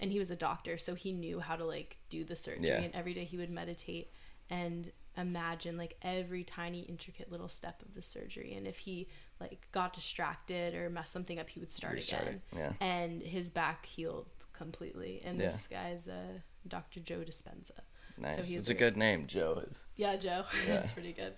And 0.00 0.12
he 0.12 0.20
was 0.20 0.30
a 0.30 0.36
doctor, 0.36 0.78
so 0.78 0.94
he 0.94 1.12
knew 1.12 1.40
how 1.40 1.56
to 1.56 1.64
like 1.64 1.96
do 2.08 2.22
the 2.22 2.36
surgery. 2.36 2.68
Yeah. 2.68 2.80
And 2.80 2.94
every 2.94 3.14
day 3.14 3.24
he 3.24 3.36
would 3.36 3.50
meditate 3.50 4.12
and 4.50 4.92
imagine 5.16 5.76
like 5.76 5.96
every 6.02 6.44
tiny 6.44 6.80
intricate 6.82 7.30
little 7.30 7.48
step 7.48 7.82
of 7.82 7.94
the 7.94 8.02
surgery. 8.02 8.54
And 8.54 8.66
if 8.66 8.78
he 8.78 9.08
like 9.40 9.66
got 9.72 9.92
distracted 9.92 10.74
or 10.74 10.88
messed 10.90 11.12
something 11.12 11.38
up, 11.38 11.50
he 11.50 11.60
would 11.60 11.72
start 11.72 11.94
Restart 11.94 12.22
again. 12.22 12.42
Yeah. 12.56 12.72
And 12.80 13.22
his 13.22 13.50
back 13.50 13.86
healed 13.86 14.26
completely. 14.52 15.20
And 15.24 15.38
yeah. 15.38 15.46
this 15.46 15.66
guy's 15.66 16.08
uh, 16.08 16.38
a 16.64 16.68
Dr. 16.68 17.00
Joe 17.00 17.20
Dispenza. 17.20 17.80
Nice. 18.20 18.48
So 18.48 18.58
it's 18.58 18.70
a, 18.70 18.74
good 18.74 18.96
name, 18.96 19.26
Joe 19.26 19.62
is. 19.68 19.82
Yeah, 19.96 20.16
Joe. 20.16 20.44
Yeah. 20.66 20.74
That's 20.74 20.92
pretty 20.92 21.12
good. 21.12 21.34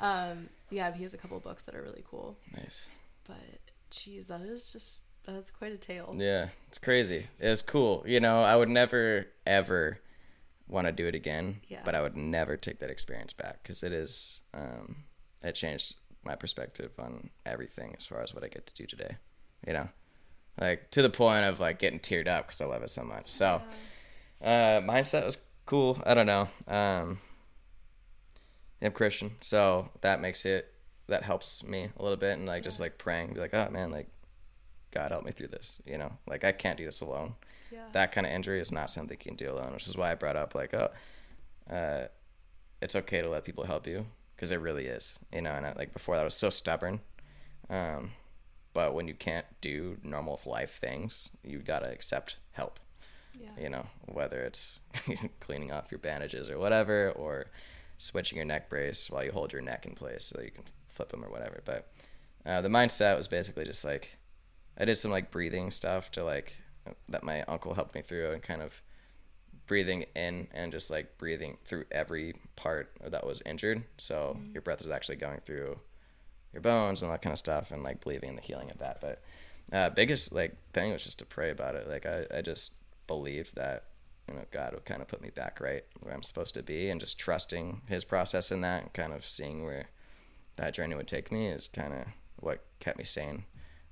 Um, 0.00 0.48
yeah, 0.70 0.92
he 0.92 1.02
has 1.02 1.14
a 1.14 1.18
couple 1.18 1.38
books 1.40 1.62
that 1.64 1.74
are 1.74 1.82
really 1.82 2.04
cool. 2.08 2.36
Nice. 2.56 2.88
But 3.26 3.60
geez, 3.90 4.26
that 4.28 4.40
is 4.42 4.72
just 4.72 5.00
that's 5.24 5.50
quite 5.50 5.72
a 5.72 5.76
tale. 5.76 6.14
Yeah, 6.18 6.48
it's 6.68 6.78
crazy. 6.78 7.26
It 7.38 7.48
was 7.48 7.62
cool. 7.62 8.04
You 8.06 8.20
know, 8.20 8.42
I 8.42 8.56
would 8.56 8.68
never 8.68 9.26
ever 9.46 9.98
want 10.68 10.86
to 10.86 10.92
do 10.92 11.06
it 11.06 11.14
again. 11.14 11.60
Yeah. 11.68 11.80
But 11.84 11.94
I 11.94 12.02
would 12.02 12.16
never 12.16 12.56
take 12.56 12.80
that 12.80 12.90
experience 12.90 13.32
back 13.32 13.62
because 13.62 13.82
it 13.82 13.92
is 13.92 14.40
um, 14.52 15.04
it 15.42 15.54
changed 15.54 15.96
my 16.24 16.34
perspective 16.34 16.92
on 16.98 17.30
everything 17.46 17.94
as 17.96 18.06
far 18.06 18.22
as 18.22 18.34
what 18.34 18.44
I 18.44 18.48
get 18.48 18.66
to 18.66 18.74
do 18.74 18.86
today. 18.86 19.16
You 19.66 19.74
know, 19.74 19.88
like 20.60 20.90
to 20.90 21.02
the 21.02 21.10
point 21.10 21.46
of 21.46 21.60
like 21.60 21.78
getting 21.78 22.00
teared 22.00 22.26
up 22.28 22.48
because 22.48 22.60
I 22.60 22.66
love 22.66 22.82
it 22.82 22.90
so 22.90 23.04
much. 23.04 23.30
So. 23.30 23.62
Yeah 23.64 23.76
uh, 24.44 24.80
mindset 24.82 25.24
was 25.24 25.38
cool. 25.66 26.00
I 26.04 26.14
don't 26.14 26.26
know. 26.26 26.48
Um, 26.68 27.18
I'm 28.82 28.92
Christian, 28.92 29.32
so 29.40 29.88
that 30.02 30.20
makes 30.20 30.44
it 30.44 30.72
that 31.06 31.22
helps 31.22 31.62
me 31.62 31.90
a 31.96 32.02
little 32.02 32.16
bit, 32.16 32.38
and 32.38 32.46
like 32.46 32.62
just 32.62 32.80
like 32.80 32.98
praying, 32.98 33.34
be 33.34 33.40
like, 33.40 33.54
oh 33.54 33.68
man, 33.70 33.90
like 33.90 34.08
God 34.90 35.10
help 35.10 35.24
me 35.24 35.32
through 35.32 35.48
this. 35.48 35.80
You 35.84 35.98
know, 35.98 36.12
like 36.26 36.44
I 36.44 36.52
can't 36.52 36.78
do 36.78 36.84
this 36.84 37.00
alone. 37.00 37.34
Yeah. 37.70 37.86
That 37.92 38.12
kind 38.12 38.26
of 38.26 38.32
injury 38.32 38.60
is 38.60 38.72
not 38.72 38.90
something 38.90 39.18
you 39.18 39.30
can 39.30 39.36
do 39.36 39.52
alone, 39.52 39.72
which 39.72 39.88
is 39.88 39.96
why 39.96 40.12
I 40.12 40.14
brought 40.14 40.36
up 40.36 40.54
like, 40.54 40.72
oh, 40.74 40.90
uh, 41.70 42.06
it's 42.80 42.94
okay 42.94 43.22
to 43.22 43.28
let 43.28 43.44
people 43.44 43.64
help 43.64 43.86
you 43.86 44.06
because 44.36 44.50
it 44.50 44.60
really 44.60 44.86
is. 44.86 45.18
You 45.32 45.42
know, 45.42 45.52
and 45.52 45.66
I, 45.66 45.72
like 45.72 45.92
before 45.92 46.14
that 46.14 46.22
I 46.22 46.24
was 46.24 46.34
so 46.34 46.50
stubborn. 46.50 47.00
Um, 47.68 48.12
but 48.74 48.94
when 48.94 49.08
you 49.08 49.14
can't 49.14 49.46
do 49.60 49.98
normal 50.02 50.40
life 50.46 50.78
things, 50.78 51.30
you 51.42 51.60
gotta 51.60 51.90
accept 51.90 52.38
help. 52.52 52.80
Yeah. 53.38 53.62
You 53.62 53.68
know, 53.68 53.86
whether 54.06 54.42
it's 54.42 54.78
cleaning 55.40 55.72
off 55.72 55.90
your 55.90 55.98
bandages 55.98 56.48
or 56.50 56.58
whatever, 56.58 57.10
or 57.10 57.46
switching 57.98 58.36
your 58.36 58.44
neck 58.44 58.68
brace 58.68 59.10
while 59.10 59.24
you 59.24 59.32
hold 59.32 59.52
your 59.52 59.62
neck 59.62 59.86
in 59.86 59.94
place 59.94 60.24
so 60.24 60.40
you 60.40 60.50
can 60.50 60.64
flip 60.88 61.10
them 61.10 61.24
or 61.24 61.30
whatever. 61.30 61.60
But 61.64 61.90
uh, 62.46 62.60
the 62.60 62.68
mindset 62.68 63.16
was 63.16 63.28
basically 63.28 63.64
just 63.64 63.84
like 63.84 64.16
I 64.78 64.84
did 64.84 64.96
some 64.96 65.10
like 65.10 65.30
breathing 65.30 65.70
stuff 65.70 66.10
to 66.12 66.24
like 66.24 66.54
that 67.08 67.22
my 67.22 67.42
uncle 67.42 67.74
helped 67.74 67.94
me 67.94 68.02
through 68.02 68.32
and 68.32 68.42
kind 68.42 68.62
of 68.62 68.82
breathing 69.66 70.04
in 70.14 70.46
and 70.52 70.72
just 70.72 70.90
like 70.90 71.16
breathing 71.16 71.56
through 71.64 71.84
every 71.90 72.34
part 72.56 72.90
that 73.02 73.26
was 73.26 73.42
injured. 73.46 73.82
So 73.98 74.36
mm-hmm. 74.36 74.52
your 74.52 74.62
breath 74.62 74.80
is 74.80 74.90
actually 74.90 75.16
going 75.16 75.40
through 75.40 75.78
your 76.52 76.60
bones 76.60 77.00
and 77.00 77.08
all 77.08 77.14
that 77.14 77.22
kind 77.22 77.32
of 77.32 77.38
stuff 77.38 77.70
and 77.70 77.82
like 77.82 78.02
believing 78.02 78.30
in 78.30 78.36
the 78.36 78.42
healing 78.42 78.70
of 78.70 78.78
that. 78.78 79.00
But 79.00 79.22
uh, 79.72 79.90
biggest 79.90 80.32
like 80.32 80.54
thing 80.72 80.92
was 80.92 81.04
just 81.04 81.18
to 81.20 81.24
pray 81.24 81.50
about 81.50 81.74
it. 81.74 81.88
Like 81.88 82.04
I, 82.04 82.26
I 82.38 82.42
just 82.42 82.72
believed 83.06 83.54
that 83.56 83.84
you 84.28 84.34
know 84.34 84.44
God 84.50 84.72
would 84.72 84.84
kind 84.84 85.02
of 85.02 85.08
put 85.08 85.20
me 85.20 85.30
back 85.30 85.60
right 85.60 85.84
where 86.00 86.14
I'm 86.14 86.22
supposed 86.22 86.54
to 86.54 86.62
be, 86.62 86.88
and 86.88 87.00
just 87.00 87.18
trusting 87.18 87.82
His 87.86 88.04
process 88.04 88.50
in 88.50 88.60
that, 88.62 88.82
and 88.82 88.92
kind 88.92 89.12
of 89.12 89.24
seeing 89.24 89.64
where 89.64 89.88
that 90.56 90.74
journey 90.74 90.94
would 90.94 91.08
take 91.08 91.32
me 91.32 91.48
is 91.48 91.68
kind 91.68 91.92
of 91.92 92.06
what 92.36 92.64
kept 92.80 92.98
me 92.98 93.04
sane. 93.04 93.44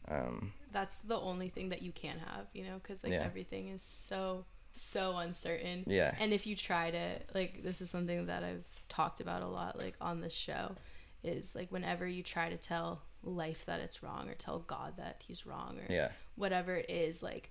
Um, 0.09 0.53
That's 0.73 0.99
the 0.99 1.19
only 1.19 1.49
thing 1.49 1.69
that 1.71 1.83
you 1.83 1.93
can 1.93 2.19
have, 2.19 2.47
you 2.53 2.65
know, 2.65 2.81
because 2.83 3.05
like 3.05 3.13
yeah. 3.13 3.25
everything 3.25 3.69
is 3.69 3.83
so 3.83 4.45
so 4.73 5.17
uncertain. 5.19 5.85
Yeah. 5.87 6.15
And 6.19 6.33
if 6.33 6.47
you 6.47 6.57
try 6.57 6.91
to 6.91 7.19
like, 7.35 7.63
this 7.63 7.81
is 7.81 7.91
something 7.91 8.27
that 8.27 8.43
I've 8.43 8.65
talked 8.89 9.21
about 9.21 9.43
a 9.43 9.49
lot, 9.49 9.79
like 9.79 9.95
on 10.01 10.21
this 10.21 10.35
show, 10.35 10.77
is 11.23 11.55
like 11.55 11.71
whenever 11.71 12.07
you 12.07 12.23
try 12.23 12.49
to 12.49 12.57
tell 12.57 13.03
life 13.23 13.65
that 13.67 13.81
it's 13.81 14.03
wrong 14.03 14.29
or 14.29 14.35
tell 14.35 14.61
God 14.61 14.95
that 14.97 15.23
He's 15.25 15.47
wrong 15.47 15.79
or 15.79 15.93
yeah. 15.93 16.09
whatever 16.37 16.77
it 16.77 16.91
is, 16.91 17.23
like 17.23 17.51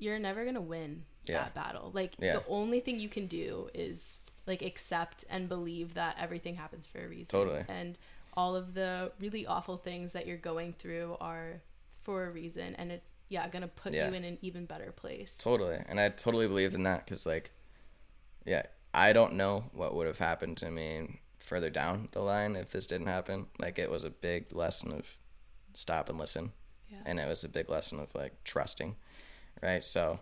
you're 0.00 0.18
never 0.18 0.44
gonna 0.44 0.60
win 0.60 1.04
yeah. 1.26 1.44
that 1.44 1.54
battle. 1.54 1.90
Like 1.94 2.14
yeah. 2.18 2.32
the 2.32 2.44
only 2.48 2.80
thing 2.80 2.98
you 2.98 3.08
can 3.08 3.26
do 3.26 3.68
is 3.74 4.18
like 4.46 4.62
accept 4.62 5.24
and 5.30 5.48
believe 5.48 5.94
that 5.94 6.16
everything 6.18 6.56
happens 6.56 6.86
for 6.86 7.04
a 7.04 7.08
reason. 7.08 7.30
Totally. 7.30 7.64
And 7.68 7.98
all 8.34 8.56
of 8.56 8.74
the 8.74 9.12
really 9.20 9.46
awful 9.46 9.76
things 9.76 10.12
that 10.12 10.26
you're 10.26 10.36
going 10.36 10.72
through 10.72 11.16
are 11.20 11.60
for 12.02 12.26
a 12.26 12.30
reason 12.30 12.74
and 12.76 12.90
it's 12.90 13.14
yeah 13.28 13.46
gonna 13.48 13.68
put 13.68 13.92
yeah. 13.92 14.08
you 14.08 14.14
in 14.14 14.24
an 14.24 14.38
even 14.40 14.64
better 14.64 14.90
place 14.90 15.36
totally 15.36 15.78
and 15.86 16.00
i 16.00 16.08
totally 16.08 16.48
believe 16.48 16.74
in 16.74 16.82
that 16.82 17.04
because 17.04 17.26
like 17.26 17.50
yeah 18.46 18.62
i 18.94 19.12
don't 19.12 19.34
know 19.34 19.64
what 19.74 19.94
would 19.94 20.06
have 20.06 20.18
happened 20.18 20.56
to 20.56 20.70
me 20.70 21.20
further 21.38 21.68
down 21.68 22.08
the 22.12 22.20
line 22.20 22.56
if 22.56 22.70
this 22.70 22.86
didn't 22.86 23.06
happen 23.06 23.46
like 23.58 23.78
it 23.78 23.90
was 23.90 24.04
a 24.04 24.10
big 24.10 24.50
lesson 24.54 24.92
of 24.92 25.18
stop 25.74 26.08
and 26.08 26.18
listen 26.18 26.52
yeah. 26.88 26.98
and 27.04 27.20
it 27.20 27.28
was 27.28 27.44
a 27.44 27.48
big 27.48 27.68
lesson 27.68 27.98
of 28.00 28.08
like 28.14 28.32
trusting 28.44 28.96
right? 29.62 29.84
So, 29.84 30.20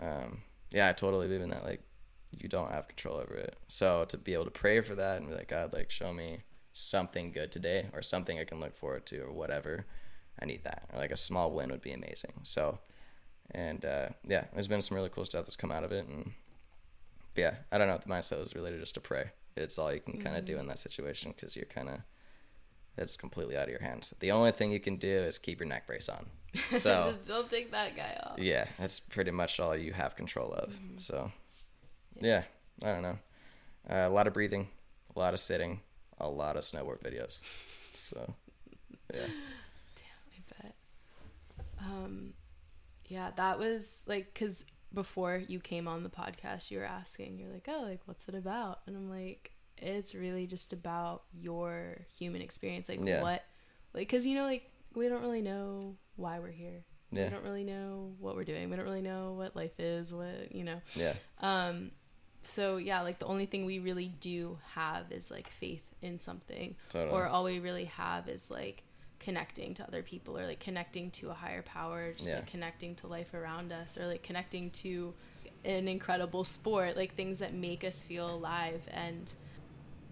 um, 0.00 0.42
yeah, 0.70 0.88
I 0.88 0.92
totally 0.92 1.26
believe 1.26 1.42
in 1.42 1.50
that. 1.50 1.64
Like, 1.64 1.82
you 2.30 2.48
don't 2.48 2.70
have 2.70 2.88
control 2.88 3.16
over 3.16 3.34
it. 3.34 3.56
So 3.68 4.04
to 4.08 4.18
be 4.18 4.34
able 4.34 4.44
to 4.44 4.50
pray 4.50 4.80
for 4.80 4.94
that 4.94 5.18
and 5.18 5.28
be 5.28 5.34
like, 5.34 5.48
God, 5.48 5.72
like, 5.72 5.90
show 5.90 6.12
me 6.12 6.40
something 6.72 7.32
good 7.32 7.50
today 7.50 7.86
or 7.94 8.02
something 8.02 8.38
I 8.38 8.44
can 8.44 8.60
look 8.60 8.76
forward 8.76 9.06
to 9.06 9.20
or 9.20 9.32
whatever, 9.32 9.86
I 10.40 10.44
need 10.44 10.64
that. 10.64 10.84
Or 10.92 10.98
like 10.98 11.10
a 11.10 11.16
small 11.16 11.50
win 11.50 11.70
would 11.70 11.80
be 11.80 11.92
amazing. 11.92 12.32
So, 12.42 12.78
and 13.52 13.84
uh, 13.84 14.08
yeah, 14.26 14.44
there's 14.52 14.68
been 14.68 14.82
some 14.82 14.96
really 14.96 15.08
cool 15.08 15.24
stuff 15.24 15.46
that's 15.46 15.56
come 15.56 15.72
out 15.72 15.84
of 15.84 15.92
it. 15.92 16.06
And 16.06 16.32
yeah, 17.34 17.54
I 17.72 17.78
don't 17.78 17.88
know. 17.88 17.94
If 17.94 18.04
the 18.04 18.10
mindset 18.10 18.40
was 18.40 18.54
related 18.54 18.80
just 18.80 18.94
to 18.94 19.00
pray. 19.00 19.30
It's 19.56 19.78
all 19.78 19.92
you 19.92 20.00
can 20.00 20.20
kind 20.20 20.36
of 20.36 20.44
do 20.44 20.58
in 20.58 20.66
that 20.66 20.78
situation 20.78 21.32
because 21.34 21.56
you're 21.56 21.64
kind 21.64 21.88
of 21.88 22.00
it's 22.98 23.16
completely 23.16 23.56
out 23.56 23.64
of 23.64 23.70
your 23.70 23.80
hands. 23.80 24.12
The 24.20 24.30
only 24.30 24.52
thing 24.52 24.70
you 24.70 24.80
can 24.80 24.96
do 24.96 25.08
is 25.08 25.38
keep 25.38 25.60
your 25.60 25.68
neck 25.68 25.86
brace 25.86 26.08
on. 26.10 26.26
So 26.70 27.12
Just 27.14 27.28
don't 27.28 27.48
take 27.50 27.70
that 27.72 27.96
guy 27.96 28.18
off. 28.24 28.38
yeah, 28.38 28.66
that's 28.78 29.00
pretty 29.00 29.30
much 29.30 29.60
all 29.60 29.76
you 29.76 29.92
have 29.92 30.16
control 30.16 30.52
of. 30.52 30.74
So 30.98 31.30
yeah, 32.20 32.42
I 32.84 32.92
don't 32.92 33.02
know. 33.02 33.18
Uh, 33.88 34.06
a 34.08 34.10
lot 34.10 34.26
of 34.26 34.32
breathing, 34.34 34.68
a 35.14 35.18
lot 35.18 35.34
of 35.34 35.40
sitting, 35.40 35.80
a 36.18 36.28
lot 36.28 36.56
of 36.56 36.62
snowboard 36.64 37.00
videos. 37.02 37.40
So 37.94 38.34
yeah, 39.14 39.20
Damn, 39.96 40.28
I 40.32 40.62
bet. 40.62 40.74
Um, 41.80 42.32
yeah, 43.08 43.30
that 43.36 43.58
was 43.58 44.04
like 44.08 44.32
because 44.34 44.64
before 44.92 45.42
you 45.46 45.60
came 45.60 45.86
on 45.88 46.02
the 46.02 46.08
podcast, 46.10 46.70
you 46.70 46.78
were 46.78 46.84
asking, 46.84 47.38
you're 47.38 47.52
like, 47.52 47.68
oh, 47.68 47.82
like 47.82 48.00
what's 48.06 48.26
it 48.28 48.34
about? 48.34 48.80
And 48.86 48.96
I'm 48.96 49.10
like, 49.10 49.52
it's 49.78 50.14
really 50.14 50.46
just 50.46 50.72
about 50.72 51.24
your 51.32 51.98
human 52.18 52.40
experience, 52.40 52.88
like 52.88 53.00
Yeah. 53.04 53.20
what, 53.22 53.44
like, 53.92 54.08
because 54.08 54.26
you 54.26 54.34
know, 54.34 54.44
like 54.44 54.70
we 54.96 55.08
don't 55.08 55.22
really 55.22 55.42
know 55.42 55.94
why 56.16 56.38
we're 56.40 56.50
here. 56.50 56.82
Yeah. 57.12 57.24
We 57.24 57.30
don't 57.30 57.44
really 57.44 57.64
know 57.64 58.14
what 58.18 58.34
we're 58.34 58.44
doing. 58.44 58.68
We 58.70 58.76
don't 58.76 58.84
really 58.84 59.02
know 59.02 59.34
what 59.34 59.54
life 59.54 59.78
is. 59.78 60.12
What 60.12 60.52
you 60.52 60.64
know. 60.64 60.80
yeah, 60.94 61.14
Um, 61.40 61.92
so 62.42 62.76
yeah, 62.78 63.02
like 63.02 63.18
the 63.20 63.26
only 63.26 63.46
thing 63.46 63.64
we 63.64 63.78
really 63.78 64.08
do 64.20 64.58
have 64.74 65.12
is 65.12 65.30
like 65.30 65.48
faith 65.48 65.82
in 66.02 66.18
something, 66.18 66.74
Totally. 66.88 67.12
or 67.16 67.26
all 67.28 67.44
we 67.44 67.58
really 67.60 67.84
have 67.86 68.28
is 68.28 68.50
like 68.50 68.82
connecting 69.20 69.74
to 69.74 69.84
other 69.86 70.02
people, 70.02 70.36
or 70.38 70.46
like 70.46 70.60
connecting 70.60 71.10
to 71.12 71.30
a 71.30 71.34
higher 71.34 71.62
power, 71.62 72.12
just 72.12 72.28
Yeah. 72.28 72.36
like 72.36 72.46
connecting 72.48 72.94
to 72.96 73.06
life 73.06 73.34
around 73.34 73.72
us, 73.72 73.96
or 73.96 74.06
like 74.06 74.22
connecting 74.22 74.70
to 74.82 75.14
an 75.64 75.88
incredible 75.88 76.44
sport, 76.44 76.96
like 76.96 77.14
things 77.14 77.38
that 77.38 77.54
make 77.54 77.84
us 77.84 78.02
feel 78.02 78.28
alive 78.34 78.82
and. 78.92 79.32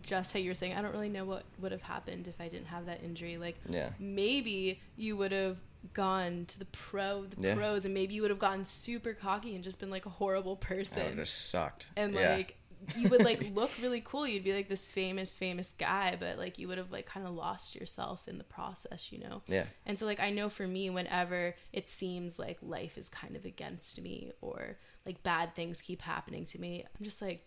Just 0.04 0.32
how 0.32 0.38
you 0.38 0.50
were 0.50 0.54
saying, 0.54 0.74
I 0.74 0.82
don't 0.82 0.92
really 0.92 1.08
know 1.08 1.24
what 1.24 1.44
would 1.58 1.72
have 1.72 1.82
happened 1.82 2.28
if 2.28 2.40
I 2.40 2.48
didn't 2.48 2.66
have 2.66 2.86
that 2.86 3.02
injury. 3.02 3.36
Like, 3.38 3.56
yeah, 3.68 3.90
maybe 3.98 4.80
you 4.96 5.16
would 5.16 5.32
have 5.32 5.56
gone 5.92 6.46
to 6.48 6.58
the 6.58 6.64
pro, 6.66 7.24
the 7.26 7.36
Yeah. 7.48 7.54
pros, 7.54 7.84
and 7.84 7.92
maybe 7.92 8.14
you 8.14 8.22
would 8.22 8.30
have 8.30 8.38
gotten 8.38 8.64
super 8.64 9.12
cocky 9.12 9.54
and 9.54 9.62
just 9.64 9.78
been 9.78 9.90
like 9.90 10.06
a 10.06 10.10
horrible 10.10 10.54
that 10.56 10.70
would 10.70 10.78
person 10.78 11.10
oh, 11.12 11.16
have 11.18 11.28
sucked. 11.28 11.86
and 11.96 12.14
yeah. 12.14 12.36
like 12.36 12.56
you 12.96 13.08
would 13.08 13.24
like 13.24 13.42
look 13.54 13.70
really 13.80 14.02
cool 14.04 14.26
you'd 14.26 14.44
be 14.44 14.52
like 14.52 14.68
this 14.68 14.86
famous 14.86 15.34
famous 15.34 15.72
guy 15.72 16.16
but 16.20 16.36
like 16.36 16.58
you 16.58 16.68
would 16.68 16.76
have 16.76 16.92
like 16.92 17.06
kind 17.06 17.26
of 17.26 17.32
lost 17.32 17.74
yourself 17.74 18.28
in 18.28 18.36
the 18.36 18.44
process 18.44 19.10
you 19.10 19.18
know 19.18 19.40
yeah, 19.46 19.64
and 19.86 19.98
so 19.98 20.04
like 20.04 20.20
i 20.20 20.28
know 20.28 20.50
for 20.50 20.66
me 20.66 20.90
whenever 20.90 21.54
it 21.72 21.88
seems 21.88 22.38
like 22.38 22.58
life 22.60 22.98
is 22.98 23.08
kind 23.08 23.36
of 23.36 23.44
against 23.46 24.00
me 24.02 24.32
or 24.42 24.76
like 25.06 25.22
bad 25.22 25.54
things 25.54 25.80
keep 25.80 26.02
happening 26.02 26.44
to 26.44 26.60
me 26.60 26.84
i'm 26.98 27.04
just 27.04 27.22
like 27.22 27.46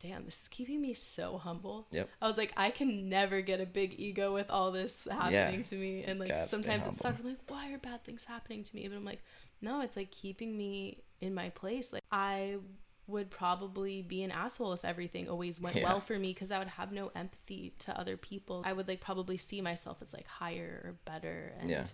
damn 0.00 0.24
this 0.24 0.42
is 0.42 0.48
keeping 0.48 0.80
me 0.80 0.94
so 0.94 1.38
humble 1.38 1.86
Yep. 1.90 2.08
i 2.22 2.26
was 2.26 2.38
like 2.38 2.52
i 2.56 2.70
can 2.70 3.08
never 3.08 3.40
get 3.40 3.60
a 3.60 3.66
big 3.66 3.94
ego 3.98 4.32
with 4.32 4.48
all 4.50 4.70
this 4.70 5.06
happening 5.10 5.62
to 5.64 5.74
me 5.76 6.04
and 6.04 6.20
like 6.20 6.28
Gotta 6.28 6.48
sometimes 6.48 6.86
it 6.86 6.94
sucks 6.94 7.20
i'm 7.20 7.26
like 7.28 7.38
why 7.48 7.72
are 7.72 7.78
bad 7.78 8.04
things 8.04 8.24
happening 8.24 8.62
to 8.62 8.76
me 8.76 8.86
but 8.88 8.96
i'm 8.96 9.04
like 9.04 9.22
no 9.60 9.80
it's 9.80 9.96
like 9.96 10.10
keeping 10.10 10.56
me 10.56 11.02
in 11.20 11.34
my 11.34 11.48
place 11.50 11.92
like 11.92 12.02
i 12.12 12.56
would 13.08 13.30
probably 13.30 14.02
be 14.02 14.22
an 14.22 14.30
asshole 14.30 14.74
if 14.74 14.84
everything 14.84 15.28
always 15.30 15.58
went 15.60 15.74
Yeah. 15.76 15.84
well 15.84 16.00
for 16.00 16.18
me 16.18 16.34
because 16.34 16.50
I 16.50 16.58
would 16.58 16.68
have 16.68 16.92
no 16.92 17.10
empathy 17.16 17.72
to 17.78 17.98
other 17.98 18.18
people. 18.18 18.62
I 18.66 18.74
would 18.74 18.86
like 18.86 19.00
probably 19.00 19.38
see 19.38 19.62
myself 19.62 19.96
as 20.02 20.12
like 20.12 20.26
higher 20.28 20.82
or 20.84 20.94
better 21.06 21.54
and 21.58 21.70
Yeah. 21.70 21.86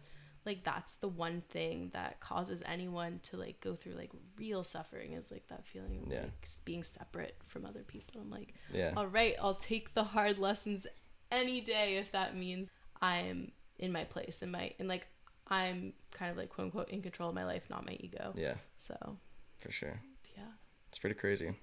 Like 0.47 0.63
that's 0.65 0.95
the 0.95 1.09
one 1.09 1.43
thing 1.49 1.91
that 1.95 2.21
causes 2.21 2.63
anyone 2.67 3.19
to 3.25 3.37
like 3.37 3.61
go 3.61 3.75
through 3.75 3.95
like 3.95 4.11
real 4.39 4.63
suffering 4.63 5.13
is 5.13 5.31
like 5.31 5.47
that 5.49 5.67
feeling 5.67 6.03
of 6.07 6.13
Yeah. 6.13 6.21
like 6.23 6.49
being 6.65 6.83
separate 6.83 7.37
from 7.47 7.65
other 7.65 7.83
people. 7.83 8.21
I'm 8.21 8.31
like, 8.31 8.55
yeah, 8.73 8.93
all 8.97 9.07
right, 9.07 9.35
I'll 9.41 9.55
take 9.55 9.95
the 9.95 10.05
hard 10.05 10.39
lessons 10.39 10.87
any 11.33 11.61
day 11.61 11.97
if 11.97 12.13
that 12.13 12.37
means 12.37 12.69
I'm 13.01 13.53
in 13.79 13.91
my 13.93 14.05
place 14.05 14.43
and 14.43 14.53
my 14.53 14.73
and 14.79 14.87
like 14.89 15.07
I'm 15.49 15.93
kind 16.13 16.31
of 16.31 16.37
like 16.37 16.49
quote 16.51 16.67
unquote 16.67 16.89
in 16.91 17.03
control 17.03 17.29
of 17.31 17.35
my 17.35 17.45
life, 17.45 17.65
not 17.71 17.85
my 17.87 17.97
ego. 18.01 18.33
yeah, 18.37 18.55
So 18.79 19.17
for 19.59 19.71
sure. 19.73 20.01
yeah. 20.37 20.45
It's 20.89 20.99
pretty 20.99 21.15
crazy. 21.17 21.55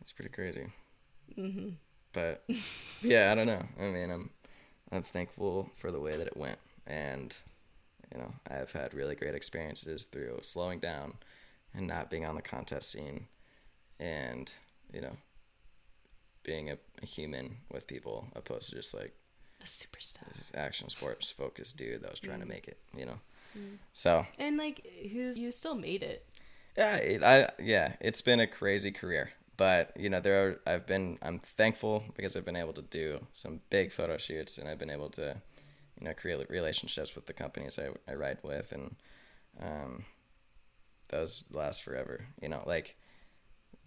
It's 0.00 0.12
pretty 0.12 0.30
crazy. 0.30 0.66
hmm 1.36 1.70
But 2.12 2.44
yeah, 3.02 3.30
I 3.30 3.34
don't 3.34 3.46
know. 3.46 3.64
I 3.80 3.84
mean, 3.90 4.10
I'm 4.10 4.30
I'm 4.90 5.02
thankful 5.02 5.70
for 5.76 5.90
the 5.90 6.00
way 6.00 6.16
that 6.16 6.26
it 6.26 6.36
went, 6.36 6.58
and 6.86 7.34
you 8.12 8.20
know, 8.20 8.32
I've 8.50 8.72
had 8.72 8.94
really 8.94 9.14
great 9.14 9.34
experiences 9.34 10.04
through 10.04 10.40
slowing 10.42 10.80
down 10.80 11.14
and 11.74 11.86
not 11.86 12.10
being 12.10 12.26
on 12.26 12.34
the 12.34 12.42
contest 12.42 12.90
scene, 12.90 13.26
and 13.98 14.52
you 14.92 15.00
know, 15.00 15.16
being 16.42 16.70
a, 16.70 16.76
a 17.02 17.06
human 17.06 17.56
with 17.70 17.86
people 17.86 18.26
opposed 18.34 18.68
to 18.68 18.74
just 18.74 18.94
like 18.94 19.12
A 19.62 19.64
superstar. 19.64 20.26
this 20.36 20.52
action 20.54 20.88
sports 20.88 21.30
focused 21.30 21.76
dude 21.76 22.02
that 22.02 22.10
was 22.10 22.20
trying 22.20 22.40
to 22.40 22.46
Mm. 22.46 22.50
make 22.50 22.68
it. 22.68 22.78
You 22.96 23.06
know, 23.06 23.18
Mm. 23.56 23.78
so 23.92 24.26
And 24.38 24.56
like 24.56 24.86
who's 25.12 25.38
you 25.38 25.52
still 25.52 25.74
made 25.74 26.02
it. 26.02 26.26
yeah, 26.76 26.96
it, 26.96 27.22
I 27.22 27.48
yeah, 27.58 27.94
it's 28.00 28.20
been 28.22 28.40
a 28.40 28.46
crazy 28.46 28.90
career, 28.90 29.30
but 29.56 29.92
you 29.96 30.10
know 30.10 30.20
there 30.20 30.46
are 30.48 30.60
I've 30.66 30.86
been 30.86 31.18
I'm 31.22 31.38
thankful 31.38 32.04
because 32.16 32.36
I've 32.36 32.44
been 32.44 32.56
able 32.56 32.72
to 32.74 32.82
do 32.82 33.26
some 33.32 33.60
big 33.70 33.92
photo 33.92 34.16
shoots 34.18 34.58
and 34.58 34.68
I've 34.68 34.78
been 34.78 34.90
able 34.90 35.10
to 35.10 35.36
you 36.02 36.08
know 36.08 36.14
create 36.14 36.50
relationships 36.50 37.14
with 37.14 37.26
the 37.26 37.32
companies 37.32 37.78
I 37.78 37.90
I 38.10 38.14
ride 38.14 38.38
with 38.42 38.72
and 38.72 38.96
um 39.60 40.04
those 41.08 41.44
last 41.52 41.84
forever. 41.84 42.26
You 42.40 42.48
know, 42.48 42.62
like 42.66 42.96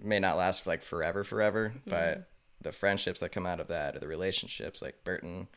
may 0.01 0.20
not 0.20 0.38
last 0.38 0.63
for 0.63 0.70
like 0.70 0.82
forever 0.82 1.26
forever, 1.26 1.74
but 1.86 2.30
the 2.61 2.72
friendships 2.72 3.20
that 3.20 3.34
come 3.34 3.45
out 3.45 3.59
of 3.59 3.68
that 3.68 3.95
or 3.95 3.99
the 3.99 4.07
relationships 4.07 4.82
like 4.82 5.03
Burton 5.03 5.47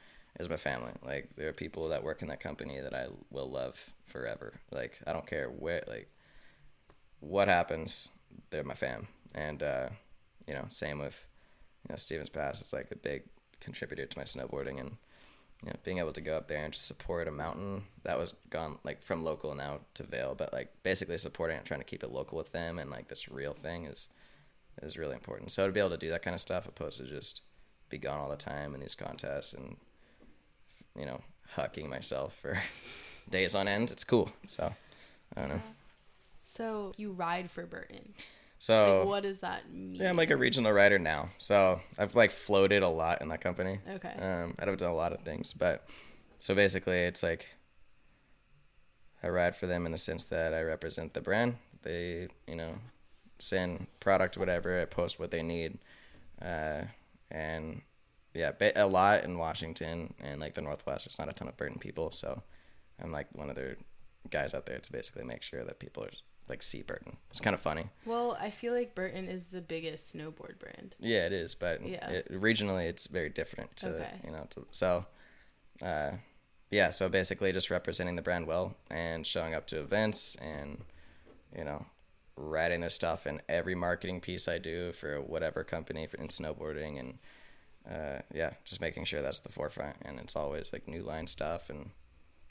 is 0.40 0.48
my 0.48 0.56
family. 0.56 0.92
Like 1.04 1.30
there 1.36 1.48
are 1.48 1.52
people 1.52 1.88
that 1.90 2.02
work 2.02 2.22
in 2.22 2.28
that 2.28 2.40
company 2.40 2.80
that 2.80 2.94
I 2.94 3.06
will 3.30 3.48
love 3.48 3.92
forever. 4.06 4.54
Like 4.72 4.98
I 5.06 5.12
don't 5.12 5.26
care 5.26 5.48
where 5.48 5.84
like 5.86 6.10
what 7.20 7.46
happens, 7.46 8.08
they're 8.50 8.64
my 8.64 8.74
fam. 8.74 9.06
And 9.32 9.62
uh, 9.62 9.90
you 10.48 10.54
know, 10.54 10.64
same 10.68 10.98
with 10.98 11.24
you 11.84 11.92
know 11.92 11.96
Stevens 11.96 12.30
Pass. 12.30 12.60
It's 12.60 12.72
like 12.72 12.88
a 12.90 12.96
big 12.96 13.24
contributor 13.60 14.06
to 14.06 14.18
my 14.18 14.24
snowboarding 14.24 14.80
and 14.80 14.96
you 15.62 15.70
know 15.70 15.76
being 15.84 15.98
able 15.98 16.12
to 16.12 16.20
go 16.20 16.36
up 16.36 16.48
there 16.48 16.64
and 16.64 16.72
just 16.72 16.86
support 16.86 17.26
a 17.26 17.32
mountain 17.32 17.82
that 18.04 18.18
was 18.18 18.34
gone 18.50 18.78
like 18.84 19.02
from 19.02 19.24
local 19.24 19.54
now 19.54 19.80
to 19.94 20.04
Vail, 20.04 20.34
but 20.36 20.52
like 20.52 20.72
basically 20.82 21.18
supporting 21.18 21.56
it, 21.56 21.64
trying 21.64 21.80
to 21.80 21.86
keep 21.86 22.02
it 22.02 22.12
local 22.12 22.38
with 22.38 22.52
them 22.52 22.78
and 22.78 22.90
like 22.90 23.08
this 23.08 23.28
real 23.28 23.52
thing 23.52 23.86
is 23.86 24.08
is 24.82 24.96
really 24.96 25.14
important. 25.14 25.50
So 25.50 25.66
to 25.66 25.72
be 25.72 25.80
able 25.80 25.90
to 25.90 25.96
do 25.96 26.10
that 26.10 26.22
kind 26.22 26.34
of 26.34 26.40
stuff 26.40 26.68
opposed 26.68 26.98
to 26.98 27.06
just 27.06 27.42
be 27.88 27.98
gone 27.98 28.20
all 28.20 28.28
the 28.28 28.36
time 28.36 28.74
in 28.74 28.80
these 28.80 28.94
contests 28.94 29.52
and 29.52 29.76
you 30.96 31.06
know 31.06 31.20
hucking 31.56 31.88
myself 31.88 32.36
for 32.40 32.58
days 33.30 33.54
on 33.54 33.66
end, 33.66 33.90
it's 33.90 34.04
cool. 34.04 34.30
So 34.46 34.72
I 35.36 35.40
don't 35.40 35.50
know. 35.50 35.62
So 36.44 36.92
you 36.96 37.12
ride 37.12 37.50
for 37.50 37.66
Burton. 37.66 38.14
So 38.58 39.00
Like 39.00 39.08
what 39.08 39.22
does 39.22 39.38
that 39.38 39.70
mean? 39.72 39.94
Yeah, 39.94 40.10
I'm 40.10 40.16
like 40.16 40.30
a 40.30 40.36
regional 40.36 40.72
writer 40.72 40.98
now. 40.98 41.30
So 41.38 41.80
I've 41.96 42.14
like 42.14 42.30
floated 42.30 42.82
a 42.82 42.88
lot 42.88 43.22
in 43.22 43.28
that 43.28 43.40
company. 43.40 43.78
Okay. 43.94 44.14
Um, 44.20 44.54
I've 44.58 44.76
done 44.76 44.90
a 44.90 44.94
lot 44.94 45.12
of 45.12 45.20
things, 45.20 45.52
but 45.52 45.88
so 46.38 46.54
basically 46.54 46.98
it's 46.98 47.22
like 47.22 47.46
I 49.22 49.28
ride 49.28 49.56
for 49.56 49.66
them 49.66 49.86
in 49.86 49.92
the 49.92 49.98
sense 49.98 50.24
that 50.26 50.54
I 50.54 50.62
represent 50.62 51.14
the 51.14 51.20
brand. 51.20 51.56
They, 51.82 52.28
you 52.46 52.56
know, 52.56 52.74
send 53.38 53.86
product, 54.00 54.36
whatever. 54.36 54.80
I 54.80 54.84
post 54.84 55.18
what 55.18 55.30
they 55.30 55.42
need, 55.42 55.78
uh, 56.42 56.82
and 57.30 57.82
yeah, 58.34 58.52
a 58.76 58.86
lot 58.86 59.24
in 59.24 59.38
Washington 59.38 60.14
and 60.20 60.40
like 60.40 60.54
the 60.54 60.62
Northwest. 60.62 61.04
There's 61.04 61.18
not 61.18 61.28
a 61.28 61.32
ton 61.32 61.48
of 61.48 61.56
Burton 61.56 61.78
people, 61.78 62.10
so 62.10 62.42
I'm 63.02 63.12
like 63.12 63.26
one 63.32 63.50
of 63.50 63.56
their 63.56 63.76
guys 64.30 64.54
out 64.54 64.66
there 64.66 64.78
to 64.78 64.92
basically 64.92 65.24
make 65.24 65.42
sure 65.42 65.64
that 65.64 65.78
people 65.78 66.04
are 66.04 66.10
like 66.48 66.62
see 66.62 66.82
Burton. 66.82 67.16
It's 67.30 67.40
kind 67.40 67.54
of 67.54 67.60
funny. 67.60 67.86
well, 68.06 68.36
I 68.40 68.50
feel 68.50 68.72
like 68.74 68.94
Burton 68.94 69.28
is 69.28 69.46
the 69.46 69.60
biggest 69.60 70.14
snowboard 70.14 70.58
brand. 70.58 70.94
Yeah, 70.98 71.26
it 71.26 71.32
is, 71.32 71.54
but 71.54 71.86
Yeah. 71.86 72.08
it, 72.08 72.32
regionally 72.32 72.88
it's 72.88 73.06
very 73.06 73.28
different. 73.28 73.76
To, 73.78 73.88
Okay. 73.88 74.10
You 74.24 74.30
know, 74.32 74.46
to, 74.50 74.66
so 74.70 75.06
uh, 75.82 76.12
yeah, 76.70 76.90
so 76.90 77.08
basically 77.08 77.52
just 77.52 77.70
representing 77.70 78.16
the 78.16 78.22
brand 78.22 78.46
well 78.46 78.74
and 78.90 79.26
showing 79.26 79.54
up 79.54 79.66
to 79.68 79.80
events 79.80 80.36
and 80.36 80.84
you 81.56 81.64
know 81.64 81.86
writing 82.36 82.80
their 82.80 82.90
stuff 82.90 83.26
in 83.26 83.40
every 83.48 83.74
marketing 83.74 84.20
piece 84.20 84.46
I 84.46 84.58
do 84.58 84.92
for 84.92 85.20
whatever 85.20 85.64
company 85.64 86.06
for, 86.06 86.16
in 86.18 86.28
snowboarding 86.28 86.98
and 87.00 87.18
uh, 87.90 88.20
yeah, 88.34 88.50
just 88.64 88.80
making 88.80 89.04
sure 89.04 89.22
that's 89.22 89.40
the 89.40 89.48
forefront 89.48 89.96
and 90.02 90.20
it's 90.20 90.36
always 90.36 90.72
like 90.72 90.86
new 90.86 91.02
line 91.02 91.26
stuff 91.26 91.70
and 91.70 91.90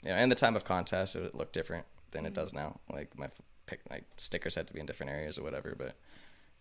you 0.02 0.10
know, 0.10 0.16
and 0.16 0.30
the 0.30 0.36
time 0.36 0.56
of 0.56 0.64
contest 0.64 1.16
it 1.16 1.22
would 1.22 1.34
look 1.34 1.52
different 1.52 1.86
than 2.10 2.26
it 2.26 2.34
does 2.34 2.52
now. 2.52 2.80
Like 2.92 3.16
my 3.18 3.28
pick, 3.68 3.80
like 3.90 4.04
stickers 4.16 4.54
had 4.54 4.66
to 4.68 4.74
be 4.74 4.80
in 4.80 4.86
different 4.86 5.12
areas 5.12 5.38
or 5.38 5.42
whatever, 5.42 5.74
but 5.78 5.94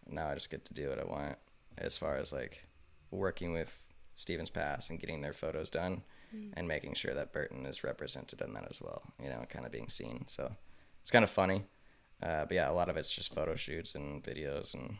now 0.08 0.28
I 0.30 0.36
just 0.36 0.50
get 0.52 0.66
to 0.66 0.74
do 0.74 0.90
what 0.90 1.00
I 1.00 1.06
want 1.06 1.38
as 1.78 1.98
far 1.98 2.18
as 2.18 2.32
like 2.32 2.66
working 3.12 3.54
with 3.54 3.78
Stevens 4.16 4.50
Pass 4.50 4.90
and 4.90 5.00
getting 5.00 5.22
their 5.22 5.34
photos 5.34 5.70
done 5.70 6.04
and 6.56 6.68
making 6.68 6.94
sure 6.94 7.14
that 7.14 7.32
Burton 7.32 7.66
is 7.66 7.84
represented 7.86 8.42
in 8.42 8.54
that 8.54 8.68
as 8.70 8.82
well, 8.82 9.02
you 9.24 9.30
know, 9.30 9.46
kind 9.50 9.66
of 9.66 9.72
being 9.72 9.88
seen. 9.90 10.26
So 10.28 10.52
it's 11.02 11.10
kind 11.10 11.24
of 11.24 11.30
funny. 11.30 11.64
Uh, 12.22 12.44
but 12.46 12.52
yeah, 12.52 12.70
a 12.70 12.74
lot 12.74 12.90
of 12.90 12.98
it's 12.98 13.14
just 13.14 13.34
photo 13.34 13.56
shoots 13.56 13.96
and 13.96 14.22
videos 14.24 14.74
and 14.74 14.98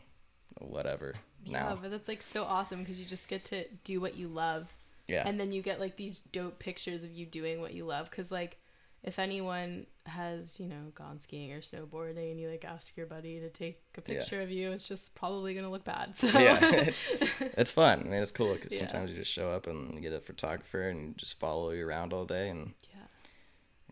whatever 0.60 1.14
Yeah, 1.44 1.52
now. 1.64 1.78
but 1.80 1.90
that's 1.90 2.08
like 2.08 2.22
so 2.22 2.44
awesome 2.44 2.78
because 2.80 2.98
you 2.98 3.04
just 3.06 3.28
get 3.28 3.44
to 3.46 3.64
do 3.84 4.00
what 4.00 4.16
you 4.16 4.28
love. 4.28 4.68
Yeah. 5.06 5.22
And 5.26 5.38
then 5.38 5.52
you 5.52 5.62
get 5.62 5.80
like 5.80 5.96
these 5.96 6.20
dope 6.20 6.58
pictures 6.58 7.04
of 7.04 7.12
you 7.12 7.26
doing 7.26 7.60
what 7.60 7.72
you 7.74 7.84
love. 7.84 8.10
Because, 8.10 8.30
like, 8.30 8.58
if 9.04 9.18
anyone 9.18 9.86
has, 10.06 10.58
you 10.58 10.66
know, 10.66 10.90
gone 10.94 11.20
skiing 11.20 11.52
or 11.52 11.60
snowboarding 11.60 12.30
and 12.32 12.40
you 12.40 12.48
like 12.50 12.64
ask 12.64 12.96
your 12.96 13.06
buddy 13.06 13.38
to 13.40 13.48
take 13.48 13.80
a 13.96 14.00
Yeah. 14.12 14.18
picture 14.18 14.40
of 14.40 14.50
you, 14.50 14.72
it's 14.72 14.88
just 14.88 15.14
probably 15.14 15.54
going 15.54 15.64
to 15.64 15.70
look 15.70 15.84
bad. 15.84 16.16
So, 16.16 16.26
yeah, 16.28 16.58
it's, 16.62 17.02
it's 17.40 17.72
fun. 17.72 18.00
I 18.00 18.04
mean, 18.04 18.22
it's 18.22 18.30
cool 18.32 18.54
because 18.54 18.72
Yeah. 18.72 18.80
sometimes 18.88 19.10
you 19.10 19.16
just 19.16 19.30
show 19.32 19.50
up 19.50 19.66
and 19.66 20.00
get 20.02 20.12
a 20.12 20.20
photographer 20.20 20.88
and 20.88 21.16
just 21.16 21.38
follow 21.38 21.70
you 21.70 21.86
around 21.86 22.12
all 22.12 22.24
day 22.24 22.48
and 22.48 22.72
yeah. 22.90 23.06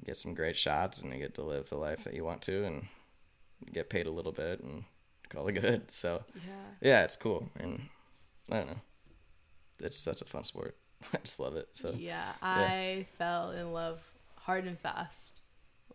get 0.05 0.17
some 0.17 0.35
great 0.35 0.57
shots 0.57 1.01
and 1.01 1.13
you 1.13 1.19
get 1.21 1.35
to 1.37 1.43
live 1.43 1.69
the 1.69 1.77
life 1.77 2.03
that 2.05 2.15
you 2.15 2.25
want 2.25 2.43
to 2.43 2.65
and 2.65 2.87
get 3.73 3.89
paid 3.89 4.07
a 4.07 4.11
little 4.11 4.33
bit 4.33 4.61
and 4.61 4.85
call 5.29 5.47
it 5.49 5.53
good. 5.53 5.91
So 5.91 6.25
Yeah. 6.35 6.53
yeah, 6.81 7.05
it's 7.05 7.17
cool 7.17 7.49
and 7.59 7.83
I 8.51 8.57
don't 8.59 8.67
know, 8.69 8.81
it's 9.81 9.97
such 9.97 10.21
a 10.21 10.25
fun 10.25 10.45
sport. 10.45 10.77
I 11.15 11.19
just 11.23 11.39
love 11.39 11.57
it. 11.57 11.69
So 11.75 11.95
yeah. 11.97 12.33
I 12.43 13.07
fell 13.19 13.51
in 13.53 13.73
love 13.73 14.01
hard 14.47 14.65
and 14.67 14.79
fast 14.79 15.41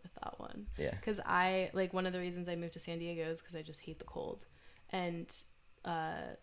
with 0.02 0.12
that 0.22 0.38
one. 0.38 0.66
yeah, 0.78 0.90
because 0.92 1.20
I 1.24 1.70
like 1.72 1.92
one 1.92 2.06
of 2.06 2.12
the 2.12 2.20
reasons 2.20 2.48
I 2.48 2.56
moved 2.56 2.74
to 2.74 2.80
San 2.80 2.98
Diego 2.98 3.24
is 3.30 3.40
because 3.40 3.54
I 3.56 3.62
just 3.62 3.80
hate 3.82 3.98
the 3.98 4.04
cold, 4.04 4.46
and 4.90 5.26
uh, 5.84 6.36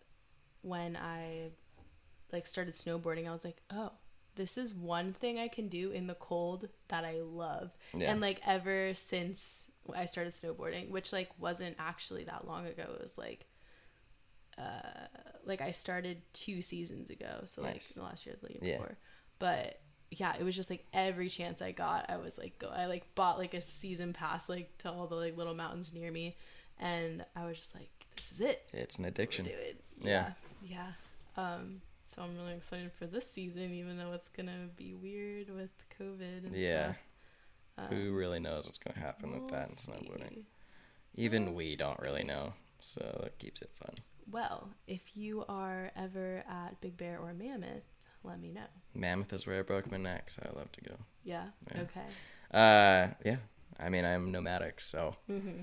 when 0.62 0.96
I 0.96 1.50
like 2.32 2.46
started 2.46 2.74
snowboarding, 2.74 3.26
I 3.28 3.32
was 3.32 3.44
like, 3.44 3.60
oh, 3.70 3.92
this 4.36 4.56
is 4.56 4.72
one 4.74 5.12
thing 5.12 5.38
I 5.38 5.48
can 5.48 5.68
do 5.68 5.90
in 5.90 6.06
the 6.06 6.14
cold 6.14 6.68
that 6.88 7.04
I 7.04 7.20
love, 7.22 7.70
Yeah. 7.94 8.10
and 8.12 8.20
like 8.20 8.40
ever 8.46 8.94
since 8.94 9.70
I 9.94 10.06
started 10.06 10.32
snowboarding, 10.32 10.90
which 10.90 11.12
like 11.12 11.30
wasn't 11.38 11.76
actually 11.78 12.24
that 12.24 12.46
long 12.46 12.66
ago, 12.66 12.84
it 12.94 13.00
was 13.02 13.16
like. 13.18 13.46
Uh, 14.58 15.06
like 15.46 15.62
I 15.62 15.70
started 15.70 16.20
two 16.34 16.60
seasons 16.60 17.08
ago, 17.08 17.42
so 17.46 17.62
like 17.62 17.82
the 17.82 18.02
last 18.02 18.26
year, 18.26 18.36
the 18.42 18.52
year 18.52 18.60
Yeah. 18.62 18.72
before. 18.76 18.98
But 19.38 19.80
yeah, 20.10 20.34
it 20.38 20.42
was 20.42 20.56
just 20.56 20.70
like 20.70 20.84
every 20.92 21.28
chance 21.28 21.62
I 21.62 21.72
got, 21.72 22.06
I 22.10 22.16
was 22.16 22.36
like, 22.38 22.58
go. 22.58 22.68
I 22.68 22.86
like 22.86 23.14
bought 23.14 23.38
like 23.38 23.54
a 23.54 23.60
season 23.60 24.12
pass 24.12 24.48
like 24.48 24.76
to 24.78 24.90
all 24.90 25.06
the 25.06 25.14
like 25.14 25.36
little 25.36 25.54
mountains 25.54 25.92
near 25.92 26.10
me, 26.10 26.36
and 26.78 27.24
I 27.36 27.46
was 27.46 27.58
just 27.58 27.74
like, 27.74 27.90
this 28.16 28.32
is 28.32 28.40
it. 28.40 28.68
it's 28.72 28.96
an 28.98 29.04
addiction. 29.04 29.46
Yeah. 29.46 30.32
yeah, 30.62 30.86
yeah. 31.36 31.42
Um, 31.42 31.80
so 32.06 32.22
I'm 32.22 32.36
really 32.36 32.54
excited 32.54 32.90
for 32.98 33.06
this 33.06 33.30
season, 33.30 33.72
even 33.72 33.96
though 33.98 34.12
it's 34.12 34.28
gonna 34.28 34.68
be 34.76 34.94
weird 34.94 35.48
with 35.50 35.70
COVID 36.00 36.44
and 36.46 36.56
Yeah. 36.56 36.94
stuff. 36.94 36.96
Who 37.90 38.08
Um, 38.10 38.14
really 38.14 38.40
knows 38.40 38.66
what's 38.66 38.78
gonna 38.78 38.98
happen 38.98 39.30
with 39.30 39.40
we'll 39.42 39.50
that 39.50 39.70
in 39.70 39.76
snowboarding? 39.76 40.42
Even 41.14 41.46
We'll 41.46 41.54
we 41.54 41.76
don't 41.76 41.98
really 42.00 42.24
know, 42.24 42.52
so 42.80 43.22
it 43.26 43.38
keeps 43.38 43.62
it 43.62 43.70
fun. 43.78 43.94
Well, 44.30 44.70
if 44.86 45.16
you 45.16 45.44
are 45.48 45.90
ever 45.96 46.44
at 46.48 46.80
Big 46.80 46.96
Bear 46.96 47.18
or 47.20 47.32
Mammoth, 47.32 47.84
let 48.22 48.40
me 48.40 48.50
know. 48.50 48.66
Mammoth 48.94 49.32
is 49.32 49.46
where 49.46 49.58
I 49.58 49.62
broke 49.62 49.90
my 49.90 49.96
neck, 49.96 50.30
so 50.30 50.42
I'd 50.44 50.56
love 50.56 50.70
to 50.72 50.80
go. 50.82 50.94
Yeah. 51.24 51.46
Yeah. 51.74 51.80
Okay. 51.82 52.06
Uh, 52.52 53.08
yeah. 53.24 53.36
I 53.78 53.88
mean, 53.88 54.04
I'm 54.04 54.30
nomadic, 54.32 54.80
so 54.80 55.14
Mm-hmm. 55.30 55.62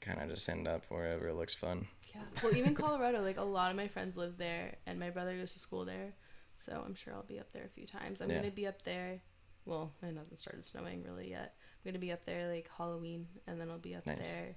kind 0.00 0.20
of 0.22 0.28
just 0.28 0.48
end 0.48 0.68
up 0.68 0.84
wherever 0.88 1.28
it 1.28 1.34
looks 1.34 1.54
fun. 1.54 1.88
Yeah. 2.14 2.22
Well, 2.42 2.54
even 2.56 2.74
Colorado, 2.74 3.22
like 3.22 3.38
a 3.38 3.42
lot 3.44 3.70
of 3.70 3.76
my 3.76 3.88
friends 3.88 4.16
live 4.16 4.36
there, 4.38 4.76
and 4.86 4.98
my 5.00 5.10
brother 5.10 5.36
goes 5.36 5.52
to 5.54 5.58
school 5.58 5.84
there, 5.84 6.14
so 6.58 6.82
I'm 6.84 6.94
sure 6.94 7.12
I'll 7.14 7.22
be 7.24 7.38
up 7.40 7.52
there 7.52 7.64
a 7.64 7.68
few 7.68 7.86
times. 7.86 8.20
I'm 8.20 8.30
Yeah. 8.30 8.36
gonna 8.36 8.50
be 8.52 8.66
up 8.66 8.82
there. 8.82 9.20
Well, 9.64 9.92
it 10.02 10.16
hasn't 10.16 10.38
started 10.38 10.64
snowing 10.64 11.02
really 11.02 11.28
yet. 11.30 11.56
I'm 11.84 11.90
gonna 11.90 11.98
be 11.98 12.12
up 12.12 12.24
there 12.24 12.48
like 12.48 12.70
Halloween, 12.76 13.26
and 13.48 13.60
then 13.60 13.68
I'll 13.70 13.78
be 13.78 13.94
up 13.96 14.06
Nice. 14.06 14.18
there. 14.20 14.56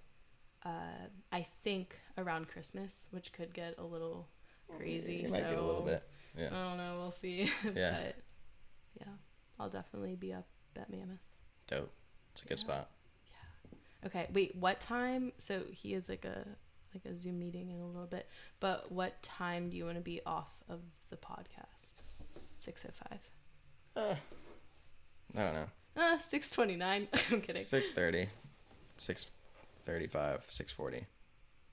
Uh, 0.63 1.07
I 1.31 1.47
think 1.63 1.97
around 2.17 2.47
Christmas, 2.49 3.07
which 3.11 3.31
could 3.33 3.53
get 3.53 3.75
a 3.79 3.83
little 3.83 4.27
crazy. 4.67 5.23
It 5.23 5.31
so 5.31 5.99
might 6.39 6.49
get 6.49 6.53
a 6.53 6.55
little 6.55 6.69
bit. 6.77 6.77
I 6.77 6.85
don't 6.85 6.93
know. 6.95 6.99
We'll 6.99 7.11
see. 7.11 7.51
Yeah. 7.75 7.97
but 8.01 8.15
yeah, 8.99 9.13
I'll 9.59 9.69
definitely 9.69 10.15
be 10.15 10.33
up 10.33 10.45
at 10.77 10.89
Mammoth. 10.89 11.19
Dope. 11.67 11.91
It's 12.31 12.41
a 12.41 12.45
good 12.45 12.59
Yeah. 12.59 12.63
spot. 12.65 12.89
Yeah. 13.31 14.07
Okay, 14.07 14.27
wait. 14.33 14.55
What 14.55 14.79
time? 14.79 15.31
So 15.37 15.63
he 15.71 15.93
is 15.93 16.09
like 16.09 16.25
a 16.25 16.45
like 16.93 17.05
a 17.05 17.15
Zoom 17.15 17.39
meeting 17.39 17.69
in 17.69 17.79
a 17.79 17.85
little 17.85 18.07
bit. 18.07 18.27
But 18.59 18.91
what 18.91 19.21
time 19.21 19.69
do 19.69 19.77
you 19.77 19.85
want 19.85 19.97
to 19.97 20.01
be 20.03 20.21
off 20.25 20.49
of 20.69 20.79
the 21.11 21.17
podcast? 21.17 21.93
Six 22.57 22.85
oh 22.87 22.91
five. 23.09 23.19
Uh, 23.95 24.15
I 25.37 25.39
don't 25.43 25.53
know. 25.53 25.65
Uh, 25.97 26.17
six 26.17 26.49
twenty 26.49 26.75
nine. 26.75 27.07
I'm 27.31 27.41
kidding. 27.41 27.61
6.30, 27.63 28.27
6.35, 28.97 29.29
6.40. 30.47 31.05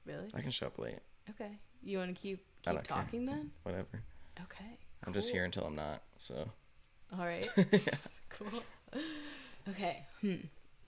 Really? 0.05 0.31
I 0.35 0.41
can 0.41 0.51
show 0.51 0.67
up 0.67 0.79
late. 0.79 0.99
Okay. 1.31 1.51
You 1.83 1.99
want 1.99 2.15
to 2.15 2.21
keep 2.21 2.39
keep 2.39 2.65
don't 2.65 2.77
care. 2.89 2.97
talking 2.97 3.27
then? 3.27 3.51
Whatever. 3.63 4.03
Okay. 4.45 4.79
I'm 5.07 5.13
just 5.13 5.31
here 5.31 5.45
until 5.45 5.65
I'm 5.65 5.77
not, 5.77 6.03
so. 6.19 6.49
All 7.17 7.25
right. 7.25 7.49
cool. 8.31 8.63
Okay. 9.69 10.05
Hmm. 10.21 10.35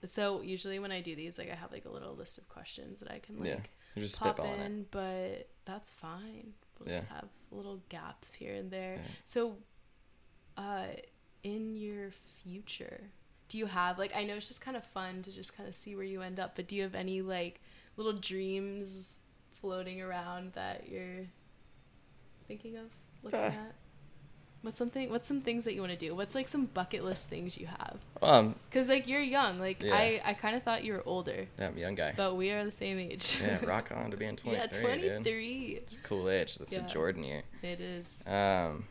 So 0.05 0.41
usually 0.41 0.79
when 0.79 0.91
I 0.91 1.01
do 1.01 1.15
these, 1.15 1.37
like 1.37 1.51
I 1.51 1.55
have 1.55 1.71
like 1.71 1.85
a 1.85 1.89
little 1.89 2.15
list 2.15 2.37
of 2.37 2.47
questions 2.49 2.99
that 2.99 3.11
I 3.11 3.19
can 3.19 3.39
like 3.39 3.47
Yeah. 3.47 3.59
Just 4.01 4.19
pop 4.19 4.39
in, 4.39 4.45
it. 4.45 4.91
but 4.91 5.49
that's 5.65 5.91
fine. 5.91 6.53
We'll 6.79 6.89
just 6.89 7.07
have 7.09 7.25
little 7.51 7.81
gaps 7.89 8.33
here 8.33 8.53
and 8.53 8.71
there. 8.71 8.95
Yeah. 8.95 9.11
So, 9.25 9.57
uh, 10.57 10.85
in 11.43 11.75
your 11.75 12.11
future, 12.43 13.01
do 13.49 13.57
you 13.57 13.65
have 13.65 13.97
like 13.97 14.15
I 14.15 14.23
know 14.23 14.35
it's 14.35 14.47
just 14.47 14.61
kind 14.61 14.77
of 14.77 14.85
fun 14.85 15.23
to 15.23 15.31
just 15.31 15.55
kind 15.57 15.67
of 15.67 15.75
see 15.75 15.95
where 15.95 16.05
you 16.05 16.21
end 16.21 16.39
up, 16.39 16.55
but 16.55 16.67
do 16.67 16.75
you 16.75 16.83
have 16.83 16.95
any 16.95 17.21
like 17.21 17.59
little 17.97 18.13
dreams 18.13 19.15
floating 19.59 20.01
around 20.01 20.53
that 20.53 20.87
you're 20.89 21.25
thinking 22.47 22.77
of 22.77 22.85
looking 23.23 23.39
Uh. 23.39 23.43
at? 23.43 23.75
What's 24.61 24.77
something? 24.77 25.09
What's 25.09 25.25
some 25.25 25.39
things 25.39 25.63
that 25.63 25.73
you 25.73 25.79
want 25.79 25.93
to 25.93 25.97
do? 25.97 26.13
What's 26.13 26.35
like 26.35 26.49
some 26.49 26.65
bucket 26.65 27.05
list 27.05 27.29
things 27.29 27.57
you 27.57 27.67
have? 27.67 27.97
Um, 28.21 28.55
Cause 28.71 28.89
like 28.89 29.07
you're 29.07 29.21
young. 29.21 29.57
Like 29.57 29.81
Yeah. 29.81 29.93
I, 29.95 30.21
I 30.25 30.33
kind 30.33 30.53
of 30.53 30.63
thought 30.63 30.83
you 30.83 30.91
were 30.93 31.03
older, 31.05 31.47
yeah, 31.57 31.67
I'm 31.67 31.77
a 31.77 31.79
young 31.79 31.95
guy. 31.95 32.13
but 32.17 32.35
we 32.35 32.51
are 32.51 32.65
the 32.65 32.71
same 32.71 32.99
age. 32.99 33.39
yeah, 33.41 33.63
rock 33.65 33.89
on 33.95 34.11
to 34.11 34.17
being 34.17 34.35
23, 34.35 34.57
yeah, 34.57 34.67
dude. 34.67 34.81
23. 35.23 35.79
It's 35.81 35.95
a 35.95 35.99
cool 35.99 36.29
age. 36.29 36.57
That's 36.57 36.73
Yeah. 36.75 36.85
a 36.85 36.89
Jordan 36.89 37.23
year. 37.23 37.43
It 37.63 37.79
is. 37.79 38.21
Um, 38.27 38.87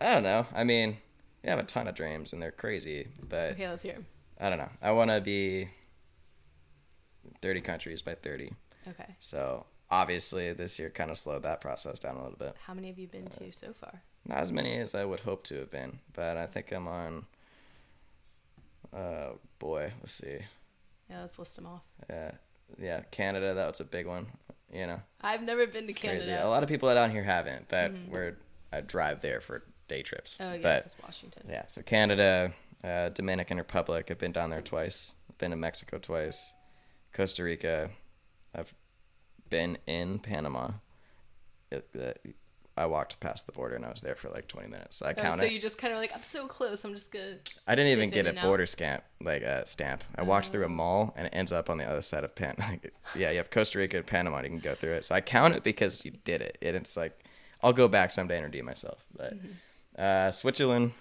I 0.00 0.12
don't 0.12 0.24
know. 0.24 0.46
I 0.52 0.64
mean, 0.64 0.98
I 1.44 1.50
have 1.50 1.60
a 1.60 1.62
ton 1.62 1.86
of 1.86 1.94
dreams 1.94 2.32
and 2.32 2.42
they're 2.42 2.50
crazy, 2.50 3.06
but 3.22 3.52
Okay, 3.52 3.68
let's 3.68 3.84
hear 3.84 3.94
'em. 3.94 4.06
I 4.40 4.48
don't 4.48 4.58
know. 4.58 4.70
I 4.82 4.90
want 4.90 5.12
to 5.12 5.20
be 5.20 5.68
30 7.40 7.60
countries 7.60 8.02
by 8.02 8.16
30. 8.16 8.52
Okay. 8.88 9.14
So 9.20 9.66
obviously 9.90 10.52
this 10.52 10.78
year 10.78 10.90
kind 10.90 11.10
of 11.10 11.18
slowed 11.18 11.42
that 11.44 11.60
process 11.60 11.98
down 11.98 12.16
a 12.16 12.22
little 12.22 12.38
bit. 12.38 12.54
How 12.66 12.74
many 12.74 12.88
have 12.88 12.98
you 12.98 13.06
Uh, 13.08 13.12
been 13.12 13.26
to 13.28 13.52
so 13.52 13.72
far? 13.72 14.02
Not 14.26 14.38
as 14.38 14.50
many 14.52 14.76
as 14.78 14.94
I 14.94 15.04
would 15.04 15.20
hope 15.20 15.44
to 15.44 15.56
have 15.56 15.70
been, 15.70 16.00
but 16.12 16.36
I 16.36 16.46
think 16.46 16.72
I'm 16.72 16.88
on. 16.88 17.26
Uh, 18.92 19.30
boy, 19.58 19.92
let's 20.00 20.12
see. 20.12 20.38
Yeah, 21.10 21.22
let's 21.22 21.38
list 21.38 21.56
them 21.56 21.66
off. 21.66 21.84
Yeah, 22.08 22.32
yeah, 22.78 23.00
Canada. 23.10 23.54
That 23.54 23.68
was 23.68 23.80
a 23.80 23.84
big 23.84 24.06
one. 24.06 24.26
You 24.72 24.86
know, 24.86 25.00
I've 25.20 25.42
never 25.42 25.66
been 25.66 25.84
to 25.84 25.90
it's 25.92 26.00
crazy. 26.00 26.26
Canada. 26.26 26.46
A 26.46 26.48
lot 26.48 26.62
of 26.62 26.68
people 26.68 26.92
down 26.92 27.10
here 27.12 27.22
haven't, 27.22 27.68
but 27.68 27.92
Mhm. 27.92 28.08
we're 28.08 28.36
I 28.72 28.80
drive 28.80 29.20
there 29.20 29.40
for 29.40 29.62
day 29.86 30.02
trips. 30.02 30.38
Oh 30.40 30.52
yeah, 30.54 30.58
but 30.62 30.84
it's 30.84 30.98
Washington. 31.00 31.44
Yeah, 31.48 31.66
so 31.68 31.82
Canada, 31.82 32.52
uh, 32.82 33.10
Dominican 33.10 33.58
Republic. 33.58 34.10
I've 34.10 34.18
been 34.18 34.32
down 34.32 34.50
there 34.50 34.60
twice. 34.62 35.14
Been 35.38 35.50
to 35.52 35.56
Mexico 35.56 35.98
twice. 35.98 36.54
Costa 37.12 37.44
Rica. 37.44 37.90
I've 38.54 38.74
been 39.50 39.78
in 39.86 40.18
Panama. 40.18 40.70
It, 41.70 41.88
uh, 42.00 42.12
I 42.78 42.84
walked 42.86 43.18
past 43.20 43.46
the 43.46 43.52
border 43.52 43.74
and 43.74 43.86
I 43.86 43.90
was 43.90 44.02
there 44.02 44.14
for 44.14 44.28
like 44.28 44.48
20 44.48 44.68
minutes. 44.68 45.00
I 45.00 45.12
Oh, 45.12 45.14
count 45.14 45.40
so 45.40 45.46
you 45.46 45.58
just 45.58 45.78
kind 45.78 45.94
of 45.94 45.98
like 45.98 46.12
I'm 46.14 46.22
so 46.24 46.46
close. 46.46 46.84
I'm 46.84 46.92
just 46.92 47.10
gonna. 47.10 47.36
I 47.66 47.74
didn't 47.74 47.92
even 47.92 48.10
get 48.10 48.26
a 48.26 48.36
out? 48.38 48.42
border 48.44 48.66
stamp, 48.66 49.02
like 49.22 49.40
a 49.42 49.66
stamp. 49.66 50.04
I 50.14 50.22
walked 50.22 50.48
through 50.48 50.62
a 50.64 50.66
Oh. 50.66 50.68
mall 50.68 51.14
and 51.16 51.26
it 51.26 51.32
ends 51.34 51.52
up 51.52 51.70
on 51.70 51.78
the 51.78 51.84
other 51.84 52.02
side 52.02 52.22
of 52.24 52.34
Pan. 52.34 52.54
Like, 52.60 52.92
yeah, 53.14 53.30
you 53.30 53.38
have 53.38 53.50
Costa 53.50 53.78
Rica 53.78 53.96
and 53.96 54.06
Panama. 54.06 54.42
You 54.42 54.50
can 54.50 54.58
go 54.58 54.74
through 54.74 54.92
it. 54.92 55.04
So 55.06 55.14
I 55.14 55.22
count 55.22 55.54
it 55.54 55.62
because 55.64 56.04
you 56.04 56.10
did 56.24 56.42
it. 56.42 56.58
And 56.60 56.76
it's 56.76 56.96
like 56.98 57.18
I'll 57.62 57.72
go 57.72 57.88
back 57.88 58.10
someday 58.10 58.36
and 58.36 58.44
redeem 58.44 58.66
myself. 58.66 59.04
But 59.16 59.34
Mm-hmm. 59.34 59.52
uh, 59.98 60.30
Switzerland, 60.30 60.92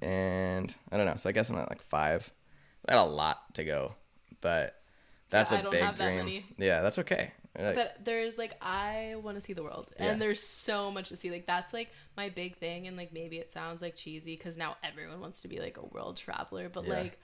and 0.00 0.74
I 0.90 0.96
don't 0.96 1.06
know. 1.06 1.16
So 1.16 1.28
I 1.28 1.32
guess 1.32 1.50
I'm 1.50 1.58
at 1.58 1.70
like 1.70 1.82
five. 1.82 2.30
I 2.88 2.92
had 2.94 3.00
a 3.00 3.04
lot 3.04 3.54
to 3.54 3.64
go, 3.64 3.94
but 4.40 4.80
that's 5.30 5.52
Yeah, 5.52 5.58
I 5.58 5.60
a 5.60 5.62
don't 5.62 5.70
big 5.72 5.82
have 5.82 5.96
that 5.98 6.04
dream. 6.06 6.16
many. 6.16 6.46
Yeah, 6.58 6.82
that's 6.82 6.98
okay. 6.98 7.30
Like, 7.58 7.74
But 7.74 7.96
there's 8.04 8.38
like 8.38 8.54
I 8.62 9.16
want 9.22 9.36
to 9.36 9.40
see 9.42 9.52
the 9.52 9.62
world, 9.62 9.90
Yeah. 9.98 10.06
and 10.12 10.22
there's 10.22 10.42
so 10.42 10.90
much 10.90 11.10
to 11.10 11.16
see. 11.16 11.30
Like 11.30 11.46
that's 11.46 11.72
like 11.74 11.90
my 12.16 12.28
big 12.30 12.56
thing, 12.56 12.86
and 12.86 12.96
like 12.96 13.12
maybe 13.12 13.38
it 13.38 13.52
sounds 13.52 13.82
like 13.82 13.94
cheesy 13.96 14.36
because 14.36 14.56
now 14.56 14.76
everyone 14.82 15.20
wants 15.20 15.42
to 15.42 15.48
be 15.48 15.58
like 15.60 15.76
a 15.76 15.84
world 15.84 16.16
traveler, 16.16 16.68
but 16.70 16.84
Yeah. 16.86 16.94
like 16.94 17.18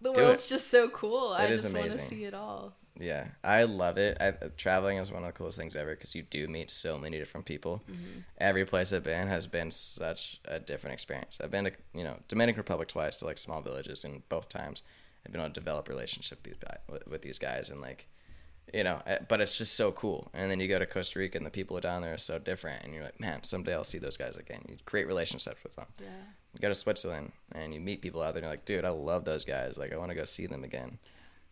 the 0.00 0.12
Do 0.12 0.20
it. 0.20 0.24
world's 0.24 0.48
just 0.48 0.68
so 0.68 0.88
cool. 0.88 1.28
I 1.28 1.46
just 1.48 1.72
want 1.74 1.90
to 1.92 1.98
see 1.98 2.24
it 2.24 2.32
all. 2.34 2.74
Yeah, 2.98 3.28
I 3.44 3.62
love 3.64 3.98
it. 3.98 4.16
I, 4.20 4.32
traveling 4.56 4.98
is 4.98 5.12
one 5.12 5.22
of 5.22 5.28
the 5.28 5.32
coolest 5.32 5.56
things 5.58 5.76
ever 5.76 5.94
because 5.94 6.14
you 6.14 6.22
do 6.22 6.48
meet 6.48 6.70
so 6.70 6.98
many 6.98 7.18
different 7.18 7.46
people. 7.46 7.82
Mm-hmm. 7.88 8.20
Every 8.38 8.64
place 8.64 8.92
I've 8.92 9.04
been 9.04 9.28
has 9.28 9.46
been 9.46 9.70
such 9.70 10.40
a 10.46 10.58
different 10.58 10.94
experience. 10.94 11.38
I've 11.42 11.50
been 11.50 11.64
to 11.66 11.72
you 11.94 12.04
know 12.04 12.16
Dominican 12.28 12.60
Republic 12.60 12.88
twice 12.88 13.16
to 13.18 13.26
like 13.26 13.38
small 13.38 13.60
villages, 13.60 14.04
and 14.04 14.26
both 14.28 14.48
times 14.48 14.82
I've 15.24 15.32
been 15.32 15.40
able 15.40 15.50
to 15.50 15.60
develop 15.60 15.88
relationship 15.88 16.46
with 16.46 16.58
these 16.60 17.00
with 17.06 17.22
these 17.22 17.38
guys, 17.38 17.68
and 17.70 17.80
like 17.80 18.06
you 18.72 18.84
know, 18.84 19.00
eh, 19.06 19.18
but 19.28 19.40
it's 19.40 19.56
just 19.56 19.74
so 19.74 19.92
cool. 19.92 20.30
And 20.32 20.50
then 20.50 20.60
you 20.60 20.68
go 20.68 20.78
to 20.78 20.86
Costa 20.86 21.18
Rica, 21.18 21.36
and 21.38 21.46
the 21.46 21.50
people 21.50 21.78
down 21.80 22.02
there 22.02 22.14
are 22.14 22.18
so 22.18 22.38
different, 22.38 22.84
and 22.84 22.94
you're 22.94 23.04
like, 23.04 23.20
man, 23.20 23.42
someday 23.42 23.74
I'll 23.74 23.84
see 23.84 23.98
those 23.98 24.16
guys 24.16 24.36
again. 24.36 24.62
You 24.68 24.76
create 24.84 25.06
relationships 25.06 25.62
with 25.62 25.76
them. 25.76 25.86
Yeah. 26.00 26.08
You 26.54 26.60
go 26.60 26.68
to 26.68 26.74
Switzerland, 26.74 27.32
and 27.52 27.72
you 27.74 27.80
meet 27.80 28.02
people 28.02 28.22
out 28.22 28.34
there, 28.34 28.38
and 28.38 28.44
you're 28.44 28.52
like, 28.52 28.64
dude, 28.64 28.84
I 28.84 28.90
love 28.90 29.24
those 29.24 29.44
guys. 29.44 29.76
Like, 29.76 29.92
I 29.92 29.96
want 29.96 30.10
to 30.10 30.16
go 30.16 30.24
see 30.24 30.46
them 30.46 30.64
again. 30.64 30.98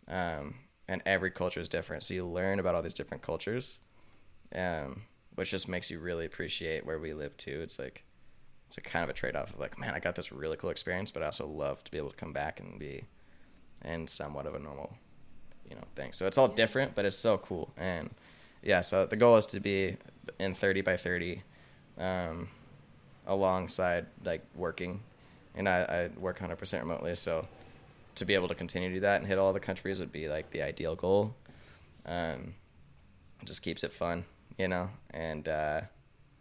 Um, 0.07 0.55
and 0.87 1.01
every 1.05 1.31
culture 1.31 1.59
is 1.59 1.69
different, 1.69 2.03
so 2.03 2.13
you 2.13 2.25
learn 2.25 2.59
about 2.59 2.75
all 2.75 2.81
these 2.81 2.93
different 2.93 3.23
cultures, 3.23 3.79
um, 4.55 5.03
which 5.35 5.51
just 5.51 5.67
makes 5.69 5.91
you 5.91 5.99
really 5.99 6.25
appreciate 6.25 6.85
where 6.85 6.99
we 6.99 7.13
live 7.13 7.37
too. 7.37 7.59
It's 7.61 7.77
like 7.77 8.03
it's 8.67 8.77
a 8.77 8.81
kind 8.81 9.03
of 9.03 9.09
a 9.09 9.13
trade 9.13 9.35
off 9.35 9.53
of 9.53 9.59
like, 9.59 9.79
man, 9.79 9.95
I 9.95 9.99
got 9.99 10.15
this 10.15 10.31
really 10.31 10.57
cool 10.57 10.69
experience, 10.69 11.11
but 11.11 11.23
I 11.23 11.27
also 11.27 11.47
love 11.47 11.83
to 11.83 11.91
be 11.91 11.97
able 11.97 12.11
to 12.11 12.15
come 12.15 12.33
back 12.33 12.59
and 12.59 12.77
be 12.77 13.03
in 13.83 14.07
somewhat 14.07 14.45
of 14.45 14.53
a 14.53 14.59
normal, 14.59 14.95
you 15.69 15.75
know, 15.75 15.83
thing. 15.95 16.11
So 16.13 16.27
it's 16.27 16.37
all 16.37 16.49
Yeah. 16.49 16.55
different, 16.55 16.95
but 16.95 17.05
it's 17.05 17.17
so 17.17 17.37
cool. 17.37 17.71
And 17.77 18.09
yeah, 18.63 18.81
so 18.81 19.05
the 19.05 19.15
goal 19.15 19.37
is 19.37 19.45
to 19.47 19.59
be 19.59 19.97
in 20.39 20.53
30 20.55 20.81
by 20.81 20.97
30, 20.97 21.43
um, 21.97 22.49
alongside 23.27 24.07
like 24.23 24.41
working, 24.55 25.01
and 25.55 25.67
I, 25.69 25.81
I 25.83 26.19
work 26.19 26.39
100% 26.39 26.79
remotely, 26.79 27.15
so 27.15 27.47
to 28.15 28.25
be 28.25 28.33
able 28.33 28.47
to 28.47 28.55
continue 28.55 28.89
to 28.89 28.95
do 28.95 28.99
that 29.01 29.19
and 29.21 29.27
hit 29.27 29.37
all 29.37 29.53
the 29.53 29.59
countries 29.59 29.99
would 29.99 30.11
be 30.11 30.27
like 30.27 30.49
the 30.51 30.61
ideal 30.61 30.95
goal. 30.95 31.35
Um, 32.05 32.55
just 33.45 33.61
keeps 33.61 33.83
it 33.83 33.93
fun, 33.93 34.25
you 34.57 34.67
know. 34.67 34.89
And 35.11 35.47
uh, 35.47 35.81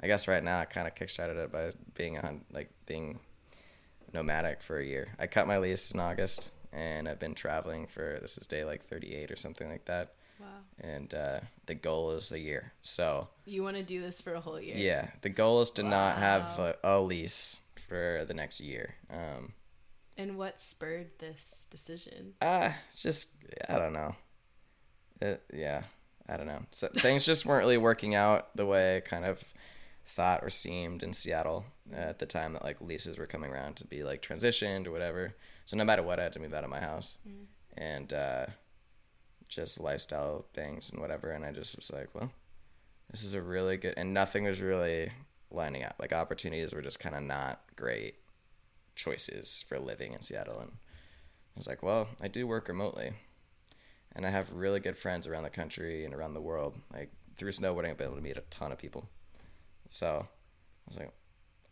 I 0.00 0.06
guess 0.06 0.26
right 0.26 0.42
now 0.42 0.58
I 0.58 0.64
kind 0.64 0.88
of 0.88 0.94
kickstarted 0.94 1.36
it 1.36 1.52
by 1.52 1.70
being 1.94 2.18
on 2.18 2.40
like 2.52 2.70
being 2.86 3.20
nomadic 4.12 4.62
for 4.62 4.78
a 4.78 4.84
year. 4.84 5.08
I 5.18 5.26
cut 5.26 5.46
my 5.46 5.58
lease 5.58 5.90
in 5.90 6.00
August, 6.00 6.50
and 6.72 7.08
I've 7.08 7.18
been 7.18 7.34
traveling 7.34 7.86
for 7.86 8.18
this 8.20 8.38
is 8.38 8.46
day 8.46 8.64
like 8.64 8.86
38 8.86 9.30
or 9.30 9.36
something 9.36 9.68
like 9.68 9.84
that. 9.86 10.14
Wow. 10.40 10.46
And 10.80 11.12
uh, 11.14 11.40
the 11.66 11.74
goal 11.74 12.12
is 12.12 12.30
a 12.30 12.38
year. 12.38 12.72
So 12.82 13.28
You 13.44 13.62
want 13.64 13.76
to 13.76 13.82
do 13.82 14.00
this 14.00 14.20
for 14.20 14.34
a 14.34 14.40
whole 14.40 14.60
year? 14.60 14.76
yeah, 14.76 15.08
the 15.22 15.28
goal 15.30 15.60
is 15.62 15.70
to 15.72 15.82
not 15.82 16.18
have 16.18 16.58
a, 16.58 16.76
a 16.84 17.00
lease 17.00 17.60
for 17.88 18.24
the 18.28 18.34
next 18.34 18.60
year. 18.60 18.94
Um, 19.10 19.52
And 20.16 20.36
what 20.38 20.60
spurred 20.60 21.10
this 21.18 21.66
decision? 21.70 22.34
Uh, 22.40 22.70
it's 22.88 23.02
just 23.02 23.28
I 23.68 23.78
don't 23.78 23.92
know. 23.92 24.14
It, 25.20 25.42
yeah, 25.52 25.82
I 26.28 26.36
don't 26.36 26.46
know. 26.46 26.62
So 26.70 26.88
things 26.88 27.24
just 27.24 27.44
weren't 27.44 27.64
really 27.64 27.78
working 27.78 28.14
out 28.14 28.54
the 28.56 28.66
way 28.66 28.98
I 28.98 29.00
kind 29.00 29.24
of 29.24 29.42
thought 30.08 30.42
or 30.42 30.50
seemed 30.50 31.02
in 31.02 31.12
Seattle 31.12 31.66
at 31.92 32.18
the 32.18 32.26
time 32.26 32.54
that 32.54 32.64
like 32.64 32.80
leases 32.80 33.18
were 33.18 33.26
coming 33.26 33.52
around 33.52 33.76
to 33.76 33.86
be 33.86 34.02
like 34.02 34.22
transitioned 34.22 34.86
or 34.86 34.90
whatever. 34.90 35.34
So 35.66 35.76
no 35.76 35.84
matter 35.84 36.02
what, 36.02 36.18
I 36.18 36.24
had 36.24 36.32
to 36.32 36.40
move 36.40 36.54
out 36.54 36.64
of 36.64 36.70
my 36.70 36.80
house, 36.80 37.18
and 37.76 38.12
uh, 38.12 38.46
just 39.48 39.80
lifestyle 39.80 40.46
things 40.54 40.90
and 40.90 41.00
whatever. 41.00 41.30
And 41.30 41.44
I 41.44 41.52
just 41.52 41.76
was 41.76 41.92
like, 41.92 42.08
well, 42.14 42.32
this 43.10 43.22
is 43.22 43.34
a 43.34 43.42
really 43.42 43.76
good, 43.76 43.94
and 43.96 44.14
nothing 44.14 44.44
was 44.44 44.60
really 44.60 45.12
lining 45.50 45.84
up. 45.84 45.96
Like 46.00 46.12
opportunities 46.12 46.72
were 46.72 46.82
just 46.82 47.00
kind 47.00 47.14
of 47.14 47.22
not 47.22 47.60
great 47.76 48.16
choices 48.96 49.64
for 49.68 49.78
living 49.78 50.14
in 50.14 50.22
Seattle, 50.22 50.58
and 50.58 50.72
I 51.54 51.58
was 51.58 51.66
like, 51.66 51.82
well, 51.82 52.08
I 52.20 52.28
do 52.28 52.46
work 52.46 52.68
remotely, 52.68 53.12
and 54.16 54.26
I 54.26 54.30
have 54.30 54.50
really 54.52 54.80
good 54.80 54.96
friends 54.96 55.26
around 55.26 55.42
the 55.42 55.50
country 55.50 56.04
and 56.06 56.14
around 56.14 56.32
the 56.32 56.40
world. 56.40 56.76
Like 56.92 57.12
through 57.36 57.52
snowboarding, 57.52 57.90
I've 57.90 57.98
been 57.98 58.06
able 58.06 58.16
to 58.16 58.22
meet 58.22 58.38
a 58.38 58.42
ton 58.48 58.72
of 58.72 58.78
people. 58.78 59.08
So 59.88 60.26
I 60.26 60.90
was 60.90 60.98
like, 60.98 61.12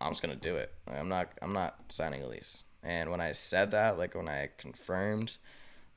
I'm 0.00 0.10
just 0.10 0.22
gonna 0.22 0.36
do 0.36 0.56
it. 0.56 0.72
Like, 0.86 0.98
I'm 0.98 1.08
not. 1.08 1.30
I'm 1.42 1.52
not 1.52 1.76
signing 1.88 2.22
a 2.22 2.28
lease. 2.28 2.64
And 2.82 3.10
when 3.10 3.20
I 3.20 3.32
said 3.32 3.70
that, 3.72 3.98
like 3.98 4.14
when 4.14 4.28
I 4.28 4.50
confirmed 4.58 5.36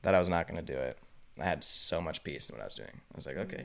that 0.02 0.14
I 0.14 0.18
was 0.18 0.28
not 0.28 0.48
gonna 0.48 0.62
do 0.62 0.74
it, 0.74 0.98
I 1.40 1.44
had 1.44 1.62
so 1.62 2.00
much 2.00 2.24
peace 2.24 2.48
in 2.48 2.56
what 2.56 2.62
I 2.62 2.66
was 2.66 2.74
doing. 2.74 2.88
I 3.12 3.16
was 3.16 3.26
like, 3.26 3.36
okay, 3.36 3.64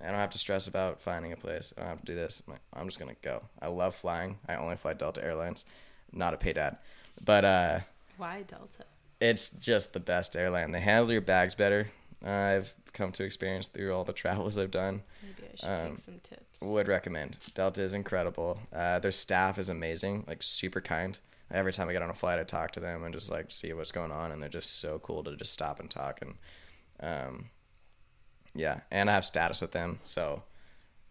I 0.00 0.06
don't 0.06 0.14
have 0.16 0.30
to 0.30 0.38
stress 0.38 0.66
about 0.66 1.00
finding 1.00 1.32
a 1.32 1.36
place. 1.36 1.72
I 1.76 1.80
don't 1.80 1.90
have 1.90 2.00
to 2.00 2.06
do 2.06 2.14
this. 2.14 2.42
I'm, 2.46 2.52
like, 2.54 2.62
I'm 2.74 2.86
just 2.86 2.98
gonna 2.98 3.16
go. 3.22 3.42
I 3.62 3.68
love 3.68 3.94
flying. 3.94 4.38
I 4.48 4.56
only 4.56 4.76
fly 4.76 4.92
Delta 4.92 5.24
Airlines. 5.24 5.64
Not 6.12 6.34
a 6.34 6.36
paid 6.36 6.58
ad, 6.58 6.76
but 7.24 7.44
uh, 7.44 7.80
Why 8.16 8.42
Delta? 8.42 8.84
it's 9.20 9.50
just 9.50 9.92
the 9.92 10.00
best 10.00 10.36
airline. 10.36 10.72
They 10.72 10.80
handle 10.80 11.10
your 11.12 11.20
bags 11.20 11.54
better. 11.54 11.88
I've 12.24 12.74
come 12.96 13.12
to 13.12 13.24
experience 13.24 13.68
through 13.68 13.94
all 13.94 14.04
the 14.04 14.12
travels 14.12 14.58
I've 14.58 14.70
done. 14.70 15.02
Maybe 15.22 15.48
I 15.52 15.56
should 15.56 15.68
Um, 15.68 15.88
take 15.90 15.98
some 15.98 16.20
tips. 16.22 16.60
Would 16.62 16.88
recommend. 16.88 17.38
Delta 17.54 17.82
is 17.82 17.94
incredible. 17.94 18.58
Uh, 18.72 18.98
their 18.98 19.12
staff 19.12 19.58
is 19.58 19.68
amazing, 19.68 20.24
like 20.26 20.42
super 20.42 20.80
kind. 20.80 21.18
Every 21.50 21.72
time 21.72 21.88
I 21.88 21.92
get 21.92 22.02
on 22.02 22.10
a 22.10 22.14
flight, 22.14 22.40
I 22.40 22.42
talk 22.44 22.72
to 22.72 22.80
them 22.80 23.04
and 23.04 23.14
just 23.14 23.30
like 23.30 23.52
see 23.52 23.72
what's 23.72 23.92
going 23.92 24.10
on, 24.10 24.32
and 24.32 24.42
they're 24.42 24.48
just 24.48 24.80
so 24.80 24.98
cool 24.98 25.22
to 25.24 25.36
just 25.36 25.52
stop 25.52 25.78
and 25.78 25.88
talk. 25.88 26.20
And 26.20 26.34
um, 27.00 27.50
yeah, 28.54 28.80
and 28.90 29.08
I 29.08 29.14
have 29.14 29.24
status 29.24 29.60
with 29.60 29.70
them, 29.72 30.00
so 30.02 30.42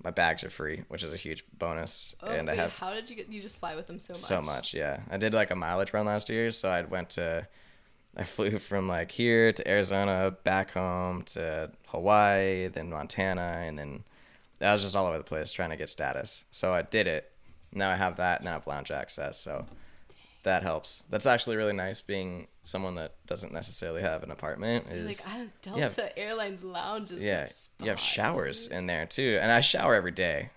my 0.03 0.11
bags 0.11 0.43
are 0.43 0.49
free, 0.49 0.83
which 0.89 1.03
is 1.03 1.13
a 1.13 1.17
huge 1.17 1.45
bonus. 1.57 2.15
Oh, 2.21 2.27
and 2.27 2.47
wait, 2.49 2.53
I 2.59 2.61
have 2.63 2.77
how 2.77 2.93
did 2.93 3.09
you 3.09 3.15
get? 3.15 3.31
You 3.31 3.41
just 3.41 3.57
fly 3.59 3.75
with 3.75 3.88
them 3.88 3.97
so 3.99 4.11
much. 4.13 4.21
so 4.21 4.41
much, 4.41 4.73
yeah. 4.73 5.01
I 5.09 5.15
did 5.17 5.33
like 5.33 5.51
a 5.51 5.55
mileage 5.55 5.93
run 5.93 6.05
last 6.05 6.29
year, 6.29 6.51
so 6.51 6.69
I 6.69 6.81
went 6.81 7.11
to, 7.11 7.47
I 8.18 8.24
flew 8.24 8.59
from 8.59 8.88
like 8.88 9.11
here 9.11 9.51
to 9.51 9.68
Arizona, 9.68 10.36
back 10.43 10.72
home 10.72 11.24
to 11.24 11.72
Hawaii, 11.88 12.68
then 12.68 12.89
Montana, 12.89 13.63
and 13.66 13.78
then 13.78 14.03
I 14.61 14.72
was 14.72 14.82
just 14.82 14.95
all 14.95 15.05
over 15.07 15.18
the 15.18 15.24
place 15.24 15.51
trying 15.51 15.72
to 15.72 15.76
get 15.76 15.89
status. 15.89 16.45
So 16.51 16.74
I 16.74 16.82
did 16.82 17.07
it. 17.07 17.32
Now 17.74 17.91
I 17.91 17.95
have 17.95 18.18
that, 18.18 18.39
and 18.39 18.47
I 18.47 18.53
have 18.53 18.68
lounge 18.68 18.89
access, 18.89 19.38
so 19.38 19.66
that 20.43 20.63
helps. 20.63 21.03
That's 21.09 21.26
actually 21.26 21.57
really 21.57 21.74
nice 21.74 22.01
being 22.01 22.47
someone 22.63 22.95
that 22.95 23.16
doesn't 23.28 23.51
necessarily 23.51 24.01
have 24.01 24.24
an 24.24 24.32
apartment. 24.32 24.88
Is 24.89 25.05
like 25.20 25.28
I 25.28 25.38
have 25.38 25.49
you 25.76 25.82
have- 25.82 25.95
Delta 25.95 26.18
Airlines 26.18 26.63
lounges. 26.63 27.22
yeah, 27.22 27.47
you 27.82 27.89
have 27.89 27.99
showers 27.99 28.68
dude. 28.68 28.78
in 28.78 28.86
there 28.86 29.05
too, 29.05 29.38
and 29.41 29.51
I 29.51 29.59
shower 29.59 29.93
every 29.93 30.11
day 30.11 30.51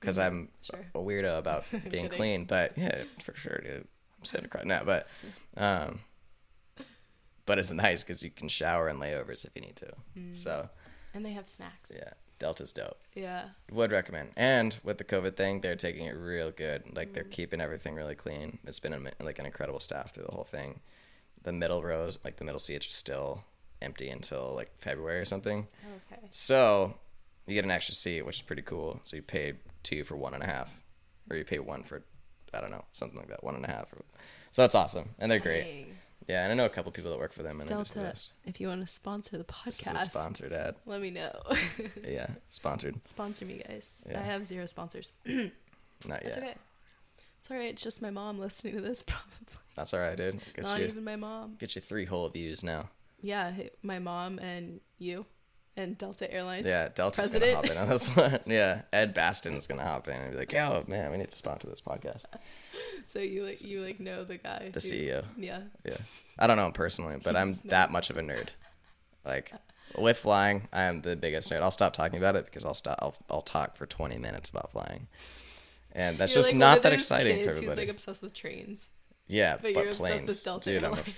because 0.00 0.18
I'm 0.18 0.48
sure. 0.60 0.84
a 0.94 0.98
weirdo 0.98 1.38
about 1.38 1.64
being 1.90 2.08
clean. 2.08 2.44
But 2.44 2.72
yeah, 2.76 3.04
for 3.24 3.34
sure, 3.34 3.60
dude. 3.64 3.88
I'm 4.18 4.24
sitting 4.24 4.46
across 4.46 4.64
now, 4.64 4.82
but 4.84 5.06
um, 5.56 6.00
but 7.48 7.58
it's 7.58 7.72
nice 7.72 8.04
because 8.04 8.22
you 8.22 8.30
can 8.30 8.48
shower 8.48 8.88
in 8.88 8.98
layovers 8.98 9.44
if 9.44 9.50
you 9.56 9.62
need 9.62 9.74
to. 9.76 9.92
Mm. 10.16 10.36
So 10.36 10.68
And 11.14 11.24
they 11.26 11.32
have 11.32 11.48
snacks. 11.48 11.90
yeah, 11.94 12.10
Delta's 12.38 12.72
dope. 12.72 13.00
Yeah. 13.14 13.48
Would 13.72 13.90
recommend. 13.90 14.28
And 14.36 14.78
with 14.84 14.98
the 14.98 15.04
COVID 15.04 15.34
thing, 15.36 15.60
they're 15.60 15.74
taking 15.74 16.06
it 16.06 16.12
real 16.12 16.50
good. 16.52 16.82
Like 16.94 17.08
Mm. 17.10 17.14
they're 17.14 17.24
keeping 17.24 17.60
everything 17.60 17.94
really 17.96 18.14
clean. 18.14 18.58
It's 18.66 18.78
been 18.80 18.92
a, 18.92 19.00
like 19.24 19.38
an 19.40 19.46
incredible 19.46 19.80
staff 19.80 20.14
through 20.14 20.26
the 20.26 20.32
whole 20.32 20.44
thing. 20.44 20.80
The 21.42 21.52
middle 21.52 21.82
rows, 21.82 22.18
like 22.24 22.36
the 22.36 22.44
middle 22.44 22.58
seats, 22.60 22.86
are 22.86 22.90
still 22.90 23.44
empty 23.80 24.08
until 24.10 24.52
like 24.54 24.70
February 24.78 25.18
or 25.20 25.24
something. 25.24 25.66
Okay. 26.12 26.20
So 26.30 26.94
you 27.46 27.54
get 27.54 27.64
an 27.64 27.70
extra 27.70 27.94
seat, 27.94 28.22
which 28.26 28.36
is 28.36 28.42
pretty 28.42 28.62
cool. 28.62 29.00
So 29.04 29.16
you 29.16 29.22
pay 29.22 29.54
two 29.82 30.04
for 30.04 30.16
one 30.16 30.34
and 30.34 30.42
a 30.42 30.46
half, 30.46 30.82
or 31.30 31.36
you 31.36 31.44
pay 31.44 31.58
one 31.60 31.82
for, 31.84 32.02
I 32.52 32.60
don't 32.60 32.70
know, 32.70 32.84
something 32.92 33.18
like 33.18 33.28
that, 33.28 33.42
one 33.42 33.54
and 33.54 33.64
a 33.64 33.68
half. 33.68 33.88
So 34.52 34.62
that's 34.62 34.74
awesome, 34.74 35.10
and 35.18 35.30
they're 35.30 35.38
great. 35.38 35.86
Yeah, 36.28 36.42
and 36.44 36.52
I 36.52 36.54
know 36.54 36.66
a 36.66 36.70
couple 36.70 36.92
people 36.92 37.10
that 37.10 37.18
work 37.18 37.32
for 37.32 37.42
them, 37.42 37.60
and 37.60 37.68
they're 37.68 37.78
just 37.78 37.94
the 37.94 38.00
Delta, 38.02 38.20
if 38.44 38.60
you 38.60 38.68
want 38.68 38.82
to 38.86 38.92
sponsor 38.92 39.38
the 39.38 39.44
This 39.64 39.80
is 39.80 39.86
a 39.86 39.90
podcast, 39.90 40.10
sponsored 40.10 40.52
ad. 40.52 40.74
let 40.84 41.00
me 41.00 41.10
know. 41.10 41.32
Yeah, 42.06 42.26
sponsored. 42.50 42.96
Sponsor 43.06 43.46
me, 43.46 43.62
guys. 43.66 44.06
Yeah. 44.10 44.20
I 44.20 44.22
have 44.24 44.46
zero 44.46 44.66
sponsors. 44.66 45.14
Not 45.26 45.50
That's 46.22 46.24
yet. 46.26 46.38
okay. 46.38 46.54
It's 47.40 47.50
all 47.50 47.56
right. 47.56 47.70
It's 47.70 47.82
just 47.82 48.02
my 48.02 48.10
mom 48.10 48.38
listening 48.38 48.74
to 48.74 48.80
this, 48.82 49.02
probably. 49.06 49.24
That's 49.74 49.94
all 49.94 50.00
right, 50.00 50.16
dude. 50.16 50.40
Get 50.54 50.64
Not 50.66 50.78
you 50.80 50.86
even 50.86 51.02
my 51.04 51.16
mom. 51.16 51.56
get 51.58 51.74
you 51.74 51.80
three 51.80 52.04
whole 52.04 52.28
views 52.28 52.62
now. 52.62 52.90
Yeah, 53.22 53.52
my 53.82 53.98
mom 53.98 54.38
and 54.38 54.80
you, 54.98 55.24
and 55.78 55.96
Delta 55.96 56.30
Airlines. 56.32 56.66
Yeah, 56.66 56.88
Delta's 56.94 57.18
President. 57.30 57.52
gonna 57.54 57.66
hop 57.68 57.70
in 57.70 57.78
on 57.78 57.88
this 57.88 58.06
one. 58.08 58.40
Yeah, 58.46 58.82
Ed 58.92 59.14
Bastian's 59.14 59.66
gonna 59.66 59.84
hop 59.84 60.08
in 60.08 60.14
and 60.16 60.32
be 60.32 60.38
like, 60.38 60.52
"Yo, 60.52 60.84
man, 60.86 61.10
we 61.10 61.16
need 61.18 61.30
to 61.30 61.36
sponsor 61.36 61.68
this 61.68 61.80
podcast." 61.80 62.24
So 63.06 63.20
you 63.20 63.42
like 63.44 63.62
you 63.62 63.80
like 63.80 64.00
know 64.00 64.22
the 64.24 64.36
guy. 64.36 64.70
The 64.72 64.80
who- 64.80 64.88
CEO. 64.88 65.24
Yeah. 65.38 65.60
Yeah. 65.84 65.96
I 66.38 66.46
don't 66.46 66.56
know 66.58 66.66
him 66.66 66.72
personally, 66.72 67.16
but 67.22 67.36
I'm 67.36 67.50
know. 67.52 67.56
that 67.66 67.90
much 67.90 68.10
of 68.10 68.18
a 68.18 68.20
nerd. 68.20 68.48
Like 69.24 69.50
with 69.96 70.18
flying, 70.18 70.68
I 70.74 70.82
am 70.84 71.00
the 71.00 71.16
biggest 71.16 71.50
nerd. 71.50 71.62
I'll 71.62 71.70
stop 71.70 71.94
talking 71.94 72.18
about 72.18 72.36
it 72.36 72.44
because 72.44 72.66
I'll 72.66 72.74
stop 72.74 72.98
I'll, 73.00 73.14
I'll 73.30 73.40
talk 73.42 73.76
for 73.78 73.86
20 73.86 74.18
minutes 74.18 74.50
about 74.50 74.70
flying. 74.72 75.08
And 75.92 76.18
that's 76.18 76.32
You're 76.34 76.40
just 76.42 76.52
like 76.52 76.58
not 76.58 76.82
that 76.82 76.92
exciting 76.92 77.36
kids 77.36 77.44
for 77.46 77.48
Who's 77.50 77.56
everybody. 77.58 77.80
like 77.86 77.88
obsessed 77.94 78.20
with 78.22 78.34
trains. 78.34 78.90
yeah, 79.26 79.54
but 79.54 79.62
but, 79.62 79.70
you're 79.72 79.82
obsessed 79.84 79.98
planes. 80.00 80.22
with 80.24 80.44
Delta 80.44 80.70
Dude, 80.70 80.84
I'm 80.84 80.92
a 80.92 80.96
Airlines. 80.96 81.08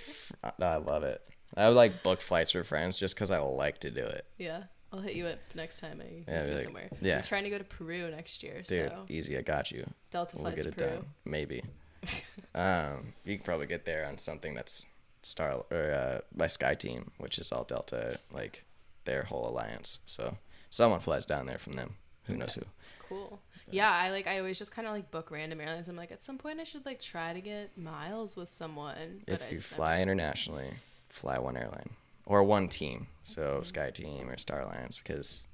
f- 0.44 0.52
I 0.62 0.76
love 0.76 1.02
it. 1.02 1.20
I 1.57 1.68
would 1.68 1.76
like 1.76 2.03
book 2.03 2.20
flights 2.20 2.53
for 2.53 2.62
friends 2.64 2.98
just 2.98 3.14
because 3.14 3.30
I 3.30 3.38
like 3.38 3.78
to 3.80 3.90
do 3.90 4.05
it. 4.05 4.24
Yeah. 4.38 4.64
I'll 4.92 5.01
hit 5.01 5.14
you 5.14 5.26
up 5.26 5.38
next 5.55 5.80
time 5.80 6.03
I 6.05 6.24
Yeah, 6.30 6.46
go 6.46 6.53
like- 6.53 6.62
somewhere. 6.64 6.88
yeah. 7.01 7.18
I'm 7.18 7.22
trying 7.24 7.44
to 7.44 7.51
go 7.51 7.59
to 7.59 7.64
Peru 7.64 8.11
next 8.11 8.42
year, 8.42 8.62
Dude, 8.62 8.88
so 8.90 9.05
easy, 9.09 9.38
I 9.38 9.42
got 9.42 9.70
you. 9.70 9.88
Delta 10.11 10.36
We'll 10.36 10.44
flights 10.46 10.57
get 10.64 10.66
it 10.66 10.76
Peru. 10.76 10.88
done. 10.90 11.07
Maybe. 11.24 11.62
um, 12.55 13.12
you 13.24 13.36
can 13.36 13.44
probably 13.44 13.66
get 13.66 13.84
there 13.84 14.07
on 14.07 14.18
something 14.18 14.55
that's 14.55 14.86
Star 15.22 15.64
or 15.70 15.92
uh, 15.92 16.20
by 16.34 16.46
Sky 16.46 16.74
Team, 16.74 17.11
which 17.18 17.38
is 17.38 17.53
all 17.53 17.64
Delta 17.64 18.18
like 18.32 18.64
their 19.05 19.24
whole 19.24 19.46
alliance. 19.48 19.98
So 20.07 20.38
someone 20.70 21.01
flies 21.01 21.26
down 21.26 21.46
there 21.46 21.59
from 21.59 21.74
them. 21.74 21.96
Who 22.24 22.36
knows 22.36 22.55
who? 22.55 22.62
Cool. 23.09 23.38
Yeah, 23.70 23.90
I 23.90 24.11
like. 24.11 24.26
I 24.26 24.38
always 24.38 24.59
just 24.59 24.72
kind 24.72 24.88
of 24.88 24.94
like 24.94 25.11
book 25.11 25.30
random 25.30 25.61
airlines. 25.61 25.88
I'm 25.88 25.96
like, 25.96 26.11
at 26.11 26.22
some 26.22 26.38
point, 26.38 26.59
I 26.59 26.64
should 26.64 26.86
like 26.86 27.01
try 27.03 27.32
to 27.34 27.40
get 27.40 27.76
miles 27.76 28.34
with 28.34 28.48
someone. 28.48 29.22
If 29.26 29.53
you 29.53 29.61
fly 29.61 30.01
internationally, 30.01 30.70
fly 31.11 31.38
one 31.38 31.56
airline 31.56 31.90
or 32.26 32.42
one 32.42 32.68
team. 32.68 33.08
So 33.22 33.61
Sky 33.62 33.90
Team 33.90 34.30
or 34.30 34.38
Star 34.38 34.62
Alliance 34.62 34.96
because 34.98 35.44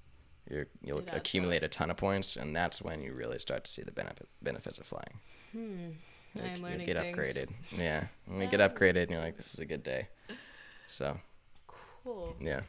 you're 0.48 0.66
you'll 0.82 0.98
It 1.00 1.09
adds 1.09 1.16
accumulate 1.18 1.62
a 1.64 1.68
ton 1.68 1.90
of 1.90 1.96
points, 1.96 2.36
and 2.36 2.54
that's 2.54 2.80
when 2.80 3.02
you 3.02 3.12
really 3.12 3.38
start 3.40 3.64
to 3.64 3.70
see 3.70 3.82
the 3.82 3.90
benefit 3.92 4.28
benefits 4.42 4.78
of 4.78 4.86
flying. 4.86 5.18
Hmm. 5.52 5.88
Like, 6.34 6.52
I'm 6.52 6.62
learning 6.62 6.86
get 6.86 7.00
things. 7.00 7.16
upgraded. 7.16 7.48
Yeah, 7.76 8.04
when 8.26 8.42
you 8.42 8.46
get 8.48 8.61
upgraded, 8.61 9.02
and 9.04 9.11
you're 9.12 9.20
like, 9.22 9.36
this 9.36 9.54
is 9.54 9.59
a 9.61 9.64
good 9.66 9.82
day. 9.82 10.09
So 10.86 11.18
Cool. 12.04 12.36
yeah, 12.40 12.61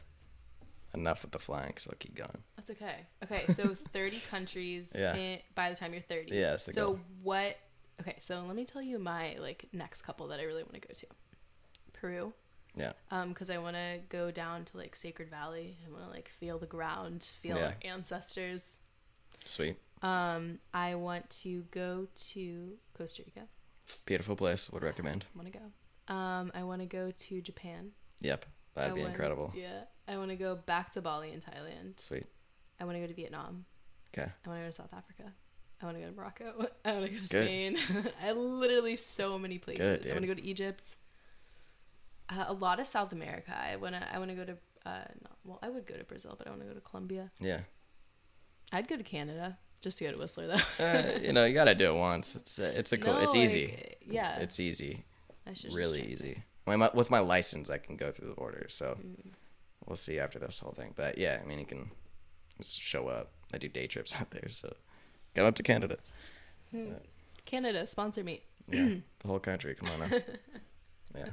enough 0.94 1.22
with 1.22 1.32
the 1.32 1.38
flying, 1.38 1.68
because 1.68 1.86
I'll 1.86 1.96
keep 1.98 2.14
going. 2.16 2.38
That's 2.56 2.70
okay. 2.70 3.06
Okay, 3.22 3.44
so 3.52 3.74
30 3.92 4.20
countries 4.30 4.96
Yeah. 4.98 5.14
in, 5.14 5.38
by 5.54 5.68
the 5.70 5.76
time 5.76 5.92
you're 5.92 6.02
30. 6.02 6.34
Yeah, 6.34 6.50
that's 6.50 6.64
the 6.66 6.72
so 6.72 6.86
goal. 6.86 7.00
what? 7.22 7.56
Okay, 8.00 8.16
so 8.18 8.42
let 8.46 8.56
me 8.56 8.64
tell 8.64 8.80
you 8.82 8.98
my 8.98 9.36
like 9.38 9.66
next 9.72 10.00
couple 10.02 10.28
that 10.28 10.40
I 10.40 10.44
really 10.44 10.62
want 10.62 10.74
to 10.74 10.80
go 10.80 10.94
to. 10.96 11.06
Peru, 11.92 12.32
Yeah, 12.78 12.92
um, 13.10 13.30
because 13.30 13.50
I 13.50 13.58
want 13.58 13.76
to 13.76 13.98
go 14.08 14.30
down 14.30 14.64
to 14.66 14.76
like 14.76 14.94
Sacred 14.94 15.28
Valley. 15.30 15.76
I 15.86 15.90
want 15.92 16.04
to 16.04 16.10
like 16.10 16.28
feel 16.28 16.58
the 16.58 16.66
ground, 16.66 17.22
feel 17.42 17.56
Yeah. 17.56 17.66
our 17.66 17.74
ancestors. 17.82 18.78
sweet, 19.44 19.76
Um, 20.02 20.58
I 20.74 20.94
want 20.94 21.28
to 21.42 21.62
go 21.70 22.06
to 22.32 22.78
Costa 22.94 23.22
Rica. 23.24 23.46
beautiful 24.04 24.36
place. 24.36 24.70
Would 24.70 24.82
recommend. 24.82 25.26
I 25.34 25.38
want 25.38 25.52
to 25.52 25.58
go. 25.58 26.14
Um, 26.14 26.52
I 26.54 26.62
want 26.64 26.80
to 26.82 26.86
go 26.86 27.10
to 27.10 27.40
Japan. 27.40 27.92
Yep, 28.20 28.46
that'd 28.74 28.90
I 28.90 28.94
be 28.94 29.00
wanna- 29.00 29.10
incredible. 29.12 29.52
Yeah, 29.56 29.84
I 30.06 30.16
want 30.18 30.30
to 30.30 30.36
go 30.36 30.54
back 30.56 30.92
to 30.92 31.00
Bali 31.02 31.32
in 31.32 31.40
Thailand. 31.40 31.98
Sweet. 32.00 32.26
I 32.80 32.84
want 32.84 32.96
to 32.96 33.00
go 33.00 33.06
to 33.06 33.14
Vietnam. 33.14 33.64
Okay. 34.16 34.30
I 34.44 34.48
want 34.48 34.60
to 34.60 34.64
go 34.64 34.66
to 34.68 34.72
South 34.72 34.92
Africa. 34.94 35.32
I 35.80 35.84
want 35.84 35.96
to 35.96 36.02
go 36.02 36.10
to 36.10 36.16
Morocco. 36.16 36.66
I 36.84 36.92
want 36.92 37.04
to 37.06 37.10
go 37.12 37.18
to 37.18 37.28
Good. 37.28 37.44
Spain. 37.44 37.78
I 38.22 38.32
literally 38.32 38.96
so 38.96 39.38
many 39.38 39.58
places. 39.58 40.02
Good, 40.04 40.10
I 40.10 40.14
want 40.14 40.22
to 40.22 40.26
go 40.28 40.34
to 40.34 40.42
Egypt. 40.44 40.96
Uh, 42.30 42.44
a 42.48 42.52
lot 42.52 42.78
of 42.80 42.86
South 42.86 43.12
America. 43.12 43.52
I 43.56 43.76
want 43.76 43.94
to. 43.94 44.14
I 44.14 44.18
want 44.18 44.30
to 44.30 44.36
go 44.36 44.44
to. 44.44 44.52
Uh, 44.86 45.04
not, 45.22 45.36
well, 45.44 45.58
I 45.62 45.68
would 45.68 45.86
go 45.86 45.94
to 45.96 46.04
Brazil, 46.04 46.34
but 46.36 46.46
I 46.46 46.50
want 46.50 46.62
to 46.62 46.68
go 46.68 46.74
to 46.74 46.80
Colombia. 46.80 47.30
Yeah. 47.40 47.60
I'd 48.72 48.86
go 48.88 48.96
to 48.96 49.02
Canada 49.02 49.56
just 49.80 49.98
to 49.98 50.04
go 50.04 50.12
to 50.12 50.18
Whistler, 50.18 50.46
though. 50.46 50.84
Uh, 50.84 51.18
you 51.22 51.32
know, 51.32 51.44
you 51.46 51.54
gotta 51.54 51.74
do 51.74 51.94
it 51.94 51.98
once. 51.98 52.34
It's 52.36 52.58
a, 52.58 52.78
it's 52.78 52.92
a 52.92 52.98
cool. 52.98 53.14
No, 53.14 53.20
it's 53.20 53.34
easy. 53.34 53.66
like, 53.68 54.02
yeah, 54.10 54.38
It's 54.40 54.60
easy. 54.60 55.04
I 55.46 55.54
should 55.54 55.72
really 55.72 56.02
easy. 56.02 56.42
My, 56.66 56.90
with 56.92 57.08
my 57.10 57.20
license, 57.20 57.70
I 57.70 57.78
can 57.78 57.96
go 57.96 58.10
through 58.12 58.28
the 58.28 58.34
border. 58.34 58.66
So 58.68 58.98
Mm. 59.00 59.30
we'll 59.86 59.96
see 59.96 60.18
after 60.18 60.38
this 60.38 60.58
whole 60.58 60.72
thing. 60.72 60.92
But 60.94 61.16
yeah, 61.16 61.40
I 61.42 61.46
mean, 61.46 61.58
you 61.58 61.64
can 61.64 61.90
just 62.58 62.78
show 62.78 63.08
up. 63.08 63.30
I 63.54 63.58
do 63.58 63.68
day 63.68 63.86
trips 63.86 64.14
out 64.20 64.30
there, 64.30 64.48
so 64.50 64.74
go 65.34 65.46
up 65.46 65.54
to 65.54 65.62
Canada. 65.62 65.96
Canada 67.46 67.86
sponsor 67.86 68.22
me. 68.22 68.42
Yeah, 68.70 68.84
the 69.20 69.28
whole 69.28 69.38
country. 69.38 69.74
Come 69.74 70.02
on 70.02 70.10
now. 70.10 70.16
Yeah. 71.16 71.28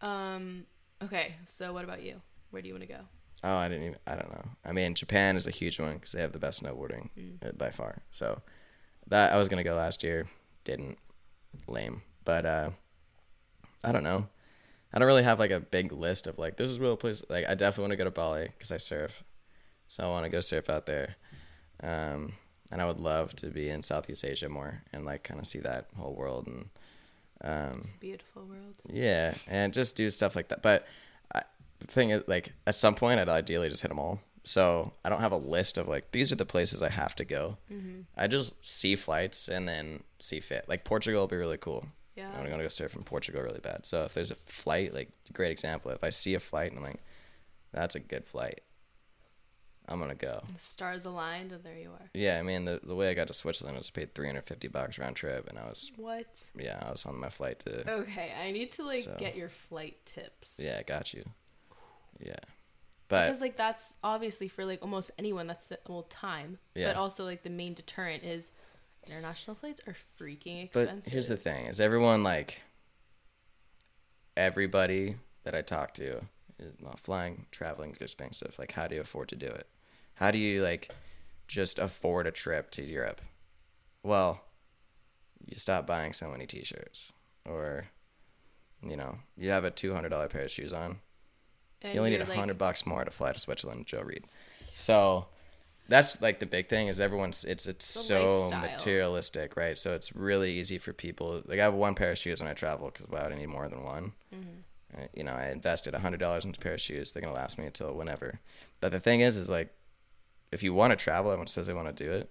Um. 0.00 0.66
Okay. 1.02 1.34
So 1.46 1.72
what 1.72 1.84
about 1.84 2.02
you? 2.02 2.20
Where 2.50 2.62
do 2.62 2.68
you 2.68 2.74
want 2.74 2.82
to 2.82 2.88
go? 2.88 3.00
Oh, 3.44 3.54
I 3.56 3.68
didn't 3.68 3.84
even. 3.84 3.98
I 4.06 4.14
don't 4.16 4.30
know. 4.30 4.44
I 4.64 4.72
mean, 4.72 4.94
Japan 4.94 5.36
is 5.36 5.46
a 5.46 5.50
huge 5.50 5.78
one 5.78 5.94
because 5.94 6.12
they 6.12 6.20
have 6.20 6.32
the 6.32 6.38
best 6.38 6.62
snowboarding 6.62 7.10
Mm. 7.18 7.46
uh, 7.48 7.52
by 7.52 7.70
far. 7.70 8.02
So 8.10 8.40
that 9.08 9.32
I 9.32 9.36
was 9.36 9.48
gonna 9.48 9.64
go 9.64 9.74
last 9.74 10.02
year, 10.02 10.28
didn't. 10.64 10.98
Lame. 11.68 12.02
But 12.24 12.44
uh, 12.44 12.70
I 13.84 13.92
don't 13.92 14.02
know. 14.04 14.26
I 14.92 14.98
don't 14.98 15.06
really 15.06 15.22
have 15.22 15.38
like 15.38 15.50
a 15.50 15.60
big 15.60 15.92
list 15.92 16.26
of 16.26 16.38
like 16.38 16.56
this 16.56 16.70
is 16.70 16.78
real 16.78 16.96
place. 16.96 17.22
Like 17.28 17.46
I 17.48 17.54
definitely 17.54 17.82
want 17.82 17.92
to 17.92 17.96
go 17.96 18.04
to 18.04 18.10
Bali 18.10 18.48
because 18.56 18.72
I 18.72 18.76
surf, 18.78 19.22
so 19.88 20.04
I 20.04 20.08
want 20.08 20.24
to 20.24 20.30
go 20.30 20.40
surf 20.40 20.68
out 20.70 20.86
there. 20.86 21.16
Um, 21.82 22.32
and 22.72 22.80
I 22.82 22.86
would 22.86 23.00
love 23.00 23.34
to 23.36 23.48
be 23.48 23.68
in 23.68 23.82
Southeast 23.82 24.24
Asia 24.24 24.48
more 24.48 24.82
and 24.92 25.04
like 25.04 25.22
kind 25.24 25.38
of 25.38 25.46
see 25.46 25.60
that 25.60 25.86
whole 25.96 26.14
world 26.14 26.46
and 26.46 26.68
um, 27.42 27.74
It's 27.78 27.90
a 27.90 27.94
beautiful 27.94 28.44
world. 28.44 28.76
yeah, 28.90 29.34
and 29.46 29.72
just 29.72 29.96
do 29.96 30.08
stuff 30.10 30.36
like 30.36 30.48
that. 30.48 30.62
But 30.62 30.86
I, 31.34 31.42
the 31.80 31.86
thing 31.86 32.10
is, 32.10 32.22
like, 32.26 32.52
at 32.66 32.74
some 32.74 32.94
point, 32.94 33.20
I'd 33.20 33.28
ideally 33.28 33.68
just 33.68 33.82
hit 33.82 33.88
them 33.88 33.98
all. 33.98 34.20
So 34.44 34.92
I 35.04 35.08
don't 35.08 35.20
have 35.20 35.32
a 35.32 35.36
list 35.36 35.76
of 35.76 35.88
like 35.88 36.12
these 36.12 36.30
are 36.30 36.36
the 36.36 36.46
places 36.46 36.80
I 36.80 36.88
have 36.88 37.16
to 37.16 37.24
go. 37.24 37.56
Mm-hmm. 37.70 38.02
I 38.16 38.28
just 38.28 38.54
see 38.64 38.94
flights 38.94 39.48
and 39.48 39.66
then 39.66 40.04
see 40.20 40.38
fit. 40.38 40.66
Like 40.68 40.84
Portugal 40.84 41.22
will 41.22 41.26
be 41.26 41.36
really 41.36 41.56
cool. 41.58 41.84
Yeah. 42.14 42.30
I'm 42.32 42.48
gonna 42.48 42.62
go 42.62 42.68
surf 42.68 42.94
in 42.94 43.02
Portugal 43.02 43.42
really 43.42 43.58
bad. 43.58 43.84
So 43.84 44.04
if 44.04 44.14
there's 44.14 44.30
a 44.30 44.36
flight, 44.36 44.94
like 44.94 45.10
great 45.32 45.50
example. 45.50 45.90
If 45.90 46.04
I 46.04 46.10
see 46.10 46.34
a 46.34 46.40
flight 46.40 46.70
and 46.70 46.78
I'm 46.78 46.84
like, 46.84 47.02
that's 47.72 47.96
a 47.96 48.00
good 48.00 48.24
flight, 48.24 48.60
I'm 49.88 50.00
gonna 50.00 50.14
go. 50.16 50.42
The 50.54 50.60
stars 50.60 51.04
aligned, 51.04 51.52
and 51.52 51.62
there 51.62 51.78
you 51.78 51.90
are. 51.90 52.10
Yeah, 52.12 52.38
I 52.38 52.42
mean 52.42 52.64
the 52.64 52.80
the 52.82 52.94
way 52.94 53.08
I 53.10 53.14
got 53.14 53.28
to 53.28 53.34
Switzerland 53.34 53.76
was 53.78 53.88
paid 53.90 54.14
350 54.14 54.68
bucks 54.68 54.98
round 54.98 55.16
trip, 55.16 55.48
and 55.48 55.58
I 55.58 55.64
was 55.68 55.92
What? 55.96 56.42
yeah 56.58 56.82
I 56.86 56.90
was 56.90 57.04
on 57.06 57.18
my 57.20 57.28
flight 57.30 57.60
to 57.60 57.88
Okay, 58.00 58.32
I 58.40 58.50
need 58.50 58.72
to 58.72 58.84
like 58.84 59.04
So- 59.04 59.16
get 59.18 59.36
your 59.36 59.48
flight 59.48 60.04
tips. 60.04 60.60
yeah 60.62 60.78
I 60.78 60.82
got 60.82 61.14
you. 61.14 61.24
Yeah, 62.18 62.34
but 63.08 63.26
because 63.26 63.40
like 63.40 63.56
that's 63.56 63.94
obviously 64.02 64.48
for 64.48 64.64
like 64.64 64.80
almost 64.82 65.10
anyone 65.18 65.46
that's 65.46 65.66
the 65.66 65.78
well 65.88 66.04
time 66.04 66.58
Yeah. 66.74 66.88
but 66.88 66.96
also 66.96 67.24
like 67.24 67.42
the 67.42 67.50
main 67.50 67.74
deterrent 67.74 68.24
is 68.24 68.52
international 69.06 69.54
flights 69.54 69.80
are 69.86 69.94
freaking 70.18 70.64
expensive. 70.64 71.04
But 71.04 71.12
here's 71.12 71.28
the 71.28 71.36
thing: 71.36 71.66
is 71.66 71.80
everyone 71.80 72.22
like 72.24 72.60
everybody 74.36 75.16
that 75.44 75.54
I 75.54 75.62
talk 75.62 75.94
to, 75.94 76.18
uh, 76.18 76.20
is, 76.58 76.74
well, 76.80 76.96
flying, 77.00 77.46
traveling 77.50 77.92
is 77.92 77.98
expensive. 78.00 78.56
Like, 78.58 78.72
how 78.72 78.86
do 78.86 78.94
you 78.96 79.00
afford 79.00 79.28
to 79.28 79.36
do 79.36 79.46
it? 79.46 79.66
How 80.16 80.30
do 80.30 80.38
you 80.38 80.62
like 80.62 80.90
just 81.46 81.78
afford 81.78 82.26
a 82.26 82.30
trip 82.32 82.70
to 82.72 82.82
Europe? 82.82 83.20
Well, 84.02 84.42
you 85.44 85.56
stop 85.56 85.86
buying 85.86 86.12
so 86.12 86.28
many 86.30 86.46
T-shirts, 86.46 87.12
or 87.48 87.86
you 88.82 88.96
know, 88.96 89.18
you 89.36 89.50
have 89.50 89.64
a 89.64 89.70
two 89.70 89.94
hundred 89.94 90.10
dollar 90.10 90.28
pair 90.28 90.42
of 90.44 90.50
shoes 90.50 90.72
on. 90.72 90.98
and 91.82 91.94
you 91.94 92.00
only 92.00 92.10
need 92.10 92.20
a 92.20 92.24
like, 92.24 92.36
hundred 92.38 92.58
bucks 92.58 92.84
more 92.86 93.04
to 93.04 93.10
fly 93.10 93.32
to 93.32 93.38
Switzerland, 93.38 93.86
Joe 93.86 94.02
Reed. 94.02 94.24
So 94.74 95.26
that's 95.88 96.20
like 96.20 96.40
the 96.40 96.46
big 96.46 96.68
thing 96.68 96.88
is 96.88 97.00
everyone's 97.00 97.44
it's 97.44 97.66
it's 97.66 97.94
The 97.94 98.00
so 98.00 98.24
lifestyle. 98.40 98.60
materialistic, 98.62 99.56
right? 99.56 99.78
So 99.78 99.94
it's 99.94 100.14
really 100.16 100.52
easy 100.58 100.78
for 100.78 100.92
people. 100.92 101.42
Like 101.46 101.58
I 101.60 101.64
have 101.64 101.74
one 101.74 101.94
pair 101.94 102.10
of 102.12 102.18
shoes 102.18 102.40
when 102.40 102.50
I 102.50 102.54
travel 102.54 102.90
because 102.90 103.06
why 103.08 103.22
would 103.22 103.32
I 103.32 103.36
need 103.36 103.46
more 103.48 103.68
than 103.68 103.82
one? 103.84 104.12
Mm-hmm. 104.34 104.98
Uh, 105.02 105.06
You 105.14 105.24
know, 105.24 105.32
I 105.32 105.48
invested 105.50 105.94
a 105.94 105.98
hundred 106.00 106.20
dollars 106.20 106.44
into 106.44 106.58
a 106.58 106.62
pair 106.62 106.74
of 106.74 106.80
shoes. 106.80 107.12
They're 107.12 107.22
gonna 107.22 107.34
last 107.34 107.58
me 107.58 107.66
until 107.66 107.92
whenever. 107.94 108.40
But 108.80 108.92
the 108.92 109.00
thing 109.00 109.20
is, 109.20 109.36
is 109.36 109.48
like, 109.50 109.72
if 110.52 110.62
you 110.62 110.72
want 110.74 110.90
to 110.92 110.96
travel, 110.96 111.30
everyone 111.30 111.46
says 111.46 111.66
they 111.66 111.74
want 111.74 111.94
to 111.94 112.04
do 112.04 112.10
it, 112.12 112.30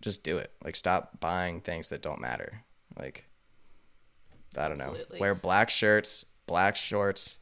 just 0.00 0.22
do 0.22 0.38
it. 0.38 0.52
Like, 0.64 0.76
stop 0.76 1.20
buying 1.20 1.60
things 1.60 1.88
that 1.90 2.02
don't 2.02 2.20
matter. 2.20 2.62
Like, 2.98 3.24
I 4.56 4.68
don't 4.68 4.78
know. 4.78 4.96
Wear 5.18 5.34
black 5.34 5.70
shirts, 5.70 6.24
black 6.46 6.76
shorts, 6.76 7.38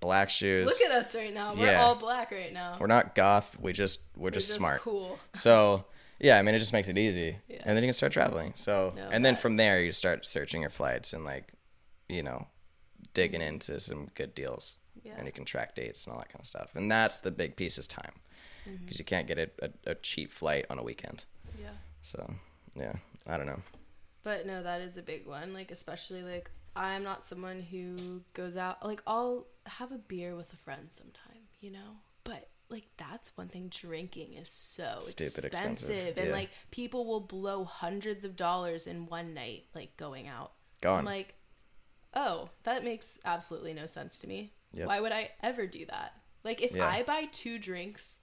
black 0.00 0.28
shoes. 0.30 0.66
look 0.66 0.80
at 0.80 0.90
us 0.90 1.14
right 1.14 1.32
now 1.32 1.54
we're 1.54 1.66
Yeah. 1.66 1.84
all 1.84 1.94
black 1.94 2.32
right 2.32 2.52
now 2.52 2.76
We're 2.80 2.88
not 2.88 3.14
goth. 3.14 3.56
We 3.60 3.72
just 3.72 4.00
we're 4.16 4.24
We're 4.24 4.30
just, 4.32 4.50
smart. 4.50 4.80
cool 4.80 5.16
So 5.32 5.84
yeah, 6.18 6.38
I 6.38 6.42
mean 6.42 6.56
it 6.56 6.58
just 6.58 6.72
makes 6.72 6.88
it 6.88 6.98
easy, 6.98 7.38
Yeah. 7.46 7.62
and 7.64 7.76
then 7.76 7.84
you 7.84 7.88
can 7.88 7.94
start 7.94 8.10
traveling. 8.12 8.52
So 8.56 8.92
No, 8.96 9.08
and 9.12 9.24
then 9.24 9.36
from 9.36 9.56
there 9.58 9.80
you 9.80 9.92
start 9.92 10.26
searching 10.26 10.60
your 10.62 10.70
flights 10.70 11.12
and 11.12 11.24
like, 11.24 11.52
you 12.08 12.22
know, 12.24 12.48
digging 13.14 13.40
into 13.42 13.78
some 13.78 14.08
good 14.14 14.34
deals, 14.34 14.76
Yeah. 15.04 15.12
and 15.16 15.26
you 15.26 15.32
can 15.32 15.44
track 15.44 15.76
dates 15.76 16.04
and 16.04 16.14
all 16.14 16.18
that 16.20 16.28
kind 16.30 16.40
of 16.40 16.46
stuff. 16.46 16.74
And 16.74 16.90
that's 16.90 17.20
the 17.20 17.30
big 17.30 17.54
piece 17.56 17.78
is 17.78 17.86
time, 17.86 18.14
because 18.64 18.78
Mm-hmm. 18.78 18.94
you 18.98 19.04
can't 19.04 19.26
get 19.26 19.38
a, 19.38 19.50
a, 19.60 19.90
a 19.92 19.94
cheap 19.96 20.30
flight 20.32 20.66
on 20.70 20.78
a 20.78 20.82
weekend. 20.82 21.24
yeah 21.60 21.70
So 22.02 22.34
yeah, 22.76 22.94
I 23.26 23.36
don't 23.36 23.46
know. 23.46 23.60
But 24.22 24.46
no, 24.46 24.62
that 24.62 24.80
is 24.80 24.96
a 24.96 25.02
big 25.02 25.26
one. 25.26 25.52
Like 25.52 25.70
especially 25.70 26.22
like 26.22 26.50
I'm 26.76 27.02
not 27.02 27.24
someone 27.24 27.60
who 27.60 28.22
goes 28.34 28.56
out 28.56 28.84
like 28.86 29.02
I'll 29.06 29.46
have 29.66 29.92
a 29.92 29.98
beer 29.98 30.34
with 30.36 30.52
a 30.52 30.56
friend 30.56 30.90
sometime, 30.90 31.42
you 31.60 31.70
know? 31.70 31.98
But 32.24 32.48
like 32.68 32.86
that's 32.96 33.36
one 33.36 33.48
thing 33.48 33.68
drinking 33.68 34.34
is 34.34 34.48
so 34.48 34.96
Stupid 35.00 35.44
expensive, 35.44 35.90
expensive, 35.90 36.18
and 36.18 36.28
yeah. 36.28 36.32
like 36.32 36.50
people 36.70 37.04
will 37.04 37.20
blow 37.20 37.64
hundreds 37.64 38.24
of 38.24 38.36
dollars 38.36 38.86
in 38.86 39.06
one 39.06 39.34
night 39.34 39.64
like 39.74 39.96
going 39.96 40.28
out. 40.28 40.52
Gone. 40.80 41.00
I'm 41.00 41.04
like, 41.04 41.34
"Oh, 42.14 42.48
that 42.64 42.84
makes 42.84 43.18
absolutely 43.24 43.74
no 43.74 43.86
sense 43.86 44.18
to 44.18 44.26
me. 44.26 44.52
Yep. 44.72 44.86
Why 44.86 45.00
would 45.00 45.12
I 45.12 45.30
ever 45.42 45.66
do 45.66 45.84
that?" 45.86 46.12
Like 46.44 46.62
if 46.62 46.72
Yeah. 46.74 46.86
I 46.88 47.02
buy 47.02 47.26
two 47.30 47.58
drinks 47.58 48.18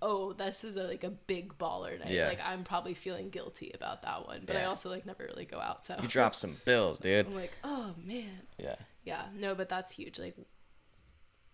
Oh, 0.00 0.32
this 0.32 0.62
is 0.62 0.76
a, 0.76 0.84
like 0.84 1.02
a 1.04 1.10
big 1.10 1.58
baller 1.58 1.98
night. 1.98 2.10
Yeah. 2.10 2.28
Like 2.28 2.40
I'm 2.44 2.62
probably 2.64 2.94
feeling 2.94 3.30
guilty 3.30 3.72
about 3.74 4.02
that 4.02 4.26
one, 4.26 4.42
but 4.46 4.56
I 4.56 4.64
also 4.64 4.90
like 4.90 5.04
never 5.06 5.24
really 5.24 5.44
go 5.44 5.58
out. 5.58 5.84
So 5.84 5.96
You 6.00 6.08
drop 6.08 6.34
some 6.34 6.56
bills, 6.64 6.98
dude. 6.98 7.26
I'm 7.26 7.34
like, 7.34 7.52
oh 7.64 7.94
man, 8.04 8.42
Yeah. 8.58 8.76
yeah, 9.04 9.22
no, 9.36 9.54
but 9.54 9.68
that's 9.68 9.92
huge. 9.92 10.18
Like 10.18 10.36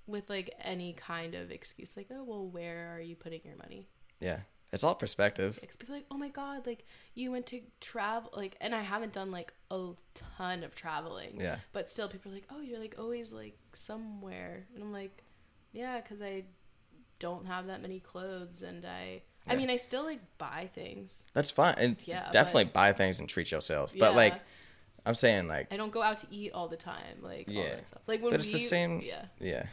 with 0.06 0.28
like 0.28 0.54
any 0.60 0.92
kind 0.92 1.34
of 1.34 1.50
excuse, 1.50 1.96
like, 1.96 2.08
oh 2.10 2.22
well, 2.24 2.46
where 2.46 2.94
are 2.94 3.00
you 3.00 3.16
putting 3.16 3.40
your 3.44 3.56
money? 3.56 3.88
Yeah. 4.20 4.40
It's 4.72 4.82
all 4.82 4.94
perspective. 4.96 5.56
Because 5.60 5.76
people 5.76 5.94
like, 5.94 6.06
oh 6.10 6.18
my 6.18 6.28
god, 6.30 6.66
like 6.66 6.84
you 7.14 7.30
went 7.30 7.46
to 7.46 7.60
travel, 7.80 8.30
like, 8.34 8.56
and 8.60 8.74
I 8.74 8.82
haven't 8.82 9.12
done 9.12 9.30
like 9.30 9.54
a 9.70 9.90
ton 10.14 10.64
of 10.64 10.74
traveling. 10.74 11.40
Yeah. 11.40 11.58
But 11.72 11.88
still, 11.88 12.08
people 12.08 12.32
are 12.32 12.34
like, 12.34 12.48
oh, 12.50 12.60
you're 12.60 12.80
like 12.80 12.96
always 12.98 13.32
like 13.32 13.56
somewhere, 13.72 14.66
and 14.74 14.82
I'm 14.82 14.92
like, 14.92 15.22
Yeah, 15.72 16.00
because 16.00 16.20
I 16.20 16.44
don't 17.18 17.46
have 17.46 17.66
that 17.68 17.80
many 17.82 18.00
clothes, 18.00 18.62
and 18.62 18.84
I. 18.84 19.22
I 19.46 19.56
mean, 19.56 19.68
I 19.68 19.76
still 19.76 20.04
like 20.04 20.20
buy 20.38 20.70
things. 20.74 21.26
That's 21.34 21.50
fine. 21.50 21.74
And 21.76 21.96
Yeah, 22.04 22.30
definitely 22.30 22.64
buy 22.72 22.94
things 22.94 23.20
and 23.20 23.28
treat 23.28 23.50
yourself. 23.52 23.92
But 23.98 24.14
like 24.16 24.34
I'm 25.04 25.14
saying 25.14 25.48
like 25.48 25.70
I 25.70 25.76
don't 25.76 25.92
go 25.92 26.00
out 26.02 26.16
to 26.18 26.26
eat 26.30 26.52
all 26.54 26.66
the 26.66 26.78
time, 26.78 27.18
like 27.20 27.46
all 27.48 27.52
Yeah. 27.54 27.74
that 27.76 27.86
stuff. 27.86 28.00
Like 28.06 28.22
when 28.22 28.30
But 28.32 28.40
we, 28.40 28.44
it's 28.44 28.52
the 28.52 28.58
same- 28.58 29.02
Yeah, 29.04 29.26
yeah. 29.38 29.66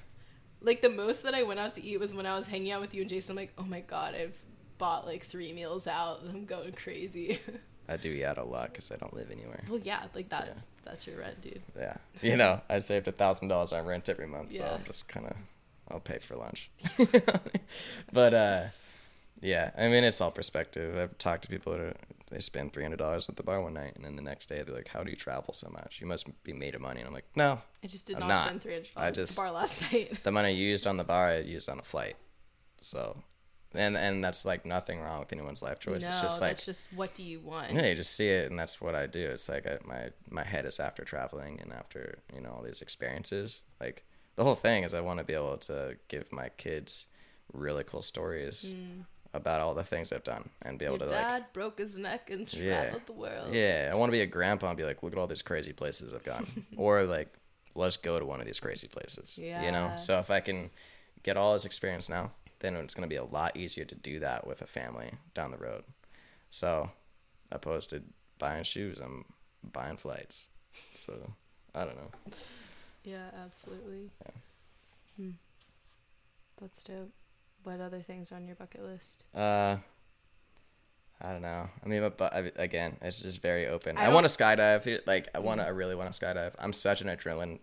like 0.62 0.82
the 0.82 0.90
most 0.90 1.24
that 1.24 1.34
I 1.34 1.44
went 1.44 1.62
out 1.62 1.74
to 1.76 1.84
eat 1.86 2.02
was 2.02 2.14
when 2.14 2.26
I 2.26 2.36
was 2.36 2.48
hanging 2.48 2.74
out 2.74 2.82
with 2.82 2.94
you 2.94 3.00
and 3.02 3.10
Jason. 3.10 3.32
I'm 3.32 3.38
like, 3.38 3.54
oh 3.58 3.64
my 3.64 3.80
god, 3.80 4.14
I've 4.14 4.36
bought 4.78 5.06
like 5.06 5.26
three 5.26 5.54
meals 5.54 5.88
out. 5.88 6.20
I'm 6.28 6.44
going 6.44 6.74
crazy. 6.74 7.40
I 7.88 7.96
do 7.96 8.10
eat 8.10 8.26
out 8.26 8.38
a 8.40 8.44
lot 8.44 8.74
because 8.74 8.92
I 8.92 8.98
don't 8.98 9.14
live 9.14 9.32
anywhere. 9.32 9.64
well, 9.70 9.80
yeah, 9.80 10.04
like 10.14 10.28
that. 10.30 10.48
Yeah. 10.48 10.62
That's 10.84 11.08
your 11.08 11.20
rent, 11.20 11.40
dude. 11.40 11.62
Yeah. 11.78 11.96
You 12.22 12.36
know, 12.36 12.60
I 12.70 12.80
saved 12.80 13.08
a 13.08 13.14
thousand 13.14 13.48
dollars 13.48 13.72
on 13.72 13.86
rent 13.86 14.10
every 14.10 14.28
month, 14.28 14.52
so 14.52 14.66
I'm 14.66 14.84
just 14.84 15.08
kind 15.08 15.28
of 15.28 15.36
I'll 15.92 16.00
pay 16.00 16.20
for 16.20 16.36
lunch. 16.36 16.72
but 18.14 18.34
uh, 18.34 18.64
yeah, 19.42 19.72
I 19.78 19.88
mean 19.88 20.04
it's 20.04 20.22
all 20.22 20.32
perspective. 20.32 20.98
I've 20.98 21.18
talked 21.18 21.44
to 21.44 21.50
people 21.50 21.74
that 21.74 21.82
are, 21.82 21.94
they 22.30 22.40
spend 22.40 22.74
three 22.74 22.84
hundred 22.84 23.00
dollars 23.00 23.28
at 23.28 23.36
the 23.36 23.44
bar 23.44 23.62
one 23.62 23.74
night, 23.74 23.94
and 23.96 24.06
then 24.06 24.16
the 24.16 24.22
next 24.22 24.48
day 24.48 24.62
they're 24.64 24.76
like, 24.76 24.88
"How 24.88 25.04
do 25.04 25.10
you 25.10 25.18
travel 25.18 25.54
so 25.54 25.70
much? 25.70 26.00
You 26.00 26.08
must 26.08 26.44
be 26.44 26.54
made 26.54 26.76
of 26.76 26.82
money." 26.82 27.00
And 27.02 27.08
I'm 27.08 27.14
like, 27.14 27.26
"No, 27.36 27.60
I 27.84 27.88
just 27.88 28.08
did 28.08 28.20
not, 28.20 28.28
not. 28.28 28.46
spend 28.46 28.62
three 28.62 28.74
hundred 28.74 28.94
dollars 28.96 29.18
at 29.18 29.28
the 29.28 29.36
bar 29.36 29.52
last 29.52 29.82
night. 29.92 30.24
the 30.24 30.32
money 30.32 30.54
you 30.54 30.68
used 30.68 30.88
on 30.88 30.98
the 30.98 31.04
bar, 31.04 31.30
I 31.30 31.40
used 31.40 31.68
on 31.70 31.80
a 31.80 31.84
flight." 31.84 32.16
So, 32.80 33.18
and 33.74 33.98
and 33.98 34.24
that's 34.24 34.46
like 34.46 34.66
nothing 34.66 35.02
wrong 35.02 35.20
with 35.20 35.34
anyone's 35.34 35.62
life 35.62 35.80
choice. 35.80 36.04
no, 36.04 36.10
it's 36.10 36.22
just 36.22 36.40
like 36.40 36.52
that's 36.52 36.66
just 36.66 36.94
what 36.94 37.14
do 37.16 37.24
you 37.24 37.40
want? 37.40 37.74
Yeah, 37.74 37.88
you 37.88 37.96
just 37.96 38.16
see 38.16 38.30
it, 38.30 38.50
and 38.50 38.60
that's 38.60 38.80
what 38.80 38.96
I 38.96 39.08
do. 39.08 39.28
It's 39.28 39.50
like 39.50 39.66
I, 39.66 39.80
my 39.84 40.10
my 40.30 40.44
head 40.44 40.66
is 40.66 40.80
after 40.80 41.04
traveling 41.04 41.60
and 41.60 41.74
after 41.74 42.20
you 42.34 42.42
know 42.42 42.52
all 42.52 42.64
these 42.64 42.82
experiences. 42.82 43.64
Like 43.80 44.06
the 44.36 44.44
whole 44.44 44.56
thing 44.56 44.84
is, 44.84 44.94
I 44.94 45.02
want 45.02 45.20
to 45.20 45.24
be 45.24 45.34
able 45.34 45.58
to 45.58 45.98
give 46.08 46.32
my 46.32 46.50
kids 46.50 47.08
really 47.54 47.84
cool 47.84 48.02
stories 48.02 48.74
mm. 48.76 49.06
about 49.34 49.62
all 49.62 49.74
the 49.74 49.84
things 49.84 50.12
I've 50.12 50.24
done 50.24 50.50
and 50.62 50.80
be 50.80 50.86
able. 50.86 50.98
Your 50.98 51.08
to 51.08 51.14
like, 51.14 51.24
dad 51.24 51.46
broke 51.54 51.80
his 51.80 51.98
neck 51.98 52.30
and 52.30 52.48
traveled 52.48 52.94
Yeah. 52.94 53.00
the 53.06 53.14
world. 53.14 53.54
yeah, 53.54 53.90
I 53.92 53.96
want 53.96 54.10
to 54.10 54.14
be 54.14 54.22
a 54.22 54.28
grandpa 54.28 54.70
and 54.70 54.78
be 54.78 54.84
like, 54.84 55.04
look 55.04 55.14
at 55.14 55.20
all 55.20 55.28
these 55.28 55.42
crazy 55.42 55.74
places 55.74 56.14
I've 56.14 56.24
gone, 56.24 56.48
or 56.78 57.04
like, 57.04 57.34
let's 57.76 57.98
go 57.98 58.20
to 58.20 58.26
one 58.26 58.40
of 58.40 58.46
these 58.46 58.60
crazy 58.60 58.88
places. 58.88 59.38
Yeah, 59.38 59.64
You 59.64 59.72
know, 59.72 59.94
so 59.98 60.20
if 60.20 60.30
I 60.32 60.40
can 60.40 60.70
get 61.24 61.38
all 61.38 61.54
this 61.54 61.66
experience 61.66 62.10
now, 62.10 62.32
then 62.60 62.76
it's 62.76 62.94
going 62.94 63.08
to 63.08 63.14
be 63.14 63.18
a 63.18 63.24
lot 63.24 63.58
easier 63.58 63.86
to 63.86 63.96
do 63.96 64.20
that 64.20 64.46
with 64.46 64.62
a 64.62 64.68
family 64.68 65.12
down 65.34 65.52
the 65.52 65.58
road. 65.58 65.84
So, 66.50 66.92
opposed 67.52 67.90
to 67.92 68.02
buying 68.40 68.64
shoes, 68.64 69.00
I'm 69.04 69.26
buying 69.64 69.98
flights. 69.98 70.48
So, 70.94 71.34
I 71.74 71.86
don't 71.86 71.96
know. 71.96 72.12
Yeah, 73.04 73.30
absolutely. 73.44 74.10
Hmm. 75.18 75.32
That's 76.60 76.84
dope. 76.84 77.12
What 77.64 77.80
other 77.80 78.02
things 78.02 78.32
are 78.32 78.36
on 78.36 78.46
your 78.46 78.56
bucket 78.56 78.84
list? 78.84 79.24
Uh, 79.36 79.78
I 81.22 81.32
don't 81.32 81.42
know. 81.42 81.70
I 81.84 81.88
mean, 81.88 82.12
but, 82.18 82.54
again, 82.56 82.98
it's 83.02 83.20
just 83.22 83.42
very 83.42 83.68
open. 83.68 83.98
I 83.98 84.06
I, 84.06 84.10
want 84.10 84.28
to 84.28 84.36
skydive. 84.36 85.02
Like, 85.06 85.30
I 85.36 85.40
want 85.40 85.60
to. 85.60 85.66
I 85.66 85.70
really 85.70 85.96
want 85.96 86.12
to 86.12 86.20
skydive. 86.20 86.54
I'm 86.58 86.74
such 86.74 87.02
an 87.02 87.08
adrenaline, 87.08 87.60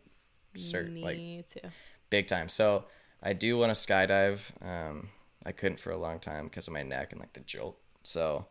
cert, 0.57 0.93
Me 0.93 1.03
like 1.03 1.17
too. 1.49 1.69
big 2.11 2.29
time. 2.29 2.49
So 2.49 2.85
I 3.23 3.33
do 3.33 3.59
want 3.59 3.75
to 3.75 3.81
skydive. 3.81 4.41
Um, 4.65 5.09
I 5.45 5.53
couldn't 5.53 5.81
for 5.81 5.91
a 5.91 5.97
long 5.97 6.21
time 6.21 6.45
because 6.45 6.69
of 6.69 6.73
my 6.73 6.83
neck 6.83 7.13
and 7.13 7.21
like 7.21 7.33
the 7.33 7.41
jolt. 7.41 7.79
So 8.05 8.47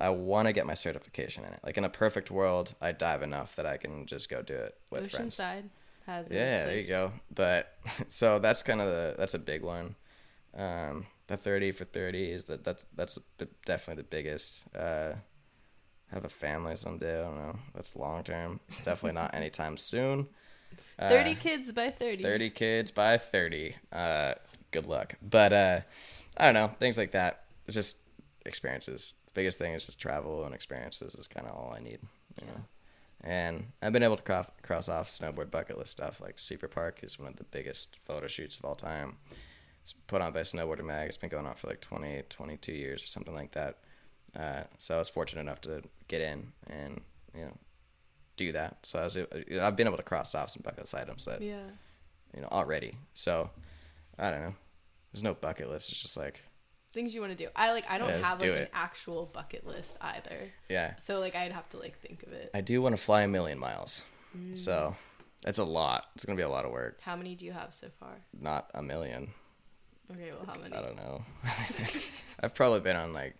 I 0.00 0.10
want 0.10 0.46
to 0.46 0.52
get 0.52 0.66
my 0.66 0.74
certification 0.74 1.44
in 1.44 1.52
it. 1.52 1.60
Like 1.64 1.76
in 1.76 1.84
a 1.84 1.90
perfect 1.90 2.30
world, 2.30 2.74
I 2.80 2.92
dive 2.92 3.22
enough 3.22 3.56
that 3.56 3.66
I 3.66 3.76
can 3.76 4.06
just 4.06 4.30
go 4.30 4.42
do 4.42 4.54
it 4.54 4.76
with 4.90 5.10
friends. 5.10 5.40
Has 6.08 6.30
Yeah, 6.30 6.64
there 6.64 6.78
you 6.78 6.86
go. 6.88 7.12
But 7.32 7.76
so 8.08 8.38
that's 8.38 8.62
kind 8.62 8.80
of 8.80 8.88
the 8.88 9.14
that's 9.18 9.34
a 9.34 9.38
big 9.38 9.62
one. 9.62 9.94
Um, 10.56 11.06
the 11.26 11.36
thirty 11.36 11.70
for 11.70 11.84
thirty 11.84 12.32
is 12.32 12.44
that 12.44 12.64
that's 12.64 12.86
that's 12.96 13.18
definitely 13.66 14.02
the 14.02 14.08
biggest. 14.08 14.64
Uh, 14.74 15.12
have 16.10 16.24
a 16.24 16.30
family 16.30 16.74
someday. 16.76 17.20
I 17.20 17.24
don't 17.24 17.36
know. 17.36 17.58
That's 17.74 17.94
long 17.94 18.22
term. 18.22 18.60
Definitely 18.82 19.20
not 19.20 19.34
anytime 19.34 19.76
soon. 19.76 20.28
Uh, 20.98 21.10
Thirty 21.10 21.34
kids 21.34 21.70
by 21.72 21.90
thirty. 21.90 22.22
30 22.22 22.50
kids 22.50 22.90
by 22.90 23.18
30 23.18 23.74
uh 23.92 24.34
good 24.70 24.86
luck 24.86 25.14
but 25.22 25.52
uh 25.52 25.80
i 26.36 26.44
don't 26.44 26.54
know 26.54 26.68
things 26.80 26.98
like 26.98 27.12
that 27.12 27.44
it's 27.66 27.74
just 27.74 27.98
experiences 28.44 29.14
the 29.26 29.32
biggest 29.32 29.58
thing 29.58 29.72
is 29.74 29.86
just 29.86 30.00
travel 30.00 30.44
and 30.44 30.54
experiences 30.54 31.14
is 31.14 31.26
kind 31.26 31.46
of 31.46 31.54
all 31.54 31.72
i 31.74 31.80
need 31.80 32.00
you 32.40 32.46
know 32.48 32.60
and 33.24 33.72
i've 33.82 33.92
been 33.92 34.02
able 34.02 34.16
to 34.16 34.22
cross, 34.22 34.46
cross 34.62 34.88
off 34.88 35.08
snowboard 35.10 35.50
bucket 35.50 35.76
list 35.78 35.92
stuff 35.92 36.20
like 36.20 36.38
super 36.38 36.68
park 36.68 37.00
is 37.02 37.18
one 37.18 37.28
of 37.28 37.36
the 37.36 37.44
biggest 37.44 37.96
photo 38.04 38.26
shoots 38.26 38.56
of 38.56 38.64
all 38.64 38.74
time 38.76 39.16
it's 39.82 39.92
put 40.06 40.20
on 40.22 40.32
by 40.32 40.40
snowboarder 40.40 40.84
mag 40.84 41.08
it's 41.08 41.16
been 41.16 41.28
going 41.30 41.46
on 41.46 41.54
for 41.54 41.66
like 41.66 41.80
20 41.80 42.22
22 42.28 42.72
years 42.72 43.02
or 43.02 43.06
something 43.06 43.34
like 43.34 43.52
that 43.52 43.78
uh, 44.36 44.62
so 44.76 44.94
i 44.94 44.98
was 44.98 45.08
fortunate 45.08 45.40
enough 45.40 45.60
to 45.60 45.82
get 46.06 46.20
in 46.20 46.52
and 46.68 47.00
you 47.34 47.42
know 47.42 47.56
do 48.36 48.52
that 48.52 48.76
so 48.84 49.00
i 49.00 49.04
was 49.04 49.16
i've 49.60 49.74
been 49.76 49.86
able 49.88 49.96
to 49.96 50.02
cross 50.02 50.34
off 50.34 50.50
some 50.50 50.62
bucket 50.64 50.80
list 50.80 50.94
items 50.94 51.24
that 51.24 51.42
Yeah. 51.42 51.62
you 52.34 52.40
know, 52.42 52.48
already. 52.52 52.96
So 53.14 53.50
I 54.18 54.30
don't 54.30 54.42
know. 54.42 54.54
There's 55.12 55.24
no 55.24 55.34
bucket 55.34 55.68
list. 55.70 55.90
It's 55.90 56.00
just 56.02 56.16
like, 56.16 56.42
Things 56.92 57.14
you 57.14 57.20
want 57.20 57.36
to 57.36 57.44
do. 57.44 57.50
I 57.54 57.72
like. 57.72 57.84
I 57.88 57.98
don't 57.98 58.08
Yeah, 58.08 58.22
have 58.26 58.38
do 58.38 58.50
like 58.52 58.60
an 58.62 58.68
actual 58.72 59.26
bucket 59.26 59.66
list 59.66 59.98
either. 60.00 60.50
yeah, 60.68 60.94
So 60.98 61.20
like 61.20 61.34
I'd 61.36 61.52
have 61.52 61.68
to 61.70 61.78
like 61.78 61.98
think 62.00 62.22
of 62.22 62.32
it. 62.32 62.50
I 62.54 62.60
do 62.62 62.80
want 62.80 62.96
to 62.96 63.02
fly 63.02 63.22
a 63.22 63.28
million 63.28 63.58
miles. 63.58 64.02
Mm. 64.36 64.58
So 64.58 64.96
that's 65.42 65.58
a 65.58 65.64
lot. 65.64 66.06
It's 66.14 66.24
gonna 66.24 66.36
be 66.36 66.42
a 66.42 66.48
lot 66.48 66.64
of 66.64 66.70
work. 66.72 66.98
How 67.02 67.14
many 67.16 67.34
do 67.34 67.44
you 67.44 67.52
have 67.52 67.74
so 67.74 67.88
far? 68.00 68.16
Not 68.38 68.70
a 68.74 68.82
million. 68.82 69.28
Okay, 70.10 70.30
well, 70.32 70.46
how 70.46 70.58
many? 70.60 70.74
I 70.74 70.80
don't 70.80 70.96
know. 70.96 71.22
I've 72.40 72.54
probably 72.54 72.80
been 72.80 72.96
on 72.96 73.12
like 73.12 73.36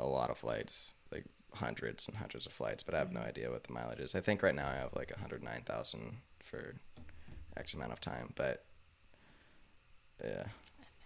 a 0.00 0.04
lot 0.04 0.30
of 0.30 0.38
flights, 0.38 0.92
like 1.12 1.24
hundreds 1.54 2.08
and 2.08 2.16
hundreds 2.16 2.46
of 2.46 2.52
flights, 2.52 2.82
but 2.82 2.94
I 2.94 2.98
have 2.98 3.12
no 3.12 3.20
Mm-hmm. 3.20 3.28
idea 3.28 3.50
what 3.50 3.62
the 3.64 3.72
mileage 3.72 4.00
is. 4.00 4.14
I 4.16 4.20
think 4.20 4.42
right 4.42 4.54
now 4.54 4.68
I 4.68 4.74
have 4.74 4.92
like 4.94 5.10
109,000 5.12 6.16
for 6.42 6.74
X 7.56 7.74
amount 7.74 7.92
of 7.92 8.00
time, 8.00 8.32
but 8.34 8.64
yeah. 10.24 10.44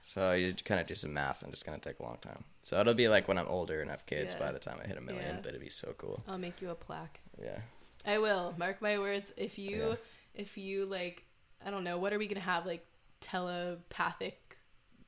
So 0.04 0.32
you 0.32 0.52
kind 0.64 0.80
of 0.80 0.86
do 0.88 0.94
some 0.96 1.12
math 1.12 1.42
and 1.44 1.52
it's 1.52 1.62
going 1.62 1.78
to 1.78 1.88
take 1.88 2.00
a 2.00 2.02
long 2.02 2.18
time. 2.20 2.42
So 2.62 2.78
it'll 2.80 2.92
be 2.94 3.08
like 3.08 3.28
when 3.28 3.38
I'm 3.38 3.46
older 3.48 3.80
and 3.80 3.90
have 3.90 4.04
kids 4.06 4.34
Yeah. 4.34 4.40
by 4.46 4.52
the 4.52 4.58
time 4.58 4.78
I 4.82 4.86
hit 4.88 4.98
a 4.98 5.00
million, 5.00 5.36
Yeah. 5.36 5.40
but 5.42 5.50
it'd 5.50 5.60
be 5.60 5.68
so 5.68 5.94
cool. 5.96 6.22
I'll 6.26 6.38
make 6.38 6.60
you 6.60 6.70
a 6.70 6.74
plaque. 6.74 7.20
Yeah. 7.40 7.60
I 8.04 8.18
will. 8.18 8.52
Mark 8.58 8.82
my 8.82 8.98
words. 8.98 9.32
If 9.36 9.58
you, 9.58 9.90
Yeah. 9.90 9.94
if 10.34 10.58
you 10.58 10.86
like, 10.86 11.24
I 11.64 11.70
don't 11.70 11.84
know, 11.84 11.98
what 11.98 12.12
are 12.12 12.18
we 12.18 12.26
gonna 12.26 12.40
have 12.40 12.66
like 12.66 12.84
telepathic, 13.20 14.58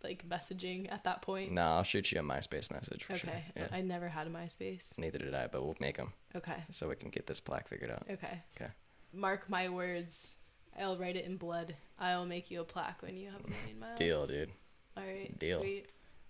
like 0.02 0.28
messaging 0.28 0.90
at 0.92 1.04
that 1.04 1.22
point? 1.22 1.52
No, 1.52 1.62
I'll 1.62 1.82
shoot 1.82 2.12
you 2.12 2.20
a 2.20 2.22
MySpace 2.22 2.70
message 2.70 3.04
for 3.04 3.16
sure. 3.16 3.30
okay. 3.30 3.44
Yeah. 3.56 3.68
I 3.72 3.80
never 3.80 4.08
had 4.08 4.26
a 4.26 4.30
MySpace. 4.30 4.96
Neither 4.98 5.18
did 5.18 5.34
I, 5.34 5.46
but 5.48 5.64
we'll 5.64 5.76
make 5.80 5.96
them 5.96 6.12
Okay. 6.36 6.62
so 6.70 6.88
we 6.88 6.96
can 6.96 7.10
get 7.10 7.26
this 7.26 7.40
plaque 7.40 7.68
figured 7.68 7.90
out. 7.90 8.04
Okay. 8.10 8.40
Okay. 8.56 8.70
Mark 9.12 9.48
my 9.48 9.68
words. 9.68 10.34
I'll 10.78 10.96
write 10.98 11.16
it 11.16 11.24
in 11.24 11.36
blood. 11.36 11.76
I'll 12.00 12.26
make 12.26 12.50
you 12.50 12.60
a 12.60 12.64
plaque 12.64 13.00
when 13.02 13.16
you 13.16 13.30
have 13.30 13.44
a 13.44 13.48
million 13.48 13.78
miles. 13.78 13.98
Deal, 13.98 14.26
dude. 14.26 14.50
All 14.96 15.02
right. 15.04 15.36
Deal. 15.38 15.60
Sweet. 15.60 15.86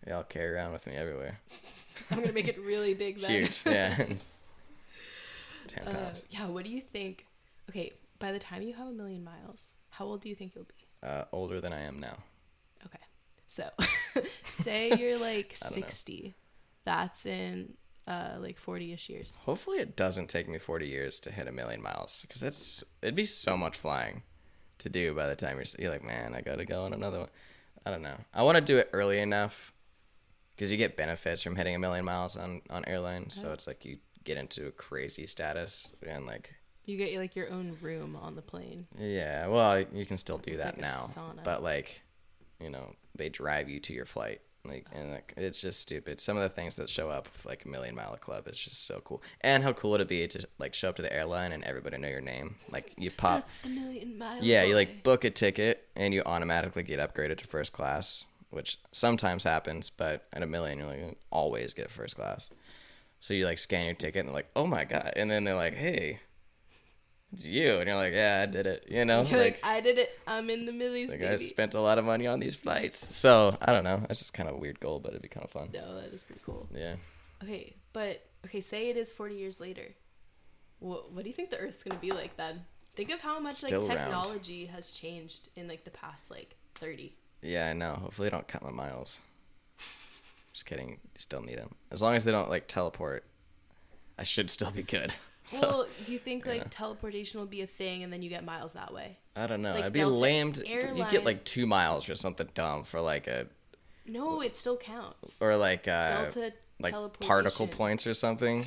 Yeah, 0.06 0.16
I'll 0.16 0.24
carry 0.24 0.54
around 0.54 0.72
with 0.72 0.86
me 0.86 0.94
everywhere. 0.94 1.40
I'm 2.10 2.20
gonna 2.20 2.32
make 2.32 2.48
it 2.48 2.58
really 2.60 2.94
big 2.94 3.20
then. 3.20 3.30
Huge. 3.30 3.58
Yeah. 3.66 3.96
Ten 5.66 5.88
Uh, 5.88 5.92
pounds. 5.92 6.24
yeah. 6.30 6.46
What 6.46 6.64
do 6.64 6.70
you 6.70 6.80
think? 6.80 7.26
Okay. 7.70 7.92
By 8.18 8.32
the 8.32 8.38
time 8.38 8.62
you 8.62 8.74
have 8.74 8.86
a 8.86 8.92
million 8.92 9.24
miles, 9.24 9.74
how 9.90 10.04
old 10.06 10.20
do 10.22 10.28
you 10.28 10.34
think 10.34 10.54
you'll 10.54 10.64
be? 10.64 10.86
Uh, 11.06 11.24
older 11.32 11.60
than 11.60 11.72
I 11.72 11.82
am 11.82 11.98
now. 12.00 12.16
Okay. 12.86 12.98
So, 13.48 13.68
say 14.60 14.92
you're 14.98 15.18
like 15.18 15.56
I 15.62 15.68
don't 15.68 15.76
know. 15.80 15.82
60. 15.86 16.34
That's 16.84 17.26
in 17.26 17.74
uh 18.06 18.36
like 18.38 18.60
40ish 18.60 19.08
years. 19.08 19.36
Hopefully, 19.40 19.78
it 19.78 19.96
doesn't 19.96 20.28
take 20.28 20.48
me 20.48 20.58
40 20.58 20.86
years 20.86 21.18
to 21.20 21.30
hit 21.30 21.48
a 21.48 21.52
million 21.52 21.82
miles 21.82 22.20
because 22.22 22.42
it's 22.42 22.84
it'd 23.02 23.14
be 23.14 23.24
so 23.24 23.56
much 23.56 23.76
flying 23.76 24.22
to 24.78 24.88
do 24.88 25.14
by 25.14 25.26
the 25.28 25.36
time 25.36 25.56
you're, 25.56 25.66
you're 25.78 25.90
like, 25.90 26.04
man, 26.04 26.34
I 26.34 26.40
gotta 26.40 26.64
go 26.64 26.82
on 26.84 26.92
another 26.92 27.20
one. 27.20 27.28
I 27.86 27.90
don't 27.90 28.02
know. 28.02 28.16
I 28.32 28.42
want 28.42 28.56
to 28.56 28.62
do 28.62 28.78
it 28.78 28.90
early 28.92 29.18
enough 29.18 29.72
because 30.54 30.70
you 30.70 30.78
get 30.78 30.96
benefits 30.96 31.42
from 31.42 31.56
hitting 31.56 31.74
a 31.74 31.78
million 31.78 32.04
miles 32.04 32.36
on 32.36 32.62
on 32.70 32.84
airlines. 32.86 33.34
So 33.34 33.52
it's 33.52 33.66
like 33.66 33.84
you 33.84 33.98
get 34.24 34.36
into 34.38 34.66
a 34.66 34.70
crazy 34.70 35.26
status 35.26 35.92
and 36.06 36.26
like 36.26 36.54
You 36.86 36.96
get 36.96 37.16
like 37.18 37.36
your 37.36 37.50
own 37.50 37.76
room 37.80 38.16
on 38.16 38.36
the 38.36 38.42
plane. 38.42 38.86
Yeah, 38.98 39.46
well, 39.48 39.84
you 39.92 40.06
can 40.06 40.18
still 40.18 40.38
do 40.38 40.56
that 40.58 40.76
like, 40.76 40.80
now, 40.80 41.00
sauna. 41.00 41.44
but 41.44 41.62
like, 41.62 42.02
you 42.60 42.70
know, 42.70 42.94
they 43.14 43.28
drive 43.28 43.68
you 43.68 43.80
to 43.80 43.92
your 43.92 44.06
flight, 44.06 44.40
like, 44.66 44.86
and 44.92 45.12
like, 45.12 45.34
it's 45.36 45.60
just 45.60 45.80
stupid. 45.80 46.20
Some 46.20 46.36
of 46.36 46.42
the 46.42 46.48
things 46.48 46.76
that 46.76 46.88
show 46.88 47.10
up 47.10 47.28
with 47.32 47.44
like 47.46 47.64
a 47.64 47.68
Million 47.68 47.94
Mile 47.94 48.16
Club 48.16 48.48
is 48.48 48.58
just 48.58 48.86
so 48.86 49.00
cool. 49.04 49.22
And 49.42 49.62
how 49.62 49.72
cool 49.72 49.90
would 49.92 50.00
it 50.00 50.08
be 50.08 50.26
to 50.26 50.46
like 50.58 50.74
show 50.74 50.88
up 50.88 50.96
to 50.96 51.02
the 51.02 51.12
airline 51.12 51.52
and 51.52 51.62
everybody 51.64 51.98
know 51.98 52.08
your 52.08 52.20
name? 52.20 52.56
Like, 52.70 52.92
you 52.96 53.10
pop, 53.10 53.40
That's 53.40 53.58
the 53.58 53.68
million 53.68 54.16
mile. 54.18 54.42
yeah, 54.42 54.62
you 54.62 54.74
like 54.74 55.02
book 55.02 55.24
a 55.24 55.30
ticket 55.30 55.88
and 55.96 56.14
you 56.14 56.22
automatically 56.24 56.82
get 56.82 56.98
upgraded 56.98 57.38
to 57.38 57.46
first 57.46 57.72
class, 57.72 58.24
which 58.50 58.78
sometimes 58.92 59.44
happens, 59.44 59.90
but 59.90 60.26
at 60.32 60.42
a 60.42 60.46
million, 60.46 60.78
you're 60.78 60.86
like 60.88 60.98
you 60.98 61.16
always 61.30 61.74
get 61.74 61.90
first 61.90 62.16
class. 62.16 62.50
So 63.20 63.34
you 63.34 63.44
like 63.46 63.58
scan 63.58 63.86
your 63.86 63.94
ticket 63.94 64.20
and 64.20 64.28
they're 64.28 64.34
like, 64.34 64.50
oh 64.56 64.66
my 64.66 64.84
god, 64.84 65.12
and 65.16 65.30
then 65.30 65.44
they're 65.44 65.54
like, 65.54 65.74
hey. 65.74 66.20
It's 67.34 67.46
you, 67.46 67.78
and 67.78 67.86
you're 67.86 67.96
like, 67.96 68.12
yeah, 68.12 68.40
I 68.42 68.46
did 68.46 68.66
it. 68.66 68.86
You 68.88 69.04
know, 69.04 69.22
You're 69.28 69.38
like, 69.38 69.54
like, 69.54 69.64
I 69.64 69.80
did 69.80 69.98
it. 69.98 70.10
I'm 70.26 70.48
in 70.50 70.66
the 70.66 70.72
millies, 70.72 71.10
like 71.10 71.22
I 71.22 71.36
spent 71.38 71.74
a 71.74 71.80
lot 71.80 71.98
of 71.98 72.04
money 72.04 72.26
on 72.26 72.40
these 72.40 72.56
flights. 72.56 73.14
So 73.14 73.56
I 73.60 73.72
don't 73.72 73.84
know. 73.84 74.06
It's 74.08 74.20
just 74.20 74.32
kind 74.32 74.48
of 74.48 74.54
a 74.54 74.58
weird 74.58 74.80
goal, 74.80 75.00
but 75.00 75.10
it'd 75.10 75.22
be 75.22 75.28
kind 75.28 75.44
of 75.44 75.50
fun. 75.50 75.68
No, 75.72 76.00
that 76.00 76.12
is 76.12 76.22
pretty 76.22 76.40
cool. 76.44 76.68
Yeah. 76.74 76.96
Okay, 77.42 77.74
but 77.92 78.22
okay, 78.46 78.60
say 78.60 78.88
it 78.88 78.96
is 78.96 79.10
40 79.10 79.34
years 79.34 79.60
later. 79.60 79.94
What, 80.78 81.12
what 81.12 81.24
do 81.24 81.28
you 81.28 81.34
think 81.34 81.50
the 81.50 81.58
Earth's 81.58 81.82
gonna 81.82 82.00
be 82.00 82.10
like 82.10 82.36
then? 82.36 82.64
Think 82.96 83.10
of 83.10 83.20
how 83.20 83.40
much 83.40 83.54
Still 83.54 83.82
like 83.82 83.98
technology 83.98 84.66
has 84.66 84.92
changed 84.92 85.48
in 85.56 85.66
like 85.66 85.84
the 85.84 85.90
past 85.90 86.30
like 86.30 86.54
30. 86.76 87.14
Yeah, 87.42 87.68
I 87.68 87.72
know. 87.72 87.98
Hopefully, 88.00 88.26
they 88.26 88.30
don't 88.30 88.48
cut 88.48 88.62
my 88.62 88.70
miles. 88.70 89.18
Just 90.52 90.66
kidding. 90.66 91.00
Still 91.16 91.42
need 91.42 91.58
them. 91.58 91.74
As 91.90 92.00
long 92.00 92.14
as 92.14 92.24
they 92.24 92.30
don't 92.30 92.48
like 92.48 92.68
teleport, 92.68 93.24
I 94.18 94.22
should 94.22 94.48
still 94.48 94.70
be 94.70 94.82
good. 94.82 95.16
So 95.46 95.60
well, 95.60 95.86
do 96.06 96.12
you 96.12 96.18
think 96.18 96.46
like 96.46 96.62
yeah. 96.62 96.66
teleportation 96.70 97.38
will 97.38 97.46
be 97.46 97.60
a 97.60 97.66
thing 97.66 98.02
and 98.02 98.12
then 98.12 98.22
you 98.22 98.30
get 98.30 98.44
miles 98.44 98.72
that 98.72 98.92
way? 98.92 99.18
I 99.36 99.46
don't 99.46 99.60
know. 99.62 99.74
like 99.74 99.84
I'd 99.84 99.92
be 99.92 100.00
Delta 100.00 100.14
lame. 100.14 100.52
To, 100.52 100.66
you 100.68 101.06
get 101.10 101.24
like 101.24 101.44
two 101.44 101.66
miles 101.66 102.08
or 102.08 102.14
something 102.14 102.48
dumb 102.54 102.84
for 102.84 103.00
like 103.00 103.26
a 103.26 103.46
No, 104.06 104.40
it 104.40 104.56
still 104.56 104.76
counts. 104.78 105.40
or 105.40 105.56
like 105.56 105.86
uh 105.86 106.22
Delta 106.22 106.52
like 106.80 106.94
particle 107.20 107.66
points 107.66 108.06
or 108.06 108.14
something. 108.14 108.64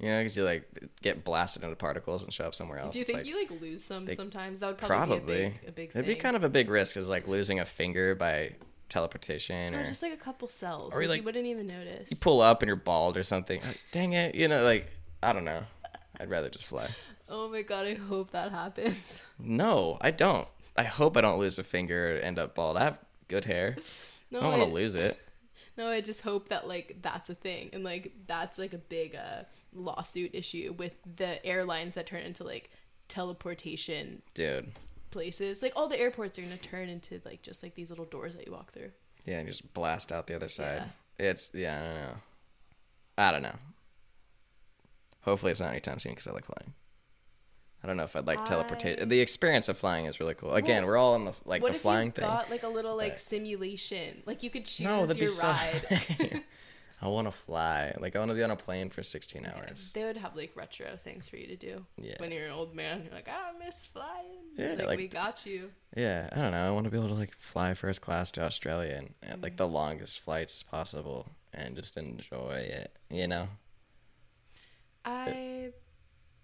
You 0.00 0.08
know, 0.08 0.18
because 0.18 0.36
you 0.36 0.42
like 0.42 0.64
get 1.00 1.22
blasted 1.24 1.62
into 1.62 1.76
particles 1.76 2.24
and 2.24 2.32
show 2.32 2.46
up 2.46 2.56
somewhere 2.56 2.80
else. 2.80 2.94
Do 2.94 2.98
you 2.98 3.04
think 3.04 3.18
like, 3.18 3.26
you 3.26 3.38
like 3.38 3.60
lose 3.60 3.84
some 3.84 4.04
they- 4.04 4.16
sometimes? 4.16 4.58
That 4.58 4.66
would 4.66 4.78
probably, 4.78 5.18
probably 5.18 5.34
be 5.34 5.42
a 5.44 5.48
big, 5.48 5.68
a 5.68 5.72
big 5.72 5.90
it'd 5.94 6.06
be 6.06 6.16
kind 6.16 6.34
of 6.34 6.42
a 6.42 6.48
big 6.48 6.68
risk, 6.68 6.96
is 6.96 7.08
like 7.08 7.28
losing 7.28 7.60
a 7.60 7.64
finger 7.64 8.16
by 8.16 8.56
teleportation, 8.88 9.74
or 9.76 9.82
or 9.82 9.84
just 9.84 10.02
like 10.02 10.12
a 10.12 10.16
couple 10.16 10.48
cells. 10.48 10.92
or 10.92 10.96
like, 10.96 11.02
you, 11.02 11.02
you 11.02 11.08
like- 11.10 11.24
wouldn't 11.24 11.46
even 11.46 11.68
notice. 11.68 12.10
you 12.10 12.16
pull 12.16 12.40
up 12.40 12.62
and 12.62 12.66
you're 12.66 12.74
bald 12.74 13.16
or 13.16 13.22
something. 13.22 13.60
Like, 13.62 13.80
Dang 13.92 14.14
it! 14.14 14.34
You 14.34 14.48
know, 14.48 14.64
like 14.64 14.90
I 15.22 15.32
don't 15.32 15.44
know. 15.44 15.62
I'd 16.20 16.30
rather 16.30 16.48
just 16.48 16.66
fly. 16.66 16.88
oh 17.28 17.48
my 17.48 17.62
god, 17.62 17.86
I 17.86 17.94
hope 17.94 18.30
that 18.32 18.50
happens. 18.52 19.22
No, 19.38 19.98
I 20.00 20.10
don't. 20.10 20.46
I 20.76 20.84
hope 20.84 21.16
I 21.16 21.20
don't 21.20 21.38
lose 21.38 21.58
a 21.58 21.62
finger 21.64 22.16
or 22.16 22.18
end 22.18 22.38
up 22.38 22.54
bald. 22.54 22.76
I 22.76 22.84
have 22.84 22.98
good 23.28 23.44
hair. 23.44 23.76
No, 24.30 24.38
I 24.38 24.42
don't 24.42 24.58
want 24.58 24.62
to 24.68 24.74
lose 24.74 24.94
it. 24.94 25.18
No, 25.74 25.88
I 25.88 26.02
just 26.02 26.20
hope 26.20 26.50
that 26.50 26.68
like 26.68 26.98
that's 27.00 27.30
a 27.30 27.34
thing 27.34 27.70
and 27.72 27.82
like 27.82 28.12
that's 28.26 28.58
like 28.58 28.74
a 28.74 28.78
big 28.78 29.14
uh 29.14 29.44
lawsuit 29.74 30.34
issue 30.34 30.74
with 30.76 30.92
the 31.16 31.42
airlines 31.46 31.94
that 31.94 32.06
turn 32.06 32.20
into 32.20 32.44
like 32.44 32.70
teleportation 33.08 34.20
Dude. 34.34 34.72
places. 35.10 35.62
Like 35.62 35.72
all 35.74 35.88
the 35.88 35.98
airports 35.98 36.38
are 36.38 36.42
gonna 36.42 36.56
turn 36.58 36.90
into 36.90 37.22
like 37.24 37.40
just 37.42 37.62
like 37.62 37.74
these 37.74 37.88
little 37.88 38.04
doors 38.04 38.34
that 38.34 38.46
you 38.46 38.52
walk 38.52 38.72
through. 38.72 38.90
Yeah, 39.24 39.38
and 39.38 39.46
you 39.46 39.52
just 39.52 39.72
blast 39.72 40.12
out 40.12 40.26
the 40.26 40.34
other 40.36 40.48
side. 40.50 40.84
It's 41.18 41.50
yeah, 41.54 41.78
I 41.80 41.84
don't 41.84 41.94
know. 41.94 42.14
I 43.16 43.30
don't 43.30 43.42
know. 43.42 43.56
Hopefully, 45.22 45.52
it's 45.52 45.60
not 45.60 45.70
anytime 45.70 45.98
soon 45.98 46.12
because 46.12 46.26
I 46.26 46.32
like 46.32 46.44
flying. 46.46 46.74
I 47.84 47.88
don't 47.88 47.96
know 47.96 48.04
if 48.04 48.14
I'd 48.14 48.26
like 48.28 48.44
teleportation. 48.44 49.02
I- 49.02 49.06
The 49.06 49.20
experience 49.20 49.68
of 49.68 49.76
flying 49.76 50.06
is 50.06 50.20
really 50.20 50.34
cool. 50.34 50.54
Again, 50.54 50.82
Well, 50.82 50.92
we're 50.92 50.96
all 50.98 51.14
on 51.14 51.24
the 51.24 51.32
like 51.44 51.62
what 51.62 51.70
the 51.72 51.76
if 51.76 51.82
flying 51.82 52.06
you 52.08 52.12
thing. 52.12 52.24
got 52.26 52.48
like 52.50 52.62
a 52.62 52.68
little 52.68 52.96
like 52.96 53.12
but- 53.12 53.18
simulation? 53.18 54.22
Like 54.26 54.42
you 54.42 54.50
could 54.50 54.64
choose 54.66 54.84
no, 54.86 55.04
your 55.06 55.28
so. 55.28 55.46
ride. 55.48 56.42
I 57.04 57.08
want 57.08 57.26
to 57.26 57.32
fly. 57.32 57.92
Like 57.98 58.14
I 58.14 58.20
want 58.20 58.28
to 58.30 58.36
be 58.36 58.44
on 58.44 58.52
a 58.52 58.56
plane 58.56 58.88
for 58.88 59.02
16 59.02 59.44
hours. 59.44 59.90
They 59.92 60.04
would 60.04 60.16
have 60.16 60.36
like 60.36 60.52
retro 60.54 60.94
things 61.02 61.26
for 61.26 61.36
you 61.36 61.48
to 61.48 61.56
do. 61.56 61.84
Yeah. 62.00 62.14
When 62.18 62.30
you're 62.30 62.46
an 62.46 62.52
old 62.52 62.76
man, 62.76 63.02
you're 63.04 63.12
like, 63.12 63.26
"Ah, 63.28 63.50
I 63.52 63.64
miss 63.64 63.78
flying. 63.92 64.38
Yeah, 64.56 64.74
like, 64.78 64.86
like- 64.86 64.98
we 64.98 65.08
got 65.08 65.44
you. 65.44 65.72
Yeah, 65.96 66.28
I 66.30 66.36
don't 66.40 66.52
know. 66.52 66.64
I 66.64 66.70
want 66.70 66.84
to 66.84 66.90
be 66.90 66.96
able 66.98 67.08
to 67.08 67.14
like 67.14 67.34
fly 67.40 67.74
first 67.74 68.00
class 68.02 68.30
to 68.32 68.42
Australia 68.44 68.94
and 68.94 69.14
at 69.24 69.38
Mm. 69.40 69.42
like 69.42 69.56
the 69.56 69.66
longest 69.66 70.20
flights 70.20 70.62
possible 70.62 71.30
and 71.52 71.74
just 71.74 71.96
enjoy 71.96 72.52
it. 72.70 72.96
You 73.10 73.26
know, 73.26 73.48
I 75.04 75.70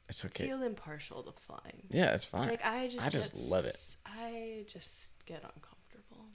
it's 0.09 0.25
okay. 0.25 0.47
feel 0.47 0.63
impartial 0.63 1.23
to 1.23 1.33
flying. 1.33 1.87
Yeah, 1.91 2.13
it's 2.15 2.25
fine. 2.27 2.49
Like 2.49 2.65
I 2.65 2.89
just, 2.89 3.07
I 3.07 3.11
just 3.11 3.35
get 3.35 3.43
love 3.45 3.65
it. 3.65 3.97
I 4.07 4.65
just 4.69 5.13
get 5.27 5.43
uncomfortable. 5.43 6.27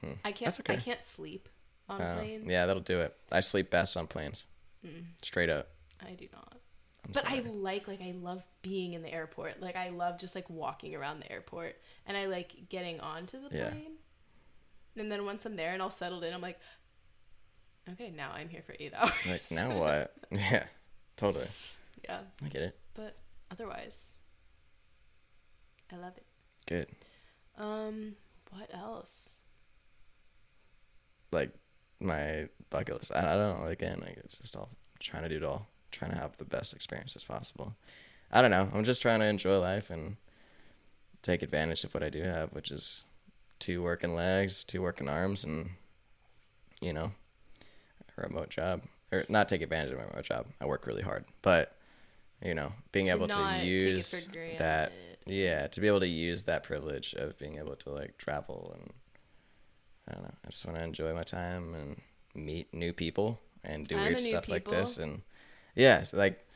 Hmm. 0.00 0.12
I 0.24 0.32
can't. 0.32 0.58
Okay. 0.60 0.74
I 0.74 0.76
can't 0.76 1.04
sleep 1.04 1.48
on 1.88 2.00
Uh, 2.00 2.16
planes. 2.16 2.46
yeah, 2.50 2.66
that'll 2.66 2.82
do 2.82 3.00
it. 3.00 3.16
I 3.30 3.40
sleep 3.40 3.70
best 3.70 3.96
on 3.96 4.06
planes. 4.06 4.46
Straight 5.22 5.50
up. 5.50 5.68
I 6.00 6.12
do 6.12 6.26
not. 6.32 6.56
I'm 7.04 7.12
But 7.12 7.26
I 7.28 7.40
like 7.40 7.86
like 7.88 8.00
I 8.00 8.12
love 8.12 8.42
being 8.62 8.94
in 8.94 9.02
the 9.02 9.12
airport. 9.12 9.60
Like 9.60 9.76
I 9.76 9.90
love 9.90 10.18
just 10.18 10.34
like 10.34 10.48
walking 10.50 10.94
around 10.94 11.20
the 11.20 11.30
airport, 11.30 11.76
and 12.06 12.16
I 12.16 12.26
like 12.26 12.68
getting 12.68 12.98
onto 13.00 13.38
the 13.48 13.54
Yeah. 13.56 13.70
plane. 13.70 13.92
And 14.96 15.10
then 15.12 15.24
once 15.24 15.46
I'm 15.46 15.56
there 15.56 15.72
and 15.72 15.80
all 15.80 15.90
settled 15.90 16.24
in, 16.24 16.34
I'm 16.34 16.40
like, 16.40 16.58
okay, 17.90 18.10
now 18.10 18.32
I'm 18.34 18.48
here 18.48 18.62
for 18.62 18.74
eight 18.80 18.92
hours. 18.96 19.12
like 19.26 19.50
now 19.50 19.78
what? 19.78 20.14
yeah, 20.30 20.64
totally. 21.20 21.46
yeah, 22.04 22.20
I 22.44 22.48
get 22.48 22.62
it. 22.62 22.78
but 22.94 23.16
otherwise, 23.50 24.16
I 25.92 25.96
love 25.96 26.16
it. 26.16 26.24
Good. 26.66 26.88
Um, 27.58 28.14
what 28.50 28.70
else? 28.72 29.42
Like 31.32 31.50
my 32.00 32.48
bucket 32.70 32.96
list. 32.96 33.12
I, 33.14 33.20
don't 33.22 33.60
know. 33.60 33.66
Again, 33.66 34.00
like 34.00 34.16
it's 34.24 34.38
just 34.38 34.56
all 34.56 34.70
trying 34.98 35.22
to 35.22 35.28
do 35.28 35.36
it 35.36 35.44
all. 35.44 35.66
Trying 35.92 36.12
to 36.12 36.18
have 36.18 36.36
the 36.38 36.44
best 36.44 36.72
experience 36.72 37.14
as 37.16 37.24
possible. 37.24 37.74
I 38.32 38.40
don't 38.40 38.50
know. 38.50 38.68
I'm 38.72 38.84
just 38.84 39.02
trying 39.02 39.20
to 39.20 39.26
enjoy 39.26 39.58
life 39.58 39.90
and 39.90 40.16
take 41.22 41.42
advantage 41.42 41.84
of 41.84 41.92
what 41.92 42.02
I 42.02 42.08
do 42.08 42.22
have, 42.22 42.52
which 42.52 42.70
is 42.70 43.04
two 43.58 43.82
working 43.82 44.14
legs, 44.14 44.64
two 44.64 44.80
working 44.80 45.08
arms, 45.08 45.44
and 45.44 45.70
you 46.80 46.92
know, 46.92 47.12
a 48.16 48.22
remote 48.22 48.48
job. 48.50 48.82
Or 49.12 49.24
not 49.28 49.48
take 49.48 49.62
advantage 49.62 49.92
of 49.92 50.14
my 50.14 50.20
job. 50.22 50.46
I 50.60 50.66
work 50.66 50.86
really 50.86 51.02
hard, 51.02 51.24
but 51.42 51.76
you 52.44 52.54
know, 52.54 52.72
being 52.92 53.06
To 53.06 53.12
able 53.12 53.28
to 53.28 53.60
use 53.62 54.26
that, 54.58 54.92
yeah, 55.26 55.66
to 55.66 55.80
be 55.80 55.88
able 55.88 56.00
to 56.00 56.08
use 56.08 56.44
that 56.44 56.62
privilege 56.62 57.14
of 57.14 57.38
being 57.38 57.58
able 57.58 57.76
to 57.76 57.90
like 57.90 58.16
travel 58.18 58.74
and 58.78 58.92
I 60.08 60.14
don't 60.14 60.22
know. 60.24 60.34
I 60.46 60.50
just 60.50 60.64
want 60.64 60.78
to 60.78 60.84
enjoy 60.84 61.14
my 61.14 61.22
time 61.22 61.74
and 61.74 62.00
meet 62.34 62.72
new 62.72 62.92
people 62.92 63.38
and 63.62 63.86
do 63.86 63.96
I'm 63.96 64.06
weird 64.06 64.20
stuff 64.20 64.48
like 64.48 64.68
this. 64.68 64.98
And 64.98 65.22
yeah, 65.74 66.02
so 66.02 66.16
like 66.16 66.46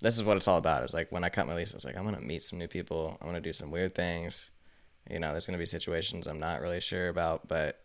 this 0.00 0.16
is 0.16 0.24
what 0.24 0.36
it's 0.36 0.48
all 0.48 0.58
about. 0.58 0.82
It's 0.82 0.94
like 0.94 1.10
when 1.10 1.24
I 1.24 1.28
cut 1.28 1.46
my 1.46 1.54
lease, 1.54 1.72
I 1.74 1.76
was 1.76 1.84
like, 1.84 1.96
I'm 1.96 2.04
gonna 2.04 2.20
meet 2.20 2.42
some 2.42 2.58
new 2.58 2.68
people. 2.68 3.16
I'm 3.20 3.26
gonna 3.26 3.40
do 3.40 3.52
some 3.52 3.70
weird 3.70 3.94
things. 3.94 4.50
You 5.08 5.18
know, 5.18 5.30
there's 5.30 5.46
gonna 5.46 5.58
be 5.58 5.66
situations 5.66 6.26
I'm 6.26 6.38
not 6.40 6.60
really 6.60 6.80
sure 6.80 7.08
about, 7.08 7.48
but 7.48 7.80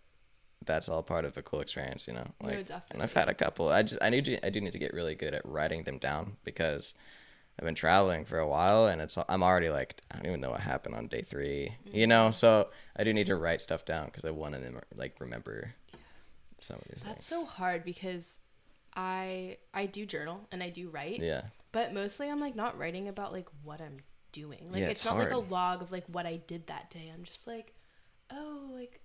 that's 0.64 0.90
all 0.90 1.04
part 1.04 1.26
of 1.26 1.38
a 1.38 1.42
cool 1.42 1.60
experience. 1.62 2.08
You 2.08 2.14
know, 2.14 2.28
No, 2.42 2.50
like 2.50 2.70
and. 2.92 3.02
I've 3.02 3.14
had 3.14 3.30
a 3.30 3.34
couple. 3.34 3.70
I 3.70 3.84
just 3.84 4.02
I 4.02 4.10
need 4.10 4.26
to 4.26 4.46
I 4.46 4.50
do 4.50 4.62
need 4.62 4.72
to 4.72 4.80
get 4.80 4.94
really 4.94 5.16
good 5.16 5.34
at 5.34 5.46
writing 5.46 5.84
them 5.84 5.98
down 5.98 6.38
because 6.44 6.94
I've 7.60 7.66
been 7.66 7.76
traveling 7.76 8.26
for 8.26 8.38
a 8.40 8.48
while 8.48 8.88
and 8.88 9.02
it's 9.02 9.18
I'm 9.30 9.44
already 9.44 9.70
like 9.70 10.02
I 10.12 10.18
don't 10.18 10.26
even 10.28 10.42
know 10.42 10.52
what 10.52 10.62
happened 10.62 10.96
on 10.96 11.08
day 11.08 11.22
3 11.22 11.72
Mm-hmm. 11.88 11.98
you 11.98 12.08
know 12.08 12.32
so 12.32 12.70
I 12.98 13.04
do 13.04 13.14
need 13.14 13.28
to 13.28 13.36
write 13.36 13.62
stuff 13.62 13.86
down 13.86 14.08
because 14.08 14.26
I 14.26 14.32
want 14.32 14.56
to 14.56 14.62
like 14.96 15.16
remember 15.20 15.74
some 16.60 16.78
of 16.78 16.84
these 16.90 17.04
That's 17.04 17.28
things 17.30 17.42
so 17.42 17.46
hard 17.46 17.86
because 17.86 18.40
I 18.96 19.58
I 19.74 19.86
do 19.86 20.06
journal 20.06 20.48
and 20.52 20.62
I 20.64 20.70
do 20.70 20.90
write, 20.90 21.20
yeah 21.22 21.44
but 21.72 21.94
mostly 21.94 22.30
I'm 22.30 22.40
like 22.40 22.56
not 22.56 22.78
writing 22.78 23.08
about 23.08 23.32
like 23.34 23.48
what 23.64 23.82
I'm 23.82 23.98
doing. 24.32 24.70
Like 24.72 24.82
Yeah, 24.82 24.88
it's, 24.88 25.02
it's 25.02 25.06
not 25.06 25.18
like 25.18 25.32
a 25.32 25.38
log 25.38 25.82
of 25.82 25.92
like 25.92 26.06
what 26.08 26.26
I 26.26 26.38
did 26.38 26.68
that 26.68 26.90
day. 26.90 27.12
I'm 27.14 27.24
just 27.24 27.48
like, 27.48 27.74
oh, 28.32 28.70
like 28.74 29.02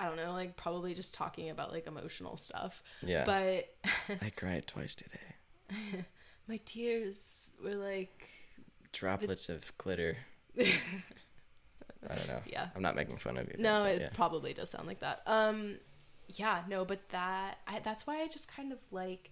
I 0.00 0.06
don't 0.06 0.16
know, 0.16 0.32
like 0.32 0.56
probably 0.56 0.94
just 0.94 1.12
talking 1.14 1.50
about 1.50 1.70
like 1.72 1.86
emotional 1.86 2.36
stuff. 2.36 2.82
yeah 3.02 3.24
But 3.24 3.74
I 4.22 4.30
cried 4.30 4.66
twice 4.66 4.94
today 4.94 6.04
my 6.48 6.58
tears 6.64 7.52
were 7.62 7.74
like 7.74 8.28
droplets 8.92 9.48
of 9.48 9.76
glitter 9.78 10.16
I 10.58 12.14
don't 12.14 12.28
know 12.28 12.40
Yeah. 12.46 12.68
I'm 12.74 12.82
not 12.82 12.96
making 12.96 13.18
fun 13.18 13.36
of 13.36 13.46
you 13.48 13.54
no, 13.58 13.84
it 13.84 14.00
yeah. 14.00 14.08
probably 14.14 14.54
does 14.54 14.70
sound 14.70 14.86
like 14.86 15.00
that. 15.00 15.22
Um, 15.26 15.76
yeah, 16.28 16.62
no, 16.68 16.84
but 16.84 17.08
that 17.10 17.58
I, 17.66 17.80
that's 17.80 18.06
why 18.06 18.22
I 18.22 18.28
just 18.28 18.48
kind 18.50 18.72
of 18.72 18.78
like 18.90 19.30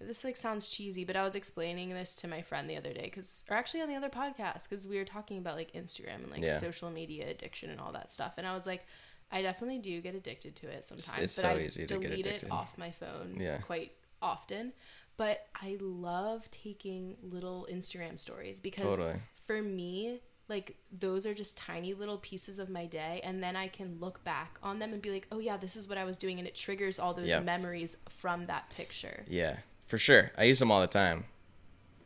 this. 0.00 0.24
Like 0.24 0.36
sounds 0.36 0.70
cheesy, 0.70 1.04
but 1.04 1.14
I 1.16 1.22
was 1.22 1.34
explaining 1.34 1.90
this 1.90 2.16
to 2.16 2.28
my 2.28 2.40
friend 2.40 2.68
the 2.68 2.76
other 2.78 2.92
day 2.94 3.02
because, 3.04 3.44
or 3.50 3.56
actually 3.56 3.82
on 3.82 3.88
the 3.88 3.94
other 3.96 4.08
podcast, 4.08 4.68
because 4.68 4.88
we 4.88 4.96
were 4.96 5.04
talking 5.04 5.36
about 5.38 5.56
like 5.56 5.72
Instagram 5.72 6.22
and 6.22 6.30
like 6.30 6.40
Yeah. 6.42 6.58
social 6.58 6.90
media 6.90 7.28
addiction 7.28 7.68
and 7.70 7.78
all 7.80 7.92
that 7.92 8.10
stuff, 8.10 8.34
and 8.38 8.46
I 8.46 8.54
was 8.54 8.66
like, 8.66 8.86
I 9.32 9.42
definitely 9.42 9.78
do 9.78 10.00
get 10.00 10.14
addicted 10.14 10.56
to 10.56 10.68
it 10.68 10.84
sometimes, 10.86 11.22
it's 11.22 11.36
but 11.36 11.42
so 11.42 11.48
I 11.48 11.58
easy 11.60 11.86
to 11.86 11.98
get 11.98 12.10
delete 12.10 12.26
it 12.26 12.44
off 12.50 12.76
my 12.76 12.90
phone 12.90 13.36
Yeah. 13.40 13.58
quite 13.58 13.92
often. 14.20 14.72
But 15.16 15.46
I 15.54 15.76
love 15.80 16.50
taking 16.50 17.16
little 17.22 17.66
Instagram 17.70 18.18
stories 18.18 18.58
because 18.58 18.96
Totally. 18.96 19.20
for 19.46 19.62
me, 19.62 20.20
like 20.48 20.76
those 20.90 21.26
are 21.26 21.34
just 21.34 21.56
tiny 21.56 21.94
little 21.94 22.18
pieces 22.18 22.58
of 22.58 22.68
my 22.68 22.86
day 22.86 23.20
and 23.22 23.42
then 23.42 23.54
I 23.54 23.68
can 23.68 23.98
look 24.00 24.24
back 24.24 24.58
on 24.62 24.78
them 24.78 24.92
and 24.92 25.00
be 25.00 25.10
like, 25.10 25.28
"Oh 25.30 25.38
yeah, 25.38 25.56
this 25.56 25.76
is 25.76 25.86
what 25.88 25.96
I 25.98 26.04
was 26.04 26.16
doing." 26.16 26.38
And 26.38 26.48
it 26.48 26.54
triggers 26.56 26.98
all 26.98 27.14
those 27.14 27.28
Yep. 27.28 27.44
memories 27.44 27.96
from 28.08 28.46
that 28.46 28.68
picture. 28.70 29.24
Yeah, 29.28 29.58
for 29.86 29.98
sure. 29.98 30.32
I 30.36 30.44
use 30.44 30.58
them 30.58 30.70
all 30.72 30.80
the 30.80 30.86
time. 30.86 31.24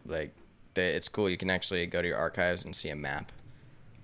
Like, 0.05 0.34
they, 0.74 0.88
it's 0.88 1.09
cool. 1.09 1.30
You 1.30 1.38
can 1.38 1.48
actually 1.51 1.86
go 1.86 2.02
to 2.02 2.09
your 2.09 2.18
archives 2.18 2.64
and 2.64 2.74
see 2.76 2.90
a 2.90 2.96
map, 2.96 3.32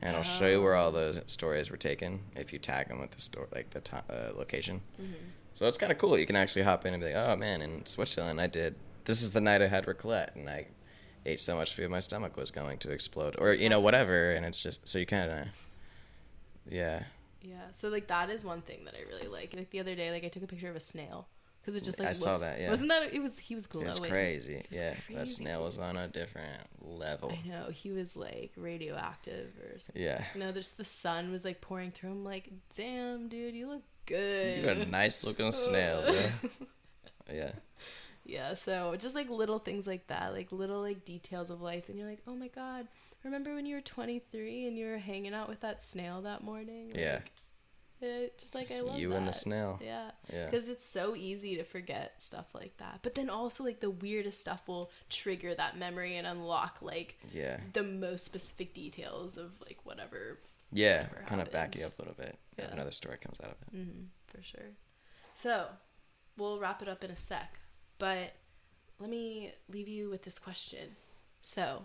and 0.02 0.10
it'll 0.12 0.22
show 0.22 0.46
you 0.46 0.62
where 0.62 0.74
Oh. 0.76 0.84
all 0.84 0.92
those 0.92 1.20
stories 1.26 1.70
were 1.70 1.76
taken 1.76 2.20
if 2.36 2.52
you 2.52 2.58
tag 2.58 2.88
them 2.88 3.00
with 3.00 3.10
the 3.12 3.20
store, 3.20 3.48
like 3.54 3.70
the 3.70 3.80
to- 3.80 4.04
uh, 4.08 4.32
location. 4.36 4.80
Mm-hmm. 5.00 5.12
So 5.52 5.66
it's 5.66 5.78
kind 5.78 5.90
of 5.92 5.98
cool. 5.98 6.16
You 6.18 6.26
can 6.26 6.36
actually 6.36 6.62
hop 6.62 6.86
in 6.86 6.94
and 6.94 7.02
be 7.02 7.12
like, 7.12 7.16
"Oh 7.28 7.36
man, 7.36 7.60
in 7.62 7.84
Switzerland, 7.86 8.40
I 8.40 8.46
did. 8.46 8.76
This 9.04 9.20
is 9.22 9.32
the 9.32 9.40
night 9.40 9.60
I 9.62 9.66
had 9.68 9.86
raclette, 9.86 10.34
and 10.36 10.48
I 10.48 10.66
ate 11.26 11.40
so 11.40 11.54
much 11.56 11.74
food 11.74 11.90
my 11.90 12.00
stomach 12.00 12.36
was 12.36 12.50
going 12.50 12.78
to 12.78 12.90
explode 12.90 13.36
or 13.38 13.52
you 13.52 13.68
know 13.68 13.78
whatever 13.78 14.32
and 14.32 14.46
it's 14.46 14.62
just 14.62 14.88
so 14.88 14.98
you 14.98 15.04
kind 15.04 15.30
of 15.30 15.46
yeah 16.68 17.04
Yeah. 17.42 17.70
So 17.72 17.88
like 17.88 18.06
that 18.08 18.30
is 18.30 18.44
one 18.44 18.62
thing 18.62 18.84
that 18.86 18.94
I 18.94 19.02
really 19.08 19.28
like. 19.28 19.54
Like 19.54 19.70
the 19.70 19.80
other 19.80 19.94
day, 19.94 20.10
like 20.10 20.24
I 20.24 20.28
took 20.28 20.42
a 20.42 20.46
picture 20.46 20.70
of 20.70 20.76
a 20.76 20.80
snail 20.80 21.28
because 21.60 21.76
it 21.76 21.84
just 21.84 21.98
like 21.98 22.08
I 22.08 22.12
saw 22.12 22.38
that, 22.38 22.60
yeah. 22.60 22.70
Wasn't 22.70 22.88
that 22.88 23.12
it 23.14 23.22
was 23.22 23.38
he 23.38 23.54
was 23.54 23.66
it 23.66 23.70
glowing. 23.70 23.86
was 23.88 23.98
crazy 24.00 24.64
was 24.70 24.80
yeah 24.80 24.94
that 25.14 25.28
snail 25.28 25.62
was 25.64 25.78
on 25.78 25.96
a 25.96 26.08
different 26.08 26.62
level 26.80 27.32
I 27.44 27.48
know 27.48 27.70
he 27.70 27.90
was 27.92 28.16
like 28.16 28.52
radioactive 28.56 29.50
or 29.62 29.78
something. 29.78 30.02
yeah 30.02 30.24
No, 30.34 30.52
there's 30.52 30.72
the 30.72 30.84
sun 30.84 31.30
was 31.32 31.44
like 31.44 31.60
pouring 31.60 31.90
through 31.90 32.10
him. 32.10 32.24
Like, 32.24 32.50
damn, 32.76 33.28
dude, 33.28 33.54
you 33.54 33.68
look 33.68 33.82
good. 34.06 34.58
you 34.58 34.64
got 34.64 34.76
a 34.78 34.86
nice 34.86 35.22
looking 35.24 35.52
snail 35.64 36.02
yeah 37.32 37.52
Yeah, 38.24 38.54
so 38.54 38.94
just 38.98 39.14
like 39.14 39.28
little 39.30 39.58
things 39.58 39.86
like 39.86 40.06
that, 40.08 40.32
like 40.32 40.52
little 40.52 40.80
like 40.80 41.04
details 41.04 41.50
of 41.50 41.60
life, 41.60 41.88
and 41.88 41.98
you're 41.98 42.08
like, 42.08 42.20
oh 42.26 42.34
my 42.34 42.48
god, 42.48 42.86
remember 43.24 43.54
when 43.54 43.66
you 43.66 43.74
were 43.76 43.80
23 43.80 44.66
and 44.66 44.78
you 44.78 44.86
were 44.86 44.98
hanging 44.98 45.34
out 45.34 45.48
with 45.48 45.60
that 45.60 45.82
snail 45.82 46.22
that 46.22 46.42
morning? 46.42 46.92
Yeah. 46.94 47.20
It, 48.02 48.38
just 48.38 48.54
like 48.54 48.68
Just 48.68 48.84
I 48.84 48.86
love 48.86 48.98
you 48.98 49.10
that. 49.10 49.16
and 49.16 49.28
the 49.28 49.32
snail 49.32 49.78
Yeah, 49.82 50.10
yeah 50.32 50.46
because 50.46 50.68
it's 50.68 50.86
so 50.86 51.14
easy 51.14 51.56
to 51.56 51.64
forget 51.64 52.14
stuff 52.22 52.46
like 52.54 52.76
that. 52.78 53.00
But 53.02 53.14
then 53.14 53.28
also 53.28 53.62
like 53.64 53.80
the 53.80 53.90
weirdest 53.90 54.40
stuff 54.40 54.66
will 54.68 54.90
trigger 55.10 55.54
that 55.54 55.76
memory 55.78 56.16
and 56.16 56.26
unlock 56.26 56.78
like 56.80 57.18
yeah 57.32 57.58
the 57.72 57.82
most 57.82 58.24
specific 58.24 58.72
details 58.74 59.36
of 59.36 59.52
like 59.66 59.78
whatever. 59.84 60.38
yeah 60.72 61.02
Whatever 61.08 61.24
kind 61.26 61.40
of 61.42 61.50
back 61.52 61.76
you 61.76 61.84
up 61.84 61.98
a 61.98 62.02
little 62.02 62.14
bit 62.16 62.38
Yeah. 62.58 62.66
another 62.72 62.90
story 62.92 63.18
comes 63.18 63.38
out 63.40 63.50
of 63.50 63.56
it 63.62 63.76
hmm 63.76 64.04
for 64.28 64.42
sure. 64.42 64.70
So 65.34 65.66
we'll 66.36 66.58
wrap 66.58 66.80
it 66.82 66.88
up 66.88 67.04
in 67.04 67.10
a 67.10 67.16
sec, 67.16 67.58
but 67.98 68.32
let 68.98 69.10
me 69.10 69.52
leave 69.68 69.88
you 69.88 70.08
with 70.10 70.22
this 70.22 70.38
question. 70.38 70.96
So 71.42 71.84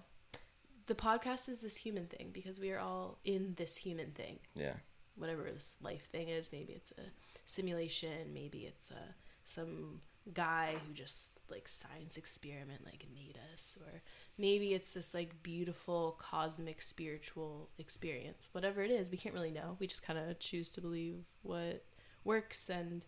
the 0.87 0.95
podcast 0.95 1.49
is 1.49 1.59
this 1.59 1.77
human 1.77 2.05
thing 2.05 2.29
because 2.31 2.59
we 2.59 2.71
are 2.71 2.79
all 2.79 3.17
in 3.25 3.55
this 3.57 3.77
human 3.77 4.11
thing, 4.11 4.39
yeah 4.55 4.73
whatever 5.17 5.43
this 5.43 5.75
life 5.81 6.07
thing 6.11 6.29
is. 6.29 6.51
Maybe 6.51 6.73
it's 6.73 6.91
a 6.91 7.11
simulation. 7.45 8.33
Maybe 8.33 8.59
it's 8.59 8.91
a 8.91 9.15
some 9.45 10.01
guy 10.33 10.75
who 10.85 10.93
just 10.93 11.39
like 11.51 11.67
science 11.67 12.17
experiment 12.17 12.83
like 12.83 13.05
made 13.13 13.37
us 13.53 13.77
or 13.85 14.01
maybe 14.39 14.73
it's 14.73 14.93
this 14.93 15.13
like 15.13 15.43
beautiful 15.43 16.17
cosmic 16.19 16.81
spiritual 16.81 17.69
experience 17.77 18.49
whatever 18.51 18.81
it 18.81 18.89
is 18.89 19.11
we 19.11 19.17
can't 19.17 19.35
really 19.35 19.51
know 19.51 19.77
we 19.79 19.85
just 19.85 20.03
kind 20.03 20.17
of 20.17 20.39
choose 20.39 20.67
to 20.67 20.81
believe 20.81 21.17
what 21.43 21.83
works 22.23 22.69
and 22.69 23.05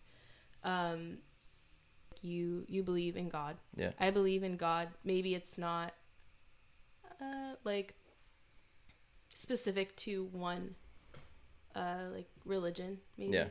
um 0.62 1.18
you 2.22 2.64
you 2.68 2.84
believe 2.84 3.16
in 3.16 3.28
god 3.28 3.56
yeah 3.76 3.90
i 3.98 4.10
believe 4.10 4.44
in 4.44 4.56
god 4.56 4.88
maybe 5.02 5.34
it's 5.34 5.58
not 5.58 5.94
uh 7.20 7.54
like 7.64 7.94
specific 9.34 9.94
to 9.96 10.24
one 10.30 10.76
uh 11.74 12.04
like 12.12 12.28
religion 12.44 12.98
maybe 13.16 13.32
Yeah. 13.32 13.48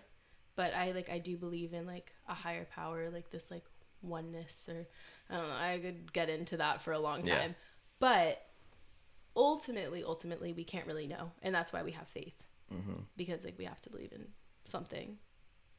but 0.55 0.73
i 0.73 0.91
like 0.91 1.09
i 1.09 1.19
do 1.19 1.37
believe 1.37 1.73
in 1.73 1.85
like 1.85 2.11
a 2.27 2.33
higher 2.33 2.65
power 2.65 3.09
like 3.09 3.29
this 3.31 3.51
like 3.51 3.63
oneness 4.01 4.69
or 4.69 4.87
i 5.29 5.35
don't 5.37 5.47
know 5.49 5.55
i 5.55 5.79
could 5.81 6.13
get 6.13 6.29
into 6.29 6.57
that 6.57 6.81
for 6.81 6.93
a 6.93 6.99
long 6.99 7.23
time. 7.23 7.49
Yeah. 7.51 7.55
but 7.99 8.41
ultimately 9.35 10.03
ultimately 10.03 10.53
we 10.53 10.63
can't 10.63 10.87
really 10.87 11.07
know 11.07 11.31
and 11.41 11.53
that's 11.53 11.71
why 11.71 11.83
we 11.83 11.91
have 11.91 12.07
faith 12.07 12.43
mm-hmm. 12.73 13.01
because 13.15 13.45
like 13.45 13.57
we 13.57 13.65
have 13.65 13.79
to 13.81 13.89
believe 13.89 14.11
in 14.11 14.25
something 14.65 15.17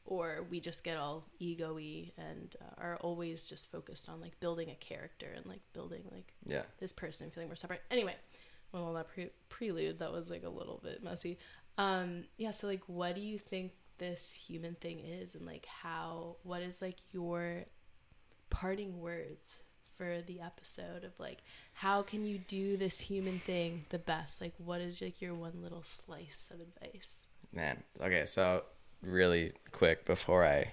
or 0.05 0.45
we 0.49 0.59
just 0.59 0.83
get 0.83 0.97
all 0.97 1.25
ego-y 1.39 2.11
and 2.17 2.55
uh, 2.61 2.81
are 2.81 2.97
always 3.01 3.47
just 3.47 3.69
focused 3.71 4.09
on 4.09 4.19
like 4.19 4.39
building 4.39 4.69
a 4.69 4.75
character 4.75 5.27
and 5.35 5.45
like 5.45 5.61
building 5.73 6.03
like 6.11 6.33
yeah 6.45 6.63
this 6.79 6.91
person 6.91 7.29
feeling 7.29 7.49
more 7.49 7.55
separate 7.55 7.81
anyway 7.91 8.15
well 8.71 8.85
all 8.85 8.93
that 8.93 9.07
pre- 9.07 9.29
prelude 9.49 9.99
that 9.99 10.11
was 10.11 10.29
like 10.29 10.43
a 10.43 10.49
little 10.49 10.79
bit 10.83 11.03
messy 11.03 11.37
um 11.79 12.23
yeah 12.37 12.51
so 12.51 12.67
like 12.67 12.83
what 12.87 13.15
do 13.15 13.21
you 13.21 13.39
think 13.39 13.71
this 13.97 14.31
human 14.33 14.75
thing 14.75 14.99
is 14.99 15.33
and 15.35 15.45
like 15.45 15.65
how 15.65 16.35
what 16.43 16.61
is 16.61 16.81
like 16.81 16.97
your 17.11 17.63
parting 18.49 18.99
words 18.99 19.63
for 19.99 20.21
the 20.27 20.39
episode 20.39 21.03
of 21.03 21.11
like 21.19 21.39
how 21.73 22.01
can 22.01 22.25
you 22.25 22.37
do 22.37 22.77
this 22.77 23.01
human 23.01 23.39
thing 23.39 23.85
the 23.89 23.99
best? 23.99 24.39
Like 24.39 24.53
what 24.57 24.79
is 24.79 25.01
like 25.01 25.21
your 25.21 25.35
one 25.35 25.61
little 25.61 25.83
slice 25.83 26.49
of 26.53 26.61
advice? 26.61 27.27
Man, 27.53 27.83
okay, 28.01 28.23
so 28.25 28.63
really 29.01 29.51
quick 29.73 30.05
before 30.05 30.45
I 30.45 30.71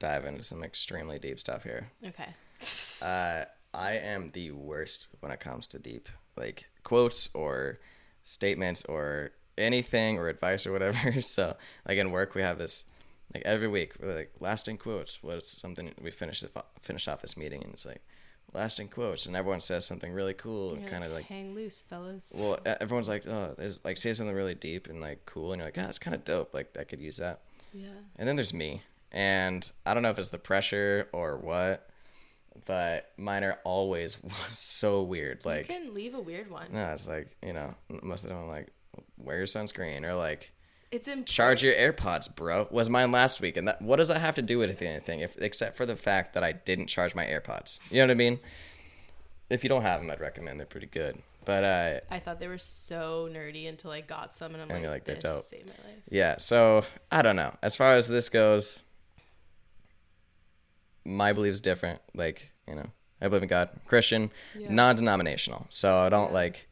dive 0.00 0.24
into 0.24 0.42
some 0.42 0.64
extremely 0.64 1.18
deep 1.18 1.40
stuff 1.40 1.62
here. 1.62 1.90
okay. 2.06 2.34
Uh, 3.00 3.44
I 3.72 3.92
am 3.92 4.32
the 4.32 4.50
worst 4.50 5.06
when 5.20 5.30
it 5.30 5.38
comes 5.38 5.68
to 5.68 5.78
deep 5.78 6.08
like 6.36 6.64
quotes 6.82 7.30
or 7.32 7.78
statements 8.24 8.84
or 8.86 9.30
anything 9.58 10.18
or 10.18 10.28
advice 10.28 10.66
or 10.66 10.72
whatever. 10.72 11.20
so 11.22 11.56
like 11.86 11.98
in 11.98 12.10
work 12.10 12.34
we 12.34 12.42
have 12.42 12.58
this 12.58 12.84
like 13.34 13.42
every 13.44 13.68
week 13.68 13.94
we're 14.00 14.16
like 14.16 14.32
lasting 14.40 14.78
quotes. 14.78 15.22
What's 15.22 15.60
something 15.60 15.92
we 16.00 16.10
finish 16.10 16.40
the, 16.40 16.50
finish 16.80 17.08
off 17.08 17.20
this 17.20 17.36
meeting 17.36 17.62
and 17.62 17.72
it's 17.72 17.84
like 17.86 18.02
lasting 18.54 18.88
quotes 18.88 19.26
and 19.26 19.36
everyone 19.36 19.60
says 19.60 19.84
something 19.84 20.12
really 20.12 20.32
cool 20.32 20.72
and 20.72 20.86
kind 20.88 21.04
of 21.04 21.12
like 21.12 21.26
hang 21.26 21.54
loose 21.54 21.82
fellas 21.82 22.32
well, 22.34 22.58
everyone's 22.64 23.08
like, 23.08 23.26
oh, 23.26 23.54
there's 23.58 23.78
like 23.84 23.96
say 23.98 24.12
something 24.12 24.34
really 24.34 24.54
deep 24.54 24.88
and 24.88 25.00
like 25.00 25.26
cool, 25.26 25.52
and 25.52 25.60
you're 25.60 25.66
like, 25.66 25.76
yeah, 25.76 25.84
that's 25.84 25.98
kind 25.98 26.14
of 26.14 26.24
dope. 26.24 26.54
Like 26.54 26.76
I 26.78 26.84
could 26.84 27.00
use 27.00 27.18
that. 27.18 27.40
yeah 27.74 27.88
And 28.16 28.26
then 28.28 28.36
there's 28.36 28.54
me, 28.54 28.82
and 29.12 29.70
I 29.84 29.94
don't 29.94 30.02
know 30.02 30.10
if 30.10 30.18
it's 30.18 30.30
the 30.30 30.38
pressure 30.38 31.08
or 31.12 31.36
what, 31.36 31.88
but 32.64 33.12
mine 33.18 33.44
are 33.44 33.58
always 33.64 34.16
so 34.54 35.02
weird. 35.02 35.44
Like, 35.44 35.68
you 35.68 35.74
can 35.74 35.94
leave 35.94 36.14
a 36.14 36.20
weird 36.20 36.50
one 36.50 36.68
no, 36.72 36.92
it's 36.92 37.06
like 37.06 37.36
you 37.42 37.52
know, 37.52 37.74
most 38.02 38.24
of 38.24 38.30
them 38.30 38.38
I'm 38.38 38.48
like, 38.48 38.68
wear 39.22 39.36
your 39.38 39.46
sunscreen 39.46 40.04
or 40.04 40.14
like 40.14 40.52
it's 40.90 41.06
important 41.06 41.28
charge 41.28 41.62
your 41.62 41.74
AirPods, 41.74 42.34
bro. 42.34 42.66
Was 42.70 42.88
mine 42.88 43.12
last 43.12 43.40
week, 43.40 43.56
and 43.56 43.68
that 43.68 43.82
what 43.82 43.96
does 43.96 44.08
that 44.08 44.20
have 44.20 44.34
to 44.36 44.42
do 44.42 44.58
with 44.58 44.80
anything, 44.80 45.20
if 45.20 45.36
except 45.38 45.76
for 45.76 45.84
the 45.86 45.96
fact 45.96 46.32
that 46.34 46.42
I 46.42 46.52
didn't 46.52 46.86
charge 46.86 47.14
my 47.14 47.24
AirPods? 47.26 47.78
You 47.90 47.98
know 47.98 48.04
what 48.06 48.10
I 48.12 48.14
mean? 48.14 48.40
If 49.50 49.62
you 49.64 49.68
don't 49.68 49.82
have 49.82 50.00
them, 50.00 50.10
I'd 50.10 50.20
recommend. 50.20 50.58
They're 50.58 50.66
pretty 50.66 50.86
good. 50.86 51.18
But 51.44 51.64
uh, 51.64 52.00
I 52.10 52.18
thought 52.18 52.40
they 52.40 52.48
were 52.48 52.58
so 52.58 53.28
nerdy 53.32 53.66
until 53.68 53.90
I 53.90 54.02
got 54.02 54.34
some, 54.34 54.52
and 54.54 54.62
I'm 54.62 54.70
And 54.70 54.82
like, 54.84 54.92
like, 54.92 55.04
they're 55.04 55.16
dope. 55.16 55.42
saved 55.42 55.66
my 55.66 55.88
life. 55.90 56.02
Yeah, 56.10 56.36
so 56.38 56.84
I 57.10 57.22
don't 57.22 57.36
know. 57.36 57.54
As 57.62 57.74
far 57.74 57.94
as 57.94 58.08
this 58.08 58.28
goes, 58.28 58.80
my 61.04 61.32
belief's 61.32 61.60
different. 61.60 62.00
Like, 62.14 62.50
you 62.66 62.74
know, 62.74 62.86
I 63.20 63.28
believe 63.28 63.42
in 63.42 63.48
God, 63.48 63.70
Christian, 63.86 64.30
Yeah. 64.56 64.70
non-denominational. 64.72 65.66
So 65.70 65.96
I 65.96 66.08
don't 66.08 66.28
Yeah. 66.28 66.34
like 66.34 66.68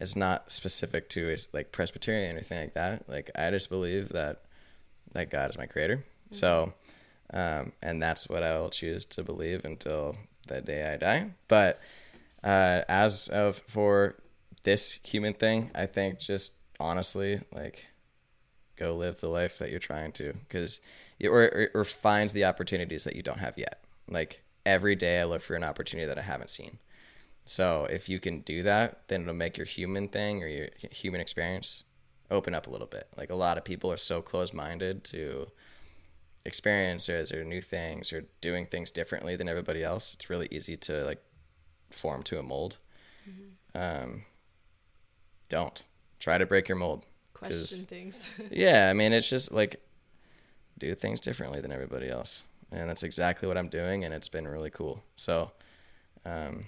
it's 0.00 0.16
not 0.16 0.50
specific 0.50 1.08
to 1.10 1.30
is 1.30 1.48
like 1.52 1.72
Presbyterian 1.72 2.30
or 2.30 2.38
anything 2.38 2.60
like 2.60 2.74
that. 2.74 3.08
Like 3.08 3.30
I 3.34 3.50
just 3.50 3.70
believe 3.70 4.10
that 4.10 4.42
that 5.12 5.30
God 5.30 5.50
is 5.50 5.58
my 5.58 5.66
creator. 5.66 6.04
So 6.32 6.72
um 7.32 7.72
and 7.82 8.02
that's 8.02 8.28
what 8.28 8.42
I 8.42 8.58
will 8.58 8.70
choose 8.70 9.04
to 9.06 9.22
believe 9.22 9.64
until 9.64 10.16
the 10.48 10.60
day 10.60 10.92
I 10.92 10.96
die. 10.96 11.30
But 11.48 11.80
uh 12.44 12.82
as 12.88 13.28
of 13.28 13.62
for 13.66 14.16
this 14.64 14.98
human 15.02 15.34
thing, 15.34 15.70
I 15.74 15.86
think 15.86 16.18
just 16.18 16.52
honestly 16.78 17.40
like 17.54 17.86
go 18.76 18.94
live 18.94 19.20
the 19.20 19.28
life 19.28 19.58
that 19.58 19.70
you're 19.70 19.78
trying 19.78 20.12
to 20.12 20.34
because 20.48 20.80
or, 21.24 21.70
or 21.74 21.84
finds 21.84 22.32
the 22.32 22.44
opportunities 22.44 23.04
that 23.04 23.16
you 23.16 23.22
don't 23.22 23.38
have 23.38 23.56
yet 23.56 23.82
like 24.08 24.42
every 24.64 24.94
day 24.94 25.20
i 25.20 25.24
look 25.24 25.40
for 25.40 25.54
an 25.54 25.64
opportunity 25.64 26.06
that 26.06 26.18
i 26.18 26.22
haven't 26.22 26.50
seen 26.50 26.78
so 27.46 27.86
if 27.88 28.08
you 28.08 28.20
can 28.20 28.40
do 28.40 28.62
that 28.62 29.00
then 29.08 29.22
it'll 29.22 29.32
make 29.32 29.56
your 29.56 29.66
human 29.66 30.08
thing 30.08 30.42
or 30.42 30.46
your 30.46 30.68
human 30.90 31.20
experience 31.20 31.84
open 32.30 32.54
up 32.54 32.66
a 32.66 32.70
little 32.70 32.88
bit. 32.88 33.06
Like 33.16 33.30
a 33.30 33.36
lot 33.36 33.56
of 33.56 33.64
people 33.64 33.90
are 33.90 33.96
so 33.96 34.20
closed-minded 34.20 35.04
to 35.04 35.46
experiences 36.44 37.32
or 37.32 37.44
new 37.44 37.62
things 37.62 38.12
or 38.12 38.24
doing 38.40 38.66
things 38.66 38.90
differently 38.90 39.34
than 39.36 39.48
everybody 39.48 39.82
else 39.82 40.14
it's 40.14 40.30
really 40.30 40.46
easy 40.52 40.76
to 40.76 41.04
like 41.04 41.20
form 41.90 42.22
to 42.24 42.38
a 42.38 42.42
mold. 42.42 42.78
Um, 43.74 44.24
don't. 45.48 45.84
Try 46.18 46.38
to 46.38 46.46
break 46.46 46.68
your 46.68 46.76
mold. 46.76 47.04
Question 47.34 47.84
things. 47.84 48.28
yeah, 48.50 48.88
I 48.88 48.92
mean, 48.92 49.12
it's 49.12 49.28
just 49.28 49.52
like 49.52 49.82
do 50.78 50.94
things 50.94 51.20
differently 51.20 51.60
than 51.60 51.72
everybody 51.72 52.08
else, 52.08 52.44
and 52.72 52.88
that's 52.88 53.02
exactly 53.02 53.46
what 53.46 53.58
I'm 53.58 53.68
doing, 53.68 54.04
and 54.04 54.14
it's 54.14 54.28
been 54.28 54.48
really 54.48 54.70
cool. 54.70 55.02
So, 55.16 55.52
um, 56.24 56.62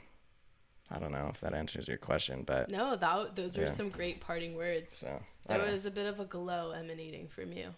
I 0.90 0.98
don't 0.98 1.12
know 1.12 1.28
if 1.30 1.40
that 1.40 1.52
answers 1.54 1.86
your 1.88 1.98
question, 1.98 2.44
but 2.46 2.70
no, 2.70 2.96
that 2.96 3.36
those 3.36 3.56
were 3.56 3.64
Yeah. 3.64 3.68
some 3.70 3.90
great 3.90 4.20
parting 4.20 4.54
words. 4.56 4.94
so 4.96 5.22
There 5.46 5.58
don't 5.58 5.66
know. 5.66 5.72
was 5.72 5.84
a 5.84 5.90
bit 5.90 6.06
of 6.06 6.18
a 6.20 6.24
glow 6.24 6.70
emanating 6.70 7.28
from 7.28 7.52
you. 7.52 7.74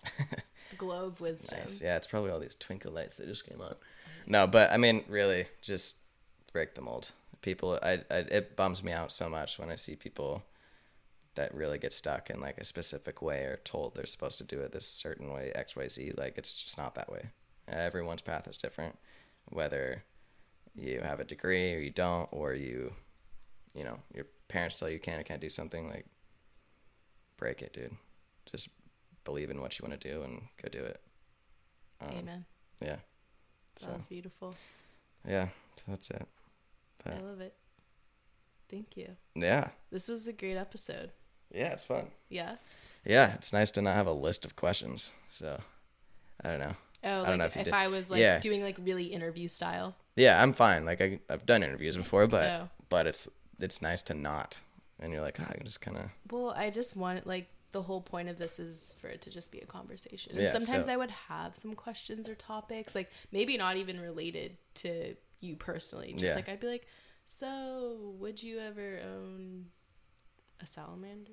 The 0.71 0.77
glow 0.77 1.07
of 1.07 1.21
wisdom. 1.21 1.59
nice. 1.59 1.81
Yeah, 1.81 1.97
it's 1.97 2.07
probably 2.07 2.31
all 2.31 2.39
these 2.39 2.55
twinkle 2.55 2.93
lights 2.93 3.17
that 3.17 3.27
just 3.27 3.47
came 3.49 3.61
on. 3.61 3.75
No, 4.27 4.47
but 4.47 4.71
I 4.71 4.77
mean, 4.77 5.05
really, 5.09 5.47
just 5.63 5.97
break 6.53 6.75
the 6.75 6.81
mold. 6.81 7.11
People, 7.43 7.79
I, 7.83 8.03
I 8.11 8.17
it 8.19 8.55
bums 8.55 8.83
me 8.83 8.93
out 8.93 9.11
so 9.11 9.29
much 9.29 9.59
when 9.59 9.71
I 9.71 9.75
see 9.75 9.97
people 9.97 10.45
that 11.35 11.53
really 11.55 11.79
get 11.79 11.93
stuck 11.93 12.29
in 12.31 12.41
like 12.41 12.59
a 12.59 12.65
specific 12.65 13.23
way 13.23 13.43
or 13.45 13.57
told 13.65 13.95
they're 13.95 14.05
supposed 14.07 14.39
to 14.39 14.45
do 14.45 14.61
it 14.61 14.73
this 14.73 14.87
certain 14.87 15.33
way 15.33 15.51
X 15.55 15.75
Y 15.75 15.89
Z. 15.89 16.13
Like 16.17 16.37
it's 16.39 16.55
just 16.55 16.77
not 16.79 16.95
that 16.95 17.11
way. 17.11 17.31
Everyone's 17.67 18.21
path 18.23 18.47
is 18.47 18.57
different, 18.57 18.99
whether 19.49 20.05
you 20.81 21.01
have 21.01 21.21
a 21.21 21.25
degree 21.25 21.75
or 21.75 21.79
you 21.79 21.91
don't, 21.91 22.29
or 22.33 22.55
you 22.55 22.93
you 23.75 23.85
know 23.85 23.99
your 24.15 24.27
parents 24.49 24.77
tell 24.77 24.89
you 24.89 24.95
you 24.95 25.01
can 25.01 25.21
or 25.21 25.23
can't 25.23 25.41
do 25.41 25.51
something, 25.51 25.89
like 25.89 26.07
break 27.37 27.63
it, 27.63 27.73
dude. 27.73 27.95
Just 28.51 28.69
believe 29.25 29.51
in 29.51 29.61
what 29.61 29.79
you 29.79 29.87
want 29.87 30.01
to 30.01 30.09
do 30.09 30.23
and 30.23 30.43
go 30.63 30.69
do 30.69 30.81
it. 30.85 31.01
Um, 32.01 32.11
Amen. 32.19 32.45
Yeah. 32.83 32.97
So 33.77 33.91
That's 33.91 34.05
beautiful. 34.07 34.55
yeah, 35.27 35.49
so 35.77 35.83
that's 35.89 36.11
it. 36.11 36.27
But, 37.05 37.15
I 37.15 37.21
love 37.21 37.41
it. 37.41 37.55
Thank 38.71 38.97
you. 38.97 39.09
yeah, 39.35 39.69
This 39.91 40.09
was 40.09 40.27
a 40.29 40.33
great 40.33 40.57
episode. 40.57 41.11
yeah, 41.53 41.69
it's 41.73 41.87
fun. 41.87 42.07
Yeah. 42.29 42.57
Yeah, 43.05 43.33
it's 43.35 43.53
nice 43.53 43.71
to 43.73 43.83
not 43.83 43.95
have 43.97 44.07
a 44.07 44.13
list 44.13 44.45
of 44.45 44.55
questions. 44.57 45.13
So 45.31 45.59
I 46.45 46.49
don't 46.51 46.61
know. 46.61 46.77
Oh, 47.03 47.23
I 47.23 47.27
don't 47.29 47.39
know 47.39 47.45
like 47.45 47.53
if 47.53 47.57
if, 47.59 47.65
did. 47.65 47.75
I 47.75 47.89
was 47.89 48.11
like 48.11 48.21
Yeah. 48.21 48.39
doing 48.41 48.63
like 48.63 48.77
really 48.83 49.05
interview 49.07 49.49
style. 49.49 49.97
Yeah, 50.21 50.43
I'm 50.43 50.53
fine. 50.53 50.85
Like 50.85 51.01
I, 51.01 51.19
I've 51.29 51.47
done 51.47 51.63
interviews 51.63 51.97
before, 51.97 52.27
but 52.27 52.45
Oh. 52.51 52.69
but 52.89 53.07
it's 53.07 53.29
it's 53.59 53.81
nice 53.83 54.03
to 54.03 54.15
not. 54.15 54.61
And 55.01 55.13
you're 55.13 55.23
like, 55.23 55.39
oh, 55.41 55.47
I 55.49 55.55
can 55.55 55.65
just 55.65 55.81
kind 55.81 55.97
of 55.97 56.05
Well, 56.31 56.51
I 56.57 56.71
just 56.71 56.97
want 56.97 57.27
like 57.27 57.49
the 57.73 57.83
whole 57.83 58.01
point 58.01 58.29
of 58.29 58.37
this 58.39 58.59
is 58.59 58.95
for 59.01 59.07
it 59.09 59.23
to 59.23 59.31
just 59.31 59.51
be 59.53 59.61
a 59.61 59.67
conversation. 59.67 60.33
And 60.33 60.43
Yeah, 60.43 60.51
sometimes 60.53 60.87
so- 60.87 60.93
I 60.93 60.97
would 60.97 61.11
have 61.29 61.55
some 61.57 61.75
questions 61.75 62.29
or 62.29 62.35
topics, 62.35 62.95
like 62.95 63.11
maybe 63.33 63.57
not 63.57 63.77
even 63.77 64.01
related 64.01 64.57
to 64.83 65.15
you 65.41 65.57
personally. 65.57 66.13
Just 66.13 66.31
Yeah. 66.31 66.35
like 66.35 66.49
I'd 66.49 66.61
be 66.61 66.67
like, 66.67 66.87
so 67.27 68.15
would 68.19 68.43
you 68.43 68.59
ever 68.59 69.01
own 69.15 69.67
a 70.61 70.67
salamander? 70.67 71.33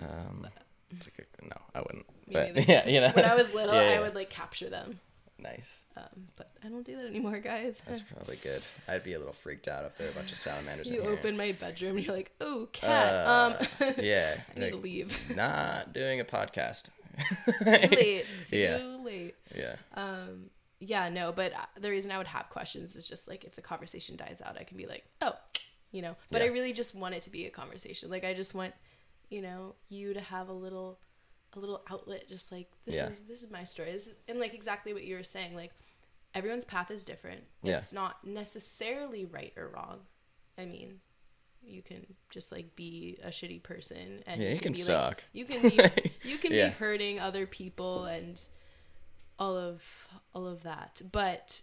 um. 0.00 0.46
It's 0.92 1.06
a 1.06 1.10
good, 1.12 1.26
no, 1.42 1.56
I 1.72 1.80
wouldn't. 1.82 2.06
Me 2.26 2.32
But 2.34 2.54
neither. 2.54 2.72
yeah, 2.72 2.88
you 2.88 3.00
know. 3.00 3.10
When 3.10 3.24
I 3.24 3.36
was 3.36 3.54
little, 3.54 3.74
Yeah, 3.76 3.90
I 3.96 4.00
would 4.00 4.16
like 4.16 4.28
capture 4.28 4.68
them. 4.68 4.98
Nice. 5.42 5.82
Um, 5.96 6.28
but 6.36 6.50
I 6.64 6.68
don't 6.68 6.84
do 6.84 6.96
that 6.96 7.06
anymore, 7.06 7.38
guys. 7.38 7.80
That's 7.86 8.00
probably 8.00 8.36
good. 8.42 8.62
I'd 8.88 9.04
be 9.04 9.14
a 9.14 9.18
little 9.18 9.32
freaked 9.32 9.68
out 9.68 9.84
if 9.84 9.96
there 9.96 10.06
were 10.06 10.12
a 10.12 10.14
bunch 10.16 10.32
of 10.32 10.38
salamanders 10.38 10.90
you 10.90 10.98
in 10.98 11.02
here. 11.02 11.12
open 11.12 11.36
my 11.36 11.52
bedroom, 11.52 11.98
you're 11.98 12.14
like, 12.14 12.32
oh, 12.40 12.68
cat. 12.72 13.12
Uh, 13.26 13.56
um, 13.80 13.94
yeah, 13.98 14.36
I 14.54 14.58
need 14.60 14.70
to 14.70 14.76
leave. 14.76 15.18
not 15.36 15.92
doing 15.92 16.20
a 16.20 16.24
podcast. 16.24 16.90
Too 17.18 17.64
late. 17.64 18.26
Too 18.48 18.56
Yeah. 18.58 18.76
late. 19.02 19.34
Yeah. 19.54 19.76
Um, 19.94 20.50
yeah, 20.78 21.08
no, 21.10 21.32
but 21.32 21.52
uh, 21.52 21.66
the 21.80 21.90
reason 21.90 22.10
I 22.10 22.18
would 22.18 22.26
have 22.28 22.48
questions 22.48 22.96
is 22.96 23.06
just 23.06 23.28
like 23.28 23.44
if 23.44 23.54
the 23.54 23.62
conversation 23.62 24.16
dies 24.16 24.40
out, 24.44 24.56
I 24.58 24.64
can 24.64 24.76
be 24.76 24.86
like, 24.86 25.04
oh, 25.20 25.34
you 25.92 26.00
know. 26.02 26.16
But 26.30 26.40
I 26.42 26.46
really 26.46 26.72
just 26.72 26.94
want 26.94 27.14
it 27.14 27.22
to 27.22 27.30
be 27.30 27.46
a 27.46 27.50
conversation. 27.50 28.08
Like 28.10 28.24
I 28.24 28.32
just 28.32 28.54
want, 28.54 28.72
you 29.28 29.42
know, 29.42 29.74
you 29.90 30.14
to 30.14 30.20
have 30.20 30.48
a 30.48 30.52
little, 30.54 30.98
a 31.54 31.58
little 31.58 31.82
outlet. 31.90 32.28
Just 32.28 32.50
like 32.52 32.70
this 32.84 32.96
Yeah. 32.96 33.08
is 33.08 33.20
this 33.22 33.42
is 33.42 33.50
my 33.50 33.64
story. 33.64 33.92
This 33.92 34.08
is, 34.08 34.14
and 34.28 34.38
like 34.40 34.54
exactly 34.54 34.92
what 34.92 35.04
you 35.04 35.16
were 35.16 35.22
saying. 35.22 35.54
Like 35.54 35.72
everyone's 36.34 36.64
path 36.64 36.90
is 36.90 37.04
different. 37.04 37.42
Yeah. 37.62 37.76
It's 37.76 37.92
not 37.92 38.24
necessarily 38.26 39.24
right 39.24 39.52
or 39.56 39.68
wrong. 39.68 40.00
I 40.58 40.64
mean. 40.64 41.00
You 41.62 41.82
can 41.82 42.06
just 42.30 42.52
like 42.52 42.74
be 42.74 43.18
a 43.22 43.28
shitty 43.28 43.62
person, 43.62 44.22
and 44.26 44.40
Yeah, 44.42 44.48
you 44.54 44.60
can 44.60 44.72
be, 44.72 44.78
like- 44.78 44.86
suck. 44.86 45.24
you 45.34 45.44
can 45.44 45.60
be 45.68 45.78
you 46.24 46.38
can 46.38 46.52
Yeah. 46.54 46.68
be 46.68 46.74
hurting 46.76 47.20
other 47.20 47.46
people 47.46 48.06
and 48.06 48.40
all 49.38 49.58
of 49.58 49.82
all 50.34 50.46
of 50.46 50.62
that 50.62 51.02
but 51.12 51.60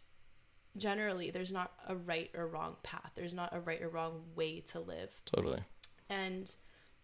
generally 0.77 1.31
there's 1.31 1.51
not 1.51 1.72
a 1.88 1.95
right 1.95 2.30
or 2.35 2.45
wrong 2.47 2.76
path 2.84 3.11
there's 3.15 3.34
not 3.34 3.55
a 3.55 3.59
right 3.59 3.81
or 3.81 3.89
wrong 3.89 4.22
way 4.35 4.59
to 4.61 4.80
live 4.80 5.09
Totally. 5.26 5.61
and 6.09 6.55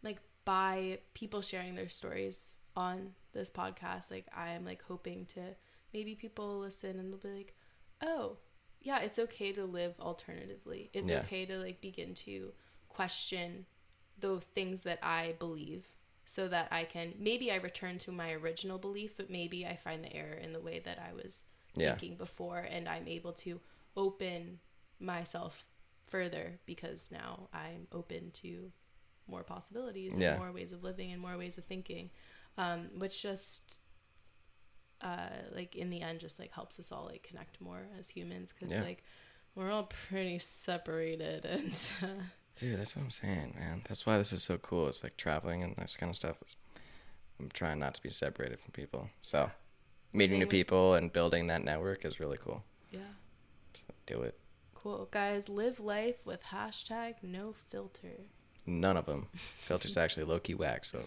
like 0.03 0.19
by 0.45 0.99
people 1.15 1.41
sharing 1.41 1.73
their 1.75 1.89
stories 1.89 2.57
on 2.75 3.11
this 3.33 3.49
podcast 3.49 4.09
like 4.11 4.25
i 4.35 4.49
am 4.49 4.65
like 4.65 4.81
hoping 4.87 5.25
to 5.25 5.39
maybe 5.93 6.15
people 6.15 6.59
listen 6.59 6.97
and 6.99 7.11
they'll 7.11 7.19
be 7.19 7.37
like 7.37 7.53
oh 8.01 8.37
yeah 8.81 8.99
it's 8.99 9.19
okay 9.19 9.51
to 9.51 9.65
live 9.65 9.93
alternatively 9.99 10.89
it's 10.93 11.09
Yeah. 11.11 11.19
okay 11.19 11.45
to 11.45 11.57
like 11.57 11.81
begin 11.81 12.13
to 12.15 12.51
question 12.89 13.65
the 14.19 14.39
things 14.55 14.81
that 14.81 14.99
i 15.03 15.35
believe 15.39 15.85
so 16.25 16.47
that 16.47 16.67
i 16.71 16.83
can 16.83 17.13
maybe 17.19 17.51
i 17.51 17.55
return 17.55 17.97
to 17.99 18.11
my 18.11 18.31
original 18.31 18.77
belief 18.77 19.17
but 19.17 19.29
maybe 19.29 19.65
i 19.65 19.75
find 19.75 20.03
the 20.03 20.13
error 20.15 20.33
in 20.35 20.53
the 20.53 20.59
way 20.61 20.79
that 20.79 20.99
i 20.99 21.13
was 21.13 21.45
Yeah. 21.75 21.91
thinking 21.95 22.17
before 22.17 22.59
and 22.59 22.87
i'm 22.87 23.07
able 23.07 23.33
to 23.33 23.59
open 23.97 24.59
myself 24.99 25.65
further 26.07 26.59
because 26.65 27.09
now 27.11 27.49
i'm 27.53 27.87
open 27.91 28.31
to 28.31 28.71
more 29.27 29.43
possibilities 29.43 30.17
Yeah. 30.17 30.31
and 30.31 30.39
more 30.39 30.51
ways 30.51 30.71
of 30.71 30.83
living 30.83 31.11
and 31.11 31.21
more 31.21 31.37
ways 31.37 31.57
of 31.57 31.65
thinking 31.65 32.09
um, 32.57 32.89
which 32.97 33.21
just 33.21 33.79
uh, 35.01 35.29
like 35.53 35.75
in 35.75 35.89
the 35.89 36.01
end 36.01 36.19
just 36.19 36.39
like 36.39 36.51
helps 36.51 36.79
us 36.79 36.91
all 36.91 37.05
like 37.05 37.23
connect 37.23 37.59
more 37.59 37.87
as 37.99 38.07
humans 38.09 38.53
because 38.53 38.71
Yeah. 38.73 38.81
like 38.83 39.03
we're 39.55 39.69
all 39.71 39.89
pretty 40.07 40.39
separated 40.39 41.45
and 41.45 41.73
uh, 42.01 42.07
Dude, 42.55 42.79
that's 42.79 42.95
what 42.95 43.01
I'm 43.03 43.09
saying, 43.11 43.55
man. 43.57 43.81
That's 43.87 44.05
why 44.05 44.17
this 44.19 44.31
is 44.31 44.43
so 44.43 44.59
cool. 44.59 44.87
It's 44.87 45.03
like 45.03 45.17
traveling 45.17 45.63
and 45.63 45.75
this 45.75 45.97
kind 45.97 46.11
of 46.11 46.15
stuff. 46.15 46.37
Is, 46.45 46.55
I'm 47.39 47.49
trying 47.49 47.79
not 47.79 47.95
to 47.95 48.01
be 48.03 48.09
separated 48.11 48.59
from 48.59 48.71
people. 48.73 49.09
So, 49.23 49.49
meeting 50.13 50.37
new 50.37 50.45
people 50.45 50.93
and 50.93 51.11
building 51.11 51.47
that 51.47 51.63
network 51.63 52.05
is 52.05 52.19
really 52.19 52.37
cool. 52.37 52.63
yeah 52.91 52.99
So 53.75 53.93
do 54.05 54.21
it. 54.21 54.37
cool 54.75 55.07
guys 55.11 55.49
live 55.49 55.79
life 55.79 56.25
with 56.27 56.43
hashtag 56.51 57.15
no 57.23 57.53
filter 57.71 58.27
None 58.67 58.95
of 58.97 59.07
them. 59.07 59.27
Filter's 59.33 59.97
actually 60.03 60.25
low 60.25 60.39
key 60.39 60.53
whack. 60.53 60.85
So, 60.85 60.99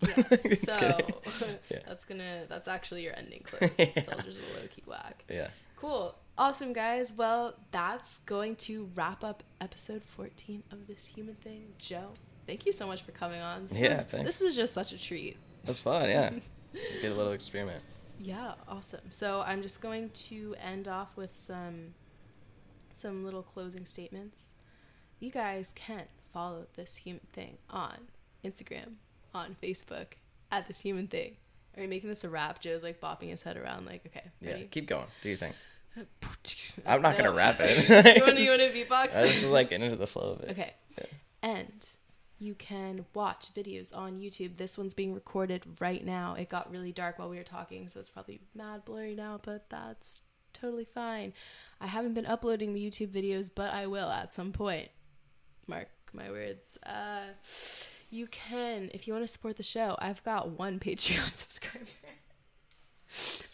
yes 0.00 0.60
so. 0.78 0.98
Yeah. 1.70 1.78
that's 1.86 2.04
gonna 2.04 2.44
that's 2.48 2.68
actually 2.68 3.02
your 3.04 3.14
ending 3.16 3.42
clip 3.44 3.72
Yeah. 3.78 3.86
filters 4.02 4.38
a 4.38 4.60
low-key 4.60 4.82
whack 4.86 5.24
yeah. 5.28 5.48
Cool. 5.76 6.14
Awesome, 6.38 6.72
guys. 6.72 7.12
Well, 7.12 7.54
that's 7.70 8.18
going 8.20 8.56
to 8.56 8.88
wrap 8.94 9.22
up 9.22 9.42
episode 9.60 10.02
14 10.04 10.62
of 10.70 10.86
This 10.86 11.06
Human 11.06 11.34
Thing. 11.34 11.66
Joe, 11.78 12.12
thank 12.46 12.64
you 12.64 12.72
so 12.72 12.86
much 12.86 13.02
for 13.02 13.12
coming 13.12 13.42
on. 13.42 13.66
This 13.68 13.80
Yeah, 13.80 13.96
was, 13.96 14.04
thanks. 14.06 14.26
This 14.26 14.40
was 14.40 14.56
just 14.56 14.72
such 14.72 14.92
a 14.92 14.98
treat. 14.98 15.36
That's 15.64 15.82
fun. 15.82 16.08
Yeah. 16.08 16.30
Get 17.02 17.12
a 17.12 17.14
little 17.14 17.32
experiment. 17.32 17.82
Yeah, 18.18 18.54
awesome. 18.66 19.02
So 19.10 19.42
I'm 19.46 19.60
just 19.60 19.82
going 19.82 20.08
to 20.10 20.54
end 20.62 20.88
off 20.88 21.14
with 21.16 21.34
some 21.34 21.92
some 22.90 23.22
little 23.24 23.42
closing 23.42 23.84
statements. 23.84 24.54
You 25.20 25.30
guys 25.30 25.72
can 25.74 26.04
follow 26.32 26.66
This 26.76 26.96
Human 26.96 27.26
Thing 27.34 27.58
on 27.68 28.08
Instagram, 28.44 28.94
on 29.36 29.56
Facebook, 29.62 30.06
at 30.50 30.66
This 30.66 30.80
Human 30.80 31.06
Thing. 31.06 31.36
Are 31.76 31.82
you 31.82 31.88
making 31.88 32.08
this 32.08 32.24
a 32.24 32.28
rap? 32.28 32.60
Joe's 32.60 32.82
like 32.82 33.00
bopping 33.00 33.28
his 33.30 33.42
head 33.42 33.56
around, 33.56 33.86
like, 33.86 34.06
okay, 34.06 34.30
Yeah. 34.40 34.64
Keep 34.70 34.86
going. 34.88 35.06
Do 35.20 35.28
you 35.28 35.36
think? 35.36 35.54
I'm 36.86 37.02
not 37.02 37.12
No. 37.16 37.24
gonna 37.24 37.36
rap 37.36 37.56
it. 37.60 37.88
you 38.16 38.22
want 38.22 38.36
to 38.36 38.42
you 38.42 38.50
want 38.50 38.62
to 38.62 38.70
beatbox? 38.70 39.14
I 39.16 39.26
just 39.28 39.46
like 39.48 39.70
get 39.70 39.80
into 39.82 39.96
the 39.96 40.06
flow 40.06 40.32
of 40.32 40.40
it. 40.40 40.50
Okay. 40.50 40.74
Yeah. 40.98 41.04
And 41.42 41.86
you 42.38 42.54
can 42.54 43.06
watch 43.14 43.48
videos 43.54 43.96
on 43.96 44.20
YouTube. 44.20 44.56
This 44.58 44.76
one's 44.76 44.92
being 44.94 45.14
recorded 45.14 45.62
right 45.80 46.04
now. 46.04 46.34
It 46.34 46.48
got 46.50 46.70
really 46.70 46.92
dark 46.92 47.18
while 47.18 47.30
we 47.30 47.36
were 47.38 47.42
talking, 47.44 47.88
so 47.88 47.98
it's 48.00 48.10
probably 48.10 48.40
mad 48.54 48.84
blurry 48.84 49.14
now, 49.14 49.40
but 49.42 49.70
that's 49.70 50.20
totally 50.52 50.84
fine. 50.84 51.32
I 51.80 51.86
haven't 51.86 52.12
been 52.14 52.26
uploading 52.26 52.72
the 52.74 52.80
YouTube 52.90 53.08
videos, 53.08 53.50
but 53.54 53.72
I 53.72 53.86
will 53.86 54.10
at 54.10 54.32
some 54.34 54.52
point. 54.52 54.88
Mark 55.66 55.88
my 56.12 56.30
words. 56.30 56.76
Uh, 56.84 57.32
you 58.16 58.26
can, 58.26 58.90
if 58.94 59.06
you 59.06 59.12
want 59.12 59.24
to 59.24 59.32
support 59.32 59.56
the 59.56 59.62
show, 59.62 59.96
I've 59.98 60.22
got 60.24 60.50
one 60.50 60.78
Patreon 60.86 61.34
subscriber. 61.34 61.86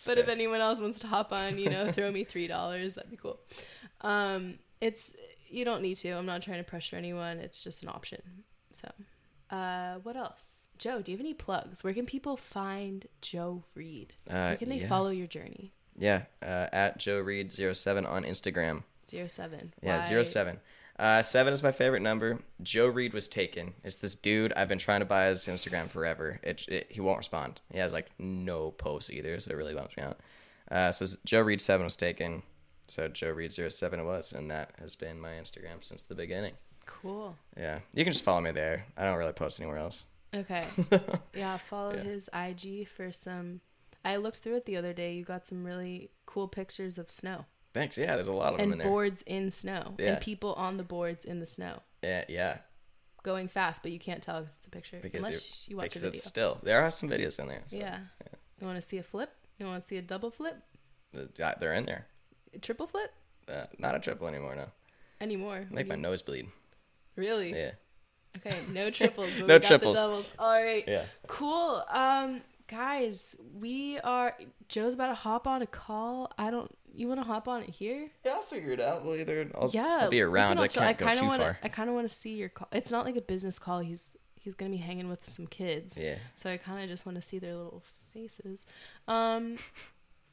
But 0.06 0.18
if 0.18 0.28
anyone 0.28 0.60
else 0.60 0.78
wants 0.78 0.98
to 1.00 1.06
hop 1.06 1.32
on, 1.32 1.58
you 1.58 1.68
know, 1.70 1.92
throw 1.92 2.10
me 2.10 2.24
three 2.32 2.46
dollars. 2.46 2.94
That'd 2.94 3.10
be 3.10 3.16
cool. 3.16 3.38
Um, 4.00 4.58
it's 4.80 5.14
you 5.48 5.64
don't 5.64 5.82
need 5.82 5.96
to. 5.98 6.10
I'm 6.10 6.26
not 6.26 6.42
trying 6.42 6.58
to 6.58 6.68
pressure 6.68 6.96
anyone. 6.96 7.38
It's 7.38 7.62
just 7.62 7.82
an 7.82 7.88
option. 7.90 8.22
So, 8.72 8.90
uh, 9.54 9.96
what 10.02 10.16
else? 10.16 10.64
Joe, 10.78 11.02
do 11.02 11.12
you 11.12 11.18
have 11.18 11.24
any 11.24 11.34
plugs? 11.34 11.84
Where 11.84 11.92
can 11.92 12.06
people 12.06 12.36
find 12.36 13.06
Joe 13.20 13.62
Reed? 13.74 14.14
Uh, 14.28 14.32
Where 14.48 14.56
can 14.56 14.68
they 14.70 14.80
yeah. 14.80 14.88
follow 14.88 15.10
your 15.10 15.28
journey? 15.28 15.72
Yeah. 15.96 16.22
Uh, 16.42 16.66
at 16.72 16.98
Joe 16.98 17.20
Reed 17.20 17.52
07 17.52 18.06
on 18.06 18.24
Instagram. 18.24 18.82
Zero 19.06 19.28
seven. 19.28 19.74
Yeah, 19.82 19.98
Why- 20.00 20.08
zero 20.08 20.22
seven. 20.22 20.58
Uh, 21.02 21.20
seven 21.20 21.52
is 21.52 21.64
my 21.64 21.72
favorite 21.72 21.98
number. 22.00 22.38
Joe 22.62 22.86
Reed 22.86 23.12
was 23.12 23.26
taken. 23.26 23.74
It's 23.82 23.96
this 23.96 24.14
dude. 24.14 24.52
I've 24.52 24.68
been 24.68 24.78
trying 24.78 25.00
to 25.00 25.04
buy 25.04 25.26
his 25.26 25.46
Instagram 25.46 25.88
forever. 25.88 26.38
It, 26.44 26.64
it 26.68 26.86
he 26.90 27.00
won't 27.00 27.18
respond. 27.18 27.60
He 27.72 27.78
has 27.80 27.92
like 27.92 28.06
no 28.20 28.70
posts 28.70 29.10
either, 29.10 29.40
so 29.40 29.50
it 29.50 29.56
really 29.56 29.74
bums 29.74 29.96
me 29.96 30.04
out. 30.04 30.20
Uh, 30.70 30.92
so 30.92 31.04
Joe 31.24 31.40
Reed 31.40 31.60
seven 31.60 31.82
was 31.84 31.96
taken. 31.96 32.44
So 32.86 33.08
Joe 33.08 33.30
Reed 33.30 33.52
zero 33.52 33.68
seven 33.68 33.98
it 33.98 34.04
was, 34.04 34.32
and 34.32 34.48
that 34.52 34.74
has 34.78 34.94
been 34.94 35.20
my 35.20 35.30
Instagram 35.30 35.82
since 35.82 36.04
the 36.04 36.14
beginning. 36.14 36.52
Cool. 36.86 37.36
Yeah, 37.56 37.80
you 37.94 38.04
can 38.04 38.12
just 38.12 38.24
follow 38.24 38.40
me 38.40 38.52
there. 38.52 38.86
I 38.96 39.04
don't 39.04 39.18
really 39.18 39.32
post 39.32 39.58
anywhere 39.58 39.78
else. 39.78 40.04
Okay. 40.32 40.64
yeah, 41.34 41.58
follow 41.68 41.94
Yeah. 41.96 42.02
his 42.04 42.30
IG 42.32 42.86
for 42.86 43.10
some. 43.10 43.60
I 44.04 44.16
looked 44.16 44.38
through 44.38 44.56
it 44.58 44.66
the 44.66 44.76
other 44.76 44.92
day. 44.92 45.14
You 45.14 45.24
got 45.24 45.46
some 45.48 45.64
really 45.64 46.10
cool 46.26 46.46
pictures 46.46 46.96
of 46.96 47.10
snow 47.10 47.46
Thanks. 47.74 47.96
Yeah, 47.96 48.14
there's 48.14 48.28
a 48.28 48.32
lot 48.32 48.52
of 48.52 48.58
them 48.58 48.72
in 48.72 48.78
there. 48.78 48.86
boards 48.88 49.22
in 49.22 49.50
snow 49.50 49.94
Yeah. 49.98 50.12
and 50.12 50.20
people 50.20 50.52
on 50.54 50.76
the 50.76 50.82
boards 50.82 51.24
in 51.24 51.40
the 51.40 51.46
snow. 51.46 51.80
Yeah, 52.02 52.24
yeah. 52.28 52.58
going 53.22 53.46
fast, 53.48 53.82
but 53.82 53.92
you 53.92 53.98
can't 54.00 54.20
tell 54.22 54.40
because 54.40 54.56
it's 54.58 54.66
a 54.66 54.70
picture 54.70 54.98
Because 55.00 55.24
unless 55.24 55.68
you 55.68 55.76
watch 55.76 55.84
a 55.84 55.88
because 55.88 56.02
video. 56.02 56.16
it's 56.16 56.24
still 56.24 56.58
there 56.64 56.82
are 56.82 56.90
some 56.90 57.08
videos 57.08 57.38
in 57.38 57.46
there. 57.48 57.62
So 57.66 57.76
yeah. 57.76 57.98
You 58.60 58.66
want 58.66 58.80
to 58.82 58.86
see 58.86 58.98
a 58.98 59.02
flip? 59.02 59.30
You 59.58 59.66
want 59.66 59.80
to 59.80 59.86
see 59.86 59.96
a 59.96 60.02
double 60.02 60.30
flip? 60.30 60.56
the- 61.12 61.28
yeah, 61.36 61.54
they're 61.60 61.74
in 61.74 61.86
there. 61.86 62.06
A 62.54 62.58
triple 62.58 62.86
flip? 62.88 63.12
Uh, 63.48 63.66
not 63.78 63.94
a 63.94 64.00
triple 64.00 64.26
anymore. 64.28 64.54
No, 64.56 64.66
Anymore? 65.20 65.66
Make 65.70 65.86
my 65.86 65.94
you- 65.94 66.00
nose 66.02 66.20
bleed. 66.22 66.48
Really? 67.16 67.52
Yeah. 67.54 67.72
Okay, 68.38 68.56
no 68.72 68.90
triples. 68.98 69.30
But 69.38 69.46
No 69.46 69.54
we 69.54 69.60
got 69.60 69.68
triples. 69.68 69.96
The 69.96 70.00
doubles. 70.02 70.26
All 70.38 70.60
right. 70.62 70.84
Yeah. 70.88 71.04
Cool. 71.28 71.84
Um, 71.90 72.40
guys, 72.66 73.36
we 73.54 73.98
are. 74.00 74.36
Joe's 74.68 74.94
about 74.94 75.08
to 75.08 75.14
hop 75.14 75.46
on 75.46 75.62
a 75.62 75.66
call. 75.66 76.32
I 76.38 76.50
don't. 76.50 76.74
You 76.94 77.08
want 77.08 77.20
to 77.20 77.26
hop 77.26 77.48
on 77.48 77.62
it 77.62 77.70
here? 77.70 78.10
Yeah, 78.24 78.32
I'll 78.32 78.42
figure 78.42 78.72
it 78.72 78.80
out. 78.80 79.04
Well, 79.04 79.16
either 79.16 79.48
I'll, 79.54 79.70
yeah. 79.72 80.00
I'll 80.02 80.10
be 80.10 80.20
around. 80.20 80.60
I 80.60 80.68
can't 80.68 80.98
go 80.98 81.06
kinda 81.06 81.20
too 81.20 81.26
wanna, 81.26 81.42
far. 81.42 81.58
I 81.62 81.68
kind 81.68 81.88
of 81.88 81.94
want 81.94 82.08
to 82.08 82.14
see 82.14 82.34
your 82.34 82.48
call. 82.48 82.68
It's 82.72 82.90
not 82.90 83.04
like 83.04 83.16
a 83.16 83.22
business 83.22 83.58
call. 83.58 83.80
He's 83.80 84.16
he's 84.34 84.54
gonna 84.54 84.70
be 84.70 84.76
hanging 84.76 85.08
with 85.08 85.24
some 85.24 85.46
kids. 85.46 85.98
Yeah. 85.98 86.16
So 86.34 86.50
I 86.50 86.56
kind 86.58 86.82
of 86.82 86.88
just 86.88 87.06
want 87.06 87.16
to 87.16 87.22
see 87.22 87.38
their 87.38 87.54
little 87.54 87.82
faces. 88.12 88.66
Um, 89.08 89.56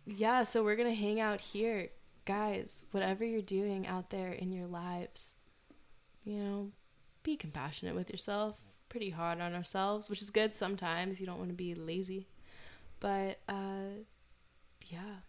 yeah. 0.05 0.43
So 0.43 0.63
we're 0.63 0.75
gonna 0.75 0.93
hang 0.93 1.19
out 1.19 1.39
here, 1.39 1.89
guys. 2.25 2.83
Whatever 2.91 3.23
you're 3.23 3.41
doing 3.41 3.87
out 3.87 4.09
there 4.09 4.31
in 4.31 4.51
your 4.51 4.67
lives, 4.67 5.35
you 6.23 6.37
know, 6.37 6.71
be 7.23 7.37
compassionate 7.37 7.95
with 7.95 8.09
yourself. 8.09 8.57
Pretty 8.89 9.11
hard 9.11 9.39
on 9.39 9.53
ourselves, 9.53 10.09
which 10.09 10.21
is 10.21 10.29
good 10.29 10.53
sometimes. 10.55 11.21
You 11.21 11.25
don't 11.25 11.37
want 11.37 11.51
to 11.51 11.55
be 11.55 11.73
lazy, 11.75 12.27
but 12.99 13.39
uh, 13.47 14.03
yeah. 14.87 15.21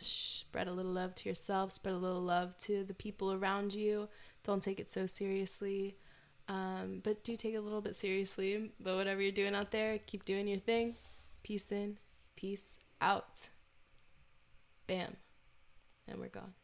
Spread 0.00 0.68
a 0.68 0.72
little 0.72 0.92
love 0.92 1.14
to 1.16 1.28
yourself. 1.28 1.72
Spread 1.72 1.94
a 1.94 1.98
little 1.98 2.20
love 2.20 2.56
to 2.60 2.84
the 2.84 2.94
people 2.94 3.32
around 3.32 3.74
you. 3.74 4.08
Don't 4.44 4.62
take 4.62 4.80
it 4.80 4.88
so 4.88 5.06
seriously. 5.06 5.96
Um, 6.48 7.00
but 7.02 7.24
do 7.24 7.36
take 7.36 7.54
it 7.54 7.58
a 7.58 7.60
little 7.60 7.80
bit 7.80 7.96
seriously. 7.96 8.70
But 8.80 8.96
whatever 8.96 9.20
you're 9.20 9.32
doing 9.32 9.54
out 9.54 9.70
there, 9.70 9.98
keep 9.98 10.24
doing 10.24 10.48
your 10.48 10.60
thing. 10.60 10.94
Peace 11.42 11.70
in, 11.72 11.98
peace 12.36 12.78
out. 13.00 13.48
Bam. 14.86 15.16
And 16.06 16.18
we're 16.18 16.28
gone. 16.28 16.54